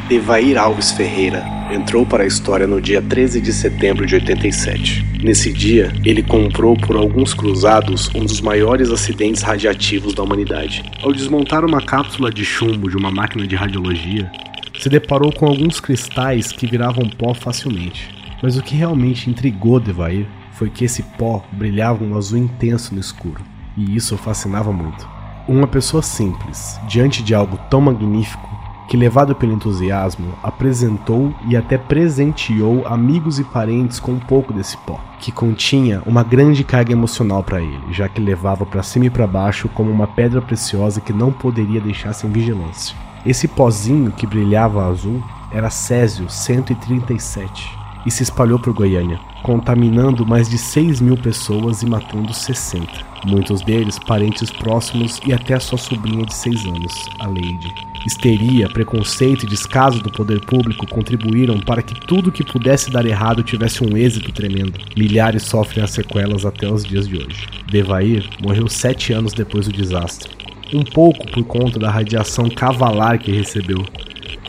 Evair 0.09 0.57
Alves 0.57 0.91
Ferreira 0.91 1.56
entrou 1.71 2.05
para 2.05 2.23
a 2.23 2.27
história 2.27 2.65
no 2.65 2.81
dia 2.81 3.01
13 3.01 3.41
de 3.41 3.51
setembro 3.51 4.05
de 4.05 4.15
87. 4.15 5.05
Nesse 5.21 5.51
dia, 5.51 5.93
ele 6.05 6.23
comprou 6.23 6.75
por 6.77 6.95
alguns 6.95 7.33
cruzados 7.33 8.09
um 8.15 8.23
dos 8.23 8.39
maiores 8.39 8.89
acidentes 8.89 9.41
radiativos 9.41 10.13
da 10.13 10.23
humanidade. 10.23 10.83
Ao 11.01 11.11
desmontar 11.11 11.65
uma 11.65 11.81
cápsula 11.81 12.31
de 12.31 12.45
chumbo 12.45 12.89
de 12.89 12.95
uma 12.95 13.11
máquina 13.11 13.45
de 13.45 13.55
radiologia, 13.55 14.31
se 14.79 14.89
deparou 14.89 15.31
com 15.31 15.45
alguns 15.45 15.79
cristais 15.79 16.51
que 16.51 16.67
viravam 16.67 17.09
pó 17.09 17.33
facilmente. 17.33 18.15
Mas 18.41 18.57
o 18.57 18.63
que 18.63 18.75
realmente 18.75 19.29
intrigou 19.29 19.79
Devair 19.79 20.27
foi 20.53 20.69
que 20.69 20.85
esse 20.85 21.03
pó 21.17 21.43
brilhava 21.51 22.03
um 22.03 22.15
azul 22.15 22.39
intenso 22.39 22.93
no 22.93 23.01
escuro, 23.01 23.43
e 23.75 23.95
isso 23.95 24.15
o 24.15 24.17
fascinava 24.17 24.71
muito. 24.71 25.07
Uma 25.47 25.67
pessoa 25.67 26.03
simples, 26.03 26.79
diante 26.87 27.23
de 27.23 27.33
algo 27.33 27.57
tão 27.69 27.81
magnífico, 27.81 28.56
que 28.87 28.95
levado 28.95 29.35
pelo 29.35 29.53
entusiasmo, 29.53 30.33
apresentou 30.41 31.33
e 31.47 31.57
até 31.57 31.77
presenteou 31.77 32.87
amigos 32.87 33.39
e 33.39 33.43
parentes 33.43 33.99
com 33.99 34.13
um 34.13 34.19
pouco 34.19 34.53
desse 34.53 34.77
pó, 34.77 34.99
que 35.19 35.31
continha 35.31 36.01
uma 36.05 36.23
grande 36.23 36.63
carga 36.63 36.93
emocional 36.93 37.43
para 37.43 37.61
ele, 37.61 37.91
já 37.91 38.07
que 38.07 38.21
levava 38.21 38.65
para 38.65 38.83
cima 38.83 39.05
e 39.05 39.09
para 39.09 39.27
baixo 39.27 39.67
como 39.69 39.91
uma 39.91 40.07
pedra 40.07 40.41
preciosa 40.41 41.01
que 41.01 41.11
não 41.11 41.31
poderia 41.31 41.81
deixar 41.81 42.13
sem 42.13 42.31
vigilância. 42.31 42.95
Esse 43.25 43.47
pozinho 43.47 44.11
que 44.11 44.25
brilhava 44.25 44.87
azul 44.87 45.21
era 45.51 45.69
Césio 45.69 46.29
137. 46.29 47.76
E 48.07 48.11
se 48.11 48.23
espalhou 48.23 48.57
por 48.57 48.73
Goiânia, 48.73 49.19
contaminando 49.43 50.25
mais 50.25 50.49
de 50.49 50.57
6 50.57 51.01
mil 51.01 51.17
pessoas 51.17 51.81
e 51.81 51.85
matando 51.85 52.33
60. 52.33 52.87
Muitos 53.25 53.61
deles 53.61 53.99
parentes 53.99 54.49
próximos 54.49 55.19
e 55.25 55.33
até 55.33 55.55
a 55.55 55.59
sua 55.59 55.77
sobrinha 55.77 56.25
de 56.25 56.33
6 56.33 56.65
anos, 56.67 57.09
a 57.19 57.27
Lady. 57.27 57.75
Histeria, 58.05 58.69
preconceito 58.69 59.45
e 59.45 59.49
descaso 59.49 60.01
do 60.01 60.09
poder 60.09 60.39
público 60.45 60.87
contribuíram 60.87 61.59
para 61.59 61.81
que 61.81 61.99
tudo 62.07 62.31
que 62.31 62.45
pudesse 62.45 62.89
dar 62.89 63.05
errado 63.05 63.43
tivesse 63.43 63.83
um 63.83 63.97
êxito 63.97 64.31
tremendo. 64.31 64.79
Milhares 64.95 65.43
sofrem 65.43 65.83
as 65.83 65.91
sequelas 65.91 66.45
até 66.45 66.71
os 66.71 66.85
dias 66.85 67.09
de 67.09 67.17
hoje. 67.17 67.45
Devair 67.69 68.25
morreu 68.41 68.69
sete 68.69 69.11
anos 69.11 69.33
depois 69.33 69.67
do 69.67 69.73
desastre. 69.73 70.31
Um 70.73 70.83
pouco 70.83 71.29
por 71.29 71.43
conta 71.43 71.77
da 71.77 71.91
radiação 71.91 72.49
cavalar 72.49 73.19
que 73.19 73.31
recebeu, 73.31 73.85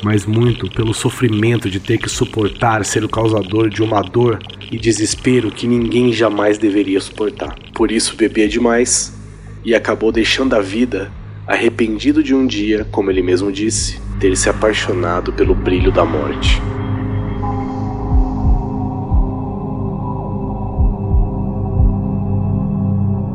mas 0.02 0.24
muito 0.24 0.70
pelo 0.70 0.94
sofrimento 0.94 1.68
de 1.70 1.80
ter 1.80 1.98
que 1.98 2.08
suportar 2.08 2.84
ser 2.84 3.04
o 3.04 3.08
causador 3.08 3.68
de 3.68 3.82
uma 3.82 4.00
dor 4.02 4.38
e 4.70 4.78
desespero 4.78 5.50
que 5.50 5.66
ninguém 5.66 6.12
jamais 6.12 6.58
deveria 6.58 7.00
suportar. 7.00 7.56
Por 7.74 7.90
isso 7.90 8.16
bebia 8.16 8.48
demais 8.48 9.16
e 9.64 9.74
acabou 9.74 10.12
deixando 10.12 10.54
a 10.54 10.60
vida, 10.60 11.10
arrependido 11.46 12.22
de 12.22 12.34
um 12.34 12.46
dia, 12.46 12.86
como 12.90 13.10
ele 13.10 13.22
mesmo 13.22 13.50
disse, 13.50 14.00
ter 14.20 14.36
se 14.36 14.48
apaixonado 14.48 15.32
pelo 15.32 15.54
brilho 15.54 15.92
da 15.92 16.04
morte. 16.04 16.60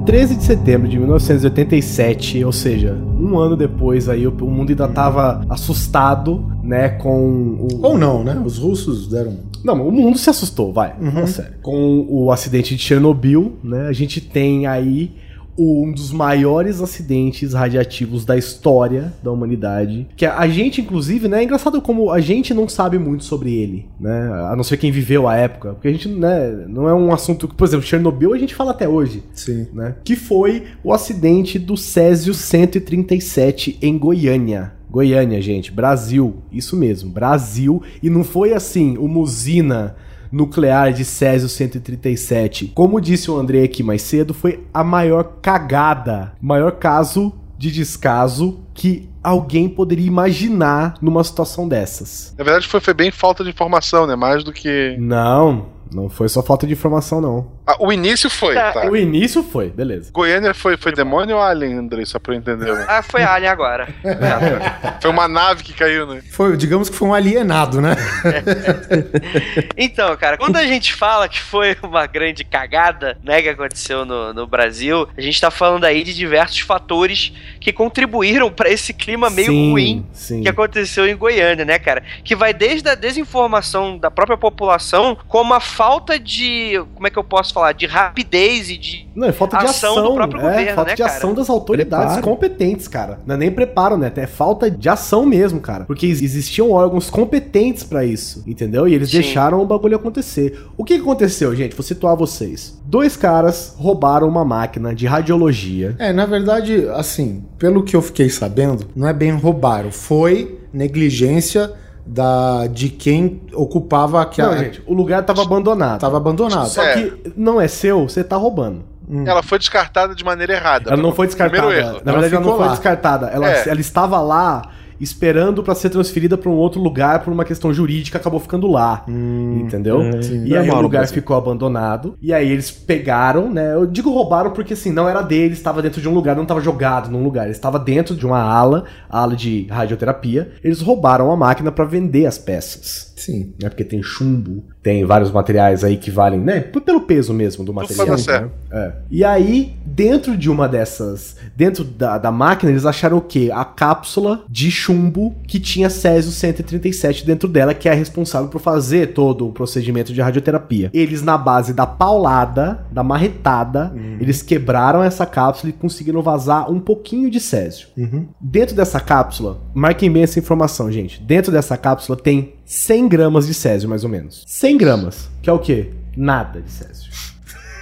Em 0.02 0.06
13 0.06 0.36
de 0.36 0.44
setembro 0.44 0.88
de 0.88 1.00
1987, 1.00 2.44
ou 2.44 2.52
seja, 2.52 3.02
um 3.18 3.40
ano 3.40 3.56
depois 3.56 4.10
aí 4.10 4.28
o 4.28 4.32
mundo 4.32 4.70
ainda 4.70 4.88
tava 4.88 5.46
assustado, 5.50 6.53
né, 6.64 6.90
com 6.90 7.58
o... 7.60 7.80
Ou 7.82 7.98
não, 7.98 8.24
né? 8.24 8.42
Os 8.44 8.58
russos 8.58 9.08
deram. 9.08 9.38
Não, 9.64 9.88
o 9.88 9.92
mundo 9.92 10.18
se 10.18 10.30
assustou, 10.30 10.72
vai. 10.72 10.96
fala 11.12 11.28
sério. 11.28 11.54
Com 11.62 12.06
o 12.10 12.32
acidente 12.32 12.76
de 12.76 12.82
Chernobyl, 12.82 13.54
né? 13.64 13.88
A 13.88 13.94
gente 13.94 14.22
tem 14.22 14.66
aí 14.66 15.12
um 15.58 15.92
dos 15.92 16.12
maiores 16.12 16.82
acidentes 16.82 17.54
radiativos 17.54 18.26
da 18.26 18.38
história 18.38 19.14
da 19.24 19.32
humanidade. 19.32 20.08
Que 20.16 20.26
a 20.26 20.48
gente, 20.48 20.82
inclusive, 20.82 21.28
né? 21.28 21.42
É 21.42 21.44
engraçado 21.44 21.82
como 21.82 22.12
a 22.12 22.20
gente 22.20 22.54
não 22.54 22.68
sabe 22.68 22.98
muito 22.98 23.24
sobre 23.24 23.54
ele, 23.54 23.88
né? 24.00 24.32
A 24.50 24.56
não 24.56 24.64
ser 24.64 24.78
quem 24.78 24.92
viveu 24.92 25.28
a 25.28 25.36
época. 25.36 25.74
Porque 25.74 25.88
a 25.88 25.92
gente, 25.92 26.08
né? 26.08 26.66
Não 26.68 26.90
é 26.90 26.94
um 26.94 27.14
assunto 27.14 27.48
que, 27.48 27.56
por 27.56 27.66
exemplo, 27.66 27.86
Chernobyl 27.86 28.34
a 28.34 28.38
gente 28.38 28.56
fala 28.56 28.72
até 28.72 28.88
hoje 28.88 29.24
Sim. 29.34 29.68
né? 29.74 29.96
Que 30.04 30.16
foi 30.16 30.64
o 30.84 30.92
acidente 30.92 31.60
do 31.60 31.78
Césio 31.78 32.34
137 32.34 33.78
em 33.82 33.98
Goiânia. 33.98 34.74
Goiânia, 34.94 35.42
gente, 35.42 35.72
Brasil, 35.72 36.44
isso 36.52 36.78
mesmo, 36.78 37.10
Brasil. 37.10 37.82
E 38.04 38.12
não 38.12 38.24
foi 38.24 38.54
assim, 38.54 38.96
uma 38.96 39.18
usina 39.18 39.96
nuclear 40.32 40.94
de 40.94 41.04
Césio 41.04 41.50
137. 41.50 42.68
Como 42.76 43.02
disse 43.02 43.32
o 43.32 43.36
André 43.36 43.64
aqui 43.64 43.82
mais 43.82 44.04
cedo, 44.04 44.36
foi 44.36 44.64
a 44.72 44.84
maior 44.84 45.38
cagada, 45.42 46.34
maior 46.40 46.74
caso 46.74 47.34
de 47.58 47.72
descaso 47.72 48.60
que 48.72 49.10
alguém 49.24 49.68
poderia 49.68 50.06
imaginar 50.06 50.94
numa 51.02 51.24
situação 51.24 51.68
dessas. 51.68 52.32
Na 52.38 52.44
verdade, 52.44 52.68
foi, 52.68 52.80
foi 52.80 52.94
bem 52.94 53.10
falta 53.10 53.44
de 53.44 53.50
informação, 53.50 54.06
né? 54.06 54.16
Mais 54.16 54.44
do 54.44 54.54
que. 54.54 54.96
Não, 55.00 55.70
não 55.92 56.08
foi 56.08 56.30
só 56.30 56.44
falta 56.44 56.68
de 56.68 56.74
informação, 56.74 57.20
não. 57.20 57.48
Ah, 57.66 57.78
o 57.80 57.92
início 57.92 58.30
foi, 58.30 58.56
tá. 58.56 58.86
O 58.90 58.96
início 58.96 59.42
foi, 59.42 59.70
beleza. 59.70 60.12
Goiânia 60.12 60.54
foi, 60.54 60.76
foi 60.76 60.92
demônio 60.92 61.38
ou 61.38 61.42
alien, 61.42 61.78
Andrei? 61.78 62.06
Só 62.06 62.20
pra 62.20 62.34
eu 62.34 62.38
entender. 62.38 62.74
né? 62.74 62.86
Ah, 62.90 63.02
foi 63.02 63.24
Alien 63.24 63.50
agora. 63.50 63.88
Foi 65.02 65.10
uma 65.12 65.28
nave 65.28 65.64
que 65.64 65.74
caiu, 65.74 66.08
né? 66.08 66.22
Foi, 66.32 66.56
digamos 66.56 66.90
que 66.90 66.96
foi 66.96 67.08
um 67.10 67.14
alienado, 67.14 67.82
né? 67.82 67.96
Então, 69.78 70.16
cara, 70.18 70.38
quando 70.38 70.56
a 70.58 70.66
gente 70.66 70.94
fala 70.94 71.28
que 71.28 71.40
foi 71.40 71.76
uma 71.82 72.06
grande 72.06 72.44
cagada, 72.44 73.18
né, 73.24 73.42
que 73.42 73.50
aconteceu 73.50 74.06
no, 74.06 74.34
no 74.34 74.48
Brasil, 74.48 75.08
a 75.18 75.22
gente 75.22 75.40
tá 75.40 75.52
falando 75.52 75.84
aí 75.86 76.04
de 76.04 76.14
diversos 76.14 76.60
fatores 76.60 77.34
que 77.60 77.72
contribuíram 77.72 78.52
pra 78.52 78.70
esse 78.70 78.94
clima 78.94 79.30
meio 79.30 79.48
Sim, 79.48 79.72
ruim 79.72 80.06
sim. 80.14 80.42
que 80.42 80.50
aconteceu 80.50 81.08
em 81.08 81.16
Goiânia, 81.16 81.66
né, 81.66 81.80
cara? 81.80 82.04
Que 82.24 82.36
vai 82.36 82.54
desde 82.54 82.90
a 82.90 82.96
desinformação 82.96 83.98
da 83.98 84.12
própria 84.12 84.38
população, 84.38 85.18
como 85.28 85.54
a 85.54 85.60
falta 85.60 86.20
de, 86.20 86.82
como 86.94 87.08
é 87.08 87.10
que 87.10 87.18
eu 87.18 87.24
posso 87.24 87.53
falar, 87.54 87.72
de 87.74 87.86
rapidez 87.86 88.70
e 88.70 88.78
de 88.78 89.08
Não, 89.16 89.28
é 89.28 89.32
falta 89.32 89.58
de 89.58 89.66
ação 89.66 89.92
ação, 89.94 90.04
do 90.10 90.14
próprio 90.16 90.40
é, 90.40 90.44
governo, 90.44 90.76
falta 90.76 90.90
né, 90.92 90.96
de 90.96 91.02
cara? 91.04 91.14
ação 91.16 91.34
das 91.34 91.50
autoridades 91.50 92.14
Preparo. 92.14 92.24
competentes, 92.28 92.88
cara. 92.88 93.20
Não 93.26 93.36
é 93.36 93.38
nem 93.38 93.52
preparo, 93.52 93.98
né? 93.98 94.12
É 94.16 94.28
falta 94.28 94.70
de 94.70 94.90
ação 94.90 95.26
mesmo, 95.26 95.60
cara. 95.60 95.86
Porque 95.86 96.06
ex- 96.06 96.22
existiam 96.22 96.72
órgãos 96.72 97.10
competentes 97.10 97.84
pra 97.84 98.04
isso, 98.06 98.44
entendeu? 98.48 98.88
E 98.88 98.94
eles 98.94 99.10
Sim. 99.10 99.20
deixaram 99.22 99.62
o 99.62 99.66
bagulho 99.66 99.96
acontecer. 99.96 100.60
O 100.78 100.84
que 100.84 100.96
que 100.96 101.02
aconteceu, 101.02 101.56
gente? 101.56 101.76
Vou 101.76 101.84
situar 101.84 102.16
vocês. 102.16 102.80
Dois 102.86 103.16
caras 103.16 103.74
roubaram 103.78 104.28
uma 104.28 104.44
máquina 104.46 104.94
de 104.96 105.06
radiologia. 105.06 105.96
É, 106.00 106.12
na 106.14 106.26
verdade, 106.26 106.88
assim, 106.94 107.44
pelo 107.58 107.84
que 107.84 107.96
eu 107.96 108.02
fiquei 108.02 108.30
sabendo, 108.30 108.88
não 108.96 109.08
é 109.08 109.14
bem 109.14 109.32
roubaram, 109.32 109.92
foi 109.92 110.60
negligência 110.74 111.72
da 112.06 112.68
de 112.68 112.90
quem 112.90 113.42
ocupava 113.54 114.22
aquela. 114.22 114.56
Não, 114.56 114.64
gente, 114.64 114.84
o 114.86 114.94
lugar 114.94 115.24
tava 115.24 115.42
abandonado. 115.42 116.00
Tava 116.00 116.18
abandonado. 116.18 116.68
Só 116.68 116.84
É. 116.84 116.94
que 116.94 117.34
não 117.36 117.60
é 117.62 117.68
seu, 117.68 118.08
você 118.08 118.24
tá 118.24 118.36
roubando. 118.36 118.84
Ela 119.26 119.44
foi 119.44 119.60
descartada 119.60 120.16
de 120.16 120.24
maneira 120.24 120.54
errada. 120.54 120.92
Ela 120.92 121.02
não 121.02 121.12
foi 121.14 121.28
descartada. 121.28 121.62
Primeiro 121.62 121.88
erro. 121.88 122.02
Na 122.06 122.12
verdade, 122.14 122.34
ela 122.36 122.44
não 122.44 122.52
ficou 122.52 122.56
foi 122.58 122.66
lá. 122.66 122.72
descartada. 122.72 123.28
Ela, 123.28 123.50
É. 123.50 123.70
ela 123.70 123.82
estava 123.82 124.20
lá 124.22 124.62
esperando 125.00 125.64
pra 125.64 125.76
ser 125.76 125.90
transferida 125.90 126.38
pra 126.38 126.50
um 126.50 126.56
outro 126.56 126.82
lugar 126.82 127.24
por 127.24 127.32
uma 127.32 127.46
questão 127.46 127.74
jurídica, 127.74 128.18
acabou 128.18 128.40
ficando 128.40 128.68
lá. 128.68 129.06
entendeu? 129.08 130.00
sim. 130.22 130.46
E 130.46 130.56
aí 130.56 130.70
o 130.70 130.76
lugar 130.76 131.00
Brasil. 131.00 131.16
ficou 131.16 131.36
abandonado. 131.36 132.18
E 132.22 132.34
aí 132.34 132.50
eles 132.50 132.72
pegaram, 132.72 133.52
né? 133.52 133.74
Eu 133.74 133.86
digo 133.86 134.12
roubaram 134.12 134.52
porque 134.52 134.74
assim, 134.74 134.92
não 134.92 135.08
era 135.08 135.22
deles, 135.22 135.58
estava 135.58 135.82
dentro 135.82 136.02
de 136.02 136.08
um 136.08 136.14
lugar, 136.14 136.36
não 136.36 136.44
estava 136.44 136.62
jogado 136.62 137.10
num 137.10 137.24
lugar. 137.24 137.50
Estava 137.50 137.80
dentro 137.80 138.16
de 138.16 138.26
uma 138.26 138.40
ala, 138.40 138.86
ala 139.10 139.36
de 139.36 139.68
radioterapia. 139.70 140.52
Eles 140.64 140.82
roubaram 140.82 141.32
a 141.32 141.38
máquina 141.38 141.72
pra 141.72 141.86
vender 141.86 142.26
as 142.26 142.38
peças. 142.38 143.14
Sim. 143.16 143.54
Né, 143.62 143.70
porque 143.70 143.84
tem 143.84 144.02
chumbo, 144.04 144.64
tem 144.84 145.06
vários 145.06 145.32
materiais 145.32 145.84
aí 145.84 145.96
que 145.96 146.12
valem, 146.12 146.40
né? 146.40 146.60
Pelo 146.60 147.02
peso 147.02 147.34
mesmo 147.34 147.64
do 147.64 147.74
material. 147.74 148.06
né? 148.42 148.50
É. 148.70 148.92
E 149.10 149.24
aí, 149.24 149.74
dentro 149.86 150.36
de 150.36 150.50
uma 150.50 150.68
dessas, 150.68 151.38
dentro 151.56 151.86
da, 151.86 152.18
da 152.18 152.32
máquina, 152.32 152.70
eles 152.70 152.86
acharam 152.86 153.18
o 153.18 153.22
quê? 153.22 153.50
A 153.54 153.64
cápsula 153.64 154.44
de 154.50 154.70
chumbo 154.70 155.36
que 155.48 155.60
tinha 155.60 155.90
Césio 155.90 156.32
137 156.32 157.26
dentro 157.26 157.48
dela, 157.48 157.74
que 157.74 157.88
é 157.88 157.94
responsável 157.94 158.50
por 158.50 158.60
fazer 158.60 159.14
todo 159.14 159.48
o 159.48 159.54
procedimento 159.54 160.12
de 160.12 160.22
radioterapia. 160.22 160.92
Eles, 160.94 161.24
na 161.24 161.38
base 161.38 161.74
da 161.74 161.88
paulada, 161.88 162.86
da 162.92 163.04
marretada, 163.04 163.94
eles 164.20 164.42
quebraram 164.42 165.02
essa 165.02 165.26
cápsula 165.26 165.70
e 165.70 165.74
conseguiram 165.74 166.22
vazar 166.22 166.70
um 166.70 166.80
pouquinho 166.80 167.30
de 167.30 167.40
Césio. 167.40 167.88
Uhum. 167.96 168.28
Dentro 168.42 168.76
dessa 168.76 169.00
cápsula, 169.00 169.62
marquem 169.74 170.12
bem 170.12 170.24
essa 170.24 170.40
informação, 170.40 170.92
gente. 170.92 171.22
Dentro 171.22 171.52
dessa 171.52 171.78
cápsula 171.78 172.18
tem 172.18 172.56
100 172.66 173.08
gramas 173.08 173.48
de 173.48 173.54
Césio, 173.54 173.90
mais 173.90 174.04
ou 174.04 174.10
menos. 174.10 174.44
100 174.48 174.78
gramas, 174.78 175.30
que 175.42 175.50
é 175.50 175.54
o 175.54 175.60
quê? 175.60 175.92
Nada 176.16 176.62
de 176.62 176.72
Césio. 176.72 177.12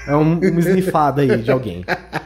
É 0.08 0.16
um, 0.16 0.40
uma 0.40 0.60
esnifada 0.60 1.22
aí 1.22 1.38
de 1.38 1.52
alguém. 1.52 1.86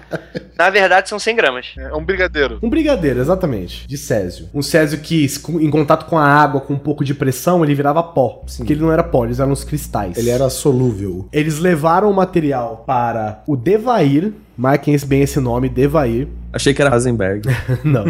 Na 0.57 0.69
verdade, 0.69 1.09
são 1.09 1.19
100 1.19 1.35
gramas. 1.35 1.73
É 1.77 1.93
um 1.93 2.03
brigadeiro. 2.03 2.59
Um 2.63 2.69
brigadeiro, 2.69 3.19
exatamente, 3.19 3.87
de 3.87 3.97
Césio. 3.97 4.49
Um 4.53 4.61
Césio 4.61 4.99
que, 4.99 5.27
em 5.49 5.69
contato 5.69 6.05
com 6.05 6.17
a 6.17 6.25
água, 6.25 6.61
com 6.61 6.73
um 6.73 6.79
pouco 6.79 7.03
de 7.03 7.13
pressão, 7.13 7.63
ele 7.63 7.75
virava 7.75 8.01
pó. 8.01 8.43
Porque 8.57 8.73
ele 8.73 8.81
não 8.81 8.91
era 8.91 9.03
pó, 9.03 9.25
eles 9.25 9.39
eram 9.39 9.51
os 9.51 9.63
cristais. 9.63 10.17
Ele 10.17 10.29
era 10.29 10.49
solúvel. 10.49 11.27
Eles 11.31 11.59
levaram 11.59 12.09
o 12.09 12.13
material 12.13 12.83
para 12.87 13.43
o 13.45 13.55
Devair. 13.57 14.31
Marquem 14.57 14.95
bem 15.05 15.21
esse 15.21 15.39
nome, 15.39 15.67
Devair. 15.67 16.29
Achei 16.55 16.73
que 16.73 16.81
era 16.81 16.95
Heisenberg. 16.95 17.41
Não. 17.83 18.05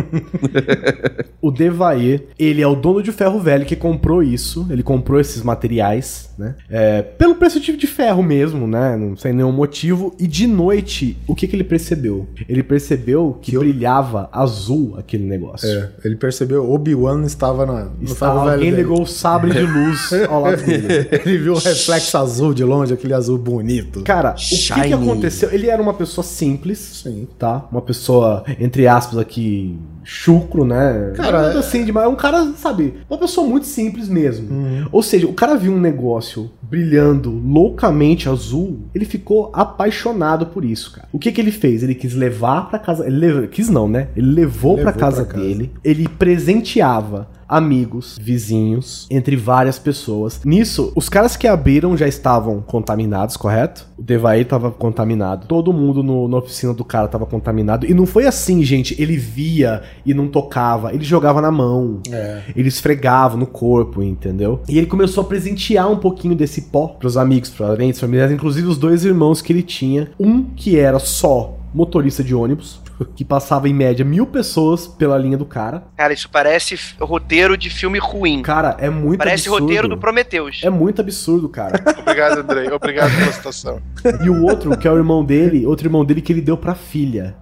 o 1.41 1.49
Devair, 1.49 2.25
ele 2.37 2.61
é 2.61 2.67
o 2.67 2.75
dono 2.75 3.01
de 3.01 3.11
ferro 3.11 3.39
velho 3.39 3.65
que 3.65 3.75
comprou 3.75 4.21
isso. 4.21 4.67
Ele 4.69 4.83
comprou 4.83 5.19
esses 5.19 5.41
materiais, 5.41 6.31
né? 6.37 6.53
É, 6.69 7.01
pelo 7.01 7.33
preço 7.33 7.59
de, 7.59 7.75
de 7.75 7.87
ferro 7.87 8.21
mesmo, 8.21 8.67
né? 8.67 8.95
Não 8.95 9.17
sem 9.17 9.33
nenhum 9.33 9.51
motivo. 9.51 10.15
E 10.19 10.27
de 10.27 10.45
noite, 10.45 11.17
o 11.25 11.33
que, 11.33 11.47
que 11.47 11.55
ele 11.55 11.63
percebeu? 11.89 12.27
Ele 12.49 12.63
percebeu 12.63 13.37
que, 13.41 13.51
Que 13.51 13.57
brilhava 13.57 14.29
azul 14.31 14.95
aquele 14.97 15.23
negócio. 15.25 15.67
É, 15.69 15.89
ele 16.03 16.15
percebeu, 16.15 16.69
Obi-Wan 16.71 17.23
estava 17.25 17.65
na, 17.65 17.89
Estava- 18.01 18.53
alguém 18.53 18.71
ligou 18.71 19.01
o 19.01 19.05
sabre 19.05 19.51
de 19.51 19.61
luz 19.61 20.11
ao 20.29 20.41
lado 20.41 20.63
dele. 20.63 21.07
Ele 21.11 21.37
viu 21.37 21.53
o 21.53 21.57
reflexo 21.59 22.17
azul 22.17 22.53
de 22.53 22.63
longe, 22.63 22.93
aquele 22.93 23.13
azul 23.13 23.37
bonito. 23.37 24.01
Cara, 24.01 24.31
o 24.31 24.35
que, 24.35 24.57
que 24.87 24.93
aconteceu? 24.93 25.51
Ele 25.51 25.67
era 25.69 25.81
uma 25.81 25.93
pessoa 25.93 26.23
simples, 26.23 26.79
Sim. 27.03 27.27
tá? 27.37 27.67
Uma 27.71 27.81
pessoa, 27.81 28.43
entre 28.59 28.87
aspas, 28.87 29.17
aqui, 29.19 29.77
chucro, 30.07 30.63
né? 30.63 31.13
Cara, 31.15 31.41
Nada 31.41 31.55
é- 31.55 31.57
assim 31.57 31.83
demais. 31.83 32.07
Um 32.07 32.15
cara, 32.15 32.53
sabe, 32.55 32.93
uma 33.09 33.17
pessoa 33.19 33.47
muito 33.47 33.65
simples 33.65 34.07
mesmo. 34.07 34.47
Ou 34.91 35.01
seja, 35.01 35.25
o 35.27 35.33
cara 35.33 35.55
viu 35.55 35.73
um 35.73 35.79
negócio 35.79 36.51
brilhando 36.61 37.31
loucamente 37.31 38.29
azul, 38.29 38.79
ele 38.93 39.03
ficou 39.05 39.51
apaixonado 39.53 40.45
por 40.47 40.63
isso, 40.63 40.91
cara. 40.93 41.07
O 41.11 41.17
que 41.19 41.31
que 41.31 41.41
ele 41.41 41.51
fez? 41.51 41.81
Ele 41.83 41.95
quis 41.95 42.13
levar 42.13 42.69
pra 42.69 42.77
casa. 42.79 43.05
Ele 43.07 43.17
levou, 43.17 43.47
quis 43.47 43.67
não, 43.69 43.87
né? 43.87 44.07
Ele 44.15 44.27
levou, 44.31 44.75
Levou 44.75 44.93
casa 44.93 45.23
pra 45.25 45.33
casa. 45.33 45.43
dele, 45.45 45.71
ele 45.83 46.07
presenteava 46.07 47.27
amigos, 47.47 48.17
vizinhos, 48.19 49.07
entre 49.09 49.35
várias 49.35 49.79
pessoas. 49.79 50.41
Nisso, 50.43 50.91
os 50.95 51.09
caras 51.09 51.37
que 51.37 51.47
abriram 51.47 51.95
já 51.95 52.07
estavam 52.07 52.61
contaminados, 52.61 53.37
correto? 53.37 53.87
O 53.97 54.03
Devair 54.03 54.45
tava 54.47 54.71
contaminado. 54.71 55.47
Todo 55.47 55.71
mundo 55.71 56.03
no, 56.03 56.27
na 56.27 56.37
oficina 56.37 56.73
do 56.73 56.83
cara 56.83 57.07
tava 57.07 57.25
contaminado. 57.25 57.85
E 57.85 57.93
não 57.93 58.05
foi 58.05 58.25
assim, 58.25 58.63
gente. 58.63 58.99
Ele 59.01 59.17
via 59.17 59.83
e 60.05 60.13
não 60.13 60.27
tocava. 60.27 60.93
Ele 60.93 61.03
jogava 61.03 61.41
na 61.41 61.51
mão. 61.51 62.01
É. 62.11 62.41
Ele 62.55 62.67
esfregava 62.67 63.37
no 63.37 63.45
corpo, 63.45 64.01
entendeu? 64.01 64.61
E 64.67 64.77
ele 64.77 64.87
começou 64.87 65.23
a 65.23 65.27
presentear 65.27 65.89
um 65.89 65.97
pouquinho 65.97 66.35
desse 66.35 66.63
pó 66.63 66.87
pros 66.87 67.17
amigos, 67.17 67.49
pros 67.49 67.67
parentes, 67.67 67.99
familiares, 67.99 68.33
inclusive 68.33 68.67
os 68.67 68.77
dois 68.77 69.05
irmãos 69.05 69.41
que 69.41 69.53
ele 69.53 69.63
tinha. 69.63 70.09
Um 70.19 70.43
que 70.43 70.77
era 70.77 70.99
só 70.99 71.57
motorista 71.73 72.23
de 72.23 72.33
ônibus, 72.33 72.79
que 73.15 73.25
passava 73.25 73.67
em 73.67 73.73
média 73.73 74.05
mil 74.05 74.25
pessoas 74.25 74.87
pela 74.87 75.17
linha 75.17 75.37
do 75.37 75.45
cara. 75.45 75.83
Cara, 75.97 76.13
isso 76.13 76.29
parece 76.29 76.77
roteiro 76.99 77.57
de 77.57 77.69
filme 77.69 77.99
ruim. 77.99 78.41
Cara, 78.41 78.75
é 78.79 78.89
muito 78.89 79.17
Parece 79.19 79.47
absurdo. 79.47 79.63
roteiro 79.63 79.87
do 79.87 79.97
Prometheus. 79.97 80.61
É 80.63 80.69
muito 80.69 81.01
absurdo, 81.01 81.49
cara. 81.49 81.83
Obrigado, 81.99 82.39
Andrei. 82.39 82.69
Obrigado 82.71 83.15
pela 83.17 83.31
citação. 83.31 83.81
E 84.23 84.29
o 84.29 84.43
outro, 84.43 84.77
que 84.77 84.87
é 84.87 84.91
o 84.91 84.97
irmão 84.97 85.23
dele, 85.23 85.65
outro 85.65 85.87
irmão 85.87 86.05
dele 86.05 86.21
que 86.21 86.31
ele 86.31 86.41
deu 86.41 86.57
pra 86.57 86.75
filha. 86.75 87.35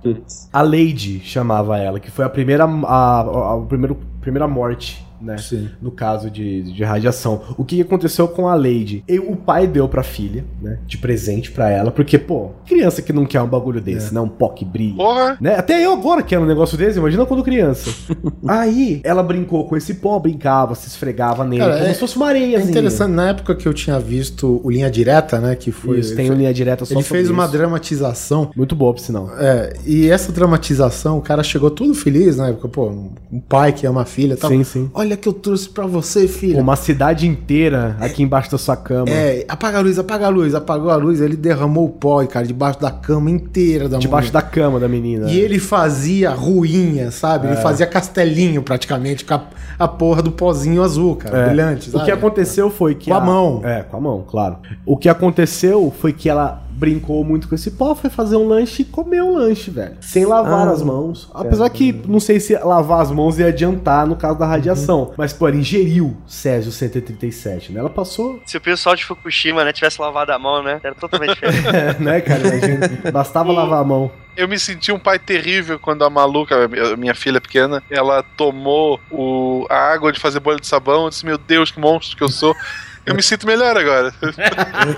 A 0.51 0.61
Lady 0.61 1.21
chamava 1.23 1.77
ela, 1.77 1.99
que 1.99 2.09
foi 2.11 2.25
a 2.25 2.29
primeira, 2.29 2.63
a, 2.65 2.67
a, 2.67 3.53
a 3.55 3.61
primeiro, 3.67 3.97
primeira 4.21 4.47
morte, 4.47 5.05
né? 5.23 5.37
Sim. 5.37 5.69
No 5.81 5.91
caso 5.91 6.29
de, 6.29 6.63
de 6.73 6.83
radiação. 6.83 7.41
O 7.57 7.63
que 7.63 7.81
aconteceu 7.81 8.27
com 8.27 8.47
a 8.47 8.55
Lady? 8.55 9.03
E 9.07 9.19
o 9.19 9.35
pai 9.35 9.65
deu 9.67 9.87
pra 9.87 10.03
filha, 10.03 10.43
né? 10.61 10.79
De 10.85 10.97
presente 10.97 11.51
pra 11.51 11.69
ela, 11.69 11.91
porque, 11.91 12.17
pô, 12.17 12.49
criança 12.65 13.01
que 13.01 13.13
não 13.13 13.25
quer 13.25 13.41
um 13.41 13.47
bagulho 13.47 13.81
desse, 13.81 14.13
né? 14.13 14.19
Um 14.19 14.27
pó 14.27 14.49
que 14.49 14.65
brilha. 14.65 14.95
Porra! 14.95 15.37
Né? 15.39 15.55
Até 15.55 15.83
eu 15.85 15.93
agora 15.93 16.21
quero 16.21 16.43
um 16.43 16.47
negócio 16.47 16.77
desse, 16.77 16.97
imagina 16.99 17.25
quando 17.25 17.43
criança. 17.43 17.89
Aí, 18.47 19.01
ela 19.03 19.23
brincou 19.23 19.65
com 19.67 19.77
esse 19.77 19.95
pó, 19.95 20.19
brincava, 20.19 20.75
se 20.75 20.87
esfregava 20.87 21.43
nele, 21.43 21.61
Cara, 21.63 21.77
como 21.77 21.87
é- 21.87 21.93
se 21.93 21.99
fosse 21.99 22.15
uma 22.17 22.27
É 22.27 22.29
areiazinha. 22.29 22.69
interessante, 22.69 23.11
na 23.11 23.29
época 23.29 23.55
que 23.55 23.67
eu 23.67 23.73
tinha 23.73 23.99
visto 23.99 24.59
o 24.63 24.69
Linha 24.69 24.89
Direta, 24.89 25.39
né? 25.39 25.55
Que 25.55 25.71
foi. 25.71 25.99
Isso, 25.99 26.15
tem 26.15 26.29
uma 26.29 26.35
linha 26.35 26.53
direta 26.53 26.85
só 26.85 26.93
Ele 26.95 27.03
fez 27.03 27.29
uma 27.29 27.43
isso. 27.43 27.51
dramatização. 27.53 28.51
Muito 28.55 28.75
boa, 28.75 28.93
por 28.93 28.99
sinal. 28.99 29.29
É, 29.37 29.73
e 29.85 30.09
essa 30.09 30.31
dramatização, 30.31 31.17
o 31.17 31.21
cara 31.21 31.43
chegou 31.43 31.69
todo 31.71 31.93
feliz 31.93 32.37
na 32.37 32.49
época, 32.49 32.67
pô, 32.67 32.87
um 33.31 33.39
pai 33.39 33.71
que 33.73 33.85
ama 33.85 34.01
a 34.01 34.05
filha 34.05 34.33
e 34.33 34.37
tal. 34.37 34.49
Sim, 34.49 34.63
sim. 34.63 34.89
Olha 34.93 35.12
que 35.17 35.27
eu 35.27 35.33
trouxe 35.33 35.69
pra 35.69 35.85
você, 35.85 36.27
filha. 36.27 36.61
Uma 36.61 36.75
cidade 36.75 37.27
inteira 37.27 37.95
aqui 37.99 38.23
embaixo 38.23 38.51
da 38.51 38.57
sua 38.57 38.75
cama. 38.75 39.09
É, 39.09 39.45
apaga 39.47 39.77
a 39.77 39.81
luz, 39.81 39.97
apaga 39.99 40.25
a 40.25 40.29
luz, 40.29 40.53
apagou 40.55 40.89
a 40.89 40.95
luz, 40.95 41.21
ele 41.21 41.35
derramou 41.35 41.85
o 41.85 41.89
pó, 41.89 42.25
cara, 42.25 42.45
debaixo 42.45 42.79
da 42.79 42.91
cama 42.91 43.29
inteira 43.29 43.87
da 43.89 43.97
Debaixo 43.97 44.31
da 44.31 44.41
cama 44.41 44.79
da 44.79 44.87
menina. 44.87 45.29
E 45.29 45.39
ele 45.39 45.59
fazia 45.59 46.31
ruinha, 46.31 47.11
sabe? 47.11 47.47
É. 47.47 47.51
Ele 47.51 47.61
fazia 47.61 47.85
castelinho 47.85 48.61
praticamente 48.63 49.25
com 49.25 49.33
a, 49.33 49.43
a 49.79 49.87
porra 49.87 50.21
do 50.21 50.31
pozinho 50.31 50.81
azul, 50.83 51.15
cara, 51.15 51.37
É. 51.37 51.45
brilhante, 51.47 51.89
O 51.89 51.91
sabe? 51.93 52.05
que 52.05 52.11
aconteceu 52.11 52.69
foi 52.69 52.95
que. 52.95 53.09
Com 53.09 53.15
a 53.17 53.21
mão. 53.21 53.61
É, 53.63 53.83
com 53.83 53.97
a 53.97 54.01
mão, 54.01 54.23
claro. 54.27 54.57
O 54.85 54.97
que 54.97 55.09
aconteceu 55.09 55.93
foi 55.99 56.13
que 56.13 56.29
ela 56.29 56.61
brincou 56.83 57.23
muito 57.23 57.47
com 57.47 57.55
esse 57.55 57.71
pó, 57.71 57.95
foi 57.95 58.09
fazer 58.09 58.35
um 58.35 58.45
lanche 58.45 58.81
e 58.81 58.85
comeu 58.85 59.27
o 59.29 59.37
lanche, 59.37 59.71
velho. 59.71 59.95
Sem 60.01 60.25
lavar 60.25 60.67
Ah, 60.67 60.71
as 60.71 60.81
mãos. 60.83 61.29
Apesar 61.33 61.69
que 61.69 61.93
não 62.07 62.19
sei 62.19 62.41
se 62.41 62.53
lavar 62.57 62.99
as 63.01 63.09
mãos 63.09 63.39
ia 63.39 63.47
adiantar 63.47 64.05
no 64.05 64.17
caso 64.17 64.37
da 64.37 64.45
radiação. 64.45 65.13
Mas, 65.17 65.31
pô, 65.31 65.47
ela 65.47 65.55
ingeriu 65.55 66.17
Césio 66.27 66.71
137, 66.73 67.71
né? 67.71 67.79
Ela 67.79 67.89
passou. 67.89 68.41
Se 68.45 68.57
o 68.57 68.61
pessoal 68.61 68.95
de 68.95 69.05
Fukushima, 69.05 69.63
né, 69.63 69.71
tivesse 69.71 70.01
lavado 70.01 70.31
a 70.33 70.37
mão, 70.39 70.61
né? 70.61 70.81
Era 70.83 70.93
totalmente 70.95 71.33
diferente. 71.39 71.67
É, 71.73 71.97
né, 71.99 72.19
cara? 72.21 72.41
Imagina. 72.47 73.11
Bastava 73.11 73.51
lavar 73.53 73.79
a 73.79 73.83
mão. 73.85 74.11
Eu 74.35 74.47
me 74.47 74.57
senti 74.59 74.91
um 74.91 74.97
pai 74.99 75.19
terrível 75.19 75.79
quando 75.79 76.03
a 76.03 76.09
maluca, 76.09 76.67
minha- 76.67 76.97
minha 76.97 77.15
filha 77.15 77.39
pequena, 77.39 77.81
ela 77.89 78.23
tomou 78.35 78.99
o, 79.11 79.65
a 79.69 79.75
água 79.77 80.11
de 80.11 80.19
fazer 80.19 80.39
bolha 80.39 80.59
de 80.59 80.67
sabão. 80.67 81.03
Eu 81.03 81.09
disse, 81.09 81.25
meu 81.25 81.37
Deus, 81.37 81.71
que 81.71 81.79
monstro 81.79 82.17
que 82.17 82.23
eu 82.23 82.29
sou. 82.29 82.53
Eu 83.05 83.13
me 83.15 83.21
sinto 83.21 83.45
melhor 83.45 83.77
agora. 83.77 84.13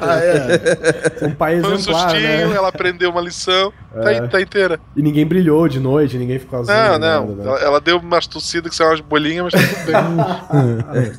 Ah, 0.01 0.19
é. 0.19 1.25
Um 1.25 1.31
pai 1.31 1.59
Foi 1.61 1.73
um 1.73 1.77
sustinho, 1.77 2.49
né? 2.49 2.55
ela 2.55 2.67
aprendeu 2.69 3.09
uma 3.09 3.21
lição. 3.21 3.71
Tá, 3.93 4.11
É. 4.11 4.19
aí- 4.21 4.27
tá 4.27 4.41
inteira. 4.41 4.79
E 4.95 5.01
ninguém 5.01 5.25
brilhou 5.25 5.67
de 5.67 5.79
noite, 5.79 6.17
ninguém 6.17 6.37
ficou 6.39 6.59
azul. 6.59 6.73
Não, 6.73 6.91
não. 6.93 6.99
nada, 6.99 7.25
né? 7.35 7.43
Ela, 7.45 7.59
ela 7.59 7.81
deu 7.81 7.97
umas 7.97 8.27
tossidas 8.27 8.69
que 8.71 8.75
são 8.75 8.87
umas 8.87 8.99
bolinhas, 8.99 9.51
mas 9.51 9.53
tá 9.53 9.59
tudo 9.67 9.85
bem. 9.85 11.13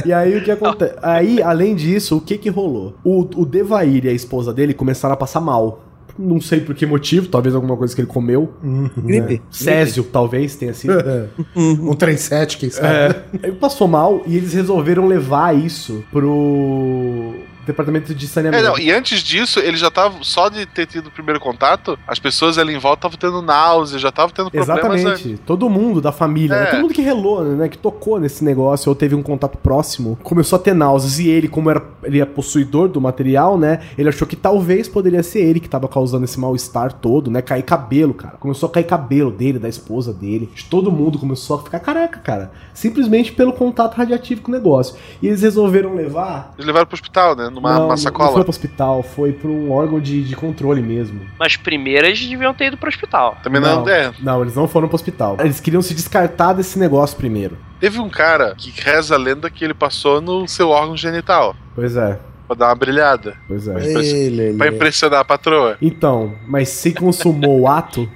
E 0.06 0.12
aí 0.12 0.36
o 0.36 0.42
que 0.44 0.50
acontece? 0.50 0.94
Aí, 1.02 1.42
além 1.42 1.74
disso, 1.74 2.16
o 2.16 2.20
que 2.20 2.36
que 2.38 2.48
rolou? 2.48 2.94
O, 3.04 3.20
o 3.40 3.46
Devair 3.46 4.04
e 4.04 4.08
a 4.08 4.12
esposa 4.12 4.52
dele 4.52 4.74
começaram 4.74 5.14
a 5.14 5.16
passar 5.16 5.40
mal. 5.40 5.84
Não 6.20 6.40
sei 6.40 6.60
por 6.60 6.74
que 6.74 6.84
motivo, 6.84 7.28
talvez 7.28 7.54
alguma 7.54 7.76
coisa 7.76 7.94
que 7.94 8.00
ele 8.00 8.08
comeu. 8.08 8.52
Gripe. 8.96 9.40
Césio, 9.50 10.04
talvez 10.04 10.54
tenha 10.54 10.74
sido. 10.74 10.94
um 11.56 11.94
trem 11.94 12.16
7, 12.16 12.58
quem 12.58 12.70
sabe? 12.70 12.88
É, 12.88 13.24
ele 13.42 13.56
passou 13.56 13.88
mal 13.88 14.22
e 14.26 14.36
eles 14.36 14.52
resolveram 14.52 15.06
levar 15.06 15.56
isso 15.56 16.04
pro 16.12 17.34
departamento 17.72 18.14
de 18.14 18.24
É, 18.24 18.28
saneamento. 18.28 18.64
não, 18.64 18.78
e 18.78 18.90
antes 18.90 19.20
disso, 19.22 19.60
ele 19.60 19.76
já 19.76 19.90
tava. 19.90 20.18
Só 20.22 20.48
de 20.48 20.66
ter 20.66 20.86
tido 20.86 21.06
o 21.08 21.10
primeiro 21.10 21.40
contato, 21.40 21.98
as 22.06 22.18
pessoas 22.18 22.58
ali 22.58 22.74
em 22.74 22.78
volta 22.78 23.06
estavam 23.06 23.18
tendo 23.18 23.42
náusea, 23.46 23.98
já 23.98 24.08
estavam 24.10 24.30
tendo 24.34 24.50
problemas. 24.50 25.02
né? 25.04 25.10
Exatamente. 25.12 25.40
Todo 25.46 25.68
mundo 25.68 26.00
da 26.00 26.12
família, 26.12 26.56
né? 26.56 26.62
É. 26.62 26.66
todo 26.72 26.80
mundo 26.82 26.94
que 26.94 27.02
relou, 27.02 27.42
né? 27.44 27.68
Que 27.68 27.78
tocou 27.78 28.18
nesse 28.20 28.44
negócio 28.44 28.88
ou 28.88 28.94
teve 28.94 29.14
um 29.14 29.22
contato 29.22 29.56
próximo, 29.58 30.18
começou 30.22 30.56
a 30.56 30.60
ter 30.60 30.74
náuseas. 30.74 31.18
E 31.18 31.28
ele, 31.28 31.48
como 31.48 31.70
era, 31.70 31.82
ele 32.02 32.20
é 32.20 32.24
possuidor 32.24 32.88
do 32.88 33.00
material, 33.00 33.56
né? 33.58 33.80
Ele 33.96 34.08
achou 34.08 34.26
que 34.26 34.36
talvez 34.36 34.88
poderia 34.88 35.22
ser 35.22 35.40
ele 35.40 35.60
que 35.60 35.68
tava 35.68 35.88
causando 35.88 36.24
esse 36.24 36.38
mal-estar 36.38 36.92
todo, 36.92 37.30
né? 37.30 37.40
Cair 37.42 37.62
cabelo, 37.62 38.14
cara. 38.14 38.36
Começou 38.38 38.68
a 38.68 38.72
cair 38.72 38.84
cabelo 38.84 39.30
dele, 39.30 39.58
da 39.58 39.68
esposa 39.68 40.12
dele. 40.12 40.50
De 40.54 40.64
todo 40.64 40.90
mundo 40.90 41.18
começou 41.18 41.56
a 41.58 41.62
ficar 41.62 41.80
careca, 41.80 42.18
cara. 42.20 42.50
Simplesmente 42.74 43.32
pelo 43.32 43.52
contato 43.52 43.94
radiativo 43.96 44.42
com 44.42 44.50
o 44.50 44.54
negócio. 44.54 44.96
E 45.22 45.26
eles 45.26 45.42
resolveram 45.42 45.94
levar. 45.94 46.52
Eles 46.56 46.66
levaram 46.66 46.86
pro 46.86 46.94
hospital, 46.94 47.36
né? 47.36 47.48
Numa, 47.60 47.72
não, 47.74 47.80
numa 47.82 47.88
não 47.90 47.96
sacola. 47.96 48.32
foi 48.32 48.42
pro 48.42 48.50
hospital, 48.50 49.02
foi 49.02 49.32
pra 49.32 49.50
um 49.50 49.70
órgão 49.70 50.00
de, 50.00 50.22
de 50.24 50.34
controle 50.34 50.80
mesmo. 50.80 51.20
Mas 51.38 51.56
primeiras 51.56 52.18
deviam 52.18 52.54
ter 52.54 52.66
ido 52.68 52.76
pro 52.78 52.88
hospital. 52.88 53.36
Também 53.42 53.60
não, 53.60 53.86
é. 53.88 54.12
Não, 54.20 54.40
eles 54.40 54.54
não 54.54 54.66
foram 54.66 54.88
pro 54.88 54.94
hospital. 54.94 55.36
Eles 55.40 55.60
queriam 55.60 55.82
se 55.82 55.94
descartar 55.94 56.54
desse 56.54 56.78
negócio 56.78 57.16
primeiro. 57.16 57.58
Teve 57.78 57.98
um 58.00 58.08
cara 58.08 58.54
que 58.56 58.70
reza 58.70 59.14
a 59.14 59.18
lenda 59.18 59.50
que 59.50 59.64
ele 59.64 59.74
passou 59.74 60.20
no 60.20 60.48
seu 60.48 60.70
órgão 60.70 60.96
genital. 60.96 61.54
Pois 61.74 61.96
é, 61.96 62.18
Pra 62.46 62.56
dar 62.56 62.66
uma 62.68 62.74
brilhada. 62.74 63.36
pois 63.46 63.68
é. 63.68 63.78
Ei, 63.80 64.28
Lelê. 64.30 64.58
Pra 64.58 64.68
impressionar 64.68 65.20
a 65.20 65.24
patroa. 65.24 65.76
Então, 65.80 66.34
mas 66.48 66.68
se 66.68 66.92
consumou 66.92 67.60
o 67.60 67.68
ato, 67.68 68.10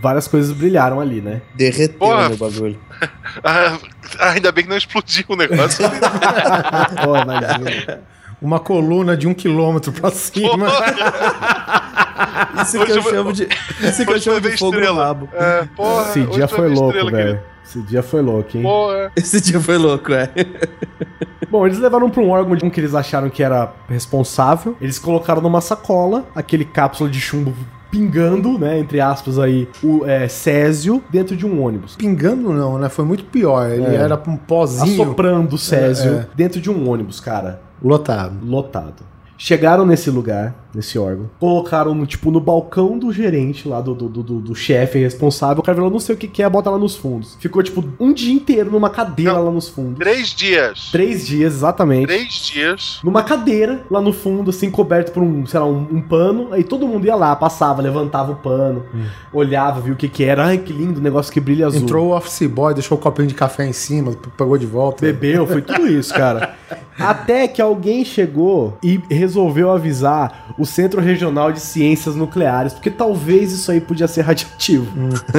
várias 0.00 0.28
coisas 0.28 0.52
brilharam 0.52 1.00
ali, 1.00 1.20
né? 1.22 1.40
Derreteu 1.54 1.98
Porra. 1.98 2.28
no 2.28 2.36
bagulho. 2.36 2.78
Ah, 3.42 3.78
ainda 4.34 4.52
bem 4.52 4.62
que 4.64 4.70
não 4.70 4.76
explodiu 4.76 5.24
o 5.28 5.34
negócio. 5.36 5.82
Pô, 7.02 7.16
imagina. 7.16 8.02
Uma 8.42 8.58
coluna 8.58 9.16
de 9.16 9.28
um 9.28 9.32
quilômetro 9.34 9.92
pra 9.92 10.10
cima. 10.12 10.66
Isso 12.62 12.72
que 12.78 12.82
Hoje 12.92 12.96
eu 12.96 13.02
chamo 13.02 13.32
de. 13.32 13.48
Isso 13.80 14.04
que 14.04 14.12
eu 14.12 14.20
chamo 14.20 14.40
de 14.40 14.58
fogo 14.58 14.72
no 14.72 14.78
estrela. 14.80 15.04
rabo. 15.06 15.28
É, 15.32 15.64
porra. 15.76 16.02
Esse 16.10 16.22
dia 16.26 16.48
foi 16.48 16.68
louco, 16.68 16.88
estrela, 16.88 17.10
velho. 17.10 17.24
querido. 17.28 17.52
Esse 17.64 17.80
dia 17.82 18.02
foi 18.02 18.20
louco, 18.20 18.56
hein? 18.56 18.62
Porra. 18.64 19.12
Esse 19.16 19.40
dia 19.40 19.60
foi 19.60 19.78
louco, 19.78 20.12
é. 20.12 20.28
Bom, 21.48 21.66
eles 21.66 21.78
levaram 21.78 22.10
pra 22.10 22.20
um 22.22 22.30
órgão 22.30 22.56
de 22.56 22.64
um 22.64 22.70
que 22.70 22.80
eles 22.80 22.94
acharam 22.94 23.30
que 23.30 23.42
era 23.42 23.72
responsável. 23.88 24.76
Eles 24.80 24.98
colocaram 24.98 25.40
numa 25.40 25.60
sacola 25.60 26.24
aquele 26.34 26.64
cápsula 26.64 27.08
de 27.08 27.20
chumbo 27.20 27.54
pingando, 27.92 28.58
né? 28.58 28.78
Entre 28.78 29.00
aspas 29.00 29.38
aí, 29.38 29.68
o 29.84 30.04
é, 30.06 30.26
Césio 30.26 31.04
dentro 31.10 31.36
de 31.36 31.46
um 31.46 31.62
ônibus. 31.62 31.94
Pingando 31.94 32.50
não, 32.52 32.78
né? 32.78 32.88
Foi 32.88 33.04
muito 33.04 33.24
pior. 33.24 33.70
Ele 33.70 33.84
É. 33.84 33.96
era 33.96 34.20
um 34.26 34.36
pozinho 34.36 35.02
Assoprando 35.02 35.54
o 35.54 35.58
Césio 35.58 36.10
É, 36.12 36.16
é. 36.16 36.26
dentro 36.34 36.60
de 36.60 36.70
um 36.70 36.88
ônibus, 36.90 37.20
cara. 37.20 37.60
lotado. 37.84 38.34
lotado. 38.44 39.02
Chegaram 39.36 39.84
nesse 39.84 40.08
lugar, 40.10 40.54
nesse 40.74 40.98
órgão, 40.98 41.28
colocaram 41.38 41.94
no, 41.94 42.06
tipo, 42.06 42.30
no 42.30 42.40
balcão 42.40 42.98
do 42.98 43.12
gerente 43.12 43.68
lá, 43.68 43.80
do, 43.80 43.94
do, 43.94 44.08
do, 44.08 44.22
do- 44.40 44.54
chefe 44.54 44.98
responsável. 44.98 45.60
O 45.60 45.62
cara 45.62 45.76
falou, 45.76 45.90
não 45.90 45.98
sei 46.00 46.14
o 46.14 46.18
que, 46.18 46.26
que 46.28 46.42
é, 46.42 46.48
bota 46.48 46.70
lá 46.70 46.78
nos 46.78 46.96
fundos. 46.96 47.36
Ficou, 47.40 47.62
tipo, 47.62 47.84
um 48.00 48.12
dia 48.12 48.32
inteiro 48.32 48.70
numa 48.70 48.88
cadeira 48.90 49.34
Não. 49.34 49.44
lá 49.46 49.50
nos 49.50 49.68
fundos. 49.68 49.98
Três 49.98 50.28
dias. 50.30 50.88
Três 50.92 51.26
dias, 51.26 51.54
exatamente. 51.54 52.06
Três 52.06 52.32
dias. 52.34 53.00
Numa 53.02 53.22
cadeira, 53.22 53.82
lá 53.90 54.00
no 54.00 54.12
fundo, 54.12 54.50
assim, 54.50 54.70
coberto 54.70 55.12
por 55.12 55.22
um, 55.22 55.44
sei 55.46 55.58
lá, 55.60 55.66
um, 55.66 55.86
um 55.92 56.00
pano. 56.00 56.48
Aí 56.52 56.62
todo 56.64 56.86
mundo 56.86 57.06
ia 57.06 57.14
lá, 57.14 57.34
passava, 57.36 57.82
levantava 57.82 58.32
o 58.32 58.36
pano, 58.36 58.84
olhava, 59.32 59.80
viu 59.80 59.94
o 59.94 59.96
que 59.96 60.08
que 60.08 60.24
era. 60.24 60.44
Ai, 60.46 60.58
que 60.58 60.72
lindo, 60.72 61.00
negócio 61.00 61.32
que 61.32 61.40
brilha 61.40 61.66
azul. 61.66 61.80
Entrou 61.82 62.08
o 62.08 62.16
office 62.16 62.46
boy, 62.48 62.74
deixou 62.74 62.96
o 62.96 63.00
copinho 63.00 63.28
de 63.28 63.34
café 63.34 63.66
em 63.66 63.72
cima, 63.72 64.12
pegou 64.36 64.56
de 64.56 64.66
volta. 64.66 65.04
Bebeu, 65.04 65.46
foi 65.46 65.62
tudo 65.62 65.86
isso, 65.86 66.12
cara. 66.14 66.54
Até 66.98 67.48
que 67.48 67.60
alguém 67.60 68.04
chegou 68.04 68.76
e 68.82 69.00
resolveu 69.10 69.70
avisar 69.70 70.54
o 70.62 70.66
Centro 70.66 71.00
Regional 71.00 71.52
de 71.52 71.60
Ciências 71.60 72.14
Nucleares, 72.14 72.72
porque 72.72 72.90
talvez 72.90 73.52
isso 73.52 73.70
aí 73.70 73.80
podia 73.80 74.06
ser 74.08 74.22
radioativo. 74.22 74.86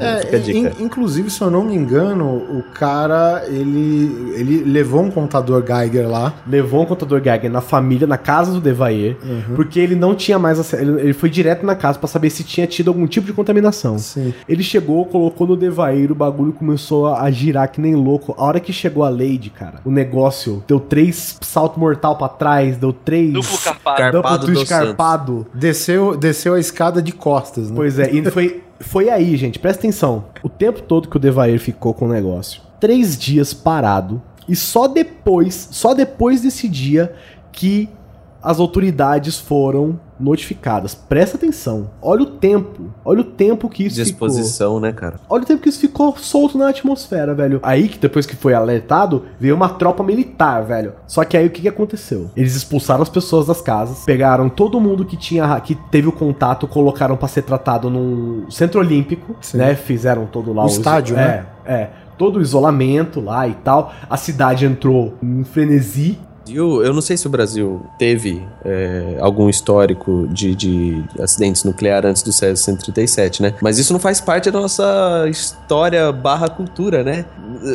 É, 0.00 0.36
a 0.36 0.38
dica. 0.38 0.58
in- 0.58 0.84
inclusive, 0.84 1.30
se 1.30 1.40
eu 1.40 1.50
não 1.50 1.64
me 1.64 1.74
engano, 1.74 2.24
o 2.36 2.62
cara, 2.74 3.44
ele, 3.48 4.32
ele 4.34 4.64
levou 4.64 5.02
um 5.02 5.10
contador 5.10 5.62
Geiger 5.66 6.08
lá. 6.08 6.34
Levou 6.46 6.82
um 6.82 6.86
contador 6.86 7.20
Geiger 7.22 7.50
na 7.50 7.60
família, 7.60 8.06
na 8.06 8.18
casa 8.18 8.52
do 8.52 8.60
Devair, 8.60 9.16
porque 9.56 9.78
ele 9.80 9.94
não 9.94 10.14
tinha 10.14 10.38
mais 10.38 10.58
acesso. 10.58 10.82
Ele, 10.82 11.00
ele 11.00 11.12
foi 11.12 11.28
direto 11.30 11.64
na 11.64 11.74
casa 11.74 11.98
pra 11.98 12.08
saber 12.08 12.30
se 12.30 12.44
tinha 12.44 12.66
tido 12.66 12.88
algum 12.88 13.06
tipo 13.06 13.26
de 13.26 13.32
contaminação. 13.32 13.98
Sim. 13.98 14.32
Ele 14.48 14.62
chegou, 14.62 15.04
colocou 15.06 15.46
no 15.46 15.56
Devair, 15.56 16.10
o 16.12 16.14
bagulho 16.14 16.52
começou 16.52 17.06
a 17.14 17.30
girar 17.30 17.70
que 17.70 17.80
nem 17.80 17.94
louco. 17.94 18.34
A 18.38 18.44
hora 18.44 18.60
que 18.60 18.72
chegou 18.72 19.04
a 19.04 19.08
Lady, 19.08 19.50
cara, 19.50 19.80
o 19.84 19.90
negócio 19.90 20.62
deu 20.66 20.78
três 20.80 21.36
salto 21.40 21.78
mortal 21.80 22.16
pra 22.16 22.28
trás, 22.28 22.76
deu 22.76 22.92
três. 22.92 23.32
Duplo 23.32 23.58
carpado. 23.58 24.46
Dos 24.46 24.57
escarpado. 24.62 25.46
Desceu, 25.54 26.16
desceu 26.16 26.54
a 26.54 26.60
escada 26.60 27.00
de 27.02 27.12
costas, 27.12 27.70
né? 27.70 27.76
Pois 27.76 27.98
é, 27.98 28.10
e 28.10 28.30
foi, 28.30 28.62
foi 28.80 29.10
aí, 29.10 29.36
gente, 29.36 29.58
presta 29.58 29.80
atenção. 29.80 30.24
O 30.42 30.48
tempo 30.48 30.82
todo 30.82 31.08
que 31.08 31.16
o 31.16 31.20
Devair 31.20 31.58
ficou 31.58 31.94
com 31.94 32.06
o 32.06 32.08
negócio, 32.08 32.62
três 32.80 33.18
dias 33.18 33.52
parado, 33.52 34.22
e 34.48 34.56
só 34.56 34.88
depois, 34.88 35.68
só 35.70 35.94
depois 35.94 36.40
desse 36.42 36.68
dia 36.68 37.12
que 37.52 37.88
as 38.42 38.60
autoridades 38.60 39.38
foram 39.38 39.98
notificadas. 40.18 40.94
Presta 40.94 41.36
atenção. 41.36 41.90
Olha 42.02 42.22
o 42.22 42.26
tempo. 42.26 42.92
Olha 43.04 43.20
o 43.20 43.24
tempo 43.24 43.68
que 43.68 43.84
isso 43.84 44.04
ficou. 44.04 44.28
Disposição, 44.28 44.80
né, 44.80 44.92
cara? 44.92 45.20
Olha 45.28 45.42
o 45.42 45.46
tempo 45.46 45.62
que 45.62 45.68
isso 45.68 45.80
ficou 45.80 46.16
solto 46.16 46.58
na 46.58 46.68
atmosfera, 46.68 47.34
velho. 47.34 47.60
Aí 47.62 47.88
que 47.88 47.98
depois 47.98 48.26
que 48.26 48.36
foi 48.36 48.54
alertado, 48.54 49.24
veio 49.38 49.54
uma 49.54 49.68
tropa 49.68 50.02
militar, 50.02 50.64
velho. 50.64 50.92
Só 51.06 51.24
que 51.24 51.36
aí 51.36 51.46
o 51.46 51.50
que, 51.50 51.62
que 51.62 51.68
aconteceu? 51.68 52.30
Eles 52.36 52.54
expulsaram 52.54 53.02
as 53.02 53.08
pessoas 53.08 53.46
das 53.46 53.60
casas, 53.60 54.04
pegaram 54.04 54.48
todo 54.48 54.80
mundo 54.80 55.04
que 55.04 55.16
tinha 55.16 55.58
que 55.60 55.74
teve 55.74 56.08
o 56.08 56.12
contato, 56.12 56.66
colocaram 56.66 57.16
pra 57.16 57.28
ser 57.28 57.42
tratado 57.42 57.88
num 57.88 58.50
centro 58.50 58.80
olímpico, 58.80 59.36
Sim. 59.40 59.58
né? 59.58 59.74
Fizeram 59.74 60.26
todo 60.26 60.52
lá 60.52 60.64
O 60.64 60.66
estádio, 60.66 61.16
é, 61.16 61.20
né? 61.20 61.46
É, 61.64 61.88
todo 62.18 62.38
o 62.38 62.42
isolamento 62.42 63.20
lá 63.20 63.46
e 63.46 63.54
tal. 63.54 63.92
A 64.10 64.16
cidade 64.16 64.66
entrou 64.66 65.14
em 65.22 65.44
frenesi. 65.44 66.18
Eu, 66.54 66.82
eu 66.84 66.92
não 66.92 67.00
sei 67.00 67.16
se 67.16 67.26
o 67.26 67.30
Brasil 67.30 67.80
teve 67.98 68.46
é, 68.64 69.16
algum 69.20 69.48
histórico 69.48 70.26
de, 70.30 70.54
de 70.54 71.04
acidentes 71.20 71.64
nucleares 71.64 72.10
antes 72.10 72.22
do 72.22 72.32
César 72.32 72.56
137, 72.56 73.42
né? 73.42 73.54
Mas 73.60 73.78
isso 73.78 73.92
não 73.92 74.00
faz 74.00 74.20
parte 74.20 74.50
da 74.50 74.60
nossa 74.60 75.26
história 75.28 76.10
barra 76.12 76.48
cultura, 76.48 77.02
né? 77.02 77.24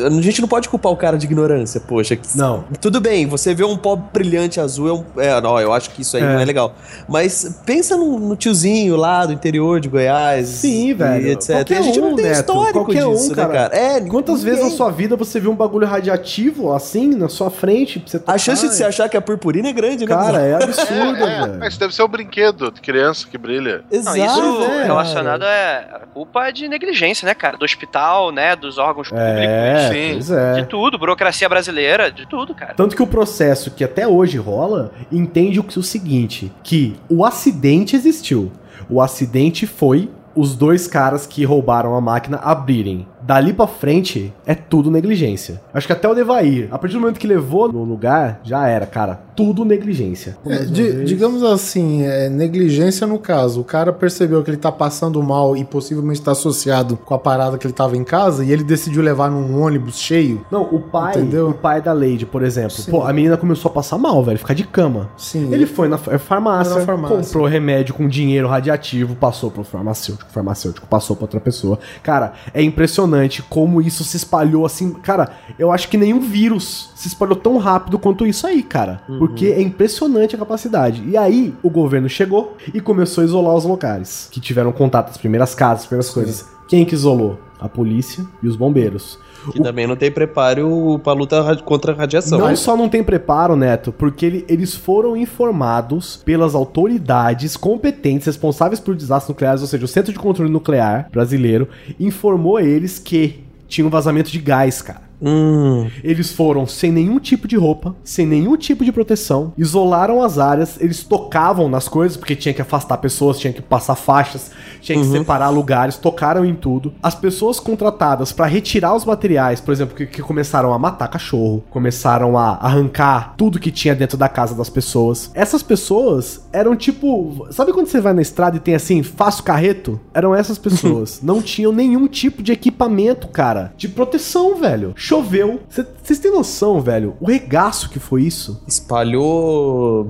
A 0.06 0.10
gente 0.20 0.40
não 0.40 0.48
pode 0.48 0.68
culpar 0.68 0.92
o 0.92 0.96
cara 0.96 1.16
de 1.18 1.26
ignorância, 1.26 1.80
poxa. 1.80 2.18
Não. 2.34 2.64
Tudo 2.80 3.00
bem, 3.00 3.26
você 3.26 3.54
vê 3.54 3.64
um 3.64 3.76
pó 3.76 3.96
brilhante 3.96 4.60
azul, 4.60 4.88
é, 4.88 4.92
um, 4.92 5.04
é 5.20 5.40
não, 5.40 5.58
eu 5.60 5.72
acho 5.72 5.90
que 5.90 6.02
isso 6.02 6.16
aí 6.16 6.22
É. 6.22 6.26
não 6.34 6.40
é 6.40 6.44
legal. 6.44 6.74
Mas 7.08 7.60
pensa 7.66 7.96
no, 7.96 8.18
no 8.18 8.36
tiozinho 8.36 8.96
lá 8.96 9.26
do 9.26 9.32
interior 9.32 9.80
de 9.80 9.88
Goiás. 9.88 10.48
Sim, 10.48 10.94
velho. 10.94 11.28
etc. 11.28 11.48
Qualquer 11.56 11.78
a 11.78 11.82
gente 11.82 12.00
um, 12.00 12.10
não 12.10 12.16
tem 12.16 12.24
Neto, 12.26 12.38
histórico 12.40 12.72
qualquer 12.84 13.06
um, 13.06 13.12
disso, 13.14 13.34
cara. 13.34 13.48
né, 13.48 13.54
cara? 13.54 13.76
É, 13.76 14.00
Quantas 14.02 14.38
ninguém. 14.40 14.54
vezes 14.56 14.70
na 14.70 14.76
sua 14.76 14.90
vida 14.90 15.16
você 15.16 15.38
viu 15.40 15.50
um 15.50 15.56
bagulho 15.56 15.86
radiativo 15.86 16.72
assim 16.72 17.14
na 17.14 17.28
sua 17.28 17.50
frente? 17.50 17.98
Pra 18.00 18.08
você 18.10 18.22
A 18.26 18.38
chance 18.38 18.63
de 18.68 18.74
você 18.74 18.84
achar 18.84 19.08
que 19.08 19.16
a 19.16 19.20
purpurina 19.20 19.68
é 19.68 19.72
grande, 19.72 20.06
né? 20.06 20.14
Cara, 20.14 20.40
é 20.42 20.54
absurdo, 20.54 21.24
É, 21.24 21.40
velho. 21.46 21.58
mas 21.58 21.76
deve 21.76 21.94
ser 21.94 22.02
o 22.02 22.08
brinquedo 22.08 22.70
de 22.70 22.80
criança 22.80 23.26
que 23.30 23.36
brilha. 23.38 23.84
Não, 23.90 23.98
Exato, 23.98 24.18
isso 24.18 24.58
velho. 24.60 24.84
relacionado 24.84 25.44
é 25.44 25.76
a 25.94 26.00
culpa 26.12 26.50
de 26.50 26.68
negligência, 26.68 27.26
né, 27.26 27.34
cara? 27.34 27.56
Do 27.56 27.64
hospital, 27.64 28.30
né? 28.32 28.54
Dos 28.56 28.78
órgãos 28.78 29.10
É, 29.12 29.90
Sim. 29.92 30.12
pois 30.14 30.30
é. 30.30 30.52
De 30.54 30.66
tudo, 30.66 30.98
burocracia 30.98 31.48
brasileira, 31.48 32.10
de 32.10 32.26
tudo, 32.26 32.54
cara. 32.54 32.74
Tanto 32.74 32.94
que 32.96 33.02
o 33.02 33.06
processo 33.06 33.70
que 33.70 33.84
até 33.84 34.06
hoje 34.06 34.38
rola 34.38 34.92
entende 35.10 35.60
o, 35.60 35.64
que- 35.64 35.78
o 35.78 35.82
seguinte: 35.82 36.52
que 36.62 36.96
o 37.08 37.24
acidente 37.24 37.96
existiu. 37.96 38.50
O 38.88 39.00
acidente 39.00 39.66
foi 39.66 40.10
os 40.34 40.56
dois 40.56 40.86
caras 40.88 41.26
que 41.26 41.44
roubaram 41.44 41.94
a 41.94 42.00
máquina 42.00 42.38
abrirem. 42.38 43.06
Dali 43.26 43.52
pra 43.54 43.66
frente 43.66 44.32
é 44.46 44.54
tudo 44.54 44.90
negligência. 44.90 45.60
Acho 45.72 45.86
que 45.86 45.92
até 45.94 46.06
o 46.08 46.14
Devair, 46.14 46.68
a 46.70 46.78
partir 46.78 46.94
do 46.94 47.00
momento 47.00 47.18
que 47.18 47.26
levou 47.26 47.72
no 47.72 47.82
lugar, 47.82 48.40
já 48.44 48.68
era, 48.68 48.84
cara. 48.86 49.20
Tudo 49.34 49.64
negligência. 49.64 50.36
É, 50.46 50.58
di- 50.64 51.04
digamos 51.04 51.42
assim, 51.42 52.02
é, 52.04 52.28
negligência 52.28 53.06
no 53.06 53.18
caso. 53.18 53.60
O 53.62 53.64
cara 53.64 53.92
percebeu 53.92 54.42
que 54.44 54.50
ele 54.50 54.56
tá 54.58 54.70
passando 54.70 55.20
mal 55.22 55.56
e 55.56 55.64
possivelmente 55.64 56.20
está 56.20 56.32
associado 56.32 56.96
com 56.98 57.14
a 57.14 57.18
parada 57.18 57.56
que 57.58 57.66
ele 57.66 57.72
tava 57.74 57.96
em 57.96 58.04
casa 58.04 58.44
e 58.44 58.52
ele 58.52 58.62
decidiu 58.62 59.02
levar 59.02 59.30
num 59.30 59.60
ônibus 59.60 59.98
cheio. 59.98 60.44
Não, 60.50 60.62
o 60.62 60.78
pai, 60.78 61.16
Entendeu? 61.16 61.48
o 61.48 61.54
pai 61.54 61.80
da 61.80 61.92
Lady, 61.92 62.26
por 62.26 62.42
exemplo. 62.42 62.72
Sim. 62.72 62.90
Pô, 62.90 63.02
a 63.04 63.12
menina 63.12 63.36
começou 63.38 63.70
a 63.70 63.74
passar 63.74 63.96
mal, 63.98 64.22
velho, 64.22 64.38
ficar 64.38 64.54
de 64.54 64.64
cama. 64.64 65.08
Sim. 65.16 65.52
Ele 65.52 65.64
foi 65.66 65.88
na 65.88 65.96
fa- 65.98 66.18
farmácia, 66.18 66.72
Foi 66.74 66.80
na 66.82 66.86
farmácia. 66.86 67.16
comprou 67.16 67.46
remédio 67.46 67.94
com 67.94 68.06
dinheiro 68.06 68.46
radiativo, 68.48 69.16
passou 69.16 69.50
pro 69.50 69.64
farmacêutico, 69.64 70.28
o 70.30 70.32
farmacêutico 70.32 70.86
passou 70.86 71.16
pra 71.16 71.24
outra 71.24 71.40
pessoa. 71.40 71.78
Cara, 72.02 72.34
é 72.52 72.62
impressionante 72.62 73.13
como 73.48 73.80
isso 73.80 74.04
se 74.04 74.16
espalhou 74.16 74.64
assim. 74.64 74.92
Cara, 74.92 75.30
eu 75.58 75.72
acho 75.72 75.88
que 75.88 75.96
nenhum 75.96 76.20
vírus 76.20 76.90
se 76.94 77.08
espalhou 77.08 77.36
tão 77.36 77.58
rápido 77.58 77.98
quanto 77.98 78.26
isso 78.26 78.46
aí, 78.46 78.62
cara. 78.62 79.02
Porque 79.18 79.46
é 79.46 79.60
impressionante 79.60 80.34
a 80.34 80.38
capacidade. 80.38 81.02
E 81.06 81.16
aí, 81.16 81.54
o 81.62 81.70
governo 81.70 82.08
chegou 82.08 82.56
e 82.72 82.80
começou 82.80 83.22
a 83.22 83.24
isolar 83.24 83.54
os 83.54 83.64
locais 83.64 84.28
que 84.30 84.40
tiveram 84.40 84.72
contato, 84.72 85.10
as 85.10 85.16
primeiras 85.16 85.54
casas, 85.54 85.82
as 85.82 85.86
primeiras 85.86 86.10
coisas. 86.10 86.48
Quem 86.68 86.84
que 86.84 86.94
isolou? 86.94 87.38
A 87.60 87.68
polícia 87.68 88.24
e 88.42 88.48
os 88.48 88.56
bombeiros. 88.56 89.18
Que 89.52 89.62
também 89.62 89.86
não 89.86 89.96
tem 89.96 90.10
preparo 90.10 91.00
pra 91.02 91.12
luta 91.12 91.40
ra- 91.42 91.56
contra 91.56 91.92
a 91.92 91.94
radiação. 91.94 92.38
Não 92.38 92.56
só 92.56 92.76
não 92.76 92.88
tem 92.88 93.02
preparo, 93.02 93.56
Neto, 93.56 93.92
porque 93.92 94.24
ele- 94.26 94.44
eles 94.48 94.74
foram 94.74 95.16
informados 95.16 96.20
pelas 96.24 96.54
autoridades 96.54 97.56
competentes 97.56 98.26
responsáveis 98.26 98.80
por 98.80 98.94
desastres 98.94 99.28
nucleares, 99.28 99.60
ou 99.62 99.66
seja, 99.66 99.84
o 99.84 99.88
Centro 99.88 100.12
de 100.12 100.18
Controle 100.18 100.50
Nuclear 100.50 101.08
brasileiro 101.12 101.68
informou 101.98 102.58
eles 102.60 102.98
que 102.98 103.44
tinha 103.68 103.86
um 103.86 103.90
vazamento 103.90 104.30
de 104.30 104.38
gás, 104.38 104.80
cara. 104.82 105.03
Hum, 105.22 105.88
Eles 106.02 106.32
foram 106.32 106.66
sem 106.66 106.90
nenhum 106.92 107.18
tipo 107.18 107.48
de 107.48 107.56
roupa, 107.56 107.94
sem 108.04 108.26
nenhum 108.26 108.56
tipo 108.56 108.84
de 108.84 108.92
proteção, 108.92 109.52
isolaram 109.56 110.22
as 110.22 110.38
áreas, 110.38 110.78
eles 110.80 111.02
tocavam 111.04 111.68
nas 111.68 111.88
coisas, 111.88 112.16
porque 112.16 112.36
tinha 112.36 112.52
que 112.54 112.62
afastar 112.62 112.98
pessoas, 112.98 113.38
tinha 113.38 113.52
que 113.52 113.62
passar 113.62 113.94
faixas, 113.94 114.50
tinha 114.80 114.98
que 114.98 115.04
separar 115.06 115.48
lugares, 115.50 115.96
tocaram 115.96 116.44
em 116.44 116.54
tudo. 116.54 116.92
As 117.02 117.14
pessoas 117.14 117.58
contratadas 117.60 118.32
pra 118.32 118.46
retirar 118.46 118.94
os 118.94 119.04
materiais, 119.04 119.60
por 119.60 119.72
exemplo, 119.72 119.94
que, 119.96 120.06
que 120.06 120.22
começaram 120.22 120.72
a 120.72 120.78
matar 120.78 121.08
cachorro, 121.08 121.64
começaram 121.70 122.36
a 122.36 122.54
arrancar 122.56 123.34
tudo 123.36 123.58
que 123.58 123.70
tinha 123.70 123.94
dentro 123.94 124.16
da 124.18 124.28
casa 124.28 124.54
das 124.54 124.68
pessoas. 124.68 125.30
Essas 125.34 125.62
pessoas 125.62 126.46
eram 126.52 126.76
tipo. 126.76 127.46
Sabe 127.50 127.72
quando 127.72 127.86
você 127.86 128.00
vai 128.00 128.12
na 128.12 128.22
estrada 128.22 128.56
e 128.56 128.60
tem 128.60 128.74
assim, 128.74 129.02
faço 129.02 129.42
carreto? 129.42 130.00
Eram 130.12 130.34
essas 130.34 130.58
pessoas. 130.58 131.20
Não 131.22 131.40
tinham 131.40 131.72
nenhum 131.72 132.06
tipo 132.06 132.42
de 132.42 132.52
equipamento, 132.52 133.28
cara, 133.28 133.72
de 133.76 133.88
proteção, 133.88 134.56
velho. 134.56 134.92
Choveu. 135.04 135.60
Cê- 135.68 135.84
Vocês 136.02 136.18
têm 136.18 136.30
noção, 136.32 136.80
velho? 136.80 137.14
O 137.20 137.26
regaço 137.26 137.90
que 137.90 137.98
foi 137.98 138.22
isso? 138.22 138.62
espalhou 138.66 140.08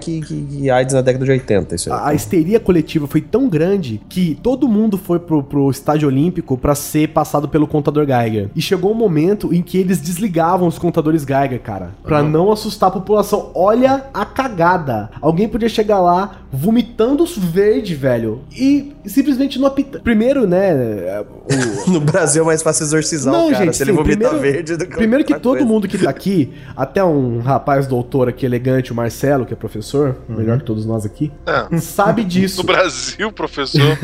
que, 0.00 0.20
que 0.20 0.70
AIDS 0.70 0.94
na 0.94 1.00
década 1.00 1.24
de 1.24 1.30
80, 1.30 1.74
isso 1.74 1.92
aí. 1.92 1.98
A, 1.98 2.08
a 2.08 2.14
histeria 2.14 2.60
coletiva 2.60 3.06
foi 3.06 3.20
tão 3.20 3.48
grande 3.48 4.00
que 4.08 4.38
todo 4.42 4.68
mundo 4.68 4.98
foi 4.98 5.18
pro, 5.18 5.42
pro 5.42 5.70
estádio 5.70 6.08
olímpico 6.08 6.56
pra 6.58 6.74
ser 6.74 7.08
passado 7.08 7.48
pelo 7.48 7.66
contador 7.66 8.04
Geiger. 8.06 8.50
E 8.54 8.60
chegou 8.60 8.90
um 8.92 8.94
momento 8.94 9.54
em 9.54 9.62
que 9.62 9.78
eles 9.78 10.00
desligavam 10.00 10.68
os 10.68 10.78
contadores 10.78 11.24
Geiger, 11.24 11.60
cara, 11.60 11.90
Pra 12.02 12.22
não 12.22 12.52
assustar 12.52 12.88
a 12.88 12.92
população. 12.92 13.50
Olha 13.54 14.04
a 14.12 14.24
cagada. 14.24 15.10
Alguém 15.20 15.48
podia 15.48 15.68
chegar 15.68 16.00
lá 16.00 16.42
vomitando 16.52 17.22
os 17.22 17.36
verde, 17.36 17.94
velho, 17.94 18.40
e 18.56 18.92
simplesmente 19.04 19.58
não 19.58 19.66
apitar. 19.66 20.00
Primeiro, 20.02 20.46
né, 20.46 21.22
o, 21.86 21.90
No 21.96 22.00
Brasil 22.00 22.42
é 22.42 22.46
mais 22.46 22.62
fácil 22.62 22.84
exorcizar 22.84 23.32
Não, 23.32 23.48
o 23.48 23.52
cara 23.52 23.64
gente, 23.66 23.76
se 23.76 23.82
ele 23.82 23.90
sim, 23.92 23.96
vomita 23.96 24.25
primeiro- 24.30 24.56
verde 24.56 24.76
do 24.76 24.86
que 24.86 24.96
Primeiro 24.96 25.24
que 25.24 25.34
todo 25.38 25.52
coisa. 25.58 25.66
mundo 25.66 25.88
que 25.88 25.98
tá 25.98 26.10
aqui, 26.10 26.52
até 26.76 27.02
um 27.04 27.40
rapaz 27.40 27.86
doutor 27.86 28.28
aqui 28.28 28.44
elegante, 28.46 28.92
o 28.92 28.94
Marcelo, 28.94 29.44
que 29.46 29.52
é 29.52 29.56
professor, 29.56 30.16
melhor 30.28 30.58
que 30.58 30.64
todos 30.64 30.84
nós 30.86 31.04
aqui, 31.06 31.32
É. 31.46 31.76
sabe 31.78 32.24
disso. 32.24 32.58
No 32.58 32.64
Brasil, 32.66 33.32
professor. 33.32 33.80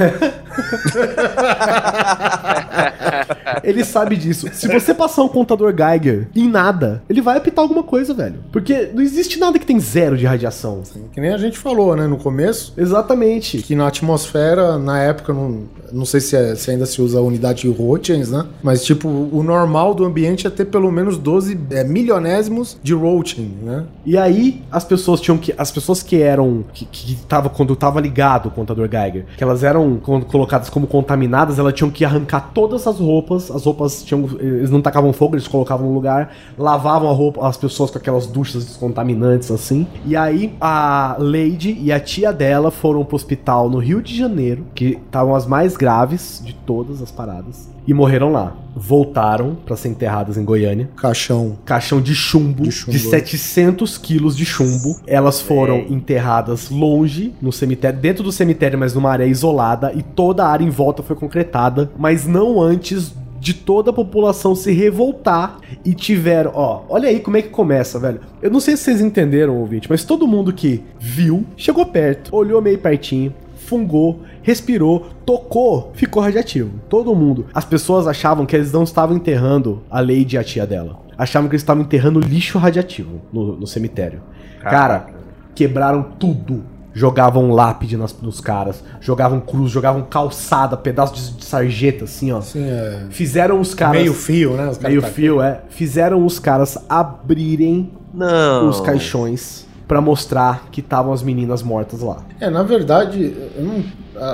Ele 3.62 3.85
sabe 3.85 4.16
disso. 4.16 4.49
Se 4.53 4.69
você 4.69 4.93
passar 4.94 5.23
um 5.23 5.28
contador 5.28 5.73
Geiger 5.77 6.28
em 6.35 6.49
nada, 6.49 7.03
ele 7.09 7.20
vai 7.20 7.36
apitar 7.36 7.62
alguma 7.62 7.82
coisa, 7.82 8.12
velho. 8.15 8.36
Porque 8.51 8.90
não 8.94 9.03
existe 9.03 9.39
nada 9.39 9.59
que 9.59 9.66
tem 9.66 9.78
zero 9.78 10.16
de 10.16 10.27
radiação. 10.27 10.82
Que 11.12 11.20
nem 11.20 11.32
a 11.32 11.39
gente 11.39 11.59
falou, 11.59 11.94
né, 11.97 12.07
no 12.07 12.16
começo, 12.16 12.73
Exatamente. 12.77 13.59
que 13.59 13.74
na 13.74 13.86
atmosfera, 13.86 14.78
na 14.78 15.01
época, 15.01 15.32
não, 15.32 15.65
não 15.93 16.05
sei 16.05 16.20
se, 16.20 16.36
é- 16.36 16.55
se 16.55 16.70
ainda 16.70 16.86
se 16.86 17.01
usa 17.01 17.19
a 17.19 17.23
unidade 17.23 17.69
Roentgens, 17.69 18.31
né? 18.31 18.44
Mas, 18.62 18.85
tipo, 18.85 19.09
o 19.09 19.43
normal 19.43 19.94
do 19.94 20.05
ambiente 20.05 20.11
é 20.47 20.51
ter 20.51 20.66
pelo 20.66 20.90
menos 20.90 21.18
12 21.18 21.59
é, 21.70 21.84
milionésimos 21.84 22.78
de 22.82 22.94
Roentgen, 22.94 23.51
né? 23.62 23.84
E 24.05 24.16
aí 24.16 24.62
as 24.70 24.84
pessoas 24.84 25.20
tinham 25.20 25.39
que. 25.39 25.55
As 25.56 25.70
pessoas 25.70 26.02
que 26.02 26.20
eram. 26.20 26.64
que, 26.72 26.84
que 26.84 27.16
tava, 27.26 27.48
quando 27.48 27.74
tava 27.76 28.01
ligado 28.01 28.47
o 28.47 28.51
contador 28.51 28.89
Geiger, 28.89 29.26
que 29.36 29.43
elas 29.43 29.62
eram 29.62 29.98
colocadas 29.98 30.68
como 30.68 30.86
contaminadas, 30.86 31.59
elas 31.59 31.74
tinham 31.74 31.90
que 31.90 32.05
arrancar 32.05 32.51
todas 32.52 32.86
as 32.86 32.98
roupas. 32.98 33.51
As 33.51 33.64
roupas 33.64 34.02
tinham. 34.02 34.28
Eles 34.39 34.70
não 34.70 34.80
tacavam 34.80 35.12
fogo, 35.12 35.34
eles 35.34 35.48
colocavam 35.48 35.86
no 35.86 35.94
lugar, 35.94 36.34
lavavam 36.59 37.10
a 37.10 37.12
roupa, 37.12 37.47
as 37.47 37.56
pessoas 37.56 37.90
com 37.90 37.98
aquelas 37.98 38.26
duchas 38.26 38.64
descontaminantes 38.64 39.51
assim. 39.51 39.86
E 40.05 40.16
aí 40.16 40.55
a 40.60 41.16
Lady 41.18 41.78
e 41.80 41.93
a 41.93 42.01
tia 42.01 42.32
dela 42.32 42.70
foram 42.70 43.05
pro 43.05 43.16
hospital 43.16 43.70
no 43.70 43.78
Rio 43.78 44.02
de 44.02 44.16
Janeiro, 44.16 44.66
que 44.74 44.98
estavam 45.05 45.34
as 45.34 45.47
mais 45.47 45.76
graves 45.76 46.43
de 46.44 46.55
todas 46.55 47.01
as 47.01 47.10
paradas. 47.10 47.72
E 47.86 47.92
morreram 47.92 48.30
lá. 48.30 48.56
Voltaram 48.74 49.54
pra 49.54 49.76
ser 49.76 49.88
enterradas 49.88 50.38
em 50.38 50.44
Goiânia 50.44 50.88
Caixão. 50.96 51.59
caixão 51.64 52.00
de 52.00 52.14
chumbo, 52.14 52.62
De 52.62 52.70
de, 52.70 52.74
chumbo. 52.74 52.98
700 52.98 53.98
quilos 53.98 54.36
de 54.36 54.46
chumbo. 54.46 54.98
Elas 55.06 55.40
foram 55.40 55.84
enterradas 55.90 56.70
longe, 56.70 57.34
no 57.40 57.52
cemitério, 57.52 57.98
dentro 58.00 58.24
do 58.24 58.32
cemitério, 58.32 58.78
mas 58.78 58.94
numa 58.94 59.10
área 59.10 59.26
isolada, 59.26 59.92
e 59.94 60.02
toda 60.02 60.44
a 60.44 60.48
área 60.48 60.64
em 60.64 60.70
volta 60.70 61.02
foi 61.02 61.14
concretada, 61.14 61.90
mas 61.98 62.26
não 62.26 62.60
antes 62.62 63.12
de 63.38 63.54
toda 63.54 63.90
a 63.90 63.92
população 63.92 64.54
se 64.54 64.70
revoltar 64.70 65.59
e 65.84 65.92
tiveram, 65.94 66.52
ó, 66.54 66.82
olha 66.88 67.09
aí 67.09 67.18
como 67.18 67.36
é 67.36 67.42
que 67.42 67.48
começa, 67.48 67.98
velho. 67.98 68.20
Eu 68.40 68.52
não 68.52 68.60
sei 68.60 68.76
se 68.76 68.84
vocês 68.84 69.00
entenderam, 69.00 69.59
ouvinte, 69.59 69.90
mas 69.90 70.04
todo 70.04 70.28
mundo 70.28 70.52
que 70.52 70.80
viu, 71.00 71.44
chegou 71.56 71.84
perto, 71.84 72.34
olhou 72.34 72.62
meio 72.62 72.78
pertinho, 72.78 73.34
fungou, 73.77 74.20
respirou, 74.43 75.07
tocou, 75.24 75.93
ficou 75.94 76.23
radiativo. 76.23 76.73
Todo 76.90 77.15
mundo. 77.15 77.47
As 77.55 77.65
pessoas 77.65 78.07
achavam 78.07 78.44
que 78.44 78.55
eles 78.55 78.70
não 78.70 78.82
estavam 78.82 79.16
enterrando 79.16 79.81
a 79.90 79.99
Lady 80.01 80.35
e 80.35 80.39
a 80.39 80.44
tia 80.44 80.66
dela. 80.66 80.99
Achavam 81.16 81.49
que 81.49 81.55
eles 81.55 81.62
estavam 81.62 81.82
enterrando 81.82 82.20
lixo 82.20 82.59
radiativo 82.59 83.23
no, 83.32 83.57
no 83.57 83.66
cemitério. 83.66 84.20
Cara, 84.61 85.07
quebraram 85.55 86.03
tudo. 86.19 86.65
Jogavam 86.94 87.51
lápide 87.53 87.97
nas- 87.97 88.15
nos 88.20 88.39
caras, 88.39 88.85
jogavam 89.01 89.40
cruz, 89.40 89.70
jogavam 89.73 90.03
calçada, 90.03 90.77
pedaço 90.77 91.15
de, 91.15 91.39
de 91.39 91.44
sarjeta, 91.47 92.05
assim, 92.05 92.31
ó. 92.32 92.36
Assim, 92.36 92.62
é. 92.62 93.07
Fizeram 93.09 93.59
os 93.59 93.73
caras. 93.73 93.97
Meio 93.97 94.12
fio, 94.12 94.51
né? 94.55 94.69
Os 94.69 94.77
caras 94.77 94.90
Meio 94.90 95.01
tá- 95.01 95.09
fio, 95.09 95.40
é. 95.40 95.62
Fizeram 95.70 96.27
os 96.27 96.39
caras 96.39 96.77
abrirem 96.90 97.90
Não. 98.12 98.69
os 98.69 98.82
caixões 98.82 99.66
pra 99.88 100.00
mostrar 100.00 100.68
que 100.70 100.80
estavam 100.80 101.12
as 101.12 101.22
meninas 101.22 101.62
mortas 101.62 102.00
lá. 102.00 102.18
É, 102.40 102.48
na 102.48 102.62
verdade, 102.62 103.34
não- 103.59 103.82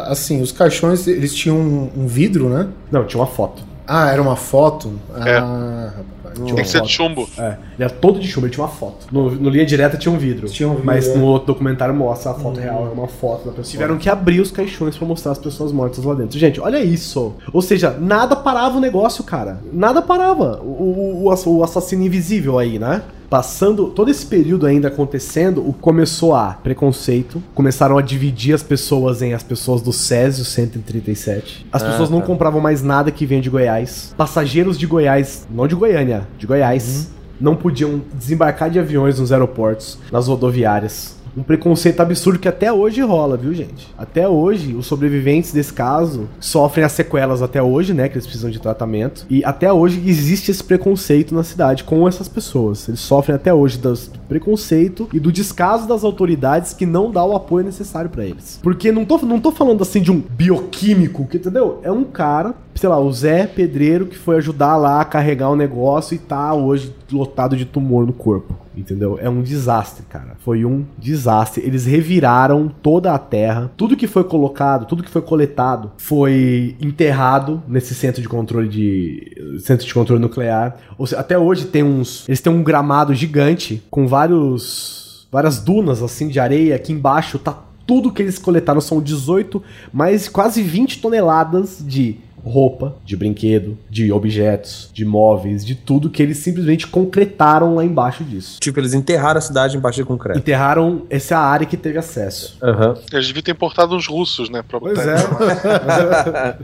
assim, 0.06 0.40
os 0.42 0.52
caixões, 0.52 1.06
eles 1.06 1.34
tinham 1.34 1.56
um, 1.56 1.90
um 1.96 2.06
vidro, 2.06 2.48
né? 2.48 2.68
Não, 2.90 3.04
tinha 3.04 3.20
uma 3.20 3.26
foto. 3.26 3.62
Ah, 3.86 4.10
era 4.10 4.20
uma 4.20 4.36
foto? 4.36 4.92
É. 5.24 5.38
Ah, 5.38 5.92
rapaz. 5.96 6.34
Tinha 6.38 6.54
Tem 6.54 6.62
que 6.64 6.70
ser 6.70 6.82
de 6.82 6.88
chumbo. 6.88 7.26
É, 7.38 7.46
ele 7.74 7.84
era 7.84 7.88
todo 7.90 8.20
de 8.20 8.28
chumbo, 8.28 8.46
ele 8.46 8.52
tinha 8.52 8.62
uma 8.62 8.70
foto. 8.70 9.06
No, 9.10 9.30
no 9.30 9.48
linha 9.48 9.64
direta 9.64 9.96
tinha 9.96 10.12
um 10.14 10.18
vidro. 10.18 10.46
Tinha 10.46 10.68
um 10.68 10.72
vidro, 10.72 10.86
mas 10.86 11.08
é. 11.08 11.16
no 11.16 11.24
outro 11.24 11.46
documentário 11.48 11.94
mostra 11.94 12.32
a 12.32 12.34
foto 12.34 12.60
real, 12.60 12.86
é 12.86 12.90
uma 12.90 13.08
foto 13.08 13.46
da 13.46 13.50
pessoa. 13.52 13.64
Tiveram 13.64 13.96
que 13.96 14.10
abrir 14.10 14.40
os 14.40 14.50
caixões 14.50 14.94
pra 14.96 15.08
mostrar 15.08 15.32
as 15.32 15.38
pessoas 15.38 15.72
mortas 15.72 16.04
lá 16.04 16.14
dentro. 16.14 16.38
Gente, 16.38 16.60
olha 16.60 16.78
isso. 16.84 17.32
Ou 17.50 17.62
seja, 17.62 17.90
nada 17.98 18.36
parava 18.36 18.76
o 18.76 18.80
negócio, 18.80 19.24
cara. 19.24 19.58
Nada 19.72 20.02
parava. 20.02 20.60
O, 20.62 21.22
o- 21.24 21.32
o 21.56 21.64
assassino 21.64 22.04
invisível 22.04 22.58
aí, 22.58 22.78
né? 22.78 23.00
Passando 23.28 23.88
todo 23.88 24.10
esse 24.10 24.24
período 24.24 24.64
ainda 24.64 24.88
acontecendo, 24.88 25.66
o 25.66 25.72
começou 25.72 26.34
a 26.34 26.55
preconceito, 26.55 27.42
começaram 27.55 27.98
a 27.98 28.02
dividir 28.02 28.55
as 28.55 28.62
pessoas 28.62 29.20
em 29.20 29.34
as 29.34 29.42
pessoas 29.42 29.82
do 29.82 29.92
Césio 29.92 30.44
137. 30.44 31.66
As 31.70 31.82
pessoas 31.82 32.09
não 32.09 32.22
compravam 32.22 32.60
mais 32.60 32.82
nada 32.82 33.10
que 33.10 33.26
vinha 33.26 33.40
de 33.40 33.50
Goiás. 33.50 34.14
Passageiros 34.16 34.78
de 34.78 34.86
Goiás, 34.86 35.46
não 35.50 35.66
de 35.66 35.74
Goiânia, 35.74 36.26
de 36.38 36.46
Goiás, 36.46 37.10
não 37.40 37.55
podiam 37.55 38.00
desembarcar 38.14 38.70
de 38.70 38.78
aviões 38.78 39.20
nos 39.20 39.30
aeroportos, 39.30 39.98
nas 40.10 40.26
rodoviárias. 40.26 41.17
Um 41.36 41.42
preconceito 41.42 42.00
absurdo 42.00 42.38
que 42.38 42.48
até 42.48 42.72
hoje 42.72 43.00
rola, 43.00 43.36
viu, 43.36 43.52
gente? 43.55 43.88
Até 43.96 44.28
hoje, 44.28 44.74
os 44.74 44.86
sobreviventes 44.86 45.52
desse 45.52 45.72
caso 45.72 46.28
sofrem 46.40 46.84
as 46.84 46.92
sequelas 46.92 47.42
até 47.42 47.62
hoje, 47.62 47.94
né? 47.94 48.09
Que 48.09 48.14
eles 48.14 48.26
precisam 48.26 48.50
de 48.50 48.59
tratamento. 48.60 49.26
E 49.30 49.44
até 49.44 49.72
hoje 49.72 50.02
existe 50.06 50.50
esse 50.50 50.62
preconceito 50.62 51.34
na 51.34 51.42
cidade 51.42 51.84
com 51.84 52.06
essas 52.06 52.28
pessoas. 52.28 52.88
Eles 52.88 53.00
sofrem 53.00 53.36
até 53.36 53.52
hoje 53.52 53.78
do 53.78 53.94
preconceito 54.28 55.09
e 55.12 55.18
do 55.18 55.32
descaso 55.32 55.88
das 55.88 56.05
autoridades 56.05 56.72
que 56.72 56.86
não 56.86 57.10
dá 57.10 57.24
o 57.24 57.34
apoio 57.34 57.64
necessário 57.64 58.10
pra 58.10 58.24
eles. 58.24 58.59
Porque 58.62 58.92
não 58.92 59.05
tô, 59.05 59.18
não 59.18 59.40
tô 59.40 59.50
falando 59.50 59.82
assim 59.82 60.00
de 60.00 60.10
um 60.10 60.20
bioquímico, 60.20 61.26
que, 61.26 61.36
entendeu? 61.36 61.80
É 61.82 61.90
um 61.90 62.05
cara, 62.05 62.55
sei 62.78 62.88
lá, 62.88 62.98
o 62.98 63.12
Zé 63.12 63.46
Pedreiro 63.46 64.06
que 64.06 64.16
foi 64.16 64.36
ajudar 64.36 64.76
lá 64.76 65.00
a 65.00 65.05
carregar 65.05 65.50
o 65.50 65.56
negócio 65.56 66.14
e 66.14 66.18
tá 66.18 66.55
hoje 66.55 66.94
lotado 67.10 67.56
de 67.56 67.64
tumor 67.64 68.06
no 68.06 68.12
corpo. 68.12 68.55
Entendeu? 68.76 69.18
É 69.20 69.28
um 69.28 69.42
desastre, 69.42 70.05
cara. 70.09 70.36
Foi 70.38 70.64
um 70.64 70.84
desastre. 70.96 71.64
Eles 71.66 71.84
reviraram 71.84 72.68
toda 72.68 73.12
a 73.12 73.18
terra. 73.18 73.72
Tudo 73.76 73.96
que 73.96 74.06
foi 74.06 74.22
colocado, 74.22 74.86
tudo 74.86 75.02
que 75.02 75.10
foi 75.10 75.20
coletado, 75.20 75.90
foi 75.98 76.76
enterrado 76.80 77.60
nesse 77.66 77.92
centro 77.92 78.22
de 78.22 78.28
controle 78.28 78.68
de 78.68 79.59
centro 79.59 79.84
de 79.84 79.92
controle 79.92 80.22
nuclear. 80.22 80.76
Ou 80.96 81.09
seja, 81.09 81.20
até 81.20 81.36
hoje 81.36 81.66
tem 81.66 81.82
uns, 81.82 82.28
eles 82.28 82.40
têm 82.40 82.52
um 82.52 82.62
gramado 82.62 83.12
gigante 83.12 83.82
com 83.90 84.06
vários 84.06 85.26
várias 85.30 85.59
dunas 85.59 86.00
assim 86.00 86.28
de 86.28 86.38
areia. 86.38 86.76
Aqui 86.76 86.92
embaixo 86.92 87.36
tá 87.38 87.64
tudo 87.84 88.12
que 88.12 88.22
eles 88.22 88.38
coletaram 88.38 88.82
são 88.82 89.00
18, 89.00 89.62
mais 89.92 90.28
quase 90.28 90.62
20 90.62 91.00
toneladas 91.00 91.82
de 91.84 92.18
roupa, 92.44 92.94
de 93.05 93.16
brinquedo, 93.16 93.77
de 93.90 94.12
objetos, 94.12 94.90
de 94.93 95.05
móveis, 95.05 95.65
de 95.65 95.74
tudo 95.74 96.10
que 96.10 96.23
eles 96.23 96.39
simplesmente 96.39 96.86
concretaram 96.86 97.74
lá 97.74 97.85
embaixo 97.85 98.24
disso. 98.24 98.59
Tipo, 98.60 98.81
eles 98.81 98.94
enterraram 98.94 99.39
a 99.39 99.40
cidade 99.40 99.77
embaixo 99.77 99.97
de 99.98 100.05
concreto. 100.05 100.39
Enterraram 100.39 101.02
essa 101.10 101.36
área 101.39 101.66
que 101.66 101.77
teve 101.77 101.98
acesso. 101.98 102.56
Aham. 102.62 102.97
Eles 103.12 103.27
deviam 103.27 103.43
ter 103.43 103.52
importado 103.52 103.94
uns 103.97 104.06
russos, 104.06 104.48
né? 104.51 104.62
Pra 104.66 104.78
Pois 104.81 104.98
é. 104.98 105.16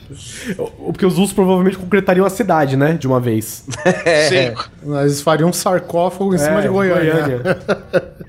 Porque 0.85 1.05
os 1.07 1.17
russos 1.17 1.33
provavelmente 1.35 1.77
concretariam 1.79 2.25
a 2.27 2.31
cidade, 2.31 2.77
né? 2.77 2.95
De 2.95 3.07
uma 3.07 3.21
vez. 3.21 3.65
Sim. 4.29 4.55
Eles 5.01 5.21
fariam 5.23 5.49
um 5.49 5.53
sarcófago 5.53 6.35
em 6.35 6.39
cima 6.39 6.59
É, 6.59 6.63
de 6.63 6.69
Goiânia. 6.69 7.41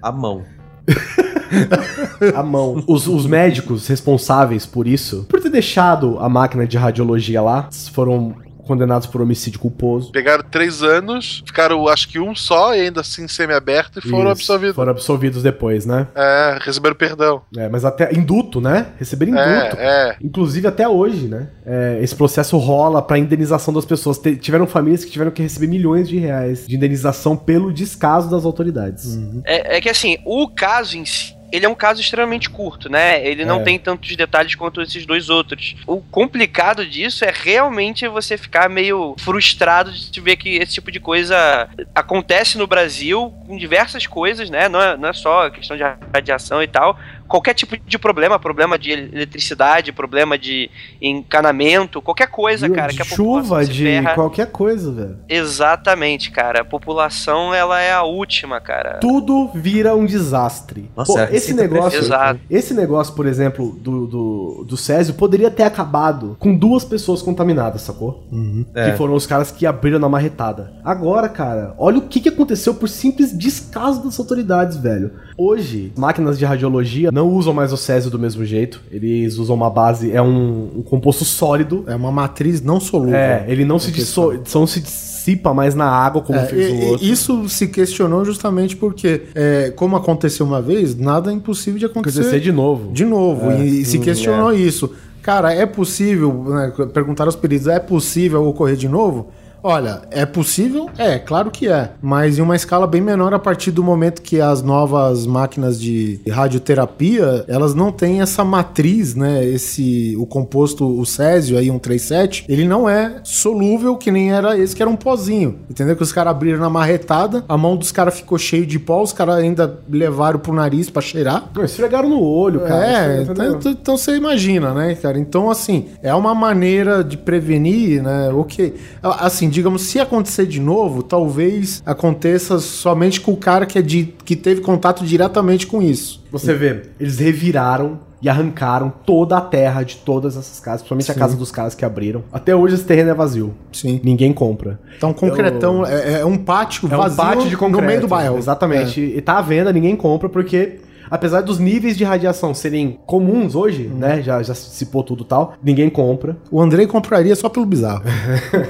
A 0.02 0.12
mão. 0.12 0.44
a 2.36 2.44
mão. 2.44 2.84
Os, 2.88 3.08
os 3.08 3.26
médicos 3.26 3.88
responsáveis 3.88 4.66
por 4.66 4.88
isso, 4.88 5.26
por 5.30 5.42
ter 5.42 5.50
deixado 5.50 6.18
a 6.20 6.30
máquina 6.30 6.66
de 6.66 6.78
radiologia 6.78 7.42
lá, 7.42 7.70
foram 7.94 8.36
condenados 8.66 9.08
por 9.08 9.22
homicídio 9.22 9.60
culposo. 9.60 10.12
Pegaram 10.12 10.44
três 10.44 10.82
anos, 10.82 11.44
ficaram 11.46 11.88
acho 11.88 12.10
que 12.10 12.20
um 12.20 12.36
só, 12.36 12.76
e 12.76 12.82
ainda 12.82 13.02
assim 13.02 13.28
semi-aberto, 13.28 14.00
e 14.00 14.02
foram 14.02 14.24
Isso, 14.24 14.32
absolvidos. 14.32 14.76
Foram 14.76 14.92
absolvidos 14.92 15.44
depois, 15.44 15.86
né? 15.86 16.08
É, 16.16 16.58
receberam 16.62 16.96
perdão. 16.96 17.42
É, 17.56 17.70
mas 17.70 17.86
até 17.86 18.14
induto, 18.14 18.60
né? 18.60 18.88
Receberam 18.98 19.34
induto. 19.34 19.78
É, 19.78 20.10
é. 20.10 20.16
Inclusive 20.22 20.68
até 20.68 20.88
hoje, 20.88 21.28
né? 21.28 21.50
É, 21.66 22.00
esse 22.02 22.16
processo 22.16 22.58
rola 22.58 23.02
pra 23.02 23.18
indenização 23.18 23.74
das 23.74 23.86
pessoas. 23.86 24.18
Te- 24.18 24.36
tiveram 24.36 24.66
famílias 24.66 25.06
que 25.06 25.12
tiveram 25.12 25.32
que 25.32 25.42
receber 25.42 25.68
milhões 25.68 26.10
de 26.10 26.18
reais 26.18 26.66
de 26.68 26.76
indenização 26.76 27.38
pelo 27.38 27.72
descaso 27.72 28.30
das 28.30 28.46
autoridades. 28.46 29.18
É, 29.46 29.78
é 29.78 29.82
que 29.82 29.90
assim, 29.90 30.18
o 30.26 30.50
caso 30.50 30.98
em 30.98 31.06
si. 31.06 31.35
Ele 31.56 31.66
é 31.66 31.70
um 31.70 31.76
caso 31.76 32.02
extremamente 32.02 32.50
curto, 32.50 32.90
né? 32.90 33.26
Ele 33.26 33.46
não 33.46 33.62
É. 33.62 33.64
tem 33.64 33.80
tantos 33.80 34.16
detalhes 34.16 34.56
quanto 34.56 34.82
esses 34.82 35.06
dois 35.06 35.30
outros. 35.30 35.76
O 35.88 36.02
complicado 36.02 36.86
disso 36.86 37.24
é 37.26 37.34
realmente 37.34 38.08
você 38.08 38.38
ficar 38.38 38.70
meio 38.70 39.16
frustrado 39.20 39.92
de 39.92 40.22
ver 40.22 40.36
que 40.36 40.50
esse 40.58 40.74
tipo 40.74 40.92
de 40.92 41.00
coisa 41.00 41.70
acontece 41.94 42.58
no 42.58 42.68
Brasil 42.68 43.34
com 43.48 43.58
diversas 43.58 44.06
coisas, 44.08 44.50
né? 44.50 44.68
Não 44.70 44.82
é, 44.82 44.98
não 44.98 45.10
é 45.10 45.14
só 45.14 45.50
questão 45.50 45.78
de 45.78 45.84
radiação 46.14 46.62
e 46.62 46.68
tal. 46.68 47.00
Qualquer 47.28 47.54
tipo 47.54 47.76
de 47.78 47.98
problema, 47.98 48.38
problema 48.38 48.78
de 48.78 48.92
eletricidade, 48.92 49.92
problema 49.92 50.38
de 50.38 50.70
encanamento, 51.02 52.02
qualquer 52.02 52.28
coisa, 52.28 52.70
cara, 52.70 52.92
de 52.92 52.98
que 52.98 53.02
a 53.02 53.06
população 53.06 53.44
chuva, 53.44 53.66
se 53.66 53.72
de 53.72 53.84
ferra. 53.84 54.14
qualquer 54.14 54.52
coisa, 54.52 54.92
velho. 54.92 55.18
Exatamente, 55.28 56.32
cara. 56.32 56.62
A 56.62 56.66
população, 56.66 57.54
ela 57.54 57.82
é 57.82 57.92
a 57.92 58.04
última, 58.04 58.60
cara. 58.62 59.00
Tudo 59.00 59.50
vira 59.54 59.96
um 59.96 60.06
desastre. 60.06 60.90
Nossa, 60.96 61.14
Pô, 61.14 61.20
é 61.20 61.24
esse 61.26 61.52
receita 61.52 61.62
negócio. 61.62 62.00
Exato. 62.00 62.40
esse 62.50 62.74
negócio, 62.74 63.14
por 63.16 63.26
exemplo, 63.26 63.72
do, 63.80 64.08
do, 64.08 64.66
do 64.68 64.78
Césio, 64.78 65.16
poderia 65.16 65.50
ter 65.50 65.64
acabado 65.64 66.36
com 66.40 66.56
duas 66.56 66.84
pessoas 66.84 67.22
contaminadas, 67.22 67.82
sacou? 67.82 68.28
É. 68.74 68.92
Que 68.92 68.98
foram 68.98 69.14
os 69.14 69.26
caras 69.26 69.52
que 69.52 69.66
abriram 69.66 70.00
na 70.00 70.10
marretada. 70.10 70.74
Agora, 70.84 71.28
cara, 71.28 71.74
olha 71.78 71.98
o 71.98 72.02
que, 72.02 72.20
que 72.20 72.30
aconteceu 72.30 72.76
por 72.76 72.88
simples 72.88 73.36
descaso 73.38 74.04
das 74.04 74.20
autoridades, 74.20 74.78
velho. 74.78 75.12
Hoje, 75.38 75.92
máquinas 75.98 76.40
de 76.40 76.46
radiologia 76.46 77.12
não 77.16 77.30
usam 77.30 77.54
mais 77.54 77.72
o 77.72 77.78
Césio 77.78 78.12
do 78.12 78.20
mesmo 78.20 78.44
jeito. 78.46 78.82
Eles 78.92 79.38
usam 79.38 79.56
uma 79.56 79.70
base, 79.70 80.12
é 80.12 80.22
um, 80.22 80.70
um 80.78 80.82
composto 80.84 81.24
sólido. 81.24 81.84
É 81.88 81.96
uma 81.96 82.12
matriz 82.12 82.62
não 82.62 82.80
solúvel. 82.80 83.16
É, 83.16 83.46
ele 83.48 83.64
não 83.64 83.80
se, 83.80 83.90
É 83.90 83.94
disso, 83.94 84.34
não 84.54 84.68
se 84.68 84.82
dissipa 84.82 85.54
mais 85.54 85.74
na 85.74 85.86
água 85.86 86.22
como 86.22 86.38
É, 86.38 86.46
fez 86.46 86.70
e- 86.70 86.72
o 86.72 86.76
e 86.76 86.86
outro. 86.92 87.06
isso 87.08 87.50
se 87.50 87.68
questionou 87.68 88.24
justamente 88.26 88.76
porque, 88.76 89.24
é, 89.34 89.72
como 89.76 89.96
aconteceu 89.96 90.46
uma 90.46 90.62
vez, 90.62 90.96
nada 90.96 91.32
é 91.32 91.34
impossível 91.34 91.80
de 91.80 91.86
acontecer 91.86 92.20
Acontecer 92.20 92.40
de 92.42 92.52
novo. 92.52 92.92
de 92.92 93.06
novo. 93.06 93.50
É, 93.52 93.66
e, 93.66 93.82
e 93.82 93.86
se 93.86 93.98
hum, 93.98 94.02
questionou 94.02 94.54
isso. 94.54 94.92
cara, 95.22 95.52
é 95.54 95.66
possível, 95.66 96.32
né, 96.50 96.72
perguntaram 96.94 97.30
aos 97.30 97.36
peritos, 97.36 97.66
é 97.68 97.80
possível 97.80 98.46
ocorrer 98.46 98.76
de 98.76 98.88
novo? 98.88 99.30
Olha, 99.68 100.04
é 100.12 100.28
possível? 100.28 100.88
É, 100.96 101.18
claro 101.18 101.50
que 101.50 101.68
é. 101.68 101.90
Mas 102.00 102.38
em 102.38 102.42
uma 102.44 102.56
escala 102.56 102.86
bem 102.86 103.02
menor 103.02 103.34
a 103.34 103.40
partir 103.40 103.72
do 103.72 103.84
momento 103.84 104.22
que 104.22 104.40
as 104.40 104.62
novas 104.62 105.26
máquinas 105.26 105.82
de 105.82 106.20
radioterapia, 106.30 107.44
elas 107.48 107.74
não 107.74 107.92
têm 107.92 108.22
essa 108.22 108.44
matriz, 108.44 109.16
né? 109.16 109.44
Esse, 109.44 110.16
o 110.20 110.26
composto, 110.28 110.86
o 110.88 111.04
césio 111.04 111.58
aí, 111.58 111.66
137, 111.66 112.46
ele 112.48 112.64
não 112.64 112.88
é 112.88 113.22
solúvel 113.24 113.96
que 113.98 114.12
nem 114.12 114.32
era 114.32 114.56
esse 114.56 114.76
que 114.76 114.84
era 114.84 114.90
um 114.92 114.96
pozinho. 114.96 115.56
Entendeu? 115.68 115.96
Que 115.96 116.04
os 116.04 116.12
caras 116.12 116.30
abriram 116.30 116.60
na 116.60 116.70
marretada, 116.70 117.44
a 117.50 117.58
mão 117.58 117.76
dos 117.76 117.92
caras 117.92 118.16
ficou 118.18 118.38
cheio 118.38 118.68
de 118.68 118.78
pó, 118.78 119.02
os 119.02 119.14
caras 119.14 119.38
ainda 119.38 119.80
levaram 119.90 120.38
pro 120.38 120.54
nariz 120.54 120.92
pra 120.92 121.02
cheirar. 121.02 121.50
Não, 121.56 121.64
esfregaram 121.64 122.08
no 122.08 122.22
olho, 122.22 122.60
cara. 122.60 122.86
É, 122.86 123.22
então, 123.24 123.34
então- 123.56 123.72
então 123.72 123.98
você 123.98 124.16
imagina, 124.16 124.76
né, 124.76 124.94
cara? 124.94 125.18
Então, 125.18 125.50
assim, 125.50 125.88
é 126.04 126.14
uma 126.14 126.36
maneira 126.36 127.04
de 127.04 127.18
prevenir, 127.18 128.04
né? 128.04 128.30
Ok. 128.32 128.76
Assim, 129.02 129.50
digamos, 129.56 129.84
se 129.84 130.00
acontecer 130.00 130.46
de 130.46 130.60
novo, 130.60 131.02
talvez 131.02 131.82
aconteça 131.86 132.60
somente 132.60 133.22
com 133.22 133.32
o 133.32 133.38
cara 133.38 133.66
que, 133.66 133.80
é 133.80 133.82
de, 133.82 134.14
que 134.26 134.36
teve 134.36 134.60
contato 134.60 135.06
diretamente 135.06 135.66
com 135.66 135.82
isso. 135.82 136.22
Você 136.30 136.54
vê, 136.54 136.84
eles 137.00 137.20
reviraram 137.20 138.00
e 138.22 138.28
arrancaram 138.28 138.92
toda 139.06 139.38
a 139.38 139.42
terra 139.42 139.84
de 139.84 139.98
todas 139.98 140.36
essas 140.36 140.60
casas, 140.60 140.82
principalmente 140.82 141.12
a 141.12 141.14
Sim. 141.14 141.20
casa 141.20 141.38
dos 141.38 141.52
caras 141.52 141.74
que 141.74 141.86
abriram. 141.86 142.24
Até 142.34 142.54
hoje 142.54 142.76
esse 142.76 142.84
terreno 142.84 143.12
é 143.12 143.14
vazio. 143.14 143.54
Sim. 143.72 144.02
Ninguém 144.04 144.34
compra. 144.34 144.78
Então, 144.98 145.14
concretão, 145.14 145.86
é, 145.86 146.22
é 146.22 146.26
um 146.26 146.38
pátio 146.38 146.90
É 146.92 146.96
um 146.96 146.98
vazio 146.98 147.18
pátio 147.18 147.50
de 147.50 147.56
concreto. 147.56 147.82
no 147.82 147.88
meio 147.88 148.02
do 148.02 148.08
bairro. 148.08 148.38
Exatamente. 148.38 149.00
E 149.00 149.22
tá 149.22 149.38
à 149.38 149.42
venda, 149.42 149.72
ninguém 149.72 149.96
compra, 149.96 150.28
porque 150.28 150.80
apesar 151.10 151.42
dos 151.42 151.60
níveis 151.60 151.98
de 151.98 152.04
radiação 152.04 152.54
serem 152.54 153.00
comuns 153.06 153.56
hoje, 153.56 153.88
né? 153.88 154.22
Já, 154.22 154.42
já 154.42 154.54
se 154.54 154.70
cipou 154.76 155.04
tudo 155.04 155.24
e 155.24 155.28
tal, 155.28 155.56
ninguém 155.64 155.90
compra. 155.90 156.34
É. 156.34 156.36
O 156.52 156.62
Andrei 156.62 156.88
compraria 156.88 157.36
só 157.36 157.50
pelo 157.50 157.66
bizarro. 157.66 158.04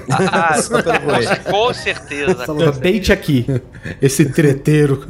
Ah, 0.10 0.56
Só 0.62 0.82
pelo 0.82 1.00
boi. 1.00 1.26
com 1.50 1.74
certeza. 1.74 2.46
Deite 2.80 3.12
aqui. 3.12 3.46
Esse 4.02 4.26
treteiro. 4.26 5.06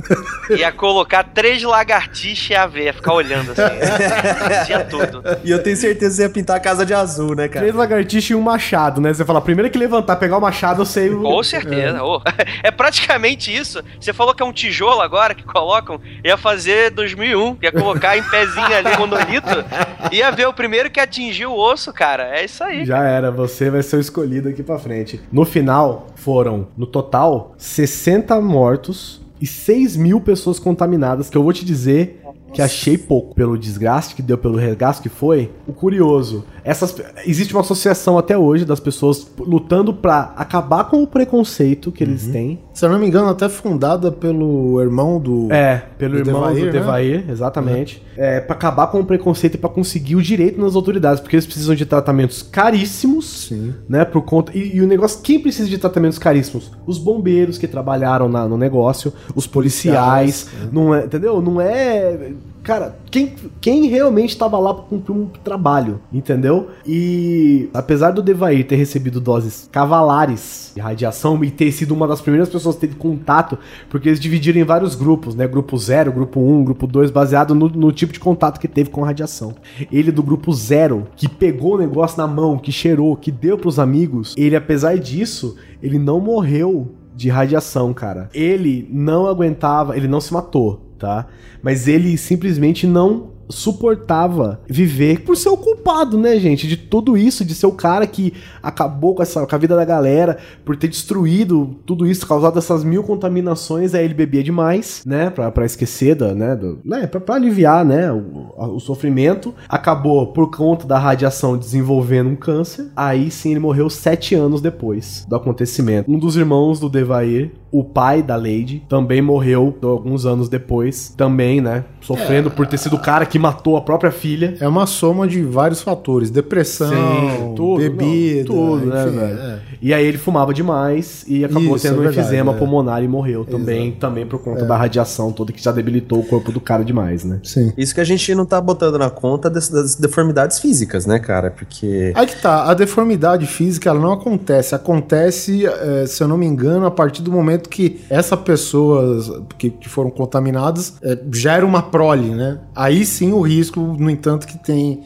Ia 0.49 0.72
colocar 0.72 1.23
três 1.23 1.61
lagartixas 1.64 2.49
e 2.49 2.56
a 2.56 2.65
ver, 2.65 2.93
ficar 2.93 3.14
olhando 3.14 3.52
assim. 3.52 3.61
o 3.61 4.65
dia 4.65 4.84
todo. 4.85 5.23
E 5.43 5.52
eu 5.52 5.61
tenho 5.61 5.76
certeza 5.76 6.10
que 6.10 6.15
você 6.15 6.22
ia 6.23 6.30
pintar 6.30 6.57
a 6.57 6.60
casa 6.60 6.85
de 6.85 6.93
azul, 6.93 7.35
né, 7.35 7.47
cara? 7.47 7.61
Três 7.65 7.76
lagartixas 7.76 8.31
e 8.31 8.35
um 8.35 8.41
machado, 8.41 8.99
né? 9.02 9.14
Você 9.14 9.23
fala, 9.26 9.41
primeiro 9.41 9.69
que 9.69 9.77
levantar, 9.77 10.15
pegar 10.15 10.38
o 10.38 10.41
machado, 10.41 10.81
eu 10.81 10.85
sei 10.85 11.10
o. 11.10 11.22
Com 11.22 11.43
certeza. 11.43 12.03
ô. 12.03 12.22
É. 12.64 12.72
praticamente 12.72 13.56
isso. 13.56 13.84
Você 13.99 14.14
falou 14.14 14.34
que 14.34 14.41
é 14.41 14.45
um 14.45 14.53
tijolo 14.53 15.02
agora 15.02 15.34
que 15.34 15.43
colocam. 15.43 15.99
Ia 16.23 16.38
fazer 16.38 16.91
2001. 17.16 17.58
Ia 17.62 17.72
colocar 17.72 18.18
em 18.18 18.24
pezinho 18.24 18.76
ali, 18.76 18.98
monolito. 18.98 19.66
Ia 20.12 20.32
ver 20.32 20.48
o 20.48 20.54
primeiro 20.54 20.90
que 20.90 21.00
atingiu 21.00 21.52
o 21.52 21.60
osso, 21.60 21.92
cara. 21.94 22.38
É 22.38 22.46
isso 22.46 22.64
aí. 22.64 22.86
Já 22.86 23.04
era, 23.04 23.32
você 23.32 23.70
vai 23.70 23.82
ser 23.82 23.98
o 23.98 24.00
escolhido 24.00 24.50
aqui 24.50 24.62
pra 24.62 24.78
frente. 24.78 25.20
No 25.32 25.46
final, 25.46 26.08
foram, 26.16 26.68
no 26.78 26.86
total, 26.86 27.54
60 27.58 28.40
mortos 28.42 29.22
e 29.40 29.48
6 29.48 29.98
mil 29.98 30.22
pessoas 30.22 30.60
contaminadas, 30.60 31.30
que 31.30 31.38
eu 31.38 31.44
vou 31.44 31.54
te 31.54 31.66
dizer 31.66 32.22
que 32.54 32.62
achei 32.62 32.98
pouco 32.98 33.36
pelo 33.36 33.58
desgaste 33.58 34.16
que 34.16 34.22
deu, 34.22 34.38
pelo 34.38 34.56
regaço 34.56 35.02
que 35.02 35.10
foi. 35.10 35.52
O 35.68 35.74
curioso, 35.74 36.46
essas, 36.64 36.96
existe 37.26 37.54
uma 37.54 37.60
associação 37.60 38.18
até 38.18 38.38
hoje 38.38 38.64
das 38.64 38.80
pessoas 38.80 39.30
lutando 39.38 39.94
pra 39.94 40.34
acabar 40.38 40.86
com 40.86 41.04
o 41.04 41.08
preconceito 41.08 41.92
que 41.92 42.02
eles 42.02 42.28
têm. 42.28 42.60
Se 42.76 42.85
eu 42.85 42.89
não 42.89 42.99
me 42.99 43.07
engano, 43.07 43.30
até 43.30 43.47
fundada 43.47 44.11
pelo 44.11 44.81
irmão 44.81 45.18
do. 45.18 45.47
É, 45.52 45.81
pelo 45.97 46.14
Do 46.22 46.30
irmão 46.30 46.41
Devair, 46.41 46.60
do 46.60 46.65
né? 46.65 46.72
Devair, 46.73 47.26
exatamente. 47.30 48.03
É, 48.18 48.41
para 48.41 48.53
acabar 48.56 48.88
com 48.88 48.99
o 48.99 49.06
preconceito 49.06 49.56
e 49.56 49.57
pra 49.57 49.69
conseguir 49.69 50.18
o 50.18 50.22
direito 50.22 50.60
nas 50.61 50.76
autoridades, 50.76 51.22
porque 51.22 51.38
eles 51.38 51.45
precisam 51.45 51.73
de 51.73 51.85
tratamentos 51.85 52.43
caríssimos, 52.43 53.47
Sim. 53.47 53.73
né, 53.88 54.03
por 54.03 54.23
conta 54.23 54.52
e, 54.53 54.76
e 54.76 54.81
o 54.81 54.88
negócio, 54.88 55.22
quem 55.22 55.39
precisa 55.39 55.69
de 55.69 55.77
tratamentos 55.77 56.19
caríssimos? 56.19 56.69
Os 56.85 56.97
bombeiros 56.97 57.57
que 57.57 57.65
trabalharam 57.68 58.27
na- 58.27 58.45
no 58.47 58.57
negócio, 58.57 59.14
os 59.34 59.47
policiais, 59.47 60.47
não 60.72 60.93
é, 60.93 61.06
entendeu? 61.06 61.41
Não 61.41 61.61
é 61.61 62.31
Cara, 62.66 62.98
quem, 63.12 63.36
quem 63.62 63.86
realmente 63.86 64.36
tava 64.36 64.58
lá 64.58 64.74
pra 64.74 64.86
cumprir 64.86 65.16
um 65.16 65.28
trabalho, 65.44 66.02
entendeu? 66.12 66.70
E 66.84 67.70
apesar 67.72 68.10
do 68.10 68.24
Devair 68.24 68.66
ter 68.66 68.76
recebido 68.76 69.22
doses 69.22 69.70
cavalares 69.72 70.72
de 70.74 70.82
radiação 70.82 71.44
e 71.44 71.52
ter 71.52 71.72
sido 71.72 71.94
uma 71.94 72.08
das 72.08 72.22
primeiras 72.22 72.50
pessoas 72.50 72.76
a 72.76 72.80
ter 72.80 72.96
contato, 72.96 73.56
porque 73.88 74.10
eles 74.10 74.20
dividiram 74.20 74.60
em 74.60 74.64
vários 74.64 74.96
grupos, 74.96 75.36
né? 75.36 75.48
Grupo 75.48 75.78
0, 75.78 76.12
grupo 76.12 76.40
1, 76.40 76.54
um, 76.54 76.64
grupo 76.64 76.88
2, 76.88 77.12
baseado 77.12 77.54
no, 77.54 77.70
no 77.70 77.92
tipo 77.92 78.12
de 78.12 78.20
contato 78.20 78.60
que 78.60 78.68
teve 78.68 78.90
com 78.90 79.04
a 79.04 79.08
radiação. 79.08 79.54
Ele 79.92 80.12
do 80.12 80.24
grupo 80.24 80.52
0, 80.52 81.06
que 81.16 81.30
pegou 81.30 81.76
o 81.76 81.78
negócio 81.78 82.18
na 82.18 82.26
mão, 82.26 82.58
que 82.58 82.72
cheirou, 82.72 83.16
que 83.16 83.32
deu 83.32 83.60
pros 83.60 83.78
amigos, 83.78 84.34
ele, 84.36 84.56
apesar 84.56 84.98
disso, 84.98 85.56
ele 85.84 86.00
não 86.00 86.20
morreu 86.20 86.96
de 87.16 87.30
radiação, 87.30 87.94
cara. 87.94 88.30
Ele 88.34 88.88
não 88.92 89.26
aguentava, 89.26 89.96
ele 89.96 90.08
não 90.08 90.20
se 90.20 90.34
matou, 90.34 90.85
tá? 91.06 91.27
Mas 91.61 91.88
ele 91.88 92.18
simplesmente 92.18 92.88
não 92.88 93.35
suportava 93.49 94.59
viver 94.67 95.22
por 95.22 95.38
ser 95.38 95.49
o 95.49 95.57
culpado, 95.57 96.17
né, 96.17 96.39
gente? 96.39 96.67
De 96.67 96.77
tudo 96.77 97.17
isso, 97.17 97.45
de 97.45 97.53
ser 97.53 97.67
o 97.67 97.72
cara 97.72 98.07
que 98.07 98.34
acabou 98.61 99.15
com, 99.15 99.22
essa, 99.22 99.45
com 99.45 99.55
a 99.55 99.59
vida 99.59 99.76
da 99.76 99.85
galera, 99.85 100.38
por 100.63 100.76
ter 100.76 100.88
destruído 100.88 101.76
tudo 101.85 102.07
isso, 102.07 102.27
causado 102.27 102.57
essas 102.57 102.84
mil 102.84 103.03
contaminações, 103.03 103.93
aí 103.93 104.05
ele 104.05 104.13
bebia 104.13 104.43
demais, 104.43 105.03
né? 105.05 105.30
Pra, 105.30 105.51
pra 105.51 105.65
esquecer, 105.65 106.15
da, 106.15 106.34
né? 106.34 106.55
Do, 106.55 106.80
né 106.84 107.07
pra, 107.07 107.19
pra 107.19 107.35
aliviar, 107.35 107.85
né? 107.85 108.11
O, 108.11 108.76
o 108.76 108.80
sofrimento. 108.80 109.53
Acabou, 109.67 110.27
por 110.27 110.49
conta 110.49 110.85
da 110.88 110.97
radiação, 110.97 111.57
desenvolvendo 111.57 112.30
um 112.30 112.35
câncer. 112.35 112.88
Aí 112.95 113.30
sim 113.30 113.51
ele 113.51 113.59
morreu 113.59 113.89
sete 113.89 114.35
anos 114.35 114.61
depois 114.61 115.26
do 115.27 115.35
acontecimento. 115.35 116.11
Um 116.11 116.19
dos 116.19 116.35
irmãos 116.35 116.80
do 116.80 116.89
Devair, 116.89 117.51
o 117.72 117.84
pai 117.84 118.22
da 118.22 118.35
Lady, 118.35 118.84
também 118.88 119.22
morreu 119.22 119.76
alguns 119.81 120.26
anos 120.26 120.49
depois. 120.49 121.13
Também, 121.15 121.61
né? 121.61 121.85
Sofrendo 122.01 122.49
por 122.49 122.67
ter 122.67 122.77
sido 122.77 122.95
o 122.95 123.01
cara 123.01 123.26
que 123.26 123.35
matou 123.40 123.78
a 123.78 123.82
própria 123.82 124.12
filha. 124.12 124.56
É 124.60 124.68
uma 124.68 124.86
soma 124.86 125.28
de 125.28 125.41
vários 125.41 125.82
fatores: 125.82 126.30
depressão, 126.30 126.90
Sim, 126.90 127.53
tudo, 127.56 127.78
bebida, 127.78 128.49
não, 128.49 128.56
tudo, 128.56 128.86
né, 128.86 129.03
enfim, 129.07 129.18
velho? 129.18 129.40
é. 129.40 129.60
E 129.81 129.93
aí 129.93 130.06
ele 130.06 130.18
fumava 130.18 130.53
demais 130.53 131.23
e 131.27 131.43
acabou 131.43 131.76
Isso, 131.76 131.88
tendo 131.88 132.03
é 132.03 132.07
um 132.07 132.10
enfisema 132.10 132.53
é. 132.53 132.57
pulmonar 132.57 133.03
e 133.03 133.07
morreu 133.07 133.45
também, 133.45 133.91
também 133.91 134.26
por 134.26 134.39
conta 134.39 134.65
da 134.65 134.77
radiação 134.77 135.31
toda 135.31 135.52
que 135.52 135.64
já 135.64 135.72
debilitou 135.72 136.19
o 136.19 136.26
corpo 136.26 136.52
do 136.52 136.60
cara 136.60 136.84
demais, 136.84 137.23
né? 137.23 137.39
Sim. 137.43 137.73
Isso 137.77 137.93
que 137.93 138.02
a 138.02 138.03
gente 138.03 138.34
não 138.35 138.45
tá 138.45 138.60
botando 138.60 138.97
na 138.97 139.10
conta 139.10 139.49
das, 139.49 139.95
deformidades 139.95 140.60
físicas, 140.60 141.06
né, 141.06 141.19
cara? 141.19 141.52
Porque. 141.52 142.11
Aí 142.15 142.27
que 142.27 142.41
tá, 142.41 142.69
a 142.69 142.73
deformidade 142.73 143.45
física 143.45 143.89
ela 143.89 143.99
não 143.99 144.14
acontece. 144.14 144.76
Acontece, 144.76 145.65
eh, 145.65 146.06
se 146.07 146.22
eu 146.23 146.27
não 146.27 146.38
me 146.38 146.45
engano, 146.45 146.85
a 146.85 146.91
partir 146.91 147.22
do 147.22 147.31
momento 147.31 147.69
que 147.69 148.02
essas 148.10 148.39
pessoas 148.39 149.31
que, 149.57 149.69
que 149.69 149.89
foram 149.89 150.10
contaminadas 150.10 150.95
eh, 151.02 151.18
gera 151.31 151.65
uma 151.65 151.81
prole, 151.81 152.30
né? 152.30 152.60
Aí 152.76 153.06
sim 153.06 153.31
o 153.31 153.41
risco, 153.41 153.80
no 153.80 154.10
entanto, 154.10 154.47
que 154.47 154.57
tem 154.57 155.03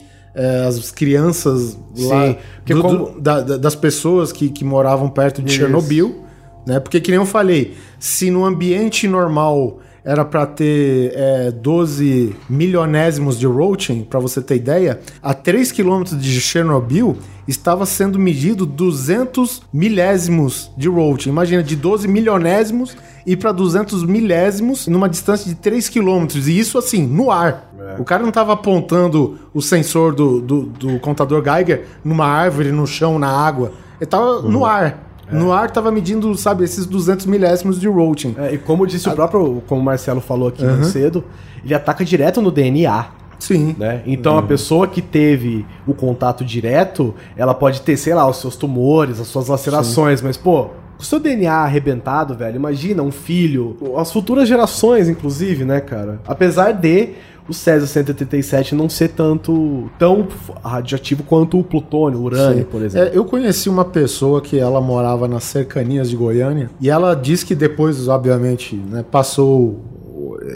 as 0.67 0.91
crianças 0.91 1.77
lá, 1.97 2.27
Sim, 2.27 2.37
porque 2.57 2.73
do- 2.73 2.81
como- 2.81 3.05
do- 3.11 3.21
da- 3.21 3.41
das 3.57 3.75
pessoas 3.75 4.31
que, 4.31 4.49
que 4.49 4.63
moravam 4.63 5.09
perto 5.09 5.41
de 5.41 5.49
Isso. 5.49 5.57
Chernobyl, 5.59 6.23
né? 6.65 6.79
Porque 6.79 6.99
que 7.01 7.09
nem 7.11 7.19
eu 7.19 7.25
falei, 7.25 7.75
se 7.99 8.29
no 8.29 8.45
ambiente 8.45 9.07
normal 9.07 9.79
era 10.03 10.23
para 10.23 10.45
ter 10.45 11.11
é, 11.15 11.51
12 11.51 12.35
milionésimos 12.49 13.37
de 13.37 13.45
Roentgen, 13.45 14.03
para 14.03 14.19
você 14.19 14.41
ter 14.41 14.55
ideia, 14.55 14.99
a 15.21 15.33
3 15.33 15.71
quilômetros 15.71 16.21
de 16.21 16.41
Chernobyl 16.41 17.17
estava 17.47 17.85
sendo 17.85 18.19
medido 18.19 18.65
200 18.65 19.63
milésimos 19.73 20.71
de 20.77 20.87
Roentgen. 20.87 21.31
Imagina, 21.31 21.63
de 21.63 21.75
12 21.75 22.07
milionésimos 22.07 22.95
ir 23.25 23.37
para 23.37 23.51
200 23.51 24.03
milésimos 24.03 24.87
numa 24.87 25.09
distância 25.09 25.47
de 25.47 25.55
3 25.55 25.89
quilômetros. 25.89 26.47
E 26.47 26.57
isso 26.57 26.77
assim, 26.77 27.05
no 27.05 27.31
ar. 27.31 27.69
O 27.97 28.03
cara 28.03 28.21
não 28.21 28.29
estava 28.29 28.53
apontando 28.53 29.39
o 29.53 29.61
sensor 29.61 30.13
do, 30.13 30.39
do, 30.41 30.61
do 30.63 30.99
contador 30.99 31.43
Geiger 31.43 31.85
numa 32.03 32.25
árvore, 32.25 32.71
no 32.71 32.85
chão, 32.85 33.17
na 33.17 33.29
água. 33.29 33.73
Ele 33.97 34.05
estava 34.05 34.41
no 34.43 34.65
ar. 34.65 35.08
No 35.31 35.51
ar 35.51 35.71
tava 35.71 35.91
medindo, 35.91 36.35
sabe, 36.35 36.63
esses 36.63 36.85
200 36.85 37.25
milésimos 37.25 37.79
de 37.79 37.87
Roentgen. 37.87 38.35
É, 38.37 38.53
e 38.53 38.57
como 38.57 38.85
disse 38.85 39.07
o 39.09 39.13
próprio, 39.13 39.61
como 39.67 39.81
o 39.81 39.83
Marcelo 39.83 40.21
falou 40.21 40.49
aqui 40.49 40.63
mais 40.63 40.87
cedo, 40.87 41.23
ele 41.63 41.73
ataca 41.73 42.03
direto 42.03 42.41
no 42.41 42.51
DNA. 42.51 43.05
Sim. 43.39 43.75
Né? 43.77 44.01
Então 44.05 44.37
a 44.37 44.43
pessoa 44.43 44.87
que 44.87 45.01
teve 45.01 45.65
o 45.87 45.93
contato 45.93 46.43
direto, 46.43 47.15
ela 47.37 47.53
pode 47.53 47.81
ter, 47.81 47.95
sei 47.95 48.13
lá, 48.13 48.27
os 48.27 48.37
seus 48.37 48.55
tumores, 48.55 49.19
as 49.19 49.27
suas 49.27 49.47
lacerações, 49.47 50.21
mas 50.21 50.35
pô, 50.35 50.69
o 50.99 51.03
seu 51.03 51.19
DNA 51.19 51.53
arrebentado, 51.53 52.35
velho, 52.35 52.57
imagina 52.57 53.01
um 53.01 53.11
filho, 53.11 53.77
as 53.97 54.11
futuras 54.11 54.49
gerações, 54.49 55.07
inclusive, 55.07 55.63
né, 55.63 55.79
cara? 55.79 56.19
Apesar 56.27 56.73
de 56.73 57.13
o 57.49 57.53
Césio 57.53 57.87
137 57.87 58.75
não 58.75 58.87
ser 58.87 59.09
tanto 59.09 59.89
tão 59.97 60.27
radioativo 60.63 61.23
quanto 61.23 61.59
o 61.59 61.63
plutônio, 61.63 62.19
o 62.19 62.23
urânio, 62.23 62.59
Sim. 62.59 62.69
por 62.69 62.81
exemplo. 62.83 63.09
É, 63.09 63.17
eu 63.17 63.25
conheci 63.25 63.67
uma 63.69 63.85
pessoa 63.85 64.39
que 64.41 64.57
ela 64.59 64.79
morava 64.79 65.27
nas 65.27 65.43
cercanias 65.45 66.09
de 66.09 66.15
Goiânia 66.15 66.69
e 66.79 66.89
ela 66.89 67.15
disse 67.15 67.45
que 67.45 67.55
depois, 67.55 68.07
obviamente, 68.07 68.75
né, 68.75 69.03
passou 69.09 69.83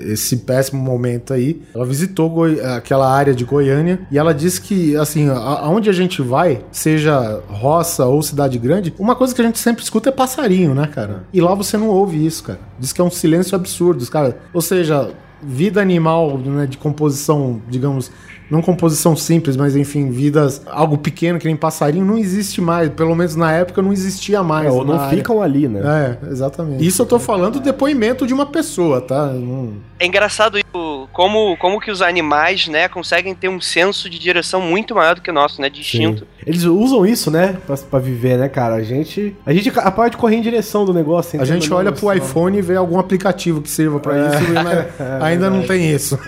esse 0.05 0.37
péssimo 0.37 0.81
momento 0.81 1.33
aí. 1.33 1.61
Ela 1.75 1.85
visitou 1.85 2.29
Goi- 2.29 2.59
aquela 2.61 3.09
área 3.11 3.33
de 3.33 3.43
Goiânia 3.43 3.99
e 4.11 4.17
ela 4.17 4.33
disse 4.33 4.59
que, 4.61 4.95
assim, 4.95 5.29
aonde 5.29 5.89
a 5.89 5.93
gente 5.93 6.21
vai, 6.21 6.61
seja 6.71 7.41
roça 7.47 8.05
ou 8.05 8.21
cidade 8.21 8.57
grande, 8.57 8.93
uma 8.97 9.15
coisa 9.15 9.35
que 9.35 9.41
a 9.41 9.45
gente 9.45 9.59
sempre 9.59 9.83
escuta 9.83 10.09
é 10.09 10.11
passarinho, 10.11 10.73
né, 10.73 10.87
cara? 10.87 11.23
E 11.33 11.39
lá 11.41 11.53
você 11.53 11.77
não 11.77 11.89
ouve 11.89 12.25
isso, 12.25 12.43
cara. 12.43 12.59
Diz 12.79 12.91
que 12.93 13.01
é 13.01 13.03
um 13.03 13.11
silêncio 13.11 13.55
absurdo, 13.55 14.05
cara. 14.09 14.37
Ou 14.53 14.61
seja, 14.61 15.11
vida 15.45 15.81
animal, 15.81 16.37
né, 16.37 16.65
de 16.65 16.77
composição, 16.77 17.61
digamos, 17.69 18.11
não 18.49 18.61
composição 18.61 19.15
simples, 19.15 19.55
mas 19.57 19.75
enfim, 19.75 20.11
vidas, 20.11 20.61
algo 20.67 20.97
pequeno 20.97 21.39
que 21.39 21.45
nem 21.47 21.55
passarinho, 21.55 22.05
não 22.05 22.17
existe 22.17 22.61
mais. 22.61 22.89
Pelo 22.89 23.15
menos 23.15 23.35
na 23.35 23.51
época 23.51 23.81
não 23.81 23.91
existia 23.91 24.43
mais. 24.43 24.67
É, 24.67 24.71
ou 24.71 24.85
não 24.85 24.99
área. 24.99 25.17
ficam 25.17 25.41
ali, 25.41 25.67
né? 25.67 25.81
É, 26.21 26.29
exatamente. 26.29 26.85
Isso 26.85 27.01
eu 27.01 27.05
tô 27.05 27.17
falando 27.17 27.53
do 27.53 27.59
depoimento 27.61 28.27
de 28.27 28.33
uma 28.33 28.45
pessoa, 28.45 29.01
tá? 29.01 29.27
Não- 29.27 29.73
É 30.03 30.05
engraçado 30.05 30.57
isso, 30.57 31.07
como, 31.13 31.55
como 31.55 31.79
que 31.79 31.89
os 31.89 32.01
animais, 32.01 32.67
né, 32.67 32.89
conseguem 32.89 33.33
ter 33.33 33.47
um 33.47 33.61
senso 33.61 34.09
de 34.09 34.19
direção 34.19 34.59
muito 34.59 34.93
maior 34.93 35.15
do 35.15 35.21
que 35.21 35.29
o 35.29 35.33
nosso, 35.33 35.61
né, 35.61 35.69
de 35.69 35.79
instinto. 35.79 36.27
Eles 36.45 36.63
usam 36.65 37.05
isso, 37.05 37.31
né? 37.31 37.55
Pra, 37.65 37.77
pra 37.77 37.99
viver, 37.99 38.37
né, 38.37 38.49
cara? 38.49 38.75
A 38.75 38.83
gente. 38.83 39.33
A 39.45 39.53
gente 39.53 39.69
acaba 39.69 40.09
de 40.09 40.17
correr 40.17 40.35
em 40.35 40.41
direção 40.41 40.83
do 40.83 40.93
negócio. 40.93 41.39
A 41.39 41.45
gente 41.45 41.71
olha 41.73 41.89
pro 41.93 42.11
iPhone 42.13 42.57
e 42.57 42.61
vê 42.61 42.75
algum 42.75 42.99
aplicativo 42.99 43.61
que 43.61 43.69
sirva 43.69 43.97
pra 44.01 44.13
isso, 44.27 44.43
mas 44.61 44.87
ainda 45.23 45.49
não 45.49 45.63
tem 45.63 45.89
isso. 45.89 46.19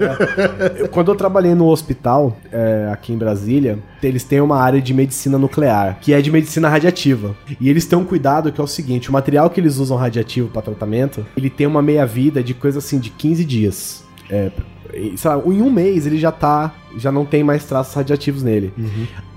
Eu- 0.80 0.88
Quando 0.88 1.12
eu 1.12 1.16
trabalhei 1.16 1.54
no 1.54 1.68
hospital, 1.68 2.38
é, 2.50 2.90
aqui 2.94 3.12
em 3.12 3.18
Brasília, 3.18 3.78
eles 4.02 4.24
têm 4.24 4.40
uma 4.40 4.58
área 4.62 4.82
de 4.82 4.94
medicina 4.94 5.38
nuclear, 5.38 5.98
que 6.00 6.14
é 6.14 6.22
de 6.22 6.32
medicina 6.32 6.70
radiativa. 6.70 7.36
E 7.60 7.70
eles 7.70 7.86
têm 7.86 8.00
um 8.00 8.06
cuidado 8.06 8.54
que 8.54 8.62
é 8.62 8.64
o 8.64 8.68
seguinte: 8.68 9.10
o 9.10 9.12
material 9.14 9.50
que 9.50 9.60
eles 9.60 9.76
usam 9.80 9.98
radiativo 9.98 10.48
para 10.48 10.62
tratamento, 10.62 11.26
ele 11.36 11.50
tem 11.50 11.68
uma 11.68 11.82
meia-vida 11.82 12.42
de 12.42 12.54
coisa 12.54 12.80
assim 12.80 13.00
de 13.00 13.10
15 13.10 13.44
dias. 13.44 13.65
É, 14.30 14.52
sei 15.18 15.30
lá, 15.30 15.38
em 15.46 15.62
um 15.62 15.70
mês 15.70 16.06
ele 16.08 16.18
já 16.18 16.32
tá. 16.32 16.74
Já 16.98 17.12
não 17.12 17.26
tem 17.26 17.44
mais 17.44 17.66
traços 17.66 17.94
radiativos 17.94 18.42
nele. 18.42 18.74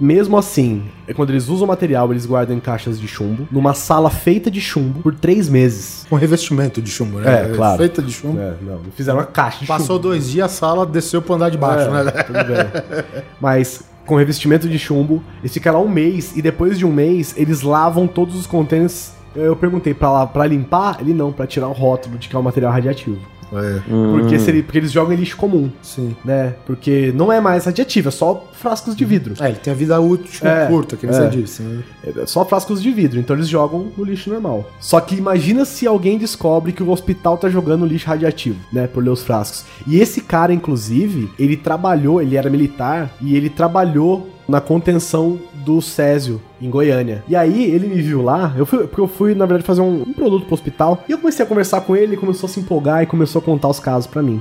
Mesmo 0.01 0.39
assim, 0.39 0.85
é 1.09 1.13
quando 1.13 1.31
eles 1.31 1.49
usam 1.49 1.65
o 1.65 1.69
material, 1.69 2.09
eles 2.13 2.25
guardam 2.25 2.57
em 2.57 2.61
caixas 2.61 3.01
de 3.01 3.09
chumbo, 3.09 3.49
numa 3.51 3.75
sala 3.75 4.11
feita 4.11 4.49
de 4.49 4.61
chumbo, 4.61 5.01
por 5.03 5.13
três 5.13 5.49
meses. 5.49 6.07
Com 6.09 6.15
revestimento 6.15 6.81
de 6.81 6.89
chumbo, 6.89 7.19
né? 7.19 7.51
É, 7.51 7.57
claro. 7.57 7.79
Feita 7.79 8.01
de 8.01 8.13
chumbo. 8.13 8.39
É, 8.39 8.55
não, 8.63 8.75
não 8.75 8.93
fizeram 8.95 9.19
uma 9.19 9.25
caixa 9.27 9.59
de 9.61 9.67
Passou 9.67 9.97
chumbo. 9.97 9.99
dois 10.01 10.31
dias, 10.31 10.47
a 10.47 10.49
sala 10.49 10.87
desceu 10.87 11.21
pro 11.21 11.35
andar 11.35 11.51
de 11.51 11.59
baixo, 11.59 11.91
É, 11.93 12.05
né? 12.05 12.11
Tudo 12.13 12.45
bem. 12.45 13.13
Mas 13.41 13.83
com 14.07 14.15
revestimento 14.15 14.69
de 14.69 14.79
chumbo, 14.79 15.21
eles 15.41 15.53
ficam 15.53 15.73
lá 15.75 15.81
um 15.81 15.89
mês 15.89 16.37
e 16.37 16.41
depois 16.41 16.79
de 16.79 16.87
um 16.87 16.93
mês 16.93 17.35
eles 17.37 17.63
lavam 17.63 18.07
todos 18.07 18.37
os 18.37 18.47
contêineres. 18.47 19.13
Eu 19.35 19.57
perguntei 19.57 19.93
pra, 19.95 20.13
lá, 20.13 20.27
pra 20.29 20.47
limpar, 20.47 20.99
ele 21.01 21.13
não, 21.13 21.33
pra 21.33 21.45
tirar 21.47 21.67
o 21.67 21.73
rótulo 21.73 22.17
de 22.19 22.29
que 22.29 22.37
é 22.37 22.39
um 22.39 22.43
material 22.43 22.73
radiativo. 22.73 23.19
É, 23.53 23.81
Porque, 24.13 24.39
se 24.39 24.51
ele- 24.51 24.63
porque 24.63 24.79
eles 24.79 24.93
jogam 24.93 25.13
em 25.13 25.17
lixo 25.17 25.37
comum, 25.37 25.71
sim. 25.83 26.15
né? 26.25 26.55
Porque 26.67 27.13
não 27.15 27.33
é 27.33 27.41
mais 27.41 27.65
radiativo, 27.65 28.09
é 28.09 28.11
só 28.11 28.49
frascos 28.53 28.95
de 28.95 29.05
vidro. 29.05 29.35
É, 29.41 29.49
ele 29.49 29.57
tem 29.59 29.73
a 29.73 29.77
vida 29.77 30.01
útil 30.01 30.47
É, 30.47 30.67
curta, 30.67 30.97
que 30.97 31.07
é. 31.07 31.13
você 31.13 31.29
disse. 31.29 31.63
né? 31.63 31.83
É 32.17 32.27
só 32.27 32.45
frascos 32.45 32.83
de 32.83 32.91
vidro, 32.91 33.19
então 33.19 33.35
eles 33.37 33.49
jogam 33.49 33.91
no 33.97 34.05
lixo 34.05 34.31
normal. 34.31 34.69
Só 34.81 35.01
que 35.01 35.15
imagina 35.15 35.65
se 35.65 35.87
alguém 35.87 36.19
descobre 36.19 36.73
que 36.73 36.83
o 36.83 36.91
hospital 36.91 37.39
tá 37.39 37.49
jogando 37.49 37.87
lixo 37.87 38.07
radiativo, 38.07 38.59
né, 38.73 38.87
por 38.87 39.03
ler 39.03 39.11
os 39.11 39.23
frascos. 39.23 39.65
E 39.87 39.99
esse 40.01 40.21
cara, 40.21 40.53
inclusive, 40.53 41.31
ele 41.39 41.57
trabalhou, 41.57 42.21
ele 42.21 42.37
era 42.37 42.51
militar 42.51 43.11
e 43.21 43.37
ele 43.37 43.49
trabalhou 43.49 44.29
na 44.49 44.61
contenção 44.61 45.39
do 45.53 45.83
Césio 45.83 46.41
em 46.61 46.71
Goiânia. 46.71 47.23
E 47.29 47.37
aí 47.37 47.65
ele 47.65 47.87
me 47.87 48.01
viu 48.01 48.23
lá, 48.23 48.55
eu 48.57 48.67
fui, 48.67 48.87
porque 48.87 49.01
eu 49.01 49.07
fui 49.07 49.35
na 49.35 49.47
verdade 49.47 49.67
fazer 49.67 49.81
um, 49.81 50.03
um 50.03 50.13
produto 50.13 50.47
pro 50.47 50.55
hospital, 50.55 51.05
e 51.09 51.13
eu 51.13 51.19
comecei 51.19 51.45
a 51.45 51.49
conversar 51.49 51.83
com 51.83 51.95
ele, 51.95 52.07
ele 52.07 52.17
começou 52.17 52.49
a 52.49 52.51
se 52.51 52.59
empolgar 52.59 53.03
e 53.03 53.07
começou 53.07 53.41
a 53.41 53.45
contar 53.45 53.69
os 53.69 53.79
casos 53.79 54.07
pra 54.07 54.23
mim. 54.23 54.41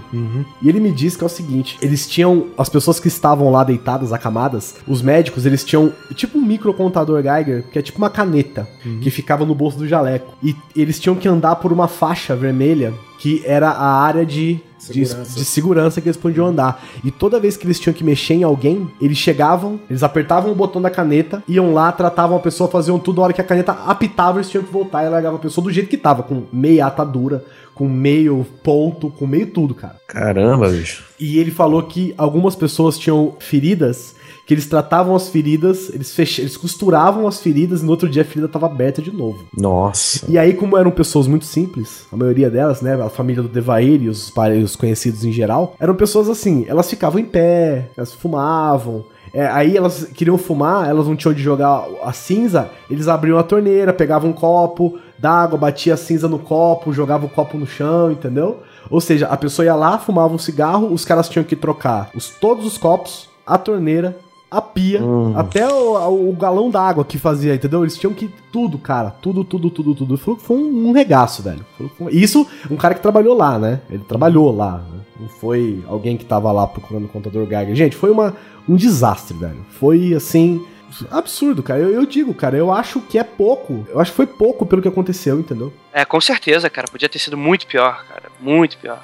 E 0.61 0.69
ele 0.69 0.79
me 0.79 0.91
disse 0.91 1.17
que 1.17 1.23
é 1.23 1.27
o 1.27 1.29
seguinte: 1.29 1.77
eles 1.81 2.07
tinham. 2.07 2.47
As 2.57 2.69
pessoas 2.69 2.99
que 2.99 3.07
estavam 3.07 3.51
lá 3.51 3.63
deitadas, 3.63 4.13
acamadas, 4.13 4.75
os 4.87 5.01
médicos, 5.01 5.45
eles 5.45 5.63
tinham 5.63 5.91
tipo 6.15 6.37
um 6.37 6.45
microcontador 6.45 7.21
Geiger, 7.21 7.63
que 7.71 7.77
é 7.77 7.81
tipo 7.81 7.97
uma 7.97 8.09
caneta, 8.09 8.67
que 9.01 9.09
ficava 9.09 9.45
no 9.45 9.53
bolso 9.53 9.77
do 9.77 9.87
jaleco. 9.87 10.33
E 10.41 10.55
eles 10.75 10.99
tinham 10.99 11.15
que 11.15 11.27
andar 11.27 11.57
por 11.57 11.73
uma 11.73 11.87
faixa 11.87 12.35
vermelha, 12.35 12.93
que 13.19 13.43
era 13.45 13.69
a 13.69 14.01
área 14.01 14.25
de. 14.25 14.59
De, 14.91 15.05
Segurança. 15.05 15.39
de 15.39 15.45
segurança 15.45 16.01
que 16.01 16.07
eles 16.07 16.17
podiam 16.17 16.47
andar. 16.47 16.83
E 17.03 17.11
toda 17.11 17.39
vez 17.39 17.57
que 17.57 17.65
eles 17.65 17.79
tinham 17.79 17.93
que 17.93 18.03
mexer 18.03 18.35
em 18.35 18.43
alguém, 18.43 18.89
eles 19.01 19.17
chegavam, 19.17 19.79
eles 19.89 20.03
apertavam 20.03 20.51
o 20.51 20.55
botão 20.55 20.81
da 20.81 20.89
caneta, 20.89 21.43
iam 21.47 21.73
lá, 21.73 21.91
tratavam 21.91 22.37
a 22.37 22.39
pessoa, 22.39 22.69
faziam 22.69 22.99
tudo. 22.99 23.21
A 23.21 23.25
hora 23.25 23.33
que 23.33 23.41
a 23.41 23.43
caneta 23.43 23.71
apitava, 23.71 24.37
eles 24.39 24.49
tinham 24.49 24.63
que 24.63 24.71
voltar 24.71 25.05
e 25.05 25.09
largavam 25.09 25.37
a 25.37 25.41
pessoa 25.41 25.63
do 25.63 25.71
jeito 25.71 25.89
que 25.89 25.97
tava, 25.97 26.23
com 26.23 26.43
meia 26.51 26.85
atadura, 26.87 27.43
com 27.73 27.87
meio 27.87 28.45
ponto, 28.63 29.09
com 29.11 29.27
meio 29.27 29.47
tudo, 29.47 29.75
cara. 29.75 29.97
Caramba, 30.07 30.67
bicho. 30.69 31.03
E 31.19 31.37
ele 31.37 31.51
falou 31.51 31.83
que 31.83 32.13
algumas 32.17 32.55
pessoas 32.55 32.97
tinham 32.97 33.35
feridas, 33.39 34.15
que 34.47 34.53
eles 34.53 34.65
tratavam 34.65 35.13
as 35.13 35.27
feridas, 35.27 35.89
eles, 35.93 36.15
fech... 36.15 36.39
eles 36.39 36.55
costuravam 36.55 37.27
as 37.27 37.41
feridas 37.41 37.81
e 37.81 37.85
no 37.85 37.91
outro 37.91 38.07
dia 38.07 38.21
a 38.21 38.25
ferida 38.25 38.47
tava 38.47 38.65
aberta 38.65 39.01
de 39.01 39.11
novo. 39.11 39.43
Nossa. 39.55 40.25
E 40.29 40.37
aí, 40.37 40.53
como 40.53 40.77
eram 40.77 40.89
pessoas 40.89 41.27
muito 41.27 41.43
simples, 41.43 42.07
a 42.09 42.15
maioria 42.15 42.49
delas, 42.49 42.81
né, 42.81 42.93
a 42.93 43.09
família 43.09 43.43
do 43.43 43.49
Devair 43.49 44.01
e 44.01 44.07
os, 44.07 44.33
os 44.63 44.75
conhecidos 44.77 45.25
em 45.25 45.33
geral, 45.33 45.75
eram 45.77 45.93
pessoas 45.93 46.29
assim, 46.29 46.65
elas 46.65 46.89
ficavam 46.89 47.19
em 47.19 47.25
pé, 47.25 47.89
elas 47.97 48.13
fumavam. 48.13 49.03
É, 49.33 49.45
aí 49.47 49.75
elas 49.75 50.05
queriam 50.05 50.37
fumar, 50.37 50.89
elas 50.89 51.05
não 51.05 51.15
tinham 51.17 51.33
onde 51.33 51.43
jogar 51.43 51.85
a 52.01 52.13
cinza, 52.13 52.69
eles 52.89 53.09
abriam 53.09 53.37
a 53.37 53.43
torneira, 53.43 53.91
pegavam 53.91 54.29
um 54.29 54.33
copo 54.33 54.97
d'água, 55.19 55.59
batia 55.59 55.95
a 55.95 55.97
cinza 55.97 56.29
no 56.29 56.39
copo, 56.39 56.93
jogava 56.93 57.25
o 57.25 57.29
copo 57.29 57.57
no 57.57 57.67
chão, 57.67 58.13
entendeu? 58.13 58.61
Ou 58.89 59.01
seja, 59.01 59.27
a 59.27 59.35
pessoa 59.35 59.65
ia 59.65 59.75
lá, 59.75 59.97
fumava 59.97 60.33
um 60.33 60.37
cigarro, 60.37 60.93
os 60.93 61.03
caras 61.03 61.27
tinham 61.27 61.43
que 61.43 61.55
trocar 61.55 62.09
os, 62.15 62.29
todos 62.29 62.65
os 62.65 62.77
copos, 62.77 63.27
a 63.45 63.57
torneira, 63.57 64.17
a 64.49 64.61
pia, 64.61 65.01
até 65.35 65.67
o, 65.67 66.29
o 66.29 66.33
galão 66.33 66.69
d'água 66.69 67.03
que 67.03 67.17
fazia, 67.17 67.53
entendeu? 67.53 67.83
Eles 67.83 67.97
tinham 67.97 68.13
que 68.13 68.29
tudo, 68.51 68.77
cara, 68.77 69.09
tudo, 69.09 69.43
tudo, 69.43 69.69
tudo, 69.69 69.93
tudo. 69.93 70.13
Ele 70.13 70.21
falou 70.21 70.37
que 70.39 70.45
foi 70.45 70.57
um, 70.57 70.91
regaço, 70.93 71.43
velho. 71.43 71.65
Foi- 71.97 72.13
Isso, 72.13 72.47
um 72.71 72.77
cara 72.77 72.93
que 72.93 73.01
trabalhou 73.01 73.35
lá, 73.35 73.59
né? 73.59 73.81
Ele 73.89 74.03
trabalhou 74.03 74.55
lá, 74.55 74.77
né? 74.77 74.99
não 75.19 75.27
foi 75.27 75.83
alguém 75.87 76.15
que 76.15 76.23
tava 76.25 76.51
lá 76.51 76.65
procurando 76.67 77.05
o 77.05 77.09
contador 77.09 77.45
Geiger. 77.47 77.75
Gente, 77.75 77.95
foi 77.95 78.11
uma, 78.11 78.35
um 78.69 78.75
desastre, 78.75 79.35
velho. 79.37 79.65
Foi 79.69 80.13
assim. 80.13 80.63
Absurdo, 81.11 81.61
cara. 81.61 81.79
Eu, 81.81 81.89
eu 81.89 82.05
digo, 82.05 82.33
cara, 82.33 82.55
eu 82.55 82.71
acho 82.71 83.01
que 83.01 83.19
é 83.19 83.23
pouco. 83.23 83.85
Eu 83.89 83.99
acho 83.99 84.11
que 84.11 84.15
foi 84.17 84.27
pouco 84.27 84.65
pelo 84.65 84.81
que 84.81 84.87
aconteceu, 84.87 85.39
entendeu? 85.39 85.73
É, 85.91 86.05
com 86.05 86.21
certeza, 86.21 86.69
cara. 86.69 86.87
Podia 86.89 87.09
ter 87.09 87.19
sido 87.19 87.35
muito 87.37 87.67
pior, 87.67 88.05
cara. 88.07 88.23
Muito 88.39 88.77
pior. 88.77 89.03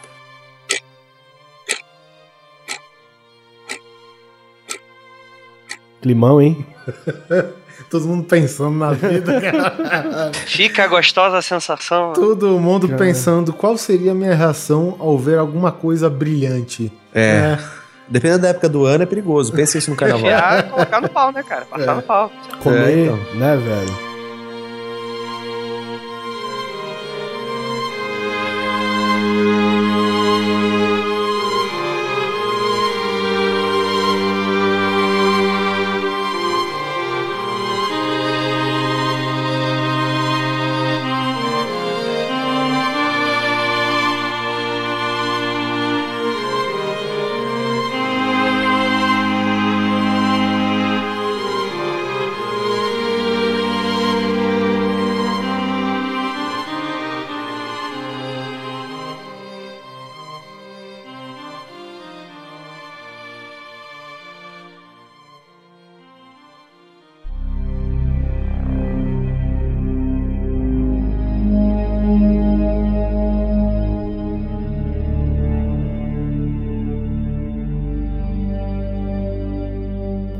Climão, 6.03 6.39
hein? 6.41 6.63
Todo 7.89 8.05
mundo 8.07 8.23
pensando 8.25 8.77
na 8.77 8.91
vida, 8.91 9.39
cara. 9.41 10.31
Fica 10.45 10.83
a 10.83 10.87
gostosa 10.87 11.41
sensação. 11.41 12.13
Todo 12.13 12.59
mundo 12.59 12.87
pensando 12.89 13.51
qual 13.53 13.77
seria 13.77 14.11
a 14.11 14.15
minha 14.15 14.35
reação 14.35 14.95
ao 14.99 15.17
ver 15.17 15.37
alguma 15.39 15.71
coisa 15.71 16.09
brilhante. 16.09 16.91
É. 17.13 17.57
Dependendo 18.07 18.41
da 18.43 18.49
época 18.49 18.67
do 18.67 18.85
ano, 18.85 19.03
é 19.03 19.05
perigoso. 19.05 19.53
Pensa 19.53 19.77
isso 19.77 19.89
no 19.89 19.95
carnaval. 19.97 20.29
E 20.59 20.63
colocar 20.63 21.01
no 21.01 21.09
pau, 21.09 21.31
né, 21.31 21.41
cara? 21.43 21.65
Passar 21.65 21.95
no 21.95 22.01
pau. 22.01 22.31
Comer, 22.61 22.77
É, 22.89 23.03
então. 23.05 23.17
né, 23.35 23.55
velho? 23.57 24.12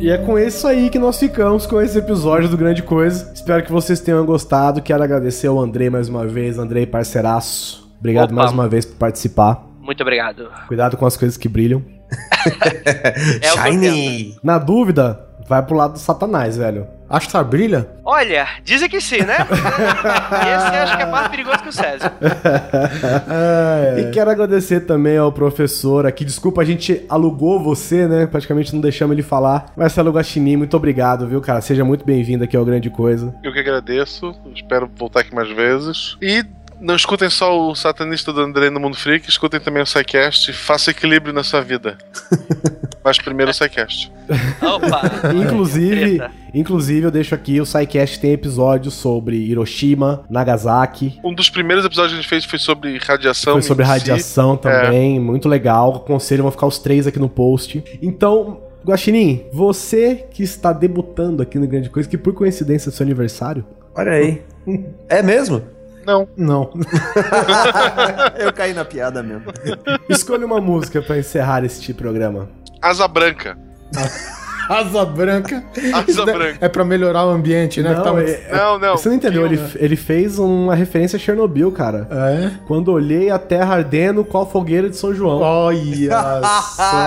E 0.03 0.09
é 0.09 0.17
com 0.17 0.37
isso 0.37 0.67
aí 0.67 0.89
que 0.89 0.99
nós 0.99 1.17
ficamos 1.17 1.65
com 1.65 1.81
esse 1.81 1.97
episódio 1.97 2.49
do 2.49 2.57
Grande 2.57 2.83
Coisa. 2.83 3.31
Espero 3.33 3.63
que 3.63 3.71
vocês 3.71 4.01
tenham 4.01 4.25
gostado. 4.25 4.81
Quero 4.81 5.01
agradecer 5.01 5.47
ao 5.47 5.57
Andrei 5.57 5.89
mais 5.89 6.09
uma 6.09 6.27
vez. 6.27 6.59
Andrei, 6.59 6.85
parceiraço. 6.85 7.89
Obrigado 8.01 8.33
Opa. 8.33 8.41
mais 8.41 8.51
uma 8.51 8.67
vez 8.67 8.83
por 8.83 8.97
participar. 8.97 9.65
Muito 9.79 10.01
obrigado. 10.01 10.49
Cuidado 10.67 10.97
com 10.97 11.05
as 11.05 11.15
coisas 11.15 11.37
que 11.37 11.47
brilham. 11.47 11.81
É 13.41 13.47
Shiny! 13.47 14.35
Na 14.43 14.57
dúvida, 14.57 15.25
vai 15.47 15.65
pro 15.65 15.77
lado 15.77 15.93
do 15.93 15.99
satanás, 15.99 16.57
velho. 16.57 16.85
Astar 17.13 17.45
brilha? 17.45 17.87
Olha, 18.03 18.47
dizem 18.63 18.89
que 18.89 18.99
sim, 18.99 19.21
né? 19.21 19.37
Esse 19.45 20.75
eu 20.75 20.81
acho 20.81 20.97
que 20.97 21.03
é 21.03 21.05
mais 21.05 21.27
perigoso 21.27 21.59
que 21.59 21.69
o 21.69 21.71
César. 21.71 22.11
E 23.99 24.11
quero 24.11 24.31
agradecer 24.31 24.81
também 24.81 25.15
ao 25.17 25.31
professor 25.31 26.07
aqui. 26.07 26.25
Desculpa, 26.25 26.61
a 26.61 26.65
gente 26.65 27.05
alugou 27.07 27.59
você, 27.61 28.07
né? 28.07 28.25
Praticamente 28.25 28.73
não 28.73 28.81
deixamos 28.81 29.13
ele 29.13 29.21
falar. 29.21 29.71
Marcelo 29.77 30.11
Guaxinim, 30.11 30.55
muito 30.55 30.75
obrigado, 30.75 31.27
viu, 31.27 31.39
cara? 31.39 31.61
Seja 31.61 31.85
muito 31.85 32.03
bem-vindo 32.03 32.43
aqui 32.43 32.57
ao 32.57 32.65
Grande 32.65 32.89
Coisa. 32.89 33.33
Eu 33.43 33.53
que 33.53 33.59
agradeço, 33.59 34.33
espero 34.55 34.89
voltar 34.97 35.19
aqui 35.19 35.35
mais 35.35 35.49
vezes. 35.51 36.17
E 36.19 36.43
não 36.83 36.95
escutem 36.95 37.29
só 37.29 37.57
o 37.69 37.73
satanista 37.73 38.33
do 38.33 38.41
André 38.41 38.69
no 38.69 38.79
Mundo 38.79 38.97
Freak, 38.97 39.27
escutem 39.29 39.59
também 39.59 39.81
o 39.81 39.85
SciCast. 39.85 40.51
Faça 40.51 40.91
equilíbrio 40.91 41.33
na 41.33 41.43
sua 41.43 41.61
vida. 41.61 41.97
Mas 43.03 43.17
primeiro 43.17 43.51
o 43.51 43.53
SciCast. 43.53 44.11
Opa! 44.61 45.01
Inclusive, 45.33 46.21
inclusive, 46.53 47.07
eu 47.07 47.11
deixo 47.11 47.35
aqui, 47.35 47.59
o 47.59 47.65
SciCast 47.65 48.19
tem 48.19 48.31
episódios 48.31 48.93
sobre 48.93 49.35
Hiroshima, 49.37 50.23
Nagasaki. 50.29 51.19
Um 51.23 51.33
dos 51.33 51.49
primeiros 51.49 51.83
episódios 51.83 52.13
que 52.13 52.19
a 52.19 52.21
gente 52.21 52.29
fez 52.29 52.45
foi 52.45 52.59
sobre 52.59 52.97
radiação. 52.97 53.53
Foi 53.53 53.61
sobre 53.61 53.83
em 53.83 53.87
si. 53.87 53.91
radiação 53.91 54.55
também, 54.55 55.19
muito 55.19 55.49
legal. 55.49 55.97
Aconselho, 55.97 56.43
vão 56.43 56.51
ficar 56.51 56.67
os 56.67 56.79
três 56.79 57.07
aqui 57.07 57.19
no 57.19 57.27
post. 57.27 57.83
Então, 58.01 58.61
Guaxinim, 58.85 59.45
você 59.51 60.25
que 60.31 60.43
está 60.43 60.71
debutando 60.71 61.43
aqui 61.43 61.59
no 61.59 61.67
Grande 61.67 61.89
Coisa, 61.89 62.07
que 62.07 62.17
por 62.17 62.33
coincidência 62.33 62.89
é 62.89 62.91
seu 62.91 63.03
aniversário, 63.03 63.65
Olha 63.95 64.11
aí. 64.11 64.41
É 65.09 65.21
mesmo? 65.21 65.61
Não. 66.05 66.27
não. 66.35 66.71
Eu 68.37 68.51
caí 68.53 68.73
na 68.73 68.85
piada 68.85 69.23
mesmo. 69.23 69.45
Escolha 70.09 70.45
uma 70.45 70.59
música 70.59 71.01
pra 71.01 71.17
encerrar 71.17 71.63
este 71.63 71.93
programa. 71.93 72.49
Asa 72.81 73.07
Branca. 73.07 73.57
Asa 74.73 75.05
branca. 75.05 75.63
Asa 75.93 76.25
branca. 76.25 76.57
É 76.61 76.69
pra 76.69 76.83
melhorar 76.85 77.25
o 77.25 77.29
ambiente, 77.29 77.81
né? 77.81 77.93
Não, 77.93 78.03
tá 78.03 78.21
é- 78.21 78.49
Não, 78.51 78.79
não. 78.79 78.97
Você 78.97 79.09
não 79.09 79.15
entendeu? 79.15 79.45
Ele, 79.45 79.59
ele 79.75 79.95
fez 79.95 80.39
uma 80.39 80.75
referência 80.75 81.17
a 81.17 81.19
Chernobyl, 81.19 81.71
cara. 81.71 82.07
É? 82.11 82.51
Quando 82.67 82.91
olhei 82.91 83.29
a 83.29 83.37
terra 83.39 83.75
ardendo, 83.75 84.23
qual 84.23 84.49
fogueira 84.49 84.89
de 84.89 84.95
São 84.97 85.13
João? 85.13 85.39
Olha 85.41 86.13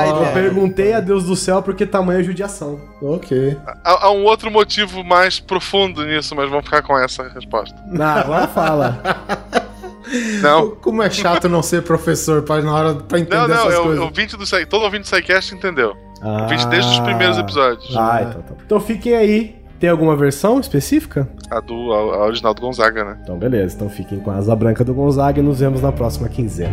Eu 0.06 0.16
só. 0.24 0.32
perguntei 0.32 0.92
a 0.92 1.00
Deus 1.00 1.24
do 1.24 1.36
céu 1.36 1.62
por 1.62 1.74
que 1.74 1.86
tamanha 1.86 2.22
judiação. 2.22 2.80
ok. 3.00 3.56
Há, 3.84 4.06
há 4.06 4.10
um 4.12 4.24
outro 4.24 4.50
motivo 4.50 5.02
mais 5.04 5.40
profundo 5.40 6.04
nisso, 6.04 6.34
mas 6.34 6.48
vamos 6.48 6.64
ficar 6.64 6.82
com 6.82 6.98
essa 6.98 7.22
resposta. 7.28 7.76
Não, 7.86 8.04
agora 8.06 8.46
fala. 8.48 9.00
Não. 10.40 10.70
Como 10.76 11.02
é 11.02 11.10
chato 11.10 11.48
não 11.48 11.62
ser 11.62 11.82
professor 11.82 12.42
pra, 12.42 12.62
na 12.62 12.72
hora, 12.72 12.94
pra 12.94 13.18
entender 13.18 13.36
Não, 13.38 13.48
não, 13.48 13.54
essas 13.56 13.74
é 13.74 13.78
o, 13.78 13.82
coisas. 13.82 14.00
o 14.00 14.04
ouvinte 14.04 14.36
do 14.36 14.66
todo 14.66 14.82
ouvinte 14.84 15.02
do 15.02 15.08
SciCast 15.08 15.52
entendeu. 15.54 15.96
Ah. 16.22 16.42
Ouvinte 16.42 16.66
desde 16.68 16.90
os 16.92 17.00
primeiros 17.00 17.38
episódios. 17.38 17.96
Ah, 17.96 18.26
então, 18.28 18.42
tá. 18.42 18.54
então 18.64 18.80
fiquem 18.80 19.14
aí. 19.14 19.56
Tem 19.78 19.90
alguma 19.90 20.16
versão 20.16 20.58
específica? 20.58 21.28
A 21.50 21.60
do 21.60 21.92
a, 21.92 21.96
a 21.96 22.24
original 22.24 22.54
do 22.54 22.62
Gonzaga, 22.62 23.04
né? 23.04 23.18
Então 23.22 23.36
beleza, 23.36 23.76
então 23.76 23.90
fiquem 23.90 24.18
com 24.18 24.30
a 24.30 24.36
asa 24.36 24.56
branca 24.56 24.82
do 24.82 24.94
Gonzaga 24.94 25.38
e 25.38 25.42
nos 25.42 25.60
vemos 25.60 25.82
na 25.82 25.92
próxima 25.92 26.28
quinzena. 26.28 26.72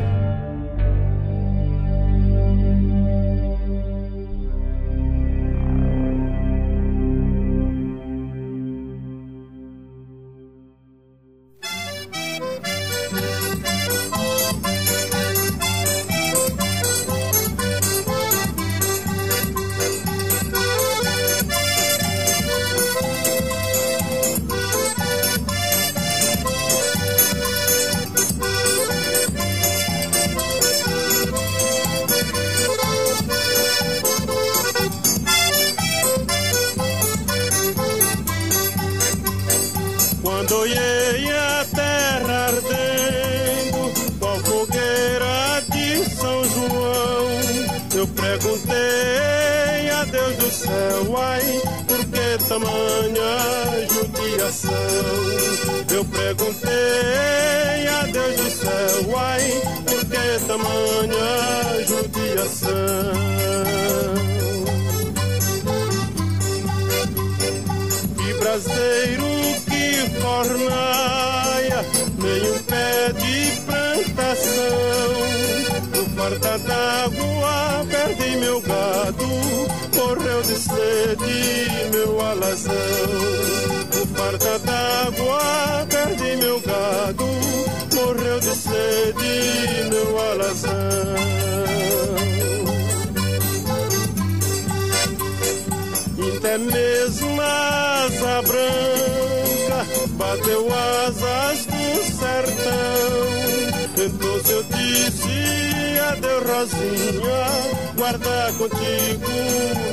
Adeus, 106.63 106.71
Rosinha, 106.71 107.93
guarda 107.95 108.53
contigo 108.57 109.31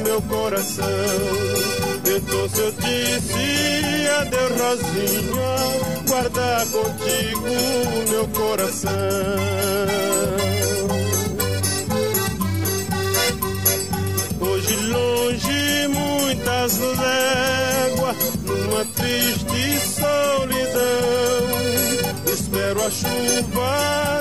meu 0.04 0.22
coração. 0.22 0.84
Então 2.04 2.48
se 2.48 2.60
eu 2.60 2.72
disse 2.72 4.08
adeus, 4.20 4.60
Rosinha, 4.60 5.56
guarda 6.08 6.66
contigo 6.70 8.10
meu 8.10 8.28
coração. 8.28 8.90
Hoje 14.40 14.76
longe 14.86 15.88
muitas 15.88 16.78
léguas, 16.78 18.16
numa 18.44 18.84
triste 18.84 19.80
solidão. 19.80 20.80
Espero 22.32 22.80
a 22.86 22.90
chuva 22.90 24.19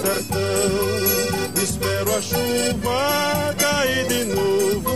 sertão. 0.00 1.62
Espero 1.62 2.16
a 2.16 2.22
chuva 2.22 3.54
cair 3.58 4.06
de 4.08 4.24
novo, 4.24 4.94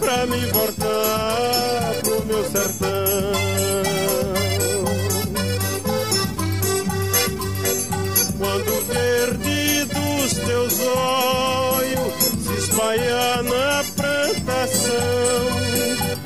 pra 0.00 0.26
me 0.26 0.46
voltar 0.46 1.94
pro 2.02 2.26
meu 2.26 2.44
sertão. 2.50 3.32
Quando 8.38 8.86
verde 8.86 9.84
dos 9.84 10.32
teus 10.34 10.80
olhos 10.80 12.12
se 12.44 12.52
espalha 12.58 13.42
na 13.42 13.84
plantação, 13.96 14.92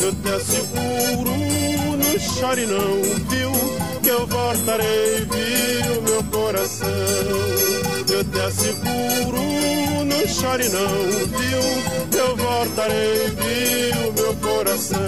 eu 0.01 0.15
te 0.15 0.29
asseguro, 0.29 1.37
não 1.99 2.19
chore 2.19 2.67
não, 2.67 3.03
viu? 3.29 3.53
Que 4.03 4.09
eu 4.09 4.27
voltarei, 4.27 5.27
viu, 5.31 6.03
meu 6.03 6.25
coração. 6.25 7.66
Eu 8.17 8.25
te 8.25 8.41
asseguro, 8.41 10.05
não 10.07 10.27
chore 10.27 10.71
não, 10.71 10.89
viu? 11.37 12.19
Eu 12.19 12.35
voltarei, 12.35 13.29
viu, 13.29 14.13
meu 14.15 14.35
coração. 14.37 14.99